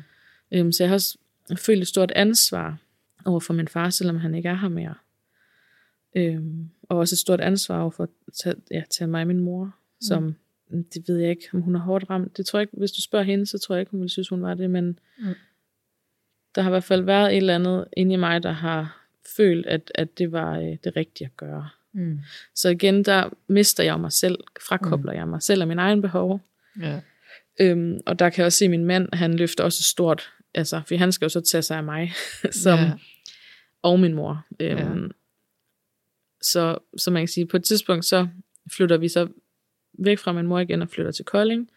Øhm, 0.52 0.72
så 0.72 0.82
jeg 0.82 0.88
har 0.90 0.94
også 0.94 1.18
følt 1.56 1.82
et 1.82 1.88
stort 1.88 2.10
ansvar 2.10 2.78
over 3.24 3.40
for 3.40 3.52
min 3.54 3.68
far, 3.68 3.90
selvom 3.90 4.16
han 4.16 4.34
ikke 4.34 4.48
er 4.48 4.54
her 4.56 4.68
mere. 4.68 4.94
Øhm, 6.16 6.68
og 6.82 6.98
også 6.98 7.14
et 7.14 7.18
stort 7.18 7.40
ansvar 7.40 7.80
over 7.80 7.90
for 7.90 8.02
at 8.02 8.08
tage, 8.42 8.54
ja, 8.70 8.82
tage 8.90 9.08
mig 9.08 9.20
og 9.20 9.26
min 9.26 9.40
mor, 9.40 9.74
som, 10.00 10.22
mm. 10.22 10.34
Det 10.94 11.08
ved 11.08 11.18
jeg 11.18 11.30
ikke, 11.30 11.48
om 11.52 11.60
hun 11.60 11.74
er 11.74 11.80
hårdt 11.80 12.10
ramt. 12.10 12.36
Det 12.36 12.46
tror 12.46 12.58
jeg 12.58 12.62
ikke, 12.62 12.76
hvis 12.76 12.92
du 12.92 13.02
spørger 13.02 13.24
hende, 13.24 13.46
så 13.46 13.58
tror 13.58 13.74
jeg 13.74 13.80
ikke, 13.80 13.90
hun 13.90 14.00
vil 14.00 14.10
synes, 14.10 14.28
hun 14.28 14.42
var 14.42 14.54
det, 14.54 14.70
men 14.70 14.98
Mm. 15.18 15.24
der 16.54 16.62
har 16.62 16.70
i 16.70 16.72
hvert 16.72 16.84
fald 16.84 17.02
været 17.02 17.30
et 17.32 17.36
eller 17.36 17.54
andet 17.54 17.84
inde 17.96 18.12
i 18.14 18.16
mig, 18.16 18.42
der 18.42 18.52
har 18.52 19.06
følt, 19.36 19.66
at, 19.66 19.92
at 19.94 20.18
det 20.18 20.32
var 20.32 20.58
øh, 20.58 20.76
det 20.84 20.96
rigtige 20.96 21.24
at 21.26 21.36
gøre. 21.36 21.68
Mm. 21.92 22.18
Så 22.54 22.68
igen, 22.68 23.02
der 23.04 23.30
mister 23.46 23.84
jeg 23.84 24.00
mig 24.00 24.12
selv, 24.12 24.38
frakobler 24.68 25.12
mm. 25.12 25.18
jeg 25.18 25.28
mig 25.28 25.42
selv 25.42 25.62
og 25.62 25.68
min 25.68 25.78
egen 25.78 26.02
behov, 26.02 26.40
Ja. 26.80 27.00
Øhm, 27.60 28.00
og 28.06 28.18
der 28.18 28.30
kan 28.30 28.38
jeg 28.38 28.46
også 28.46 28.58
se, 28.58 28.64
at 28.64 28.70
min 28.70 28.84
mand, 28.84 29.08
han 29.12 29.34
løfter 29.34 29.64
også 29.64 29.82
stort, 29.82 30.30
altså, 30.54 30.82
for 30.88 30.96
han 30.96 31.12
skal 31.12 31.24
jo 31.24 31.28
så 31.28 31.40
tage 31.40 31.62
sig 31.62 31.76
af 31.76 31.84
mig, 31.84 32.12
som, 32.64 32.78
Ja. 32.78 32.92
og 33.82 34.00
min 34.00 34.14
mor. 34.14 34.46
Øhm, 34.60 34.78
ja. 35.04 35.08
så, 36.42 36.78
så 36.96 37.10
man 37.10 37.22
kan 37.22 37.28
sige, 37.28 37.46
på 37.46 37.56
et 37.56 37.64
tidspunkt, 37.64 38.04
så 38.04 38.28
flytter 38.76 38.96
vi 38.96 39.08
så 39.08 39.28
væk 40.04 40.18
fra 40.18 40.32
min 40.32 40.46
mor 40.46 40.60
igen 40.60 40.82
og 40.82 40.88
flytter 40.88 41.12
til 41.12 41.24
Kolding, 41.24 41.70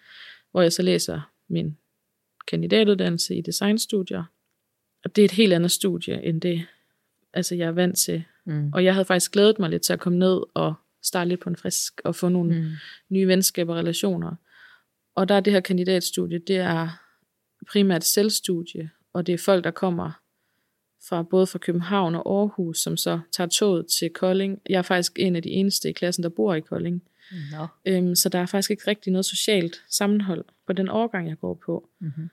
hvor 0.52 0.62
jeg 0.62 0.74
så 0.74 0.82
læser 0.82 1.32
min 1.50 1.78
kandidatuddannelse 2.48 3.36
i 3.36 3.42
designstudier. 3.42 4.24
Og 5.04 5.16
det 5.16 5.22
er 5.22 5.26
et 5.26 5.32
helt 5.32 5.54
andet 5.54 5.72
studie, 5.72 6.24
end 6.24 6.42
det, 6.42 6.66
altså 7.34 7.56
jeg 7.56 7.68
er 7.68 7.72
vant 7.72 7.98
til. 7.98 8.24
Mm. 8.46 8.74
Og 8.74 8.84
jeg 8.84 8.94
havde 8.94 9.06
faktisk 9.06 9.32
glædet 9.32 9.60
mig 9.60 9.70
lidt 9.70 9.82
til 9.82 9.94
at 9.94 10.00
komme 10.00 10.20
ned 10.20 10.42
og 10.54 10.74
starte 11.04 11.30
lidt 11.30 11.40
på 11.40 11.50
en 11.50 11.56
frisk 11.56 12.02
og 12.04 12.16
få 12.16 12.30
nogle 12.30 12.60
mm. 12.60 12.70
nye 13.10 13.28
venskaber 13.28 13.74
og 13.74 13.80
relationer. 13.80 14.36
Og 15.16 15.30
der 15.30 15.36
er 15.36 15.40
det 15.40 15.54
her 15.54 15.60
kandidatstudie, 15.60 16.40
det 16.40 16.58
er 16.58 16.90
primært 17.72 18.04
selvstudie, 18.04 18.90
og 19.14 19.28
det 19.28 19.34
er 19.34 19.38
folk, 19.38 19.64
der 19.64 19.72
kommer 19.72 20.12
fra 21.10 21.24
både 21.24 21.48
fra 21.48 21.60
København 21.60 22.16
og 22.16 22.40
Aarhus, 22.40 22.80
som 22.80 22.98
så 22.98 23.20
tager 23.32 23.48
toget 23.48 23.88
til 23.88 24.10
Kolding. 24.10 24.62
Jeg 24.70 24.78
er 24.78 24.82
faktisk 24.82 25.20
en 25.20 25.36
af 25.36 25.42
de 25.42 25.50
eneste 25.50 25.90
i 25.90 25.94
klassen, 25.94 26.24
der 26.24 26.30
bor 26.30 26.54
i 26.54 26.60
Kolding. 26.60 27.04
Nå. 27.52 27.68
Øhm, 27.86 28.16
så 28.16 28.30
der 28.30 28.40
er 28.40 28.46
faktisk 28.46 28.72
ikke 28.72 28.84
rigtig 28.88 29.12
noget 29.12 29.26
socialt 29.26 29.84
sammenhold 29.90 30.46
på 30.68 30.74
den 30.74 30.90
årgang, 30.90 31.30
jeg 31.30 31.40
går 31.40 31.54
på. 31.66 31.90
Mm-hmm. 32.00 32.30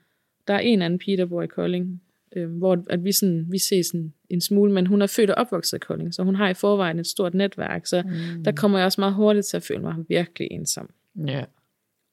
Der 0.47 0.53
er 0.53 0.59
en 0.59 0.81
anden 0.81 0.99
pige, 0.99 1.17
der 1.17 1.25
bor 1.25 1.41
i 1.41 1.47
Kolding, 1.47 2.01
øhm, 2.35 2.51
hvor 2.57 2.83
at 2.89 3.03
vi, 3.03 3.11
sådan, 3.11 3.45
vi 3.49 3.57
ses 3.57 3.85
sådan 3.85 4.13
en 4.29 4.41
smule, 4.41 4.71
men 4.71 4.87
hun 4.87 5.01
er 5.01 5.07
født 5.07 5.29
og 5.29 5.35
opvokset 5.35 5.77
i 5.77 5.79
Kolding, 5.79 6.13
så 6.13 6.23
hun 6.23 6.35
har 6.35 6.49
i 6.49 6.53
forvejen 6.53 6.99
et 6.99 7.07
stort 7.07 7.33
netværk, 7.33 7.85
så 7.85 8.01
Mm. 8.01 8.43
der 8.43 8.51
kommer 8.51 8.77
jeg 8.77 8.85
også 8.85 9.01
meget 9.01 9.13
hurtigt 9.13 9.45
til 9.45 9.57
at 9.57 9.63
føle 9.63 9.81
mig 9.81 9.95
virkelig 10.09 10.47
ensom. 10.51 10.89
Ja. 11.27 11.43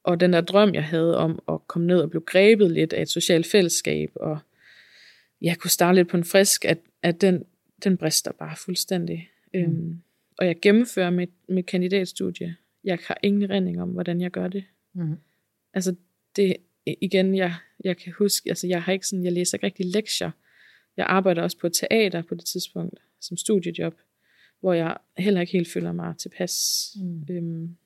Og 0.04 0.20
den 0.20 0.32
der 0.32 0.40
drøm, 0.40 0.74
jeg 0.74 0.84
havde 0.84 1.16
om 1.16 1.42
at 1.48 1.66
komme 1.66 1.86
ned 1.86 2.00
og 2.00 2.10
blive 2.10 2.22
grebet 2.26 2.70
lidt 2.70 2.92
af 2.92 3.02
et 3.02 3.08
socialt 3.08 3.46
fællesskab, 3.46 4.10
og 4.14 4.38
jeg 5.42 5.56
kunne 5.58 5.70
starte 5.70 5.96
lidt 5.96 6.08
på 6.08 6.16
en 6.16 6.24
frisk, 6.24 6.64
at, 6.64 6.78
at 7.02 7.20
den, 7.20 7.44
den 7.84 7.96
brister 7.96 8.32
bare 8.32 8.56
fuldstændig. 8.56 9.28
Mm. 9.54 9.60
Øhm, 9.60 10.00
og 10.38 10.46
jeg 10.46 10.56
gennemfører 10.62 11.10
mit, 11.10 11.30
mit 11.48 11.66
kandidatstudie. 11.66 12.56
Jeg 12.84 12.98
har 13.06 13.18
ingen 13.22 13.42
erindring 13.42 13.82
om, 13.82 13.88
hvordan 13.88 14.20
jeg 14.20 14.30
gør 14.30 14.48
det. 14.48 14.64
Mm. 14.92 15.16
Altså, 15.74 15.94
det, 16.36 16.56
igen, 16.86 17.34
jeg, 17.34 17.54
jeg 17.84 17.96
kan 17.96 18.12
huske, 18.18 18.48
altså 18.48 18.66
jeg 18.66 18.82
har 18.82 18.92
ikke 18.92 19.06
sådan, 19.06 19.24
jeg 19.24 19.32
læser 19.32 19.56
ikke 19.56 19.66
rigtig 19.66 19.86
lektier. 19.86 20.30
Jeg 20.96 21.06
arbejder 21.06 21.42
også 21.42 21.58
på 21.58 21.66
et 21.66 21.72
teater 21.72 22.22
på 22.22 22.34
det 22.34 22.44
tidspunkt, 22.44 23.00
som 23.20 23.36
studiejob, 23.36 23.94
hvor 24.60 24.72
jeg 24.72 24.96
heller 25.18 25.40
ikke 25.40 25.52
helt 25.52 25.72
føler 25.72 25.92
mig 25.92 26.16
tilpas. 26.16 26.86
Mm. 27.00 27.26
Øhm, 27.30 27.76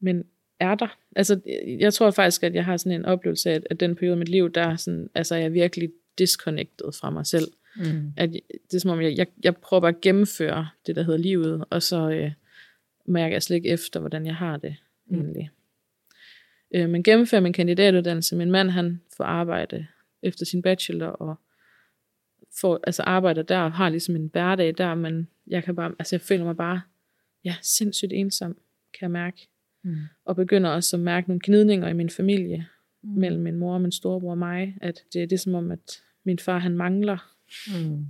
men 0.00 0.24
er 0.60 0.74
der? 0.74 0.98
Altså, 1.16 1.40
jeg 1.66 1.94
tror 1.94 2.10
faktisk, 2.10 2.42
at 2.42 2.54
jeg 2.54 2.64
har 2.64 2.76
sådan 2.76 3.00
en 3.00 3.04
oplevelse 3.04 3.50
af, 3.50 3.54
at, 3.54 3.66
at 3.70 3.80
den 3.80 3.96
periode 3.96 4.12
af 4.12 4.18
mit 4.18 4.28
liv, 4.28 4.52
der 4.52 4.62
er 4.62 4.76
sådan, 4.76 5.10
altså, 5.14 5.34
jeg 5.34 5.44
er 5.44 5.48
virkelig 5.48 5.90
disconnected 6.18 6.92
fra 7.00 7.10
mig 7.10 7.26
selv. 7.26 7.52
Mm. 7.76 8.12
At 8.16 8.32
det 8.32 8.74
er 8.74 8.78
som 8.78 8.90
om, 8.90 9.00
jeg, 9.00 9.16
jeg, 9.16 9.26
jeg 9.42 9.56
prøver 9.56 9.80
bare 9.80 9.94
at 9.94 10.00
gennemføre 10.00 10.68
det, 10.86 10.96
der 10.96 11.02
hedder 11.02 11.18
livet, 11.18 11.64
og 11.70 11.82
så 11.82 12.10
øh, 12.10 12.32
mærker 13.10 13.34
jeg 13.34 13.42
slet 13.42 13.56
ikke 13.56 13.68
efter, 13.68 14.00
hvordan 14.00 14.26
jeg 14.26 14.36
har 14.36 14.56
det 14.56 14.76
Mm. 15.06 15.20
egentlig. 15.20 15.50
Øh, 16.74 16.88
men 16.90 17.02
gennemfører 17.02 17.42
min 17.42 17.52
kandidatuddannelse. 17.52 18.36
Min 18.36 18.50
mand, 18.50 18.70
han 18.70 19.00
får 19.16 19.24
arbejde 19.24 19.86
efter 20.22 20.44
sin 20.46 20.62
bachelor, 20.62 21.06
og 21.06 21.34
får, 22.60 22.80
altså 22.84 23.02
arbejder 23.02 23.42
der, 23.42 23.58
og 23.58 23.72
har 23.72 23.88
ligesom 23.88 24.16
en 24.16 24.26
hverdag 24.32 24.74
der, 24.78 24.94
men 24.94 25.28
jeg 25.46 25.64
kan 25.64 25.76
bare, 25.76 25.94
altså 25.98 26.16
jeg 26.16 26.20
føler 26.20 26.44
mig 26.44 26.56
bare, 26.56 26.80
ja, 27.44 27.56
sindssygt 27.62 28.12
ensom, 28.12 28.52
kan 28.98 29.02
jeg 29.02 29.10
mærke. 29.10 29.48
Mm. 29.82 29.96
Og 30.24 30.36
begynder 30.36 30.70
også 30.70 30.96
at 30.96 31.00
mærke 31.00 31.28
nogle 31.28 31.40
gnidninger 31.44 31.88
i 31.88 31.92
min 31.92 32.10
familie, 32.10 32.66
Mm. 33.02 33.08
mellem 33.10 33.42
min 33.42 33.56
mor 33.56 33.74
og 33.74 33.80
min 33.80 33.92
storebror 33.92 34.30
og 34.30 34.38
mig, 34.38 34.76
at 34.80 34.94
det, 35.12 35.30
det 35.30 35.32
er 35.36 35.38
som 35.40 35.54
om, 35.54 35.70
at 35.70 36.02
min 36.24 36.38
far, 36.38 36.58
han 36.58 36.76
mangler 36.76 37.34
Mm. 37.66 38.06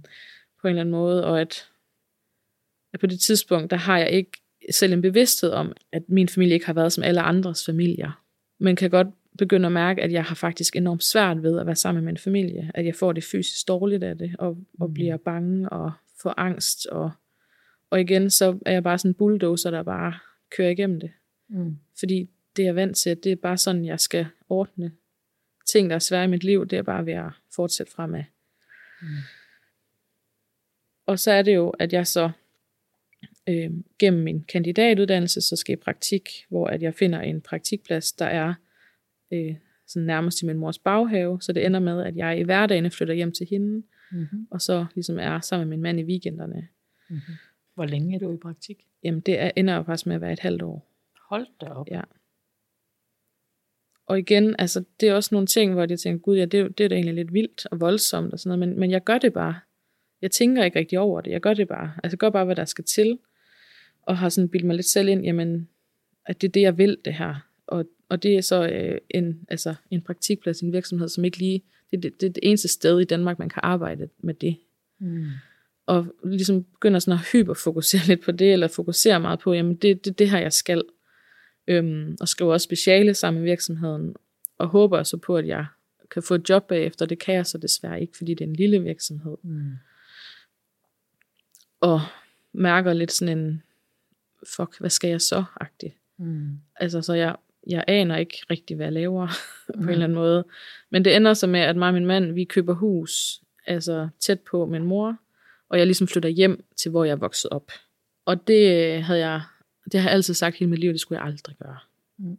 på 0.61 0.69
en 0.69 0.71
eller 0.71 0.81
anden 0.81 0.91
måde, 0.91 1.25
og 1.27 1.41
at, 1.41 1.69
at 2.93 3.01
på 3.01 3.07
det 3.07 3.21
tidspunkt, 3.21 3.71
der 3.71 3.77
har 3.77 3.99
jeg 3.99 4.11
ikke 4.11 4.40
selv 4.71 4.93
en 4.93 5.03
bevidsthed 5.03 5.51
om, 5.51 5.73
at 5.93 6.03
min 6.09 6.29
familie 6.29 6.55
ikke 6.55 6.67
har 6.67 6.73
været 6.73 6.93
som 6.93 7.05
alle 7.05 7.21
andres 7.21 7.67
familier, 7.67 8.23
men 8.59 8.77
kan 8.77 8.91
godt 8.91 9.09
begynde 9.39 9.67
at 9.67 9.73
mærke, 9.73 10.03
at 10.03 10.13
jeg 10.13 10.25
har 10.25 10.35
faktisk 10.35 10.77
enormt 10.77 11.05
svært 11.05 11.43
ved 11.43 11.59
at 11.59 11.67
være 11.67 11.77
sammen 11.77 12.05
med 12.05 12.13
min 12.13 12.19
familie, 12.19 12.71
at 12.75 12.87
jeg 12.87 12.95
får 12.95 13.13
det 13.13 13.25
fysisk 13.25 13.69
dårligt 13.69 14.05
af 14.05 14.19
det, 14.19 14.37
og, 14.39 14.57
og 14.81 14.89
Mm. 14.89 14.95
bliver 14.95 15.17
bange 15.17 15.69
og 15.69 15.93
får 16.23 16.35
angst, 16.37 16.87
og, 16.87 17.11
og 17.91 18.01
igen, 18.01 18.31
så 18.31 18.59
er 18.67 18.73
jeg 18.73 18.83
bare 18.83 18.99
sådan 18.99 19.11
en 19.11 19.15
bulldozer, 19.15 19.71
der 19.71 19.83
bare 19.83 20.15
kører 20.57 20.71
igennem 20.71 21.01
det, 21.01 21.11
Mm. 21.49 21.77
fordi 21.99 22.31
det 22.57 22.63
er 22.63 22.67
jeg 22.67 22.75
vant 22.77 22.97
til, 22.97 23.11
at 23.11 23.25
det 23.25 23.33
er 23.33 23.37
bare 23.37 23.57
sådan, 23.57 23.85
jeg 23.85 24.01
skal 24.01 24.27
ordne 24.49 24.93
ting, 25.67 25.91
der 25.91 25.95
er 25.97 26.01
svære 26.01 26.25
i 26.25 26.29
mit 26.29 26.45
liv, 26.45 26.67
det 26.67 26.79
er 26.79 26.83
bare 26.83 27.07
ved 27.07 27.13
at 27.13 27.31
fortsætte 27.55 27.93
fremad. 27.93 28.25
Mm. 29.03 29.09
Og 31.07 31.19
så 31.19 31.31
er 31.33 31.43
det 31.43 31.55
jo, 31.55 31.69
at 31.71 31.93
jeg 31.93 32.07
så 32.07 32.31
øh, 33.51 33.71
gennem 33.99 34.23
min 34.23 34.45
kandidatuddannelse, 34.45 35.41
så 35.41 35.57
skal 35.57 35.73
i 35.73 35.77
praktik, 35.77 36.29
hvor 36.49 36.67
at 36.67 36.83
jeg 36.83 36.95
finder 36.95 37.21
en 37.21 37.41
praktikplads, 37.41 38.13
der 38.13 38.27
er 38.27 38.55
øh, 39.33 39.55
sådan 39.87 40.07
nærmest 40.07 40.43
i 40.43 40.47
min 40.47 40.59
mors 40.59 40.79
baghave, 40.79 41.43
så 41.43 41.53
det 41.53 41.67
ender 41.67 41.81
med, 41.81 42.03
at 42.03 42.17
jeg 42.17 42.39
i 42.39 42.43
hverdagen 42.43 42.91
flytter 42.91 43.15
hjem 43.15 43.33
til 43.33 43.47
hende, 43.51 43.83
Mm-hmm. 44.13 44.47
og 44.51 44.61
så 44.61 44.87
ligesom 44.95 45.19
er 45.19 45.41
sammen 45.41 45.69
med 45.69 45.77
min 45.77 45.83
mand 45.83 46.01
i 46.01 46.05
weekenderne. 46.05 46.69
Mm-hmm. 47.11 47.35
Hvor 47.75 47.85
længe 47.85 48.15
er 48.15 48.19
du 48.19 48.33
i 48.33 48.37
praktik? 48.37 48.87
Jamen 49.03 49.21
det 49.21 49.39
er, 49.39 49.51
ender 49.57 49.75
jo 49.77 49.83
faktisk 49.83 50.07
med 50.07 50.15
at 50.15 50.21
være 50.21 50.33
et 50.33 50.41
halvt 50.41 50.63
år. 50.63 50.91
Hold 51.29 51.47
da 51.61 51.67
op. 51.67 51.89
Ja. 51.91 52.01
Og 54.07 54.19
igen, 54.19 54.57
altså 54.59 54.85
det 55.01 55.09
er 55.09 55.15
også 55.15 55.35
nogle 55.35 55.47
ting, 55.47 55.73
hvor 55.73 55.87
jeg 55.89 55.99
tænker, 55.99 56.23
gud 56.23 56.37
ja, 56.37 56.45
det, 56.45 56.61
er 56.61 56.69
det 56.69 56.85
er 56.85 56.89
da 56.89 56.95
egentlig 56.95 57.15
lidt 57.15 57.33
vildt 57.33 57.67
og 57.67 57.81
voldsomt 57.81 58.33
og 58.33 58.39
sådan 58.39 58.59
noget, 58.59 58.69
men, 58.69 58.81
men 58.81 58.91
jeg 58.91 59.05
gør 59.05 59.19
det 59.19 59.33
bare. 59.33 59.61
Jeg 60.23 60.31
tænker 60.31 60.65
ikke 60.65 60.79
rigtig 60.79 60.99
over 60.99 61.21
det, 61.21 61.31
jeg 61.31 61.41
gør 61.41 61.55
det 61.55 61.69
bare. 61.69 61.93
Altså 62.05 62.15
jeg 62.15 62.19
gør 62.19 62.31
bare, 62.31 62.45
hvad 62.45 62.57
der 62.57 62.65
skal 62.65 62.85
til, 62.85 63.19
og 64.11 64.19
har 64.19 64.29
sådan 64.29 64.49
bildt 64.49 64.67
mig 64.67 64.77
lidt 64.77 64.87
selv 64.87 65.09
ind, 65.09 65.25
jamen, 65.25 65.69
at 66.27 66.41
det 66.41 66.49
er 66.49 66.53
det, 66.53 66.61
jeg 66.61 66.79
vil, 66.79 66.99
det 67.05 67.15
her. 67.15 67.35
Og, 67.67 67.85
og 68.09 68.23
det 68.23 68.37
er 68.37 68.41
så 68.41 68.69
øh, 68.69 68.99
en, 69.11 69.45
altså, 69.49 69.75
en 69.91 70.03
praktikplads 70.03 70.63
i 70.63 70.65
en 70.65 70.73
virksomhed, 70.73 71.09
som 71.09 71.25
ikke 71.25 71.39
lige, 71.39 71.63
det, 71.91 71.97
er 71.97 72.01
det, 72.01 72.21
det 72.21 72.27
er 72.27 72.33
det 72.33 72.41
eneste 72.43 72.69
sted 72.69 73.01
i 73.01 73.05
Danmark, 73.05 73.39
man 73.39 73.49
kan 73.49 73.61
arbejde 73.63 74.09
med 74.19 74.35
det. 74.35 74.57
Mm. 74.99 75.27
Og 75.87 76.15
ligesom 76.25 76.65
begynder 76.65 76.99
sådan 76.99 77.19
at 77.19 77.27
hyperfokusere 77.33 78.01
lidt 78.09 78.25
på 78.25 78.33
det, 78.33 78.53
eller 78.53 78.69
fokusere 78.69 79.21
meget 79.21 79.39
på, 79.39 79.53
jamen 79.53 79.77
det, 79.77 80.05
det, 80.05 80.19
det 80.19 80.31
her, 80.31 80.39
jeg 80.39 80.53
skal. 80.53 80.83
Øhm, 81.67 82.17
og 82.21 82.29
skriver 82.29 82.53
også 82.53 82.65
speciale 82.65 83.15
sammen 83.15 83.43
med 83.43 83.51
virksomheden, 83.51 84.15
og 84.59 84.69
håber 84.69 85.03
så 85.03 85.17
på, 85.17 85.37
at 85.37 85.47
jeg 85.47 85.67
kan 86.11 86.23
få 86.23 86.35
et 86.35 86.49
job 86.49 86.69
bagefter. 86.69 87.07
Det 87.07 87.19
kan 87.19 87.35
jeg 87.35 87.47
så 87.47 87.59
desværre 87.59 88.01
ikke, 88.01 88.17
fordi 88.17 88.35
det 88.35 88.45
er 88.45 88.49
en 88.49 88.57
lille 88.57 88.83
virksomhed. 88.83 89.37
Mm. 89.43 89.73
Og 91.81 92.01
mærker 92.53 92.93
lidt 92.93 93.13
sådan 93.13 93.39
en, 93.39 93.63
fuck, 94.57 94.79
hvad 94.81 94.91
skal 94.91 95.11
jeg 95.11 95.21
så, 95.21 95.45
agtig. 95.61 95.97
Mm. 96.19 96.59
Altså, 96.77 97.03
så 97.03 97.15
jeg, 97.15 97.37
jeg 97.67 97.85
aner 97.89 98.17
ikke 98.17 98.39
rigtig, 98.51 98.77
hvad 98.77 98.87
jeg 98.87 98.93
laver 98.93 99.27
på 99.75 99.83
en 99.83 99.89
eller 99.89 100.05
anden 100.05 100.19
måde. 100.19 100.45
Men 100.91 101.05
det 101.05 101.17
ender 101.17 101.35
så 101.35 101.47
med, 101.47 101.61
at 101.61 101.77
mig 101.77 101.89
og 101.89 101.95
min 101.95 102.07
mand, 102.07 102.33
vi 102.33 102.45
køber 102.45 102.75
hus, 102.75 103.43
altså 103.67 104.09
tæt 104.21 104.41
på 104.41 104.67
min 104.67 104.85
mor, 104.85 105.17
og 105.69 105.79
jeg 105.79 105.87
ligesom 105.87 106.09
flytter 106.09 106.29
hjem 106.29 106.65
til, 106.77 106.91
hvor 106.91 107.05
jeg 107.05 107.13
er 107.13 107.17
vokset 107.17 107.51
op. 107.51 107.73
Og 108.25 108.47
det 108.47 109.03
havde 109.03 109.21
jeg, 109.21 109.43
det 109.93 110.01
har 110.01 110.09
jeg 110.09 110.15
altid 110.15 110.35
sagt 110.35 110.57
hele 110.57 110.71
mit 110.71 110.79
liv, 110.79 110.93
det 110.93 111.01
skulle 111.01 111.21
jeg 111.21 111.27
aldrig 111.27 111.57
gøre. 111.57 111.79
Mm. 112.19 112.39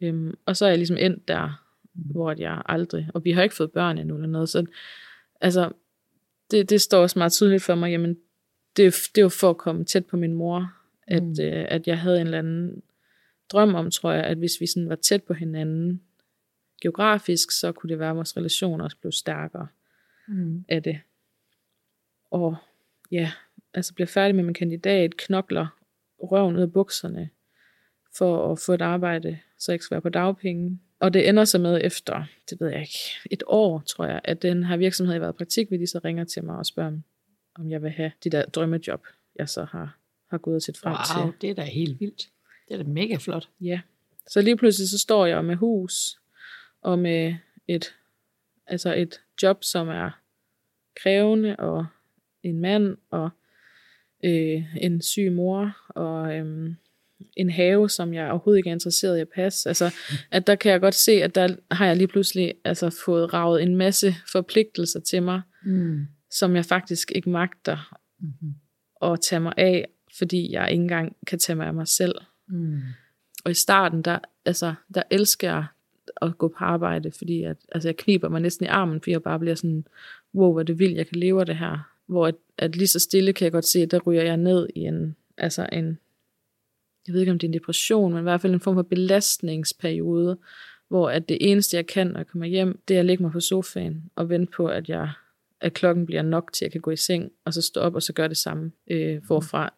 Øhm, 0.00 0.34
og 0.46 0.56
så 0.56 0.64
er 0.64 0.68
jeg 0.68 0.78
ligesom 0.78 0.96
endt 0.96 1.28
der, 1.28 1.62
hvor 1.92 2.30
at 2.30 2.40
jeg 2.40 2.62
aldrig, 2.66 3.08
og 3.14 3.24
vi 3.24 3.30
har 3.30 3.42
ikke 3.42 3.54
fået 3.54 3.72
børn 3.72 3.98
endnu 3.98 4.14
eller 4.14 4.28
noget, 4.28 4.48
så 4.48 4.66
altså, 5.40 5.70
det, 6.50 6.70
det 6.70 6.80
står 6.80 7.02
også 7.02 7.18
meget 7.18 7.32
tydeligt 7.32 7.62
for 7.62 7.74
mig, 7.74 7.90
jamen, 7.90 8.14
det, 8.76 8.94
det 9.14 9.18
er 9.18 9.22
jo 9.22 9.28
for 9.28 9.50
at 9.50 9.56
komme 9.56 9.84
tæt 9.84 10.06
på 10.06 10.16
min 10.16 10.34
mor, 10.34 10.72
at, 11.06 11.22
Mm. 11.22 11.34
øh, 11.40 11.66
at 11.68 11.86
jeg 11.86 11.98
havde 12.00 12.20
en 12.20 12.26
eller 12.26 12.38
anden 12.38 12.82
drøm 13.52 13.74
om, 13.74 13.90
tror 13.90 14.12
jeg, 14.12 14.24
at 14.24 14.38
hvis 14.38 14.60
vi 14.60 14.66
sådan 14.66 14.88
var 14.88 14.94
tæt 14.96 15.22
på 15.22 15.34
hinanden 15.34 16.02
geografisk, 16.82 17.50
så 17.50 17.72
kunne 17.72 17.90
det 17.90 17.98
være, 17.98 18.10
at 18.10 18.16
vores 18.16 18.36
relation 18.36 18.80
også 18.80 18.96
blev 19.00 19.12
stærkere 19.12 19.68
Mm. 20.28 20.64
af 20.68 20.82
det. 20.82 21.00
Og 22.30 22.56
ja, 23.10 23.32
altså 23.74 23.94
bliver 23.94 24.06
færdig 24.06 24.34
med 24.34 24.44
min 24.44 24.54
kandidat, 24.54 25.16
knokler 25.16 25.78
røven 26.18 26.56
ud 26.56 26.60
af 26.62 26.72
bukserne 26.72 27.30
for 28.16 28.52
at 28.52 28.58
få 28.58 28.72
et 28.72 28.82
arbejde, 28.82 29.38
så 29.58 29.72
jeg 29.72 29.74
ikke 29.74 29.84
skal 29.84 29.94
være 29.94 30.02
på 30.02 30.08
dagpenge. 30.08 30.80
Og 31.00 31.14
det 31.14 31.28
ender 31.28 31.44
så 31.44 31.58
med 31.58 31.80
efter, 31.84 32.24
det 32.50 32.60
ved 32.60 32.68
jeg 32.68 32.80
ikke, 32.80 32.98
et 33.30 33.42
år, 33.46 33.80
tror 33.86 34.06
jeg, 34.06 34.20
at 34.24 34.42
den 34.42 34.64
her 34.64 34.76
virksomhed, 34.76 35.14
jeg 35.14 35.20
har 35.20 35.26
været 35.26 35.34
i 35.34 35.36
praktik 35.36 35.70
ved, 35.70 35.78
de 35.78 35.86
så 35.86 36.00
ringer 36.04 36.24
til 36.24 36.44
mig 36.44 36.56
og 36.56 36.66
spørger, 36.66 36.88
om- 36.90 37.02
om 37.54 37.70
jeg 37.70 37.82
vil 37.82 37.90
have 37.90 38.12
de 38.24 38.30
der 38.30 38.44
drømmejob, 38.46 39.06
jeg 39.36 39.48
så 39.48 39.64
har, 39.64 39.98
har 40.30 40.38
gået 40.38 40.56
og 40.56 40.62
set 40.62 40.76
frem 40.78 40.96
til. 41.06 41.22
Wow, 41.22 41.32
det 41.40 41.50
er 41.50 41.54
da 41.54 41.62
helt 41.62 42.00
vildt. 42.00 42.28
Det 42.68 42.74
er 42.74 42.82
da 42.82 42.88
mega 42.88 43.16
flot. 43.16 43.48
Ja. 43.60 43.80
Så 44.28 44.40
lige 44.42 44.56
pludselig 44.56 44.88
så 44.88 44.98
står 44.98 45.26
jeg 45.26 45.44
med 45.44 45.56
hus 45.56 46.18
og 46.82 46.98
med 46.98 47.34
et, 47.68 47.94
altså 48.66 48.94
et 48.94 49.20
job, 49.42 49.64
som 49.64 49.88
er 49.88 50.10
krævende, 51.02 51.56
og 51.56 51.86
en 52.42 52.60
mand, 52.60 52.96
og 53.10 53.30
øh, 54.24 54.76
en 54.82 55.02
syg 55.02 55.32
mor, 55.32 55.76
og 55.88 56.34
øhm, 56.36 56.76
en 57.36 57.50
have, 57.50 57.90
som 57.90 58.14
jeg 58.14 58.30
overhovedet 58.30 58.58
ikke 58.58 58.70
er 58.70 58.74
interesseret 58.74 59.18
i 59.18 59.20
at 59.20 59.28
passe. 59.28 59.68
Altså, 59.68 59.94
at 60.30 60.46
der 60.46 60.54
kan 60.54 60.72
jeg 60.72 60.80
godt 60.80 60.94
se, 60.94 61.12
at 61.12 61.34
der 61.34 61.56
har 61.70 61.86
jeg 61.86 61.96
lige 61.96 62.08
pludselig 62.08 62.54
altså, 62.64 62.90
fået 63.04 63.32
ravet 63.34 63.62
en 63.62 63.76
masse 63.76 64.14
forpligtelser 64.32 65.00
til 65.00 65.22
mig, 65.22 65.42
Mm. 65.64 66.06
som 66.30 66.56
jeg 66.56 66.64
faktisk 66.64 67.12
ikke 67.14 67.30
magter 67.30 67.98
Mm-hmm. 68.20 68.54
at 69.02 69.20
tage 69.20 69.40
mig 69.40 69.52
af, 69.56 69.88
fordi 70.18 70.52
jeg 70.52 70.70
ikke 70.70 70.82
engang 70.82 71.16
kan 71.26 71.38
tage 71.38 71.56
mig 71.56 71.66
af 71.66 71.74
mig 71.74 71.88
selv. 71.88 72.14
Mm. 72.48 72.80
Og 73.44 73.50
i 73.50 73.54
starten, 73.54 74.02
der, 74.02 74.18
altså, 74.44 74.74
der 74.94 75.02
elsker 75.10 75.48
jeg 75.48 75.64
at 76.22 76.38
gå 76.38 76.48
på 76.48 76.64
arbejde, 76.64 77.12
fordi 77.12 77.42
at, 77.42 77.56
altså, 77.72 77.88
jeg 77.88 77.96
kniber 77.96 78.28
mig 78.28 78.40
næsten 78.40 78.66
i 78.66 78.68
armen, 78.68 79.00
fordi 79.00 79.10
jeg 79.10 79.22
bare 79.22 79.38
bliver 79.38 79.54
sådan, 79.54 79.86
wow, 80.34 80.52
hvor 80.52 80.62
det 80.62 80.78
vildt, 80.78 80.96
jeg 80.96 81.06
kan 81.06 81.18
leve 81.18 81.40
af 81.40 81.46
det 81.46 81.56
her. 81.56 81.92
Hvor 82.06 82.26
at, 82.26 82.34
at 82.58 82.76
lige 82.76 82.88
så 82.88 82.98
stille 82.98 83.32
kan 83.32 83.44
jeg 83.44 83.52
godt 83.52 83.64
se, 83.64 83.82
at 83.82 83.90
der 83.90 83.98
ryger 83.98 84.22
jeg 84.22 84.36
ned 84.36 84.68
i 84.74 84.80
en, 84.80 85.16
altså 85.38 85.68
en 85.72 85.98
jeg 87.06 87.12
ved 87.12 87.20
ikke 87.20 87.32
om 87.32 87.38
det 87.38 87.46
er 87.46 87.48
en 87.48 87.54
depression, 87.54 88.12
men 88.12 88.20
i 88.20 88.22
hvert 88.22 88.40
fald 88.40 88.54
en 88.54 88.60
form 88.60 88.74
for 88.74 88.82
belastningsperiode, 88.82 90.38
hvor 90.88 91.10
at 91.10 91.28
det 91.28 91.38
eneste, 91.40 91.76
jeg 91.76 91.86
kan, 91.86 92.06
når 92.06 92.18
jeg 92.18 92.26
kommer 92.26 92.46
hjem, 92.46 92.80
det 92.88 92.96
er 92.96 93.00
at 93.00 93.06
lægge 93.06 93.22
mig 93.22 93.32
på 93.32 93.40
sofaen 93.40 94.10
og 94.16 94.28
vente 94.28 94.52
på, 94.56 94.66
at, 94.66 94.88
jeg, 94.88 95.10
at 95.60 95.74
klokken 95.74 96.06
bliver 96.06 96.22
nok 96.22 96.52
til, 96.52 96.64
at 96.64 96.66
jeg 96.66 96.72
kan 96.72 96.80
gå 96.80 96.90
i 96.90 96.96
seng, 96.96 97.32
og 97.44 97.54
så 97.54 97.62
stå 97.62 97.80
op 97.80 97.94
og 97.94 98.02
så 98.02 98.12
gøre 98.12 98.28
det 98.28 98.36
samme 98.36 98.72
øh, 98.90 99.22
forfra. 99.28 99.74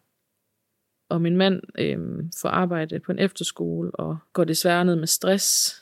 Og 1.09 1.21
min 1.21 1.37
mand 1.37 1.61
øh, 1.79 1.97
får 2.41 2.49
arbejde 2.49 2.99
på 2.99 3.11
en 3.11 3.19
efterskole 3.19 3.91
og 3.91 4.17
går 4.33 4.43
desværre 4.43 4.85
ned 4.85 4.95
med 4.95 5.07
stress. 5.07 5.75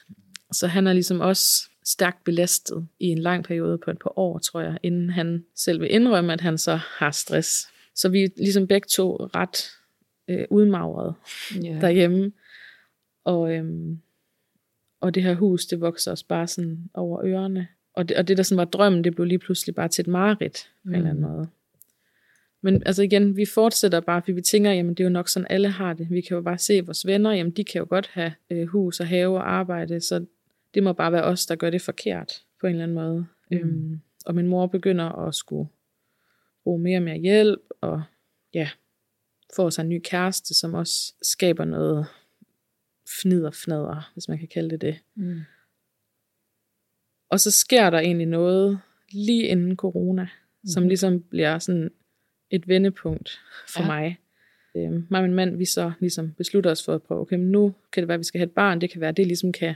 Så 0.51 0.67
han 0.67 0.87
er 0.87 0.93
ligesom 0.93 1.19
også 1.19 1.69
stærkt 1.85 2.23
belastet 2.23 2.87
i 2.99 3.05
en 3.05 3.17
lang 3.17 3.43
periode 3.43 3.77
på 3.77 3.91
et 3.91 3.99
par 3.99 4.19
år, 4.19 4.37
tror 4.37 4.61
jeg, 4.61 4.77
inden 4.83 5.09
han 5.09 5.45
selv 5.55 5.81
vil 5.81 5.93
indrømme, 5.93 6.33
at 6.33 6.41
han 6.41 6.57
så 6.57 6.75
har 6.75 7.11
stress. 7.11 7.67
Så 7.95 8.09
vi 8.09 8.23
er 8.23 8.29
ligesom 8.37 8.67
begge 8.67 8.87
to 8.87 9.15
ret 9.15 9.71
øh, 10.27 10.45
udmagret 10.49 11.15
yeah. 11.65 11.81
derhjemme. 11.81 12.31
Og, 13.25 13.53
øhm, 13.53 13.99
og 15.01 15.15
det 15.15 15.23
her 15.23 15.35
hus, 15.35 15.65
det 15.65 15.81
vokser 15.81 16.11
os 16.11 16.23
bare 16.23 16.47
sådan 16.47 16.89
over 16.93 17.25
ørerne. 17.25 17.67
Og 17.93 18.09
det, 18.09 18.17
og 18.17 18.27
det, 18.27 18.37
der 18.37 18.43
sådan 18.43 18.57
var 18.57 18.65
drømmen, 18.65 19.03
det 19.03 19.15
blev 19.15 19.25
lige 19.25 19.39
pludselig 19.39 19.75
bare 19.75 19.87
til 19.87 20.01
et 20.01 20.07
mareridt 20.07 20.69
på 20.83 20.89
mm. 20.89 20.93
en 20.93 20.95
eller 20.95 21.09
anden 21.09 21.25
mm. 21.25 21.31
måde. 21.31 21.47
Men 22.61 22.83
altså 22.85 23.03
igen, 23.03 23.37
vi 23.37 23.45
fortsætter 23.45 23.99
bare, 23.99 24.21
fordi 24.21 24.31
vi 24.31 24.41
tænker, 24.41 24.71
jamen 24.71 24.93
det 24.93 24.99
er 24.99 25.03
jo 25.07 25.09
nok 25.09 25.29
sådan, 25.29 25.47
alle 25.49 25.69
har 25.69 25.93
det. 25.93 26.09
Vi 26.09 26.21
kan 26.21 26.35
jo 26.35 26.41
bare 26.41 26.57
se 26.57 26.81
vores 26.85 27.05
venner, 27.05 27.31
jamen 27.31 27.51
de 27.51 27.63
kan 27.63 27.79
jo 27.79 27.87
godt 27.89 28.07
have 28.07 28.33
øh, 28.49 28.67
hus 28.67 28.99
og 28.99 29.07
have 29.07 29.37
og 29.37 29.51
arbejde, 29.51 30.01
så 30.01 30.25
det 30.73 30.83
må 30.83 30.93
bare 30.93 31.11
være 31.11 31.23
os, 31.23 31.45
der 31.45 31.55
gør 31.55 31.69
det 31.69 31.81
forkert 31.81 32.43
på 32.61 32.67
en 32.67 32.71
eller 32.71 32.83
anden 32.83 32.95
måde. 32.95 33.25
Mm. 33.51 33.57
Øhm, 33.57 34.01
og 34.25 34.35
min 34.35 34.47
mor 34.47 34.67
begynder 34.67 35.27
at 35.27 35.35
skulle 35.35 35.69
bruge 36.63 36.79
mere 36.79 36.97
og 36.97 37.03
mere 37.03 37.17
hjælp, 37.17 37.61
og 37.81 38.03
ja, 38.53 38.69
får 39.55 39.69
sig 39.69 39.83
en 39.83 39.89
ny 39.89 40.01
kæreste, 40.03 40.53
som 40.53 40.73
også 40.73 41.13
skaber 41.21 41.65
noget 41.65 42.07
fnider 43.21 43.51
fnader, 43.51 44.11
hvis 44.13 44.27
man 44.27 44.37
kan 44.37 44.47
kalde 44.47 44.69
det 44.69 44.81
det. 44.81 44.99
Mm. 45.15 45.39
Og 47.29 47.39
så 47.39 47.51
sker 47.51 47.89
der 47.89 47.99
egentlig 47.99 48.27
noget 48.27 48.79
lige 49.11 49.43
inden 49.43 49.75
corona, 49.75 50.23
mm. 50.23 50.67
som 50.67 50.87
ligesom 50.87 51.21
bliver 51.21 51.59
sådan 51.59 51.91
et 52.51 52.67
vendepunkt 52.67 53.39
for 53.67 53.81
ja. 53.81 53.87
mig. 53.87 54.17
Øh, 54.77 54.91
mig 55.11 55.21
og 55.21 55.23
min 55.23 55.33
mand, 55.33 55.57
vi 55.57 55.65
så 55.65 55.91
ligesom 55.99 56.33
beslutter 56.37 56.71
os 56.71 56.85
for 56.85 56.95
at 56.95 57.03
prøve, 57.03 57.21
okay, 57.21 57.35
men 57.35 57.51
nu 57.51 57.73
kan 57.93 58.01
det 58.03 58.07
være, 58.07 58.15
at 58.15 58.19
vi 58.19 58.23
skal 58.23 58.39
have 58.39 58.45
et 58.45 58.51
barn, 58.51 58.81
det 58.81 58.89
kan 58.89 59.01
være, 59.01 59.09
at 59.09 59.17
det 59.17 59.27
ligesom 59.27 59.51
kan 59.51 59.75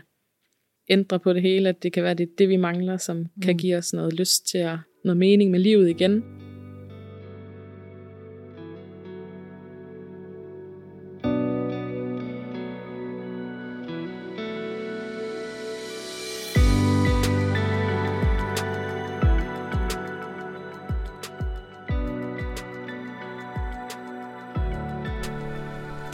ændre 0.89 1.19
på 1.19 1.33
det 1.33 1.41
hele, 1.41 1.69
at 1.69 1.83
det 1.83 1.93
kan 1.93 2.03
være, 2.03 2.13
det 2.13 2.37
det, 2.37 2.49
vi 2.49 2.55
mangler, 2.55 2.97
som 2.97 3.17
mm. 3.17 3.27
kan 3.41 3.57
give 3.57 3.77
os 3.77 3.93
noget 3.93 4.13
lyst 4.13 4.47
til 4.47 4.57
at, 4.57 4.77
noget 5.03 5.17
mening 5.17 5.51
med 5.51 5.59
livet 5.59 5.89
igen. 5.89 6.40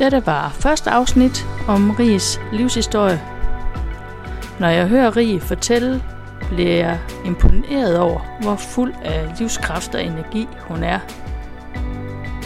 Dette 0.07 0.25
var 0.25 0.49
første 0.49 0.89
afsnit 0.89 1.47
om 1.67 1.91
Ries 1.91 2.41
livshistorie. 2.51 3.21
Når 4.59 4.67
jeg 4.67 4.87
hører 4.87 5.17
Rie 5.17 5.41
fortælle, 5.41 6.03
bliver 6.49 6.71
jeg 6.71 6.99
imponeret 7.25 7.99
over, 7.99 8.19
hvor 8.41 8.55
fuld 8.55 8.93
af 9.03 9.35
livskraft 9.39 9.95
og 9.95 10.03
energi 10.03 10.47
hun 10.59 10.83
er. 10.83 10.99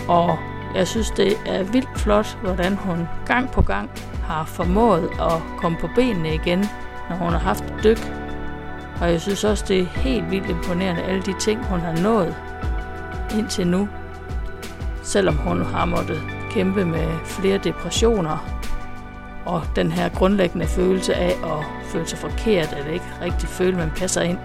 Og 0.08 0.38
jeg 0.76 0.88
synes, 0.88 1.12
det 1.12 1.34
er 1.46 1.64
vildt 1.64 2.00
flot, 2.00 2.38
hvordan 2.44 2.76
hun 2.76 3.08
gang 3.26 3.52
på 3.52 3.62
gang 3.62 3.90
har 4.24 4.46
formået 4.46 5.10
at 5.22 5.42
komme 5.58 5.78
på 5.78 5.90
benene 5.96 6.34
igen, 6.34 6.66
når 7.10 7.16
hun 7.16 7.32
har 7.32 7.40
haft 7.40 7.64
et 7.64 7.84
dyk. 7.84 8.14
Og 9.02 9.12
jeg 9.12 9.22
synes 9.22 9.44
også, 9.44 9.66
det 9.68 9.80
er 9.80 9.86
helt 9.86 10.32
vildt 10.32 10.50
imponerende, 10.50 11.02
alle 11.02 11.22
de 11.22 11.34
ting, 11.40 11.66
hun 11.66 11.80
har 11.80 12.02
nået 12.02 12.36
indtil 13.38 13.68
nu. 13.68 13.90
Selvom 15.04 15.36
hun 15.36 15.66
har 15.66 15.86
måttet 15.86 16.41
kæmpe 16.54 16.86
med 16.86 17.08
flere 17.26 17.58
depressioner 17.58 18.62
og 19.46 19.62
den 19.76 19.92
her 19.92 20.10
grundlæggende 20.10 20.68
følelse 20.68 21.14
af 21.14 21.30
at 21.30 21.66
føle 21.86 22.08
sig 22.08 22.20
forkert, 22.20 22.76
eller 22.78 22.92
ikke 22.92 23.06
rigtig 23.22 23.50
føle, 23.50 23.78
man 23.78 23.92
passer 23.96 24.22
ind. 24.22 24.38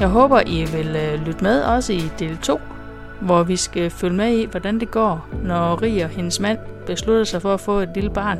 Jeg 0.00 0.08
håber, 0.08 0.40
I 0.46 0.64
vil 0.76 0.96
øh, 0.96 1.26
lytte 1.26 1.44
med 1.44 1.62
også 1.62 1.92
i 1.92 2.02
del 2.18 2.38
2, 2.38 2.60
hvor 3.20 3.42
vi 3.42 3.56
skal 3.56 3.90
følge 3.90 4.16
med 4.16 4.38
i, 4.38 4.44
hvordan 4.44 4.80
det 4.80 4.90
går, 4.90 5.28
når 5.42 5.82
Rie 5.82 6.04
og 6.04 6.10
hendes 6.10 6.40
mand 6.40 6.58
beslutter 6.86 7.24
sig 7.24 7.42
for 7.42 7.54
at 7.54 7.60
få 7.60 7.78
et 7.78 7.90
lille 7.94 8.10
barn, 8.10 8.38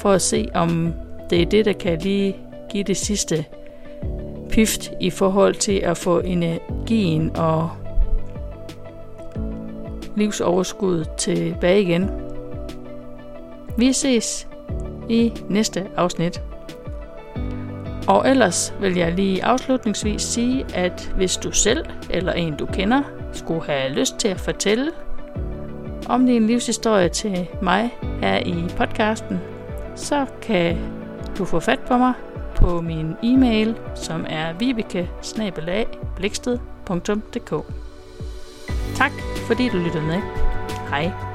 for 0.00 0.10
at 0.10 0.22
se, 0.22 0.48
om 0.54 0.94
det 1.30 1.42
er 1.42 1.46
det, 1.46 1.64
der 1.64 1.72
kan 1.72 1.98
lige 1.98 2.36
give 2.70 2.84
det 2.84 2.96
sidste 2.96 3.44
pift 4.50 4.92
i 5.00 5.10
forhold 5.10 5.54
til 5.54 5.78
at 5.78 5.96
få 5.96 6.20
energien 6.20 7.36
og 7.36 7.70
livsoverskud 10.16 11.04
tilbage 11.18 11.82
igen. 11.82 12.10
Vi 13.78 13.92
ses 13.92 14.48
i 15.08 15.32
næste 15.48 15.86
afsnit. 15.96 16.42
Og 18.08 18.28
ellers 18.28 18.74
vil 18.80 18.96
jeg 18.96 19.12
lige 19.12 19.44
afslutningsvis 19.44 20.22
sige, 20.22 20.66
at 20.74 21.12
hvis 21.16 21.36
du 21.36 21.52
selv 21.52 21.84
eller 22.10 22.32
en 22.32 22.56
du 22.56 22.66
kender 22.66 23.02
skulle 23.32 23.62
have 23.62 23.92
lyst 23.92 24.16
til 24.16 24.28
at 24.28 24.40
fortælle 24.40 24.90
om 26.08 26.26
din 26.26 26.46
livshistorie 26.46 27.08
til 27.08 27.48
mig 27.62 27.98
her 28.20 28.38
i 28.38 28.64
podcasten, 28.76 29.40
så 29.94 30.26
kan 30.42 30.78
du 31.38 31.44
få 31.44 31.60
fat 31.60 31.80
på 31.80 31.96
mig 31.96 32.12
på 32.56 32.80
min 32.80 33.14
e-mail, 33.22 33.76
som 33.94 34.26
er 34.28 34.52
vibeke 34.52 35.10
Tak 38.94 39.33
fordi 39.46 39.68
du 39.68 39.78
lyttede 39.78 40.06
med. 40.06 40.20
Hej. 40.90 41.33